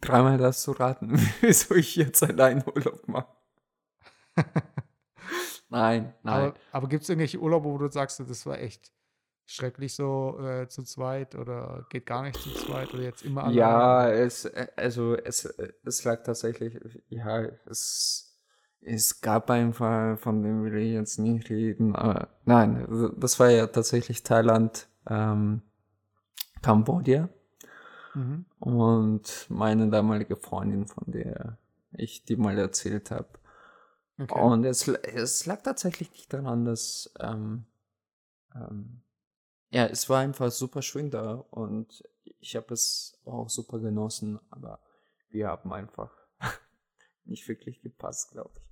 Dreimal 0.00 0.38
das 0.38 0.62
zu 0.62 0.72
raten, 0.72 1.12
wieso 1.40 1.74
ich 1.74 1.96
jetzt 1.96 2.22
allein 2.22 2.64
Urlaub 2.66 3.06
mache. 3.08 3.28
nein, 5.68 6.14
nein. 6.22 6.50
Aber, 6.50 6.54
aber 6.72 6.88
gibt 6.88 7.02
es 7.04 7.08
irgendwelche 7.08 7.38
Urlaube, 7.38 7.68
wo 7.68 7.78
du 7.78 7.88
sagst, 7.90 8.20
das 8.20 8.46
war 8.46 8.58
echt 8.58 8.92
schrecklich 9.46 9.94
so 9.94 10.38
äh, 10.40 10.68
zu 10.68 10.82
zweit 10.82 11.36
oder 11.36 11.86
geht 11.88 12.06
gar 12.06 12.22
nicht 12.22 12.36
zu 12.40 12.52
zweit 12.52 12.92
oder 12.92 13.04
jetzt 13.04 13.24
immer 13.24 13.44
allein? 13.44 13.54
Ja, 13.54 14.10
es, 14.10 14.44
äh, 14.44 14.66
also 14.76 15.14
es, 15.14 15.44
äh, 15.44 15.72
es 15.84 16.04
lag 16.04 16.24
tatsächlich, 16.24 16.78
ja, 17.08 17.42
es, 17.66 18.35
es 18.86 19.20
gab 19.20 19.50
einen 19.50 19.72
Fall, 19.72 20.16
von 20.16 20.42
dem 20.42 20.64
will 20.64 20.76
ich 20.76 20.92
jetzt 20.92 21.18
nicht 21.18 21.50
reden, 21.50 21.96
aber 21.96 22.28
nein, 22.44 22.86
das 23.18 23.38
war 23.40 23.50
ja 23.50 23.66
tatsächlich 23.66 24.22
Thailand, 24.22 24.88
ähm, 25.08 25.62
Kambodscha. 26.62 27.28
Mhm. 28.14 28.46
Und 28.60 29.46
meine 29.48 29.90
damalige 29.90 30.36
Freundin, 30.36 30.86
von 30.86 31.04
der 31.08 31.58
ich 31.92 32.24
die 32.24 32.36
mal 32.36 32.56
erzählt 32.58 33.10
habe. 33.10 33.28
Okay. 34.18 34.40
Und 34.40 34.64
es, 34.64 34.88
es 34.88 35.44
lag 35.46 35.62
tatsächlich 35.62 36.10
nicht 36.12 36.32
daran, 36.32 36.64
dass 36.64 37.12
ähm, 37.20 37.66
ähm, 38.54 39.02
ja, 39.70 39.86
es 39.86 40.08
war 40.08 40.20
einfach 40.20 40.50
super 40.50 40.80
schön 40.80 41.10
da 41.10 41.34
und 41.34 42.02
ich 42.40 42.56
habe 42.56 42.72
es 42.72 43.20
auch 43.24 43.50
super 43.50 43.78
genossen, 43.80 44.38
aber 44.48 44.80
wir 45.28 45.48
haben 45.48 45.72
einfach 45.72 46.12
nicht 47.24 47.46
wirklich 47.48 47.82
gepasst, 47.82 48.30
glaube 48.30 48.52
ich. 48.56 48.65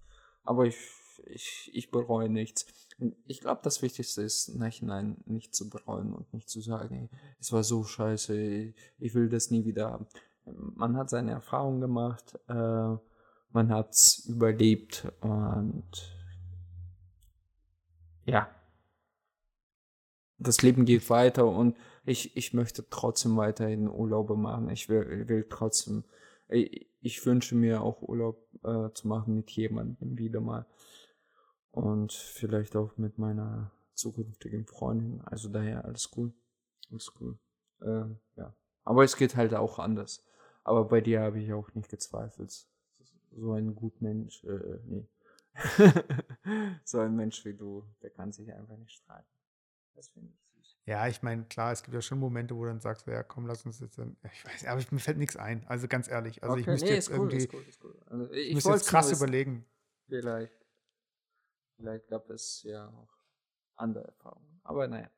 Aber 0.44 0.66
ich, 0.66 0.78
ich, 1.26 1.70
ich 1.72 1.90
bereue 1.90 2.28
nichts. 2.28 2.66
Ich 3.26 3.40
glaube, 3.40 3.60
das 3.64 3.82
Wichtigste 3.82 4.22
ist, 4.22 4.54
Nachhinein 4.54 5.16
nicht 5.26 5.54
zu 5.54 5.68
bereuen 5.68 6.12
und 6.14 6.32
nicht 6.32 6.48
zu 6.48 6.60
sagen, 6.60 7.10
es 7.40 7.52
war 7.52 7.64
so 7.64 7.82
scheiße, 7.84 8.72
ich 8.98 9.14
will 9.14 9.28
das 9.28 9.50
nie 9.50 9.64
wieder 9.64 9.90
haben. 9.90 10.06
Man 10.44 10.96
hat 10.96 11.10
seine 11.10 11.32
Erfahrungen 11.32 11.80
gemacht, 11.80 12.38
äh, 12.48 12.96
man 13.50 13.72
hat 13.72 13.92
es 13.92 14.26
überlebt 14.26 15.10
und 15.20 15.84
ja, 18.26 18.48
das 20.38 20.62
Leben 20.62 20.84
geht 20.84 21.08
weiter 21.10 21.46
und 21.46 21.76
ich, 22.04 22.36
ich 22.36 22.52
möchte 22.52 22.84
trotzdem 22.88 23.36
weiterhin 23.36 23.88
Urlaube 23.88 24.36
machen. 24.36 24.68
Ich 24.70 24.88
will, 24.88 25.28
will 25.28 25.46
trotzdem, 25.48 26.04
ich, 26.48 27.24
wünsche 27.26 27.54
mir 27.54 27.82
auch 27.82 28.02
Urlaub 28.02 28.46
äh, 28.64 28.90
zu 28.92 29.08
machen 29.08 29.36
mit 29.36 29.50
jemandem 29.50 30.18
wieder 30.18 30.40
mal. 30.40 30.66
Und 31.70 32.12
vielleicht 32.12 32.76
auch 32.76 32.96
mit 32.96 33.18
meiner 33.18 33.72
zukünftigen 33.94 34.66
Freundin. 34.66 35.20
Also 35.22 35.48
daher 35.48 35.84
alles 35.84 36.10
cool. 36.16 36.32
Alles 36.90 37.12
cool. 37.20 37.38
Äh, 37.80 38.04
ja. 38.36 38.54
Aber 38.84 39.04
es 39.04 39.16
geht 39.16 39.36
halt 39.36 39.54
auch 39.54 39.78
anders. 39.78 40.24
Aber 40.62 40.84
bei 40.84 41.00
dir 41.00 41.20
habe 41.20 41.40
ich 41.40 41.52
auch 41.52 41.72
nicht 41.74 41.88
gezweifelt. 41.88 42.66
So 43.32 43.52
ein 43.52 43.74
gut 43.74 44.00
Mensch, 44.00 44.44
äh, 44.44 44.78
nee. 44.84 45.08
so 46.84 46.98
ein 46.98 47.14
Mensch 47.16 47.44
wie 47.44 47.54
du, 47.54 47.84
der 48.02 48.10
kann 48.10 48.32
sich 48.32 48.52
einfach 48.52 48.76
nicht 48.76 48.92
streiten. 48.92 49.26
Das 49.94 50.08
finde 50.08 50.32
ich. 50.32 50.53
Ja, 50.86 51.08
ich 51.08 51.22
meine, 51.22 51.44
klar, 51.44 51.72
es 51.72 51.82
gibt 51.82 51.94
ja 51.94 52.02
schon 52.02 52.18
Momente, 52.18 52.54
wo 52.54 52.64
du 52.64 52.68
dann 52.68 52.80
sagst, 52.80 53.06
ja, 53.06 53.22
komm, 53.22 53.46
lass 53.46 53.64
uns 53.64 53.80
jetzt, 53.80 53.98
ich 53.98 54.44
weiß, 54.44 54.66
aber 54.66 54.82
mir 54.90 54.98
fällt 54.98 55.16
nichts 55.16 55.36
ein. 55.36 55.66
Also 55.66 55.88
ganz 55.88 56.08
ehrlich, 56.08 56.42
also 56.42 56.52
okay. 56.52 56.60
ich 56.60 56.66
müsste 56.66 56.86
nee, 56.88 56.94
jetzt 56.94 57.10
cool, 57.10 57.32
irgendwie, 57.32 57.48
cool, 57.52 57.64
cool. 57.82 57.96
Also 58.06 58.32
ich, 58.32 58.48
ich 58.48 58.54
müsste 58.54 58.70
jetzt 58.70 58.88
krass 58.88 59.10
überlegen. 59.10 59.64
Vielleicht, 60.08 60.52
vielleicht 61.76 62.08
gab 62.08 62.28
es 62.28 62.62
ja 62.64 62.88
auch 62.88 63.08
andere 63.76 64.04
Erfahrungen, 64.04 64.60
aber 64.62 64.86
naja. 64.88 65.08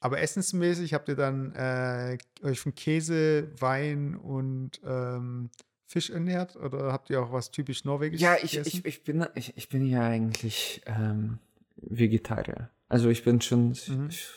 Aber 0.00 0.20
essensmäßig 0.20 0.94
habt 0.94 1.08
ihr 1.08 1.16
dann 1.16 1.54
äh, 1.54 2.18
euch 2.42 2.60
von 2.60 2.74
Käse, 2.74 3.50
Wein 3.60 4.14
und 4.16 4.80
ähm, 4.84 5.50
Fisch 5.86 6.10
ernährt 6.10 6.56
oder 6.56 6.92
habt 6.92 7.10
ihr 7.10 7.20
auch 7.22 7.32
was 7.32 7.50
typisch 7.50 7.84
Norwegisches? 7.84 8.22
Ja, 8.22 8.36
ich, 8.42 8.56
ich, 8.56 8.84
ich, 8.84 9.04
bin, 9.04 9.26
ich, 9.34 9.56
ich 9.56 9.68
bin 9.68 9.86
ja 9.86 10.02
eigentlich 10.06 10.82
ähm, 10.86 11.38
Vegetarier. 11.76 12.70
Also 12.90 13.08
ich 13.08 13.22
bin 13.22 13.40
schon, 13.40 13.68
mhm. 13.68 14.08
ich, 14.10 14.28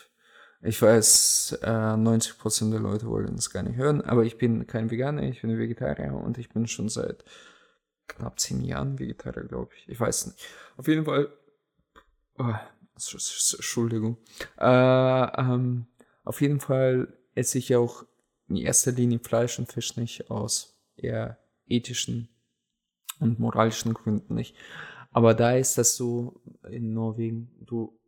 ich, 0.62 0.80
weiß, 0.80 1.58
äh, 1.62 1.66
90% 1.66 2.70
der 2.70 2.78
Leute 2.78 3.06
wollen 3.06 3.34
es 3.34 3.50
gar 3.50 3.64
nicht 3.64 3.76
hören, 3.76 4.00
aber 4.00 4.22
ich 4.22 4.38
bin 4.38 4.68
kein 4.68 4.92
Veganer, 4.92 5.24
ich 5.24 5.42
bin 5.42 5.58
Vegetarier 5.58 6.14
und 6.14 6.38
ich 6.38 6.50
bin 6.50 6.68
schon 6.68 6.88
seit 6.88 7.24
knapp 8.06 8.38
zehn 8.38 8.62
Jahren 8.62 9.00
Vegetarier, 9.00 9.42
glaube 9.44 9.72
ich. 9.76 9.88
Ich 9.88 9.98
weiß 9.98 10.28
nicht. 10.28 10.46
Auf 10.76 10.86
jeden 10.86 11.04
Fall, 11.04 11.32
oh, 12.38 12.54
Entschuldigung. 12.94 14.18
Äh, 14.56 14.64
ähm, 14.64 15.86
auf 16.22 16.40
jeden 16.40 16.60
Fall 16.60 17.12
esse 17.34 17.58
ich 17.58 17.74
auch 17.74 18.04
in 18.48 18.56
erster 18.56 18.92
Linie 18.92 19.18
Fleisch 19.18 19.58
und 19.58 19.72
Fisch 19.72 19.96
nicht 19.96 20.30
aus 20.30 20.80
eher 20.94 21.38
ethischen 21.66 22.28
und 23.18 23.40
moralischen 23.40 23.94
Gründen 23.94 24.36
nicht. 24.36 24.54
Aber 25.10 25.34
da 25.34 25.56
ist 25.56 25.76
das 25.76 25.96
so 25.96 26.40
in 26.70 26.92
Norwegen, 26.94 27.50
du 27.60 27.98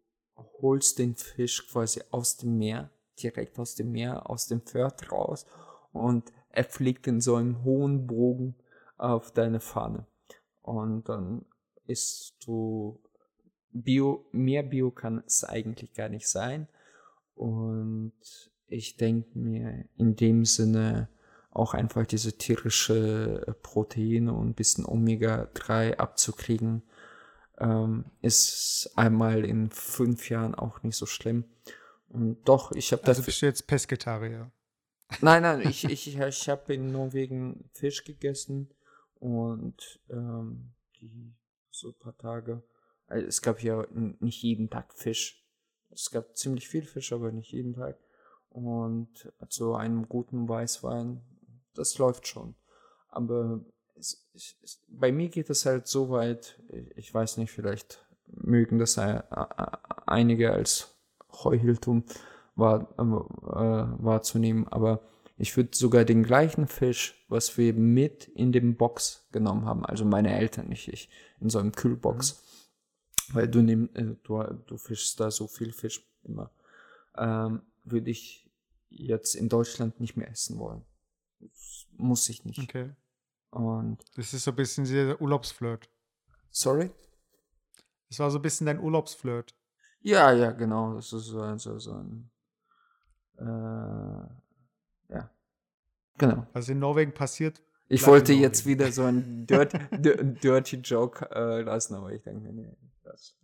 holst 0.60 0.98
den 0.98 1.16
Fisch 1.16 1.68
quasi 1.68 2.02
aus 2.10 2.36
dem 2.36 2.58
Meer, 2.58 2.90
direkt 3.22 3.58
aus 3.58 3.74
dem 3.74 3.92
Meer, 3.92 4.28
aus 4.28 4.46
dem 4.46 4.60
Pferd 4.60 5.10
raus 5.10 5.46
und 5.92 6.32
er 6.50 6.64
fliegt 6.64 7.06
in 7.06 7.20
so 7.20 7.36
einem 7.36 7.64
hohen 7.64 8.06
Bogen 8.06 8.54
auf 8.96 9.30
deine 9.30 9.60
Pfanne. 9.60 10.06
Und 10.62 11.08
dann 11.08 11.44
isst 11.86 12.34
du 12.44 12.98
Bio, 13.70 14.26
mehr 14.32 14.62
Bio 14.62 14.90
kann 14.90 15.22
es 15.26 15.44
eigentlich 15.44 15.92
gar 15.92 16.08
nicht 16.08 16.28
sein. 16.28 16.66
Und 17.34 18.14
ich 18.68 18.96
denke 18.96 19.38
mir 19.38 19.84
in 19.96 20.16
dem 20.16 20.44
Sinne 20.44 21.08
auch 21.50 21.74
einfach 21.74 22.06
diese 22.06 22.36
tierische 22.36 23.56
Proteine 23.62 24.32
und 24.32 24.48
ein 24.48 24.54
bisschen 24.54 24.84
Omega-3 24.84 25.96
abzukriegen, 25.96 26.82
ähm, 27.58 28.04
ist 28.22 28.90
einmal 28.96 29.44
in 29.44 29.70
fünf 29.70 30.30
Jahren 30.30 30.54
auch 30.54 30.82
nicht 30.82 30.96
so 30.96 31.06
schlimm. 31.06 31.44
Und 32.08 32.44
doch, 32.48 32.72
ich 32.72 32.92
habe 32.92 33.04
also 33.04 33.22
bist 33.22 33.42
du 33.42 33.46
jetzt 33.46 33.66
Pesketarier? 33.66 34.50
Nein, 35.20 35.42
nein, 35.42 35.60
ich, 35.68 35.84
ich, 35.84 36.18
ich 36.18 36.48
habe 36.48 36.74
in 36.74 36.90
Norwegen 36.90 37.70
Fisch 37.72 38.02
gegessen 38.02 38.74
und 39.20 40.00
ähm, 40.10 40.72
die 41.00 41.32
so 41.70 41.90
ein 41.90 41.98
paar 42.00 42.18
Tage. 42.18 42.64
äh, 43.08 43.20
Es 43.20 43.40
gab 43.40 43.62
ja 43.62 43.86
nicht 43.92 44.42
jeden 44.42 44.68
Tag 44.68 44.92
Fisch. 44.94 45.46
Es 45.90 46.10
gab 46.10 46.36
ziemlich 46.36 46.68
viel 46.68 46.82
Fisch, 46.84 47.12
aber 47.12 47.30
nicht 47.30 47.52
jeden 47.52 47.74
Tag. 47.74 47.98
Und 48.48 49.32
zu 49.48 49.74
einem 49.74 50.08
guten 50.08 50.48
Weißwein, 50.48 51.20
das 51.74 51.98
läuft 51.98 52.26
schon. 52.26 52.56
Aber 53.08 53.64
bei 54.88 55.12
mir 55.12 55.28
geht 55.28 55.50
es 55.50 55.66
halt 55.66 55.86
so 55.86 56.10
weit, 56.10 56.60
ich- 56.96 57.12
weiß 57.12 57.36
nicht, 57.38 57.50
vielleicht 57.50 58.04
mögen 58.26 58.78
das 58.78 58.98
ein- 58.98 59.22
einige 60.06 60.52
als 60.52 60.94
Heucheltum 61.32 62.04
wahr, 62.54 62.88
äh, 62.98 64.02
wahrzunehmen, 64.04 64.66
aber 64.68 65.02
ich 65.38 65.56
würde 65.56 65.76
sogar 65.76 66.04
den 66.04 66.22
gleichen 66.22 66.66
Fisch, 66.66 67.24
was 67.28 67.58
wir 67.58 67.74
mit 67.74 68.28
in 68.28 68.52
dem 68.52 68.76
Box 68.76 69.26
genommen 69.32 69.66
haben, 69.66 69.84
also 69.84 70.04
meine 70.04 70.34
Eltern, 70.34 70.68
nicht 70.68 70.88
ich, 70.88 71.10
in 71.40 71.50
so 71.50 71.58
einem 71.58 71.72
Kühlbox, 71.72 72.42
weil 73.32 73.48
du, 73.48 73.60
nehm, 73.60 73.90
äh, 73.94 74.14
du, 74.22 74.42
du 74.66 74.76
fischst 74.78 75.20
da 75.20 75.30
so 75.30 75.46
viel 75.46 75.72
Fisch 75.72 76.02
immer, 76.24 76.50
ähm, 77.16 77.62
würde 77.84 78.10
ich 78.10 78.48
jetzt 78.88 79.34
in 79.34 79.48
Deutschland 79.48 80.00
nicht 80.00 80.16
mehr 80.16 80.30
essen 80.30 80.58
wollen. 80.58 80.82
Das 81.40 81.86
muss 81.92 82.28
ich 82.30 82.44
nicht. 82.44 82.60
Okay. 82.60 82.90
Und, 83.50 83.98
Das 84.16 84.32
ist 84.34 84.44
so 84.44 84.50
ein 84.52 84.56
bisschen 84.56 84.84
der 84.84 85.20
Urlaubsflirt. 85.20 85.88
sorry? 86.50 86.90
Das 88.08 88.18
war 88.20 88.30
so 88.30 88.38
ein 88.38 88.42
bisschen 88.42 88.66
dein 88.66 88.78
Urlaubsflirt. 88.80 89.54
Ja, 90.00 90.30
ja, 90.32 90.52
genau. 90.52 90.94
Das 90.94 91.12
ist 91.12 91.24
so, 91.26 91.40
ein- 91.40 91.58
so, 91.58 91.78
so 91.78 91.94
ein. 91.94 92.30
Äh, 93.38 93.42
ja. 95.14 95.30
Genau. 96.18 96.46
Was 96.52 96.68
in 96.68 96.78
Norwegen 96.78 97.12
passiert. 97.12 97.62
Ich 97.88 98.06
wollte 98.06 98.32
jetzt 98.32 98.64
wieder 98.66 98.90
so 98.92 99.04
einen 99.04 99.46
dirty, 99.48 99.78
di- 99.98 100.34
dirty 100.40 100.76
Joke 100.76 101.28
äh, 101.30 101.62
lassen, 101.62 101.94
aber 101.94 102.12
ich 102.12 102.22
denke 102.22 102.40
mir, 102.40 102.52
nee, 102.52 102.76
das. 103.02 103.36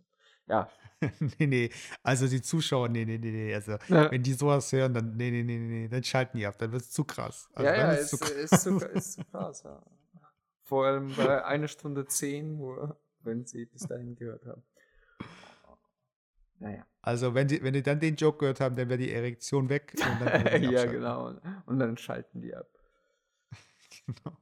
Ja. 0.47 0.69
nee, 1.39 1.47
nee. 1.47 1.69
Also 2.01 2.27
die 2.27 2.41
Zuschauer, 2.41 2.89
nee, 2.89 3.05
nee, 3.05 3.17
nee, 3.17 3.31
nee. 3.31 3.53
Also 3.53 3.73
Ja, 3.87 4.11
wenn 4.11 4.23
die 4.23 4.33
sowas 4.33 4.71
hören, 4.71 4.93
dann, 4.93 5.15
nee, 5.15 5.31
nee, 5.31 5.43
nee, 5.43 5.57
nee, 5.57 5.79
nee, 5.81 5.87
dann 5.87 6.03
schalten 6.03 6.37
die 6.37 6.45
ab. 6.45 6.57
Dann 6.57 6.71
wird 6.71 6.83
es 6.83 6.91
zu 6.91 7.03
krass. 7.03 7.49
Also 7.53 7.69
ja, 7.69 7.77
ja 7.77 7.91
ist, 7.93 8.09
zu 8.09 8.33
ist, 8.33 8.61
zu, 8.61 8.77
ist 8.77 9.13
zu 9.13 9.25
krass, 9.31 9.63
ja. 9.63 9.81
Vor 10.63 10.85
allem 10.85 11.13
bei 11.15 11.43
einer 11.43 11.67
Stunde 11.67 12.05
zehn 12.05 12.57
Uhr, 12.57 12.97
wenn 13.21 13.45
sie 13.45 13.65
bis 13.65 13.83
dahin 13.83 14.15
gehört 14.15 14.45
haben. 14.45 14.63
Naja. 16.59 16.85
Also 17.01 17.33
wenn 17.35 17.49
die, 17.49 17.61
wenn 17.61 17.73
die 17.73 17.83
dann 17.83 17.99
den 17.99 18.15
Joke 18.15 18.37
gehört 18.37 18.61
haben, 18.61 18.77
dann 18.77 18.87
wäre 18.87 18.97
die 18.97 19.11
Erektion 19.11 19.67
weg. 19.67 19.93
Die 20.61 20.65
ja, 20.71 20.85
genau. 20.85 21.33
Und 21.65 21.79
dann 21.79 21.97
schalten 21.97 22.39
die 22.39 22.55
ab. 22.55 22.67
genau. 24.05 24.37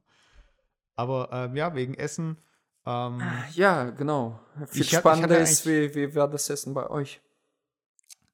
Aber 0.94 1.28
ähm, 1.32 1.56
ja, 1.56 1.74
wegen 1.74 1.94
Essen. 1.94 2.36
Ähm, 2.84 3.22
Ja, 3.52 3.90
genau. 3.90 4.40
Viel 4.66 4.82
Ich 4.82 4.94
hab- 4.94 5.00
spannender 5.02 5.34
hatte 5.34 5.42
ist, 5.44 5.66
wie, 5.66 5.94
wie 5.94 6.14
war 6.14 6.28
das 6.28 6.48
Essen 6.50 6.74
bei 6.74 6.88
euch? 6.90 7.20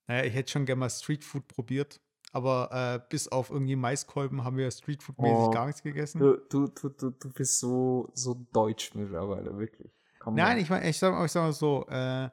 naja, 0.06 0.24
ich 0.24 0.34
hätte 0.34 0.50
schon 0.52 0.64
gerne 0.64 0.80
mal 0.80 0.90
Streetfood 0.90 1.46
probiert. 1.48 2.00
Aber 2.32 2.70
äh, 2.72 3.06
bis 3.08 3.28
auf 3.28 3.50
irgendwie 3.50 3.76
Maiskolben 3.76 4.44
haben 4.44 4.56
wir 4.58 4.68
Streetfood-mäßig 4.70 5.46
Oh. 5.48 5.50
gar 5.50 5.66
nichts 5.66 5.82
gegessen. 5.82 6.18
Du, 6.18 6.36
du, 6.48 6.68
du, 6.68 7.10
du, 7.10 7.30
bist 7.32 7.58
so, 7.58 8.10
so 8.14 8.34
deutsch 8.52 8.94
mittlerweile, 8.94 9.56
wirklich. 9.58 9.90
Come 10.18 10.36
Nein, 10.36 10.56
on. 10.56 10.62
ich 10.62 10.68
meine, 10.70 10.88
ich 10.88 10.98
sag, 10.98 11.24
ich 11.24 11.32
sag 11.32 11.42
mal 11.42 11.52
so, 11.52 11.86
äh, 11.88 12.28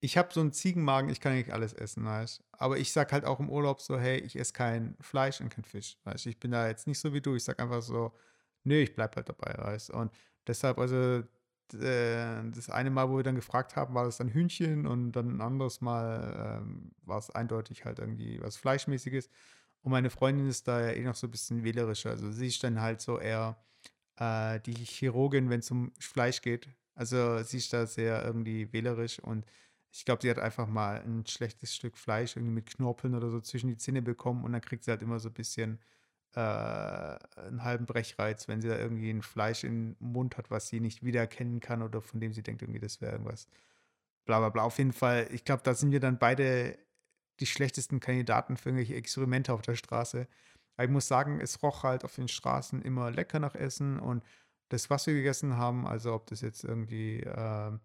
ich 0.00 0.16
habe 0.16 0.32
so 0.32 0.40
einen 0.40 0.52
Ziegenmagen, 0.52 1.10
ich 1.10 1.20
kann 1.20 1.34
nicht 1.34 1.50
alles 1.52 1.72
essen, 1.72 2.04
weißt 2.04 2.44
Aber 2.52 2.78
ich 2.78 2.92
sag 2.92 3.12
halt 3.12 3.24
auch 3.24 3.40
im 3.40 3.50
Urlaub 3.50 3.80
so, 3.80 3.98
hey, 3.98 4.18
ich 4.20 4.38
esse 4.38 4.52
kein 4.52 4.96
Fleisch 5.00 5.40
und 5.40 5.48
kein 5.48 5.64
Fisch, 5.64 5.98
weißt 6.04 6.26
Ich 6.26 6.38
bin 6.38 6.52
da 6.52 6.68
jetzt 6.68 6.86
nicht 6.86 7.00
so 7.00 7.12
wie 7.12 7.20
du, 7.20 7.34
ich 7.34 7.42
sag 7.42 7.58
einfach 7.60 7.82
so, 7.82 8.12
nö, 8.62 8.76
ich 8.76 8.94
bleib 8.94 9.16
halt 9.16 9.28
dabei, 9.28 9.54
weißt 9.58 9.90
Und 9.90 10.12
deshalb, 10.48 10.78
also, 10.78 10.96
äh, 11.74 12.42
das 12.54 12.70
eine 12.70 12.90
Mal, 12.90 13.10
wo 13.10 13.16
wir 13.18 13.24
dann 13.24 13.34
gefragt 13.36 13.76
haben, 13.76 13.94
war 13.94 14.04
das 14.04 14.18
dann 14.18 14.28
Hühnchen 14.28 14.86
und 14.86 15.12
dann 15.12 15.36
ein 15.36 15.40
anderes 15.40 15.80
Mal 15.80 16.60
ähm, 16.62 16.92
war 17.04 17.18
es 17.18 17.30
eindeutig 17.30 17.84
halt 17.84 17.98
irgendwie 17.98 18.40
was 18.42 18.56
Fleischmäßiges. 18.56 19.28
Und 19.82 19.92
meine 19.92 20.10
Freundin 20.10 20.48
ist 20.48 20.66
da 20.68 20.80
ja 20.80 20.92
eh 20.92 21.04
noch 21.04 21.14
so 21.14 21.26
ein 21.26 21.30
bisschen 21.30 21.64
wählerischer, 21.64 22.10
also 22.10 22.30
sie 22.32 22.48
ist 22.48 22.62
dann 22.64 22.80
halt 22.80 23.00
so 23.00 23.18
eher 23.20 23.58
äh, 24.16 24.60
die 24.60 24.74
Chirurgin, 24.74 25.50
wenn 25.50 25.60
es 25.60 25.70
um 25.70 25.92
Fleisch 26.00 26.42
geht. 26.42 26.68
Also 26.94 27.42
sie 27.42 27.58
ist 27.58 27.72
da 27.72 27.86
sehr 27.86 28.24
irgendwie 28.24 28.72
wählerisch 28.72 29.20
und 29.20 29.46
ich 29.92 30.04
glaube, 30.04 30.22
sie 30.22 30.30
hat 30.30 30.38
einfach 30.38 30.66
mal 30.66 31.00
ein 31.02 31.24
schlechtes 31.26 31.74
Stück 31.74 31.96
Fleisch 31.96 32.36
irgendwie 32.36 32.54
mit 32.54 32.66
Knorpeln 32.66 33.14
oder 33.14 33.30
so 33.30 33.40
zwischen 33.40 33.68
die 33.68 33.76
Zähne 33.76 34.02
bekommen 34.02 34.44
und 34.44 34.52
dann 34.52 34.60
kriegt 34.60 34.84
sie 34.84 34.90
halt 34.90 35.02
immer 35.02 35.18
so 35.20 35.28
ein 35.28 35.34
bisschen 35.34 35.80
äh, 36.34 36.40
einen 36.40 37.64
halben 37.64 37.86
Brechreiz, 37.86 38.48
wenn 38.48 38.60
sie 38.60 38.68
da 38.68 38.78
irgendwie 38.78 39.10
ein 39.10 39.22
Fleisch 39.22 39.64
im 39.64 39.96
Mund 39.98 40.36
hat, 40.36 40.50
was 40.50 40.68
sie 40.68 40.80
nicht 40.80 41.04
wiedererkennen 41.04 41.60
kann 41.60 41.82
oder 41.82 42.02
von 42.02 42.20
dem 42.20 42.32
sie 42.32 42.42
denkt, 42.42 42.62
irgendwie 42.62 42.80
das 42.80 43.00
wäre 43.00 43.12
irgendwas. 43.12 43.48
Bla 44.24 44.38
bla 44.40 44.50
bla. 44.50 44.62
Auf 44.64 44.78
jeden 44.78 44.92
Fall, 44.92 45.28
ich 45.32 45.44
glaube, 45.44 45.62
da 45.64 45.74
sind 45.74 45.90
wir 45.90 46.00
dann 46.00 46.18
beide 46.18 46.78
die 47.40 47.46
schlechtesten 47.46 48.00
Kandidaten 48.00 48.56
für 48.56 48.70
irgendwelche 48.70 48.94
Experimente 48.94 49.52
auf 49.52 49.62
der 49.62 49.76
Straße. 49.76 50.28
Aber 50.76 50.84
ich 50.84 50.90
muss 50.90 51.08
sagen, 51.08 51.40
es 51.40 51.62
roch 51.62 51.82
halt 51.82 52.04
auf 52.04 52.14
den 52.14 52.28
Straßen 52.28 52.82
immer 52.82 53.10
lecker 53.10 53.40
nach 53.40 53.54
Essen 53.54 53.98
und 53.98 54.22
das, 54.68 54.90
was 54.90 55.06
wir 55.06 55.14
gegessen 55.14 55.56
haben, 55.56 55.86
also 55.86 56.12
ob 56.14 56.26
das 56.26 56.42
jetzt 56.42 56.62
irgendwie 56.62 57.20
ähm, 57.20 57.80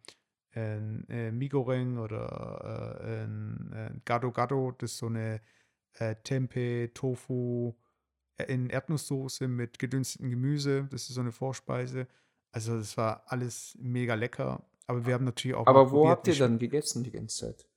ein 0.54 1.08
äh, 1.10 1.32
Migoreng 1.32 1.98
oder 1.98 3.00
äh, 3.02 3.24
ein, 3.24 3.74
ein 3.74 4.02
Gado 4.06 4.32
Gado, 4.32 4.74
das 4.78 4.92
ist 4.92 4.98
so 4.98 5.08
eine 5.08 5.42
äh, 5.94 6.16
Tempeh, 6.24 6.90
Tofu 6.90 7.74
äh, 7.74 7.83
in 8.48 8.70
Erdnusssoße 8.70 9.48
mit 9.48 9.80
gedünstetem 9.80 10.30
Gemüse, 10.30 10.88
das 10.92 11.04
ist 11.10 11.16
so 11.16 11.22
eine 11.22 11.32
Vorspeise. 11.32 12.08
Also 12.52 12.78
das 12.78 12.98
war 12.98 13.24
alles 13.28 13.78
mega 13.82 14.16
lecker, 14.16 14.64
aber 14.88 15.06
wir 15.06 15.14
haben 15.16 15.26
natürlich 15.26 15.56
auch 15.58 15.68
Aber 15.68 15.92
wo 15.92 16.06
probiert, 16.06 16.10
habt 16.10 16.28
ihr 16.28 16.36
dann 16.36 16.60
gegessen 16.60 17.04
die 17.04 17.12
ganze 17.12 17.48
Zeit? 17.48 17.68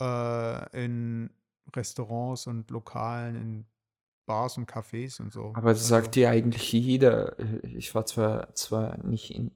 äh, 0.00 0.84
in 0.84 1.30
Restaurants 1.74 2.46
und 2.46 2.70
Lokalen, 2.70 3.36
in 3.36 3.66
Bars 4.26 4.56
und 4.58 4.70
Cafés 4.70 5.20
und 5.20 5.32
so. 5.32 5.54
Aber 5.54 5.70
das 5.70 5.80
Also, 5.82 5.88
sagt 5.90 6.14
dir 6.14 6.30
eigentlich 6.30 6.72
jeder. 6.72 7.36
Ich 7.64 7.94
war 7.94 8.06
zwar, 8.06 8.54
zwar 8.54 8.98
nicht 9.04 9.30
in 9.34 9.50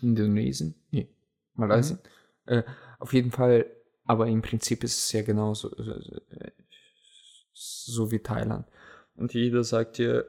Indonesien, 0.00 0.74
nee, 0.90 1.08
Malaysia. 1.54 1.98
Äh, 2.46 2.62
auf 2.98 3.12
jeden 3.12 3.30
Fall, 3.30 3.66
aber 4.04 4.26
im 4.28 4.42
Prinzip 4.42 4.84
ist 4.84 4.98
es 4.98 5.12
ja 5.12 5.22
genauso 5.22 5.70
äh, 5.76 6.52
so 7.52 8.10
wie 8.10 8.18
Thailand. 8.20 8.66
Und 9.16 9.34
jeder 9.34 9.64
sagt 9.64 9.98
dir, 9.98 10.26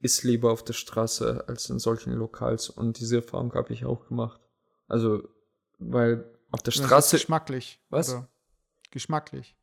ist 0.00 0.22
lieber 0.22 0.52
auf 0.52 0.62
der 0.62 0.74
Straße 0.74 1.44
als 1.48 1.70
in 1.70 1.78
solchen 1.78 2.12
Lokals. 2.12 2.68
Und 2.68 3.00
diese 3.00 3.16
Erfahrung 3.16 3.54
habe 3.54 3.72
ich 3.72 3.84
auch 3.84 4.06
gemacht. 4.06 4.40
Also, 4.86 5.28
weil 5.78 6.24
auf 6.50 6.62
der 6.62 6.72
Straße. 6.72 7.16
Geschmacklich. 7.16 7.80
Was? 7.88 8.10
Oder? 8.10 8.28
Geschmacklich. 8.90 9.56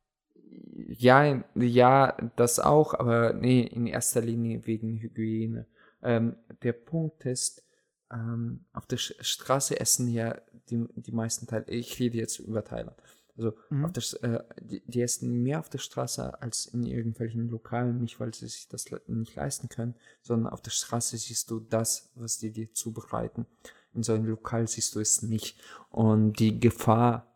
Ja, 0.75 1.43
ja, 1.55 2.17
das 2.35 2.59
auch, 2.59 2.93
aber 2.93 3.33
nee, 3.33 3.61
in 3.61 3.87
erster 3.87 4.21
Linie 4.21 4.65
wegen 4.65 4.97
Hygiene. 4.99 5.67
Ähm, 6.01 6.35
der 6.63 6.73
Punkt 6.73 7.25
ist, 7.25 7.63
ähm, 8.11 8.65
auf 8.73 8.85
der 8.85 8.97
Straße 8.97 9.79
essen 9.79 10.07
ja 10.07 10.35
die, 10.69 10.85
die 10.95 11.11
meisten 11.11 11.47
Teile, 11.47 11.65
ich 11.67 11.99
rede 11.99 12.17
jetzt 12.17 12.39
über 12.39 12.63
Thailand, 12.63 12.97
also 13.41 13.57
Mhm. 13.69 13.85
auf 13.85 13.91
der, 13.91 14.03
äh, 14.23 14.43
die, 14.61 14.81
die 14.85 15.01
essen 15.01 15.41
mehr 15.41 15.59
auf 15.59 15.69
der 15.69 15.79
Straße 15.79 16.41
als 16.41 16.67
in 16.67 16.83
irgendwelchen 16.85 17.49
Lokalen, 17.49 18.01
nicht 18.01 18.19
weil 18.19 18.33
sie 18.33 18.47
sich 18.47 18.67
das 18.67 18.85
nicht 19.07 19.35
leisten 19.35 19.67
können, 19.67 19.95
sondern 20.21 20.53
auf 20.53 20.61
der 20.61 20.71
Straße 20.71 21.17
siehst 21.17 21.49
du 21.49 21.59
das, 21.59 22.11
was 22.15 22.37
die 22.37 22.51
dir 22.51 22.71
zubereiten. 22.73 23.45
In 23.93 24.03
so 24.03 24.13
einem 24.13 24.25
Lokal 24.25 24.67
siehst 24.67 24.95
du 24.95 24.99
es 24.99 25.21
nicht. 25.21 25.59
Und 25.89 26.39
die 26.39 26.59
Gefahr 26.59 27.35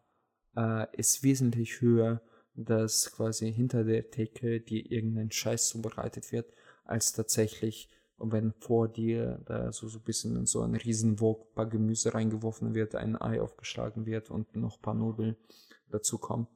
äh, 0.55 0.85
ist 0.95 1.23
wesentlich 1.23 1.81
höher, 1.81 2.21
dass 2.53 3.11
quasi 3.11 3.51
hinter 3.51 3.83
der 3.83 4.09
Theke 4.11 4.61
dir 4.61 4.89
irgendein 4.89 5.31
Scheiß 5.31 5.67
zubereitet 5.67 6.31
wird, 6.31 6.53
als 6.85 7.11
tatsächlich, 7.11 7.89
wenn 8.17 8.53
vor 8.59 8.87
dir 8.87 9.41
da 9.45 9.73
so, 9.73 9.89
so 9.89 9.99
ein 9.99 10.03
bisschen 10.03 10.37
in 10.37 10.45
so 10.45 10.61
einen 10.61 10.75
Riesenwog 10.75 11.53
paar 11.53 11.65
Gemüse 11.65 12.13
reingeworfen 12.13 12.73
wird, 12.73 12.95
ein 12.95 13.19
Ei 13.19 13.41
aufgeschlagen 13.41 14.05
wird 14.05 14.29
und 14.29 14.55
noch 14.55 14.77
ein 14.77 14.81
paar 14.81 14.93
Nudeln 14.93 15.35
dazu 15.89 16.17
kommen. 16.17 16.47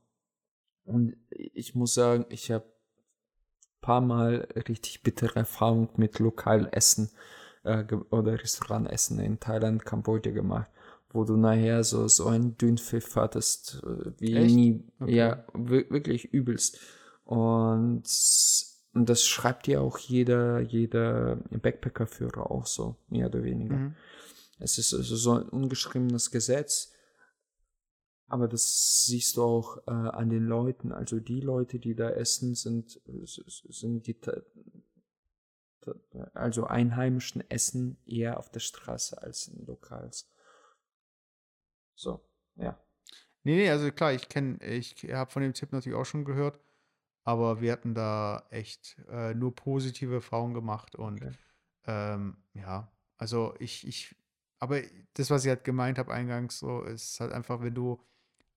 Und 0.85 1.15
ich 1.29 1.75
muss 1.75 1.93
sagen, 1.93 2.25
ich 2.29 2.51
habe 2.51 2.65
ein 2.65 3.81
paar 3.81 4.01
Mal 4.01 4.47
richtig 4.67 5.03
bittere 5.03 5.35
Erfahrungen 5.37 5.89
mit 5.97 6.19
Lokalessen 6.19 7.11
äh, 7.63 7.83
oder 8.09 8.41
Restaurantessen 8.41 9.19
in 9.19 9.39
Thailand, 9.39 9.85
Kambodscha 9.85 10.31
gemacht, 10.31 10.69
wo 11.11 11.23
du 11.23 11.37
nachher 11.37 11.83
so, 11.83 12.07
so 12.07 12.27
einen 12.27 12.57
Dünnpfiff 12.57 13.15
hattest, 13.15 13.81
äh, 13.83 14.11
wie 14.19 14.35
Echt? 14.35 14.55
nie. 14.55 14.83
Okay. 14.99 15.15
Ja, 15.15 15.45
wi- 15.53 15.89
wirklich 15.89 16.25
übelst. 16.33 16.79
Und, 17.23 18.03
und 18.93 19.09
das 19.09 19.23
schreibt 19.25 19.67
ja 19.67 19.81
auch 19.81 19.99
jeder, 19.99 20.59
jeder 20.61 21.35
Backpackerführer 21.51 22.49
auch 22.49 22.65
so, 22.65 22.95
mehr 23.09 23.27
oder 23.27 23.43
weniger. 23.43 23.75
Mhm. 23.75 23.95
Es 24.57 24.77
ist 24.79 24.93
also 24.93 25.15
so 25.15 25.33
ein 25.33 25.47
ungeschriebenes 25.47 26.31
Gesetz, 26.31 26.91
aber 28.29 28.47
das 28.47 29.05
siehst 29.05 29.37
du 29.37 29.43
auch 29.43 29.77
äh, 29.87 29.91
an 29.91 30.29
den 30.29 30.45
Leuten. 30.45 30.91
Also 30.91 31.19
die 31.19 31.41
Leute, 31.41 31.79
die 31.79 31.95
da 31.95 32.09
essen, 32.09 32.55
sind, 32.55 33.01
sind 33.05 34.07
die 34.07 34.15
also 36.33 36.65
einheimischen 36.65 37.49
Essen 37.49 37.97
eher 38.05 38.37
auf 38.37 38.51
der 38.51 38.59
Straße 38.59 39.21
als 39.21 39.47
in 39.47 39.65
Lokals. 39.65 40.29
So, 41.95 42.21
ja. 42.55 42.79
Nee, 43.43 43.55
nee, 43.55 43.69
also 43.69 43.91
klar, 43.91 44.13
ich 44.13 44.29
kenne, 44.29 44.63
ich 44.63 44.95
habe 45.11 45.31
von 45.31 45.41
dem 45.41 45.53
Tipp 45.53 45.71
natürlich 45.71 45.97
auch 45.97 46.05
schon 46.05 46.25
gehört, 46.25 46.59
aber 47.23 47.61
wir 47.61 47.71
hatten 47.71 47.93
da 47.93 48.45
echt 48.49 48.97
äh, 49.09 49.33
nur 49.33 49.55
positive 49.55 50.15
Erfahrungen 50.15 50.53
gemacht 50.53 50.95
und 50.95 51.21
Okay. 51.21 51.31
ähm, 51.85 52.37
ja, 52.53 52.91
also 53.17 53.55
ich, 53.59 53.87
ich, 53.87 54.15
aber 54.59 54.81
das, 55.13 55.29
was 55.29 55.45
ich 55.45 55.49
halt 55.49 55.63
gemeint 55.63 55.97
habe 55.97 56.13
eingangs, 56.13 56.59
so 56.59 56.81
ist 56.83 57.19
halt 57.19 57.31
einfach, 57.31 57.61
wenn 57.61 57.75
du 57.75 57.99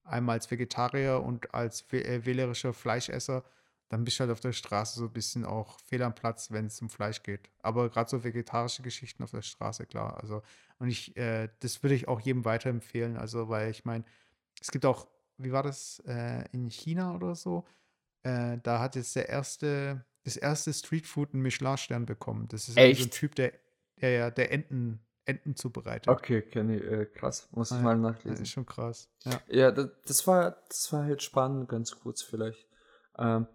einmal 0.03 0.35
als 0.35 0.49
Vegetarier 0.49 1.21
und 1.21 1.53
als 1.53 1.91
äh, 1.93 2.25
wählerischer 2.25 2.73
Fleischesser, 2.73 3.43
dann 3.89 4.03
bist 4.03 4.17
du 4.17 4.21
halt 4.21 4.31
auf 4.31 4.39
der 4.39 4.53
Straße 4.53 4.99
so 4.99 5.05
ein 5.05 5.13
bisschen 5.13 5.45
auch 5.45 5.79
fehl 5.81 6.01
am 6.01 6.15
Platz, 6.15 6.51
wenn 6.51 6.65
es 6.65 6.81
um 6.81 6.89
Fleisch 6.89 7.21
geht. 7.21 7.49
Aber 7.59 7.89
gerade 7.89 8.09
so 8.09 8.23
vegetarische 8.23 8.81
Geschichten 8.81 9.23
auf 9.23 9.31
der 9.31 9.43
Straße, 9.43 9.85
klar. 9.85 10.17
Also, 10.19 10.41
und 10.79 10.89
ich, 10.89 11.15
äh, 11.15 11.49
das 11.59 11.83
würde 11.83 11.95
ich 11.95 12.07
auch 12.07 12.19
jedem 12.19 12.43
weiterempfehlen. 12.43 13.17
Also, 13.17 13.49
weil 13.49 13.69
ich 13.69 13.85
meine, 13.85 14.03
es 14.59 14.71
gibt 14.71 14.85
auch, 14.85 15.07
wie 15.37 15.51
war 15.51 15.63
das, 15.63 16.01
äh, 16.07 16.43
in 16.51 16.69
China 16.69 17.13
oder 17.13 17.35
so? 17.35 17.65
Äh, 18.23 18.57
da 18.63 18.79
hat 18.79 18.95
jetzt 18.95 19.15
der 19.15 19.29
erste, 19.29 20.03
das 20.23 20.37
erste 20.37 20.73
Streetfood 20.73 21.33
einen 21.33 21.43
Michelin-Stern 21.43 22.05
bekommen. 22.05 22.47
Das 22.47 22.69
ist 22.69 22.75
so 22.75 22.81
ein? 22.81 23.11
Typ, 23.11 23.35
der, 23.35 23.53
der, 24.01 24.31
der 24.31 24.51
Enten, 24.51 25.01
Enten 25.25 25.55
zubereitet. 25.55 26.07
Okay, 26.09 26.41
kenne 26.41 26.77
ich, 26.77 26.83
äh, 26.83 27.05
krass. 27.05 27.47
Muss 27.51 27.71
ich 27.71 27.77
Ah, 27.77 27.81
mal 27.81 27.95
ja, 27.97 28.01
das 28.01 28.15
nachlesen. 28.17 28.43
ist 28.43 28.49
schon 28.49 28.65
krass. 28.65 29.09
Ja. 29.23 29.41
Ja, 29.47 29.71
das, 29.71 29.89
das 30.05 30.27
war, 30.27 30.57
das 30.67 30.91
war 30.91 31.03
halt 31.05 31.23
spannend, 31.23 31.69
ganz 31.69 31.91
kurz 31.99 32.21
vielleicht. 32.21 32.67
Ähm, 33.17 33.47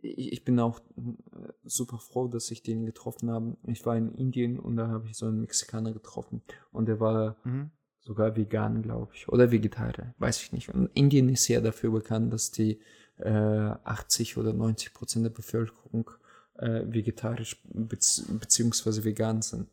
ich, 0.00 0.32
ich 0.32 0.44
bin 0.44 0.58
auch 0.60 0.80
äh, 0.96 1.52
super 1.64 1.98
froh, 1.98 2.28
dass 2.28 2.50
ich 2.50 2.62
den 2.62 2.86
getroffen 2.86 3.30
habe. 3.30 3.56
Ich 3.66 3.84
war 3.86 3.96
in 3.96 4.14
Indien 4.14 4.58
und 4.58 4.76
da 4.76 4.88
habe 4.88 5.08
ich 5.08 5.16
so 5.16 5.26
einen 5.26 5.40
Mexikaner 5.40 5.92
getroffen 5.92 6.42
und 6.72 6.86
der 6.86 7.00
war 7.00 7.36
Mhm. 7.44 7.70
sogar 8.00 8.36
vegan, 8.36 8.82
glaube 8.82 9.12
ich, 9.14 9.28
oder 9.28 9.50
Vegetarier, 9.50 10.14
weiß 10.18 10.42
ich 10.42 10.52
nicht. 10.52 10.68
Und 10.70 10.90
Indien 10.94 11.28
ist 11.28 11.46
ja 11.48 11.60
dafür 11.60 11.90
bekannt, 11.92 12.32
dass 12.32 12.50
die 12.50 12.80
äh, 13.18 13.28
80 13.30 14.36
oder 14.36 14.52
90 14.52 14.94
Prozent 14.94 15.24
der 15.24 15.30
Bevölkerung 15.30 16.10
äh, 16.58 16.82
vegetarisch 16.86 17.60
bezieh 17.64 18.22
beziehungsweise 18.32 19.04
vegan 19.04 19.42
sind. 19.42 19.68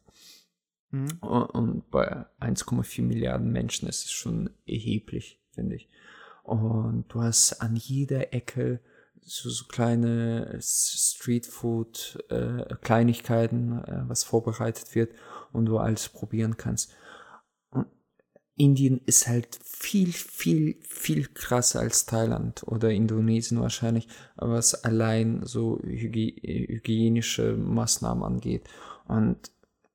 Mhm. 0.96 1.18
Und 1.20 1.92
bei 1.92 2.26
1,4 2.40 3.02
Milliarden 3.02 3.52
Menschen 3.52 3.90
ist 3.90 4.06
es 4.06 4.12
schon 4.12 4.50
erheblich, 4.66 5.42
finde 5.52 5.76
ich. 5.76 5.90
Und 6.44 7.06
du 7.10 7.22
hast 7.22 7.62
an 7.62 7.76
jeder 7.76 8.34
Ecke 8.34 8.80
so, 9.22 9.50
so 9.50 9.66
kleine 9.66 10.60
Streetfood, 10.62 12.24
äh, 12.30 12.76
Kleinigkeiten, 12.82 13.84
äh, 13.84 14.04
was 14.08 14.24
vorbereitet 14.24 14.94
wird 14.94 15.14
und 15.52 15.66
du 15.66 15.80
alles 15.80 16.10
probieren 16.10 16.58
kannst. 16.58 16.94
Und 17.72 17.88
Indien 18.56 19.02
ist 19.06 19.28
halt 19.28 19.60
viel, 19.64 20.14
viel, 20.14 20.78
viel 20.84 21.26
krasser 21.28 21.80
als 21.80 22.06
Thailand 22.06 22.64
oder 22.68 22.92
Indonesien 22.92 23.60
wahrscheinlich, 23.60 24.08
was 24.36 24.76
allein 24.84 25.44
so 25.44 25.80
hygie 25.82 26.40
hygienische 26.68 27.58
Maßnahmen 27.58 28.24
angeht. 28.24 28.70
Und 29.08 29.52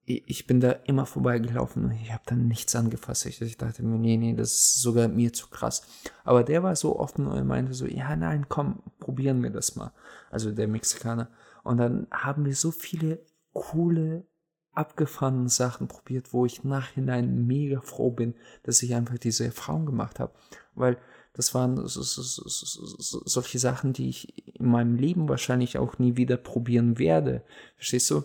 ich 0.07 0.47
bin 0.47 0.61
da 0.61 0.73
immer 0.73 1.07
vorbeigelaufen 1.07 1.85
und 1.85 1.93
ich 1.93 2.13
habe 2.13 2.23
dann 2.27 2.49
nichts 2.49 2.75
angefasst. 2.75 3.27
Ich, 3.27 3.41
ich 3.41 3.57
dachte 3.57 3.83
mir, 3.83 3.99
nee, 3.99 4.17
nee, 4.17 4.35
das 4.35 4.53
ist 4.53 4.83
sogar 4.83 5.09
mir 5.09 5.33
zu 5.33 5.49
krass. 5.49 5.83
Aber 6.25 6.43
der 6.43 6.63
war 6.63 6.75
so 6.75 6.99
offen 6.99 7.27
und 7.27 7.47
meinte 7.47 7.75
so, 7.75 7.87
ja, 7.87 8.17
nein, 8.17 8.47
komm, 8.49 8.83
probieren 8.99 9.43
wir 9.43 9.51
das 9.51 9.77
mal. 9.77 9.93
Also 10.31 10.51
der 10.51 10.69
Mexikaner. 10.69 11.29
Und 11.63 11.79
dann 11.79 12.07
haben 12.11 12.45
wir 12.45 12.57
so 12.57 12.71
viele 12.71 13.25
coole, 13.53 14.27
abgefahrene 14.73 15.49
Sachen 15.49 15.89
probiert, 15.89 16.33
wo 16.33 16.47
ich 16.47 16.65
nachhinein 16.65 17.47
mega 17.47 17.81
froh 17.81 18.11
bin, 18.11 18.35
dass 18.63 18.83
ich 18.83 18.95
einfach 18.95 19.19
diese 19.19 19.45
Erfahrung 19.45 19.87
gemacht 19.87 20.19
habe. 20.21 20.33
Weil 20.75 20.99
das 21.33 21.55
waren 21.55 21.77
so, 21.87 22.03
so, 22.03 22.23
so, 22.23 23.23
solche 23.25 23.59
Sachen, 23.59 23.93
die 23.93 24.09
ich 24.09 24.57
in 24.57 24.67
meinem 24.67 24.97
Leben 24.97 25.29
wahrscheinlich 25.29 25.79
auch 25.79 25.99
nie 25.99 26.17
wieder 26.17 26.37
probieren 26.37 26.99
werde. 26.99 27.45
Verstehst 27.77 28.11
du? 28.11 28.25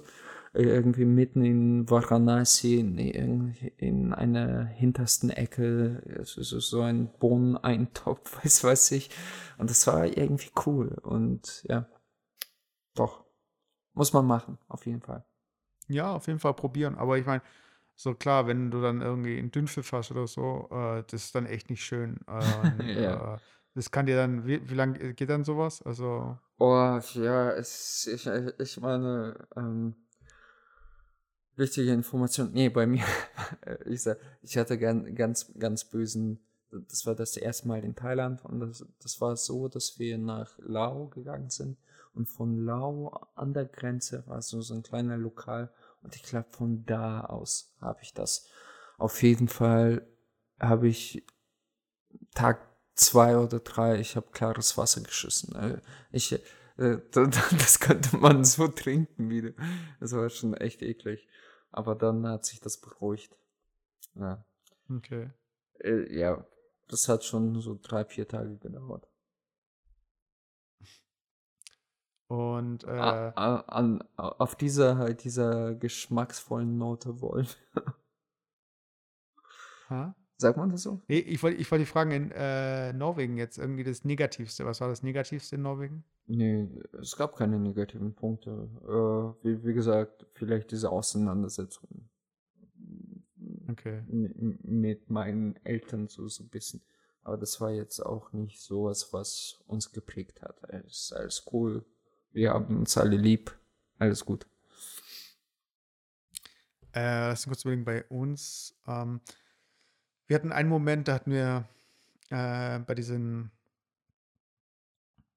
Irgendwie 0.56 1.06
mitten 1.06 1.44
in 1.44 1.90
Varanasi, 1.90 2.80
in, 2.80 3.56
in 3.78 4.14
einer 4.14 4.66
hintersten 4.66 5.30
Ecke, 5.30 6.02
so, 6.24 6.42
so, 6.44 6.60
so 6.60 6.82
ein 6.82 7.10
Bohneneintopf, 7.20 8.38
weiß 8.44 8.64
weiß 8.64 8.92
ich. 8.92 9.10
Und 9.58 9.70
das 9.70 9.86
war 9.88 10.06
irgendwie 10.06 10.52
cool. 10.66 10.98
Und 11.04 11.64
ja, 11.70 11.88
doch, 12.96 13.26
muss 13.94 14.14
man 14.14 14.26
machen, 14.28 14.60
auf 14.70 14.86
jeden 14.88 15.02
Fall. 15.02 15.26
Ja, 15.88 16.14
auf 16.14 16.28
jeden 16.28 16.40
Fall 16.40 16.54
probieren. 16.54 16.96
Aber 16.96 17.18
ich 17.18 17.26
meine, 17.26 17.42
so 17.96 18.14
klar, 18.16 18.48
wenn 18.48 18.72
du 18.72 18.82
dann 18.82 19.02
irgendwie 19.02 19.38
einen 19.40 19.52
Dünnpfiff 19.52 19.92
hast 19.94 20.12
oder 20.12 20.28
so, 20.28 20.68
äh, 20.72 21.04
das 21.10 21.26
ist 21.26 21.36
dann 21.36 21.46
echt 21.46 21.70
nicht 21.70 21.84
schön. 21.84 22.20
Und, 22.28 22.96
Ja. 22.96 23.36
äh, 23.36 23.40
das 23.76 23.92
kann 23.92 24.06
dir 24.06 24.16
dann, 24.16 24.46
wie, 24.48 24.70
wie 24.70 24.74
lange 24.76 25.14
geht 25.14 25.30
dann 25.30 25.44
sowas? 25.44 25.82
Also, 25.84 26.38
Oh, 26.58 27.00
ja, 27.16 27.52
es, 27.52 28.08
ich, 28.08 28.26
ich 28.28 28.80
meine, 28.80 29.48
ähm, 29.58 29.96
wichtige 31.56 31.92
Information. 31.92 32.52
Nee, 32.54 32.70
bei 32.70 32.86
mir, 32.86 33.04
ich 33.86 34.04
sag, 34.04 34.18
ich 34.42 34.58
hatte 34.58 34.78
gern, 34.78 35.16
ganz, 35.16 35.54
ganz 35.58 35.86
bösen, 35.86 36.40
das 36.72 37.06
war 37.06 37.16
das 37.16 37.38
erste 37.38 37.68
Mal 37.68 37.84
in 37.84 37.96
Thailand 37.96 38.44
und 38.44 38.60
das, 38.60 38.86
das 39.02 39.22
war 39.22 39.36
so, 39.38 39.68
dass 39.68 39.98
wir 40.00 40.18
nach 40.18 40.58
Lao 40.60 41.08
gegangen 41.08 41.50
sind 41.50 41.78
und 42.14 42.28
von 42.28 42.66
Lao 42.66 43.10
an 43.36 43.54
der 43.54 43.66
Grenze 43.66 44.24
war 44.28 44.42
so, 44.42 44.62
so 44.62 44.74
ein 44.74 44.84
kleiner 44.84 45.18
Lokal 45.18 45.72
und 46.02 46.16
ich 46.16 46.24
glaube 46.24 46.48
von 46.52 46.86
da 46.86 47.22
aus 47.22 47.74
habe 47.80 48.00
ich 48.02 48.14
das. 48.14 48.48
Auf 48.98 49.22
jeden 49.24 49.48
Fall 49.48 50.06
habe 50.60 50.88
ich 50.88 51.26
Tag 52.34 52.60
zwei 52.96 53.38
oder 53.38 53.60
drei, 53.60 54.00
ich 54.00 54.16
habe 54.16 54.28
klares 54.32 54.78
Wasser 54.78 55.02
geschissen. 55.02 55.56
Äh, 55.56 55.82
Ich, 56.12 56.32
äh, 56.78 56.98
das 57.12 57.80
könnte 57.80 58.18
man 58.18 58.44
so 58.44 58.68
trinken 58.68 59.30
wieder. 59.30 59.52
Das 60.00 60.14
war 60.14 60.30
schon 60.30 60.54
echt 60.56 60.82
eklig. 60.82 61.28
Aber 61.76 61.94
dann 61.94 62.26
hat 62.26 62.46
sich 62.46 62.62
das 62.62 62.78
beruhigt. 62.78 63.38
Ja, 64.16 64.46
okay. 64.90 65.30
Äh, 65.80 66.18
ja 66.18 66.46
das 66.88 67.10
hat 67.10 67.24
schon 67.24 67.60
so 67.62 67.78
drei, 67.82 68.06
vier 68.06 68.28
Tage 68.28 68.58
gedauert. 68.58 69.08
Und, 72.28 72.84
äh, 72.86 72.90
A- 72.90 73.34
a- 73.36 73.60
an, 73.68 74.04
auf 74.16 74.56
dieser, 74.56 74.98
halt 74.98 75.24
dieser 75.24 75.76
geschmacksvollen 75.76 76.78
Note 76.78 77.22
Wolf. 77.22 77.58
ha? 79.90 80.16
Sagt 80.38 80.58
man 80.58 80.70
das 80.70 80.84
so? 80.84 81.02
Nee, 81.08 81.20
ich 81.20 81.42
wollte 81.44 81.58
ich 81.62 81.72
wollte 81.72 81.84
dich 81.84 81.90
fragen, 81.92 82.12
in 82.12 82.32
äh, 82.32 82.92
Norwegen 82.94 83.38
jetzt 83.38 83.58
irgendwie 83.58 83.84
das 83.84 84.04
Negativste. 84.04 84.66
Was 84.66 84.82
war 84.82 84.90
das 84.90 85.02
Negativste 85.02 85.56
in 85.56 85.62
Norwegen? 85.62 86.04
Nee, 86.28 86.68
es 87.00 87.16
gab 87.16 87.36
keine 87.38 87.60
negativen 87.60 88.14
Punkte. 88.14 88.68
Äh, 88.84 89.46
wie, 89.46 89.64
wie 89.64 89.74
gesagt, 89.74 90.26
vielleicht 90.34 90.72
diese 90.72 90.90
Auseinandersetzung 90.90 92.10
Okay. 93.70 94.02
mit 94.08 95.10
meinen 95.10 95.56
Eltern 95.64 96.08
so, 96.08 96.28
so 96.28 96.44
ein 96.44 96.50
bisschen. 96.50 96.82
Aber 97.24 97.38
das 97.38 97.60
war 97.62 97.72
jetzt 97.72 98.00
auch 98.00 98.32
nicht 98.34 98.60
sowas, 98.62 99.12
was 99.14 99.60
uns 99.68 99.92
geprägt 99.92 100.42
hat. 100.42 100.62
Es 100.70 101.06
ist 101.06 101.14
alles 101.14 101.46
cool. 101.52 101.84
Wir 102.32 102.52
haben 102.54 102.78
uns 102.80 102.98
alle 102.98 103.18
lieb. 103.18 103.58
Alles 103.98 104.26
gut. 104.26 104.46
Äh, 106.94 107.28
lass 107.30 107.42
uns 107.42 107.48
kurz 107.48 107.62
überlegen, 107.64 107.86
bei 107.86 108.04
uns. 108.06 108.76
Ähm, 108.88 109.22
wir 110.28 110.36
hatten 110.36 110.52
einen 110.52 110.70
Moment, 110.70 111.08
da 111.08 111.14
hatten 111.16 111.32
wir 111.32 111.66
äh, 112.30 112.80
bei 112.80 112.96
diesen, 112.96 113.52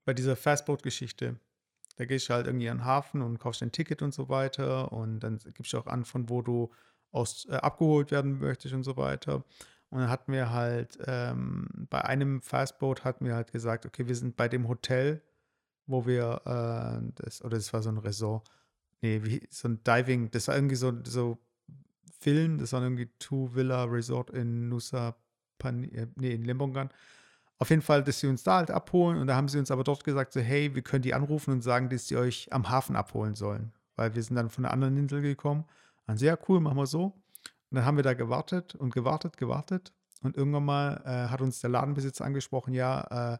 bei 0.05 0.15
dieser 0.15 0.36
Fastboat-Geschichte, 0.36 1.36
da 1.97 2.05
gehst 2.05 2.28
du 2.28 2.35
halt 2.35 2.47
irgendwie 2.47 2.70
an 2.70 2.78
den 2.78 2.85
Hafen 2.85 3.23
und 3.23 3.39
kaufst 3.39 3.62
ein 3.62 3.73
Ticket 3.73 4.02
und 4.02 4.15
so 4.15 4.28
weiter 4.28 4.93
und 4.93 5.20
dann 5.20 5.39
gibst 5.55 5.73
du 5.73 5.78
auch 5.78 5.86
an, 5.86 6.05
von 6.05 6.28
wo 6.28 6.43
du 6.43 6.70
aus, 7.10 7.47
äh, 7.51 7.56
abgeholt 7.56 8.10
werden 8.10 8.39
möchtest 8.39 8.74
und 8.74 8.85
so 8.85 8.97
weiter. 8.97 9.44
Und 9.90 10.01
dann 10.01 10.10
hatten 10.10 10.32
wir 10.32 10.51
halt, 10.51 10.98
ähm, 11.06 11.66
bei 11.90 12.02
einem 12.05 12.43
Fastboat 12.43 13.05
hatten 13.05 13.24
wir 13.24 13.35
halt 13.35 13.52
gesagt, 13.52 13.86
okay, 13.86 14.06
wir 14.06 14.15
sind 14.15 14.36
bei 14.36 14.48
dem 14.48 14.69
Hotel, 14.69 15.23
wo 15.86 16.06
wir, 16.06 16.43
äh, 16.44 17.12
das, 17.16 17.43
oder 17.43 17.56
das 17.56 17.73
war 17.73 17.82
so 17.82 17.89
ein 17.89 17.98
Resort, 17.98 18.48
nee, 19.01 19.20
wie, 19.24 19.47
so 19.51 19.69
ein 19.69 19.82
Diving, 19.85 20.31
das 20.31 20.48
war 20.48 20.55
irgendwie 20.55 20.77
so, 20.77 20.93
so 21.05 21.39
Villen, 22.19 22.59
das 22.59 22.73
war 22.73 22.82
irgendwie 22.82 23.09
Two 23.19 23.55
Villa 23.55 23.85
Resort 23.85 24.31
in 24.31 24.69
Nusa, 24.69 25.16
Pani, 25.59 25.89
äh, 25.89 26.07
nee, 26.16 26.32
in 26.32 26.45
Limbongan. 26.45 26.90
Auf 27.59 27.70
jeden 27.70 27.82
Fall, 27.82 28.05
dass 28.05 28.20
sie 28.20 28.28
uns 28.28 28.43
da 28.45 28.57
halt 28.59 28.70
abholen 28.70 29.19
und 29.19 29.27
da 29.27 29.35
haben 29.35 29.49
sie 29.49 29.59
uns 29.59 29.70
aber 29.70 29.85
dort 29.85 30.05
gesagt, 30.05 30.32
so, 30.32 30.40
hey, 30.40 30.74
wir 30.74 30.82
können 30.82 31.03
die 31.03 31.15
anrufen 31.15 31.53
und 31.53 31.62
sagen, 31.62 31.89
dass 31.89 32.07
sie 32.07 32.16
euch 32.16 32.53
am 32.53 32.69
Hafen 32.69 32.97
abholen 32.97 33.35
sollen, 33.35 33.73
weil 33.97 34.15
wir 34.15 34.23
sind 34.23 34.36
dann 34.36 34.51
von 34.51 34.65
einer 34.65 34.73
anderen 34.73 34.97
Insel 34.97 35.23
gekommen. 35.23 35.65
Dann 36.07 36.16
sehr 36.16 36.39
cool, 36.49 36.61
machen 36.61 36.77
wir 36.77 36.86
so. 36.86 37.05
Und 37.70 37.77
dann 37.77 37.85
haben 37.85 37.97
wir 37.97 38.05
da 38.05 38.15
gewartet 38.15 38.74
und 38.77 38.95
gewartet, 38.95 39.36
gewartet 39.36 39.93
und 40.23 40.36
irgendwann 40.36 40.65
mal 40.65 41.03
äh, 41.05 41.28
hat 41.31 41.40
uns 41.40 41.61
der 41.61 41.70
Ladenbesitzer 41.70 42.24
angesprochen, 42.24 42.74
ja, 42.74 43.35
äh, 43.35 43.39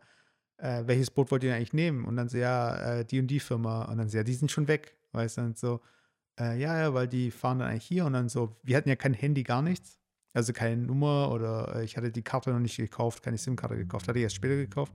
äh, 0.59 0.87
welches 0.87 1.11
Boot 1.11 1.31
wollt 1.31 1.43
ihr 1.43 1.51
denn 1.51 1.57
eigentlich 1.57 1.73
nehmen? 1.73 2.05
Und 2.05 2.17
dann 2.17 2.29
so, 2.29 2.39
ja, 2.39 2.99
äh, 2.99 3.05
die 3.05 3.21
und 3.21 3.29
die 3.29 3.41
Firma. 3.41 3.85
Und 3.85 3.99
dann 3.99 4.09
so, 4.09 4.17
ja, 4.19 4.25
die 4.25 4.35
sind 4.35 4.51
schon 4.51 4.69
weg. 4.69 4.97
Weißt 5.13 5.39
du, 5.39 5.43
und 5.43 5.59
so, 5.59 5.81
äh, 6.39 6.59
ja, 6.59 6.79
ja, 6.79 6.95
weil 6.95 7.09
die 7.09 7.31
fahren 7.31 7.61
dann 7.61 7.69
eigentlich 7.69 7.85
hier 7.85 8.07
und 8.07 8.13
dann 8.13 8.29
so, 8.29 8.57
wir 8.63 8.77
hatten 8.77 8.89
ja 8.89 8.97
kein 8.97 9.15
Handy, 9.15 9.43
gar 9.43 9.63
nichts. 9.63 9.99
Also 10.35 10.53
keine 10.53 10.77
Nummer 10.77 11.31
oder 11.33 11.77
äh, 11.77 11.85
ich 11.85 11.97
hatte 11.97 12.13
die 12.13 12.23
Karte 12.23 12.51
noch 12.51 12.61
nicht 12.61 12.77
gekauft, 12.77 13.23
keine 13.23 13.39
SIM-Karte 13.39 13.77
gekauft, 13.77 14.09
hatte 14.09 14.19
ich 14.19 14.25
erst 14.25 14.37
später 14.37 14.57
gekauft. 14.57 14.93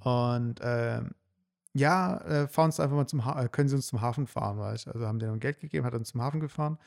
Und 0.00 0.60
ähm, 0.62 1.12
ja, 1.74 2.18
äh, 2.18 2.48
fahren 2.48 2.66
uns 2.66 2.80
einfach 2.80 2.96
mal 2.96 3.06
zum 3.06 3.24
ha 3.24 3.42
äh, 3.42 3.48
können 3.48 3.68
Sie 3.68 3.76
uns 3.76 3.86
zum 3.86 4.00
Hafen 4.00 4.26
fahren, 4.26 4.58
weißt 4.58 4.88
Also 4.88 5.06
haben 5.06 5.18
denen 5.18 5.40
Geld 5.40 5.60
gegeben, 5.60 5.86
hat 5.86 5.94
uns 5.94 6.10
zum 6.10 6.22
Hafen 6.22 6.40
gefahren. 6.40 6.78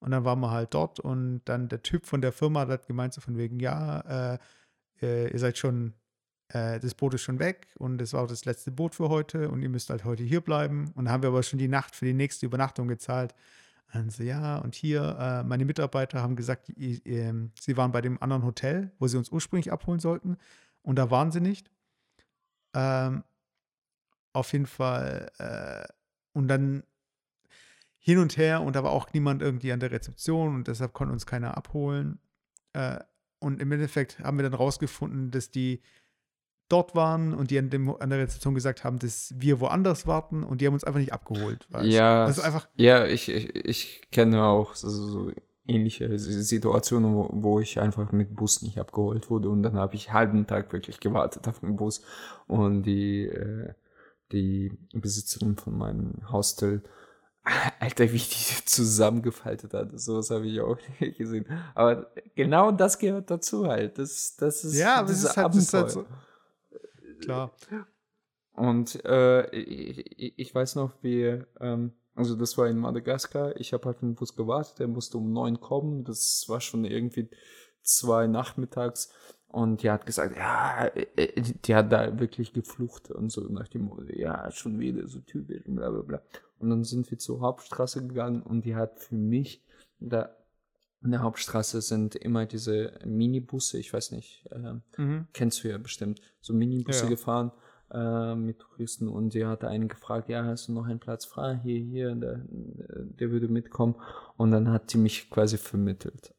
Und 0.00 0.10
dann 0.10 0.24
waren 0.24 0.40
wir 0.40 0.50
halt 0.50 0.74
dort 0.74 0.98
und 0.98 1.42
dann 1.44 1.68
der 1.68 1.82
Typ 1.82 2.06
von 2.06 2.20
der 2.20 2.32
Firma 2.32 2.66
hat 2.66 2.86
gemeint, 2.88 3.14
so 3.14 3.20
von 3.20 3.36
wegen, 3.36 3.60
ja, 3.60 4.34
äh, 4.34 4.38
äh, 5.00 5.32
ihr 5.32 5.38
seid 5.38 5.58
schon, 5.58 5.94
äh, 6.52 6.78
das 6.80 6.94
Boot 6.94 7.14
ist 7.14 7.22
schon 7.22 7.38
weg 7.38 7.68
und 7.78 7.98
das 7.98 8.12
war 8.12 8.22
auch 8.22 8.28
das 8.28 8.44
letzte 8.44 8.70
Boot 8.70 8.94
für 8.94 9.08
heute 9.08 9.50
und 9.50 9.62
ihr 9.62 9.68
müsst 9.68 9.90
halt 9.90 10.04
heute 10.04 10.22
hier 10.22 10.40
bleiben. 10.40 10.92
Und 10.94 11.04
dann 11.06 11.10
haben 11.12 11.22
wir 11.22 11.30
aber 11.30 11.42
schon 11.42 11.58
die 11.58 11.68
Nacht 11.68 11.96
für 11.96 12.04
die 12.04 12.14
nächste 12.14 12.46
Übernachtung 12.46 12.88
gezahlt. 12.88 13.34
Und 13.94 14.10
so, 14.10 14.22
ja, 14.22 14.58
und 14.58 14.74
hier, 14.74 15.16
äh, 15.20 15.42
meine 15.44 15.64
Mitarbeiter 15.64 16.22
haben 16.22 16.36
gesagt, 16.36 16.70
i- 16.70 17.02
ähm, 17.04 17.52
sie 17.60 17.76
waren 17.76 17.92
bei 17.92 18.00
dem 18.00 18.20
anderen 18.22 18.42
Hotel, 18.42 18.90
wo 18.98 19.06
sie 19.06 19.18
uns 19.18 19.30
ursprünglich 19.30 19.70
abholen 19.70 20.00
sollten. 20.00 20.38
Und 20.82 20.96
da 20.96 21.10
waren 21.10 21.30
sie 21.30 21.40
nicht. 21.40 21.70
Ähm, 22.74 23.22
auf 24.32 24.52
jeden 24.52 24.66
Fall. 24.66 25.30
Äh, 25.38 25.92
und 26.32 26.48
dann 26.48 26.84
hin 27.98 28.18
und 28.18 28.36
her 28.36 28.62
und 28.62 28.74
da 28.74 28.82
war 28.82 28.90
auch 28.90 29.12
niemand 29.12 29.42
irgendwie 29.42 29.72
an 29.72 29.80
der 29.80 29.92
Rezeption 29.92 30.54
und 30.56 30.68
deshalb 30.68 30.92
konnte 30.92 31.12
uns 31.12 31.26
keiner 31.26 31.56
abholen. 31.56 32.18
Äh, 32.72 32.98
und 33.38 33.60
im 33.60 33.70
Endeffekt 33.72 34.18
haben 34.20 34.38
wir 34.38 34.42
dann 34.44 34.54
rausgefunden, 34.54 35.30
dass 35.30 35.50
die 35.50 35.82
dort 36.72 36.94
waren 36.94 37.34
und 37.34 37.50
die 37.50 37.58
an, 37.58 37.70
dem, 37.70 37.94
an 38.00 38.10
der 38.10 38.18
Rezeption 38.18 38.54
gesagt 38.54 38.82
haben, 38.82 38.98
dass 38.98 39.34
wir 39.36 39.60
woanders 39.60 40.06
warten 40.06 40.42
und 40.42 40.60
die 40.60 40.66
haben 40.66 40.74
uns 40.74 40.84
einfach 40.84 41.00
nicht 41.00 41.12
abgeholt. 41.12 41.66
weißt? 41.70 41.86
Ja, 41.86 42.24
Also 42.24 42.42
einfach, 42.42 42.66
ja, 42.76 43.04
ich, 43.06 43.28
ich, 43.28 43.54
ich 43.54 44.10
kenne 44.10 44.44
auch 44.44 44.74
so, 44.74 44.88
so 44.88 45.32
ähnliche 45.66 46.18
Situationen, 46.18 47.14
wo, 47.14 47.28
wo 47.32 47.60
ich 47.60 47.78
einfach 47.78 48.10
mit 48.12 48.34
Bus 48.34 48.62
nicht 48.62 48.78
abgeholt 48.78 49.30
wurde 49.30 49.48
und 49.50 49.62
dann 49.62 49.76
habe 49.76 49.94
ich 49.94 50.08
einen 50.08 50.14
halben 50.14 50.46
Tag 50.46 50.72
wirklich 50.72 50.98
gewartet 50.98 51.46
auf 51.46 51.60
den 51.60 51.76
Bus 51.76 52.02
und 52.46 52.84
die, 52.84 53.26
äh, 53.26 53.74
die 54.32 54.72
Besitzerin 54.94 55.56
von 55.56 55.76
meinem 55.76 56.32
Hostel, 56.32 56.82
Alter, 57.80 58.04
wie 58.12 58.18
die 58.18 58.64
zusammengefaltet 58.64 59.74
hat, 59.74 60.00
sowas 60.00 60.30
habe 60.30 60.46
ich 60.46 60.60
auch 60.60 60.78
nicht 61.00 61.18
gesehen. 61.18 61.46
Aber 61.74 62.06
genau 62.34 62.70
das 62.70 62.98
gehört 62.98 63.30
dazu 63.30 63.66
halt. 63.66 63.98
Das, 63.98 64.36
das 64.36 64.64
ist 64.64 64.78
ja, 64.78 64.96
aber 64.96 65.08
dieses 65.08 65.24
ist 65.24 65.36
halt, 65.36 65.48
das 65.48 65.56
ist 65.56 65.74
halt 65.74 65.90
so. 65.90 66.06
Klar. 67.22 67.52
Und 68.54 69.02
äh, 69.04 69.48
ich, 69.56 70.38
ich- 70.38 70.54
weiß 70.54 70.74
noch, 70.76 70.92
wie, 71.02 71.42
ähm, 71.60 71.92
also 72.14 72.36
das 72.36 72.58
war 72.58 72.68
in 72.68 72.78
Madagaskar, 72.78 73.56
ich 73.58 73.72
habe 73.72 73.86
halt 73.86 73.96
auf 73.96 74.00
den 74.00 74.14
Bus 74.14 74.36
gewartet, 74.36 74.78
der 74.78 74.88
musste 74.88 75.16
um 75.18 75.32
neun 75.32 75.58
kommen, 75.60 76.04
das 76.04 76.44
war 76.48 76.60
schon 76.60 76.84
irgendwie 76.84 77.30
zwei 77.82 78.26
nachmittags. 78.26 79.10
Und 79.48 79.82
die 79.82 79.90
hat 79.90 80.06
gesagt, 80.06 80.36
ja, 80.36 80.86
äh, 80.86 81.40
die 81.42 81.74
hat 81.74 81.92
da 81.92 82.18
wirklich 82.18 82.52
geflucht 82.52 83.10
und 83.10 83.30
so 83.30 83.42
nach 83.48 83.68
dem 83.68 83.82
Motto, 83.84 84.04
ja, 84.12 84.50
schon 84.50 84.78
wieder 84.78 85.06
so 85.08 85.20
typisch 85.20 85.66
und 85.66 85.76
bla 85.76 85.90
bla 85.90 86.02
bla. 86.02 86.22
Und 86.58 86.70
dann 86.70 86.84
sind 86.84 87.10
wir 87.10 87.18
zur 87.18 87.40
Hauptstraße 87.40 88.06
gegangen 88.06 88.42
und 88.42 88.64
die 88.64 88.76
hat 88.76 89.00
für 89.00 89.14
mich, 89.16 89.62
da 89.98 90.34
in 91.02 91.10
der 91.10 91.22
Hauptstraße 91.22 91.80
sind 91.82 92.14
immer 92.14 92.46
diese 92.46 92.98
Minibusse, 93.04 93.78
ich 93.78 93.92
weiß 93.92 94.12
nicht, 94.12 94.44
ähm, 94.52 94.82
Mhm. 94.96 95.26
kennst 95.32 95.64
du 95.64 95.68
ja 95.68 95.78
bestimmt, 95.78 96.20
so 96.40 96.52
Minibusse 96.54 97.04
Ja. 97.04 97.10
gefahren 97.10 97.52
äh, 97.90 98.34
mit 98.34 98.58
Touristen 98.60 99.08
und 99.08 99.34
die 99.34 99.44
hatte 99.44 99.68
einen 99.68 99.88
gefragt, 99.88 100.28
ja, 100.28 100.44
hast 100.44 100.68
du 100.68 100.72
noch 100.72 100.86
einen 100.86 101.00
Platz 101.00 101.24
frei? 101.24 101.60
Hier, 101.62 101.78
hier, 101.80 102.14
der, 102.14 102.40
der 102.48 103.30
würde 103.30 103.48
mitkommen. 103.48 103.96
Und 104.36 104.50
dann 104.50 104.70
hat 104.70 104.90
sie 104.90 104.98
mich 104.98 105.28
quasi 105.28 105.58
vermittelt. 105.58 106.34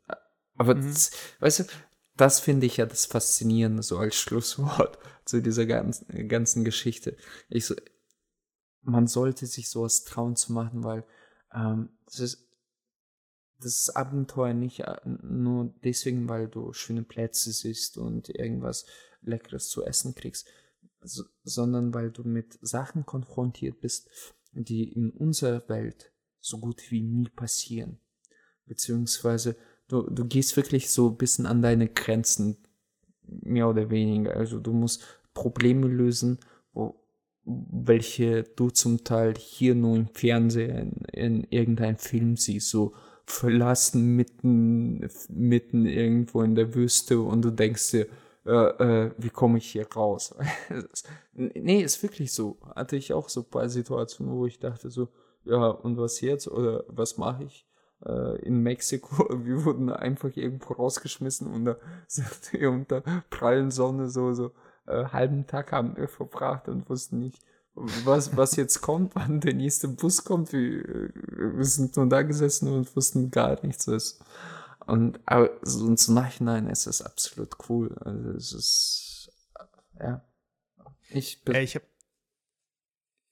Aber 0.55 0.75
Mhm. 0.75 0.81
das, 0.87 1.11
weißt 1.39 1.59
du, 1.59 1.63
das 2.15 2.39
finde 2.39 2.65
ich 2.65 2.77
ja 2.77 2.85
das 2.85 3.05
Faszinierende 3.05 3.83
so 3.83 3.97
als 3.97 4.15
Schlusswort 4.15 4.97
zu 5.25 5.41
dieser 5.41 5.65
ganzen, 5.65 6.27
ganzen 6.27 6.63
Geschichte. 6.63 7.17
Ich 7.49 7.65
so, 7.65 7.75
man 8.81 9.07
sollte 9.07 9.45
sich 9.45 9.69
sowas 9.69 10.03
trauen 10.03 10.35
zu 10.35 10.53
machen, 10.53 10.83
weil 10.83 11.03
ähm, 11.53 11.89
das 12.05 12.19
ist 12.19 12.47
das 13.63 13.89
Abenteuer 13.89 14.53
nicht 14.53 14.81
äh, 14.81 14.97
nur 15.05 15.73
deswegen, 15.83 16.29
weil 16.29 16.47
du 16.47 16.73
schöne 16.73 17.03
Plätze 17.03 17.51
siehst 17.51 17.97
und 17.97 18.29
irgendwas 18.29 18.85
Leckeres 19.21 19.69
zu 19.69 19.83
essen 19.85 20.15
kriegst, 20.15 20.47
so, 21.01 21.23
sondern 21.43 21.93
weil 21.93 22.11
du 22.11 22.23
mit 22.23 22.57
Sachen 22.61 23.05
konfrontiert 23.05 23.81
bist, 23.81 24.09
die 24.53 24.91
in 24.91 25.09
unserer 25.11 25.67
Welt 25.69 26.11
so 26.39 26.59
gut 26.59 26.91
wie 26.91 27.01
nie 27.01 27.29
passieren. 27.29 27.99
Beziehungsweise 28.65 29.55
du, 29.87 30.03
du 30.03 30.25
gehst 30.25 30.55
wirklich 30.55 30.89
so 30.89 31.09
ein 31.09 31.17
bisschen 31.17 31.45
an 31.45 31.61
deine 31.61 31.87
Grenzen, 31.87 32.57
mehr 33.25 33.69
oder 33.69 33.89
weniger. 33.89 34.35
Also 34.35 34.59
du 34.59 34.73
musst 34.73 35.03
Probleme 35.33 35.87
lösen, 35.87 36.39
wo, 36.73 37.03
welche 37.45 38.43
du 38.43 38.69
zum 38.69 39.03
Teil 39.03 39.35
hier 39.37 39.75
nur 39.75 39.95
im 39.95 40.07
Fernsehen, 40.07 41.05
in, 41.11 41.41
in 41.41 41.43
irgendeinem 41.49 41.97
Film 41.97 42.37
siehst, 42.37 42.69
so 42.69 42.93
verlassen 43.25 44.15
mitten, 44.15 45.09
mitten 45.29 45.85
irgendwo 45.85 46.41
in 46.41 46.55
der 46.55 46.73
Wüste 46.73 47.19
und 47.21 47.41
du 47.41 47.51
denkst 47.51 47.91
dir, 47.91 48.07
äh, 48.45 48.51
äh, 48.51 49.11
wie 49.17 49.29
komme 49.29 49.57
ich 49.57 49.71
hier 49.71 49.87
raus? 49.95 50.35
nee, 51.33 51.81
ist 51.81 52.03
wirklich 52.03 52.33
so. 52.33 52.57
Hatte 52.75 52.97
ich 52.97 53.13
auch 53.13 53.29
so 53.29 53.41
ein 53.41 53.49
paar 53.49 53.69
Situationen, 53.69 54.33
wo 54.33 54.45
ich 54.45 54.59
dachte 54.59 54.89
so, 54.89 55.07
ja, 55.45 55.67
und 55.67 55.97
was 55.97 56.21
jetzt? 56.21 56.47
Oder 56.47 56.83
was 56.87 57.17
mache 57.17 57.45
ich? 57.45 57.65
Äh, 58.05 58.41
in 58.45 58.61
Mexiko, 58.61 59.27
wir 59.45 59.63
wurden 59.63 59.89
einfach 59.89 60.35
irgendwo 60.35 60.73
rausgeschmissen 60.73 61.47
und 61.47 61.65
da 61.65 61.77
sind 62.07 62.53
wir 62.53 62.69
unter 62.69 63.01
prallen 63.29 63.71
Sonne 63.71 64.09
so, 64.09 64.33
so 64.33 64.51
äh, 64.87 65.05
halben 65.05 65.47
Tag 65.47 65.71
haben 65.71 65.95
wir 65.95 66.09
verbracht 66.09 66.67
und 66.67 66.89
wussten 66.89 67.19
nicht, 67.19 67.39
was, 67.75 68.35
was 68.37 68.55
jetzt 68.55 68.81
kommt, 68.81 69.15
wann 69.15 69.39
der 69.39 69.53
nächste 69.53 69.87
Bus 69.87 70.23
kommt. 70.23 70.53
Wir, 70.53 71.11
wir 71.13 71.65
sind 71.65 71.95
nur 71.95 72.07
da 72.07 72.21
gesessen 72.21 72.67
und 72.67 72.95
wussten 72.95 73.31
gar 73.31 73.63
nichts. 73.65 73.87
Was. 73.87 74.19
Und 74.85 75.19
aber 75.25 75.51
so 75.61 75.87
ins 75.87 76.07
Nachhinein 76.07 76.67
ist 76.67 76.87
es 76.87 77.01
absolut 77.01 77.55
cool. 77.69 77.95
Also 78.01 78.29
es 78.31 78.53
ist 78.53 79.13
ja. 79.99 80.23
Ich 81.09 81.43
bin. 81.43 81.55
Ey, 81.55 81.63
ich 81.63 81.75
hab, 81.75 81.83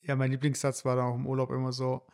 ja, 0.01 0.15
mein 0.15 0.31
Lieblingssatz 0.31 0.85
war 0.85 0.95
dann 0.95 1.05
auch 1.05 1.15
im 1.15 1.27
Urlaub 1.27 1.51
immer 1.51 1.73
so, 1.73 2.05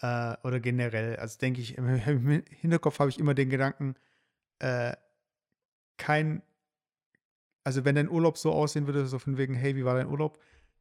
äh, 0.00 0.36
oder 0.42 0.60
generell, 0.60 1.16
also 1.16 1.38
denke 1.38 1.60
ich, 1.60 1.76
im 1.78 2.42
Hinterkopf 2.48 2.98
habe 2.98 3.10
ich 3.10 3.18
immer 3.18 3.34
den 3.34 3.50
Gedanken, 3.50 3.96
äh, 4.58 4.94
kein, 5.96 6.42
also 7.64 7.84
wenn 7.84 7.94
dein 7.94 8.08
Urlaub 8.08 8.38
so 8.38 8.52
aussehen 8.52 8.86
würde, 8.86 9.06
so 9.06 9.18
von 9.18 9.36
wegen, 9.36 9.54
hey, 9.54 9.76
wie 9.76 9.84
war 9.84 9.94
dein 9.94 10.08
Urlaub? 10.08 10.38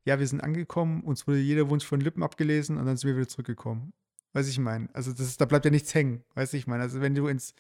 Ja, 0.09 0.17
wir 0.17 0.25
sind 0.25 0.41
angekommen, 0.41 1.03
uns 1.03 1.27
wurde 1.27 1.37
jeder 1.37 1.69
Wunsch 1.69 1.85
von 1.85 2.01
Lippen 2.01 2.23
abgelesen 2.23 2.79
und 2.79 2.87
dann 2.87 2.97
sind 2.97 3.09
wir 3.09 3.15
wieder 3.15 3.27
zurückgekommen. 3.27 3.93
Weiß 4.33 4.47
ich 4.47 4.57
meine. 4.57 4.89
Also 4.93 5.11
das 5.11 5.27
ist, 5.27 5.39
da 5.39 5.45
bleibt 5.45 5.65
ja 5.65 5.69
nichts 5.69 5.93
hängen, 5.93 6.23
weiß 6.33 6.55
ich 6.55 6.65
meine. 6.65 6.81
Also 6.81 6.99
wenn 6.99 7.13
du 7.13 7.27
ins, 7.27 7.53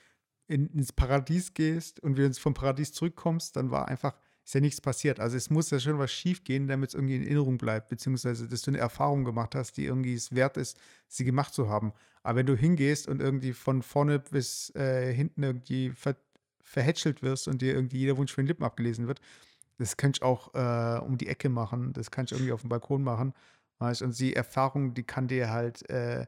in, 0.47 0.65
ins 0.73 0.91
Paradies 0.91 1.53
gehst 1.53 1.99
und 1.99 2.17
wir 2.17 2.25
uns 2.25 2.39
vom 2.39 2.55
Paradies 2.55 2.91
zurückkommst, 2.91 3.55
dann 3.55 3.69
war 3.69 3.87
einfach, 3.87 4.17
ist 4.43 4.55
ja 4.55 4.61
nichts 4.61 4.81
passiert. 4.81 5.19
Also 5.19 5.37
es 5.37 5.51
muss 5.51 5.69
ja 5.69 5.79
schon 5.79 5.99
was 5.99 6.11
schief 6.11 6.43
gehen, 6.43 6.65
damit 6.65 6.89
es 6.89 6.95
irgendwie 6.95 7.17
in 7.17 7.21
Erinnerung 7.21 7.59
bleibt, 7.59 7.89
beziehungsweise 7.89 8.47
dass 8.47 8.63
du 8.63 8.71
eine 8.71 8.79
Erfahrung 8.79 9.25
gemacht 9.25 9.53
hast, 9.53 9.77
die 9.77 9.85
irgendwie 9.85 10.15
es 10.15 10.33
wert 10.33 10.57
ist, 10.57 10.75
sie 11.07 11.25
gemacht 11.25 11.53
zu 11.53 11.69
haben. 11.69 11.93
Aber 12.23 12.39
wenn 12.39 12.47
du 12.47 12.55
hingehst 12.55 13.07
und 13.07 13.21
irgendwie 13.21 13.53
von 13.53 13.83
vorne 13.83 14.17
bis 14.17 14.73
äh, 14.73 15.13
hinten 15.13 15.43
irgendwie 15.43 15.91
ver 15.91 16.15
verhätschelt 16.63 17.21
wirst 17.21 17.47
und 17.47 17.61
dir 17.61 17.75
irgendwie 17.75 17.99
jeder 17.99 18.17
Wunsch 18.17 18.33
von 18.33 18.43
den 18.43 18.47
Lippen 18.47 18.63
abgelesen 18.63 19.07
wird, 19.07 19.21
das 19.79 19.97
kannst 19.97 20.21
du 20.21 20.25
auch 20.25 20.53
äh, 20.53 20.99
um 21.03 21.17
die 21.17 21.27
Ecke 21.27 21.49
machen, 21.49 21.93
das 21.93 22.11
kannst 22.11 22.31
du 22.31 22.35
irgendwie 22.35 22.51
auf 22.53 22.61
dem 22.61 22.69
Balkon 22.69 23.01
machen. 23.03 23.33
Weißt? 23.79 24.01
Und 24.03 24.19
die 24.19 24.35
Erfahrung, 24.35 24.93
die 24.93 25.03
kann 25.03 25.27
dir 25.27 25.49
halt, 25.49 25.89
äh, 25.89 26.27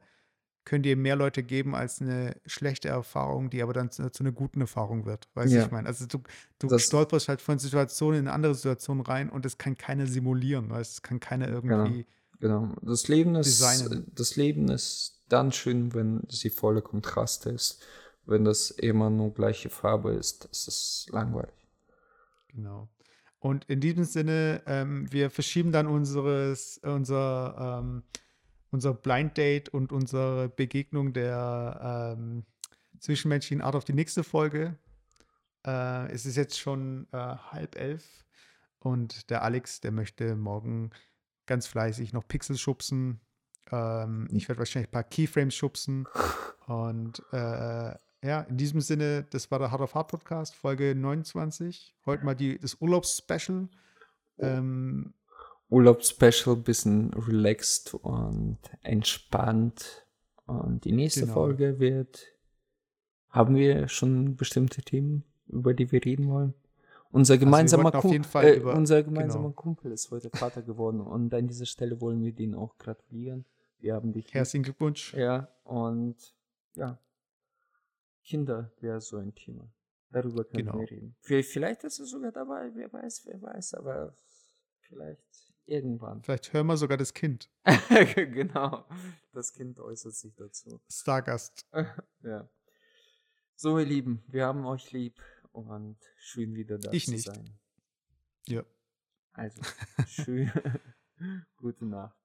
können 0.64 0.84
dir 0.84 0.96
mehr 0.96 1.16
Leute 1.16 1.44
geben 1.44 1.76
als 1.76 2.02
eine 2.02 2.36
schlechte 2.46 2.88
Erfahrung, 2.88 3.50
die 3.50 3.62
aber 3.62 3.74
dann 3.74 3.92
zu, 3.92 4.10
zu 4.12 4.24
einer 4.24 4.32
guten 4.32 4.62
Erfahrung 4.62 5.06
wird. 5.06 5.28
Weißt 5.34 5.52
du, 5.52 5.58
Ja. 5.58 5.66
ich 5.66 5.72
meine? 5.72 5.88
Also 5.88 6.06
du, 6.06 6.20
du 6.60 6.68
Das- 6.68 6.84
stolperst 6.84 7.28
halt 7.28 7.42
von 7.42 7.60
Situation 7.60 8.14
in 8.14 8.20
eine 8.22 8.32
andere 8.34 8.56
Situation 8.56 9.02
rein 9.02 9.30
und 9.30 9.44
das 9.44 9.58
kann 9.58 9.78
keiner 9.78 10.08
simulieren, 10.08 10.70
weißt 10.70 10.94
Das 10.98 11.02
kann 11.02 11.20
keiner 11.20 11.48
irgendwie. 11.50 12.06
Genau. 12.40 12.74
Das 12.82 13.08
Leben 13.08 13.36
ist, 13.36 13.48
Designen. 13.48 14.12
das 14.16 14.36
Leben 14.36 14.70
ist 14.70 15.24
dann 15.30 15.52
schön, 15.52 15.94
wenn 15.94 16.22
sie 16.30 16.50
volle 16.50 16.82
Kontraste 16.82 17.50
ist. 17.50 17.84
Wenn 18.26 18.46
das 18.46 18.72
immer 18.72 19.10
nur 19.10 19.34
gleiche 19.34 19.70
Farbe 19.70 20.12
ist, 20.14 20.46
ist 20.46 20.68
es 20.68 21.06
langweilig. 21.12 21.54
Genau. 22.50 22.88
Und 23.42 23.66
in 23.66 23.80
diesem 23.80 24.04
Sinne, 24.04 24.62
ähm, 24.68 25.12
wir 25.12 25.32
verschieben 25.32 25.72
dann 25.72 25.88
unseres, 25.88 26.78
unser, 26.84 27.82
ähm, 27.82 28.04
unser 28.70 28.94
Blind 28.94 29.36
Date 29.36 29.68
und 29.70 29.92
unsere 29.92 30.48
Begegnung 30.48 31.12
der 31.12 32.16
ähm, 32.16 32.46
zwischenmenschlichen 33.00 33.64
Art 33.64 33.76
auf 33.76 33.84
die 33.84 33.94
nächste 33.94 34.24
Folge. 34.24 34.78
Äh, 35.66 36.12
es 36.12 36.28
ist 36.28 36.38
jetzt 36.38 36.60
schon 36.60 37.08
äh, 37.12 37.18
halb 37.18 37.76
elf 37.76 38.06
und 38.78 39.32
der 39.32 39.42
Alex, 39.42 39.82
der 39.82 39.92
möchte 39.92 40.36
morgen 40.36 40.92
ganz 41.48 41.66
fleißig 41.66 42.14
noch 42.14 42.28
Pixel 42.28 42.60
schubsen. 42.60 43.22
Ähm, 43.72 44.28
ich 44.32 44.50
werde 44.50 44.60
wahrscheinlich 44.60 44.90
ein 44.90 44.94
paar 44.94 45.04
Keyframes 45.04 45.56
schubsen. 45.56 46.08
Und 46.68 47.24
äh, 47.32 47.96
ja, 48.24 48.42
in 48.42 48.58
diesem 48.58 48.82
Sinne, 48.82 49.26
das 49.30 49.50
war 49.52 49.60
der 49.60 49.72
Hard 49.72 49.82
of 49.82 49.96
Hard 49.96 50.10
Podcast, 50.10 50.56
Folge 50.56 50.94
29. 50.96 51.96
Heute 52.06 52.24
mal 52.26 52.36
die, 52.36 52.60
das 52.60 52.76
Urlaubsspecial. 52.80 53.68
Ähm, 54.40 55.14
Urlaubsspecial, 55.70 56.56
bisschen 56.58 57.14
relaxed 57.14 57.94
und 57.94 58.58
entspannt. 58.82 60.06
Und 60.46 60.84
die 60.86 60.92
nächste 60.92 61.22
Genau. 61.22 61.34
Folge 61.34 61.80
wird. 61.80 62.28
Haben 63.30 63.56
wir 63.56 63.88
schon 63.88 64.36
bestimmte 64.36 64.82
Themen, 64.82 65.24
über 65.48 65.74
die 65.74 65.90
wir 65.92 66.04
reden 66.04 66.28
wollen? 66.30 66.54
Unser 67.12 67.38
gemeinsamer, 67.38 67.86
wollten 67.86 67.98
auf 67.98 68.02
Kum- 68.04 68.12
jeden 68.12 68.24
Fall 68.26 68.46
äh, 68.46 68.56
über- 68.58 68.74
unser 68.76 69.04
gemeinsamer 69.04 69.46
genau. 69.50 69.54
Kumpel 69.56 69.92
ist 69.94 70.12
heute 70.12 70.30
Vater 70.34 70.62
geworden 70.62 71.00
und 71.02 71.34
an 71.34 71.48
dieser 71.48 71.66
Stelle 71.66 72.00
wollen 72.02 72.22
wir 72.24 72.34
den 72.34 72.54
auch 72.56 72.78
gratulieren. 72.78 73.46
Wir 73.80 73.96
haben 73.96 74.12
dich 74.14 74.34
herzlichen 74.34 74.64
Glückwunsch. 74.64 75.14
Ja, 75.14 75.48
und 75.64 76.16
ja, 76.76 76.98
Kinder 78.24 78.72
wäre 78.80 79.02
so 79.02 79.18
ein 79.18 79.34
Thema. 79.36 79.72
Darüber 80.10 80.44
können 80.44 80.66
Genau. 80.66 80.80
wir 80.80 80.90
reden. 80.92 81.16
Vi- 81.24 81.44
Vielleicht 81.44 81.84
ist 81.84 82.00
er 82.00 82.06
sogar 82.06 82.32
dabei, 82.32 82.70
wer 82.76 82.92
weiß, 82.92 83.26
wer 83.26 83.42
weiß, 83.42 83.76
aber 83.76 84.16
vielleicht 84.82 85.54
irgendwann. 85.66 86.22
Vielleicht 86.24 86.52
hören 86.54 86.68
wir 86.68 86.78
sogar 86.78 86.98
das 86.98 87.14
Kind. 87.14 87.50
genau, 88.16 88.86
das 89.32 89.54
Kind 89.54 89.80
äußert 89.80 90.14
sich 90.16 90.36
dazu. 90.36 90.82
Stargast. 90.90 91.66
ja. 92.24 92.50
So, 93.56 93.80
ihr 93.80 93.86
Lieben, 93.86 94.24
wir 94.28 94.46
haben 94.46 94.66
euch 94.66 94.92
lieb 94.92 95.22
und 95.52 95.98
schön 96.18 96.56
wieder 96.56 96.78
da 96.78 96.92
Ich 96.92 97.06
zu 97.06 97.12
nicht. 97.12 97.26
sein. 97.26 97.58
Ja. 98.48 98.64
Also, 99.34 99.62
schön. 100.08 100.52
Gute 101.56 101.86
Nacht. 101.86 102.18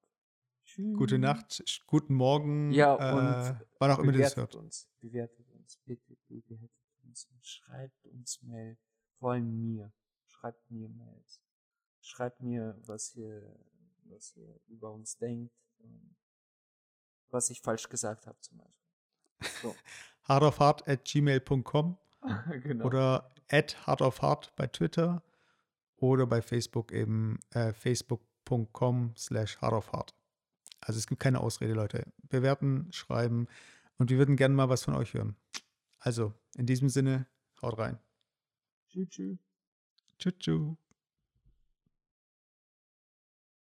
Tschüss. 0.65 0.97
Gute 0.97 1.19
Nacht, 1.21 1.63
guten 1.87 2.15
Morgen. 2.15 2.73
Ja, 2.73 2.95
äh, 2.97 3.13
und 3.15 3.61
wann 3.79 3.91
auch 3.93 4.01
immer 4.01 4.13
ihr 4.13 4.19
das 4.23 4.37
hört. 4.37 4.57
uns, 4.57 4.89
bewertet 5.01 5.49
uns, 5.53 5.56
bitte 5.85 6.17
bewertet 6.29 6.71
uns 7.03 7.27
und 7.33 7.45
schreibt 7.45 8.07
uns 8.07 8.41
Mail, 8.43 8.79
vor 9.15 9.33
allem 9.33 9.61
mir, 9.61 9.93
schreibt 10.27 10.71
mir 10.71 10.89
Mails, 10.89 11.41
schreibt 12.01 12.41
mir, 12.41 12.79
was 12.87 13.15
ihr, 13.17 13.59
was 14.05 14.37
ihr 14.37 14.61
über 14.69 14.93
uns 14.93 15.19
denkt 15.19 15.53
was 17.31 17.51
ich 17.51 17.61
falsch 17.61 17.89
gesagt 17.89 18.27
habe 18.27 18.39
zum 18.41 18.59
Beispiel. 18.59 19.61
So, 19.63 19.77
hardofhard 20.29 20.89
at 20.89 21.05
gmail.com 21.05 21.97
genau. 22.63 22.85
oder 22.85 23.31
at 23.49 23.87
hardofhard 23.87 24.55
bei 24.57 24.67
Twitter 24.67 25.23
oder 25.97 26.27
bei 26.27 26.43
Facebook 26.43 26.93
eben 26.93 27.39
äh, 27.51 27.73
facebook.com 27.73 29.15
slash 29.17 29.59
hardofhard. 29.59 30.15
Also 30.81 30.99
es 30.99 31.07
gibt 31.07 31.21
keine 31.21 31.41
Ausrede, 31.41 31.75
Leute. 31.75 32.05
Bewerten, 32.29 32.89
schreiben 32.93 33.49
und 33.99 34.11
wir 34.11 34.19
würden 34.19 34.37
gerne 34.37 34.55
mal 34.55 34.69
was 34.69 34.85
von 34.85 34.95
euch 34.95 35.15
hören. 35.15 35.37
Also, 36.07 36.33
in 36.55 36.67
diesem 36.67 36.89
Sinne, 36.89 37.27
haut 37.61 37.79
rein. 37.79 37.99
Tschüss, 40.19 40.39
tschüss. 40.39 40.77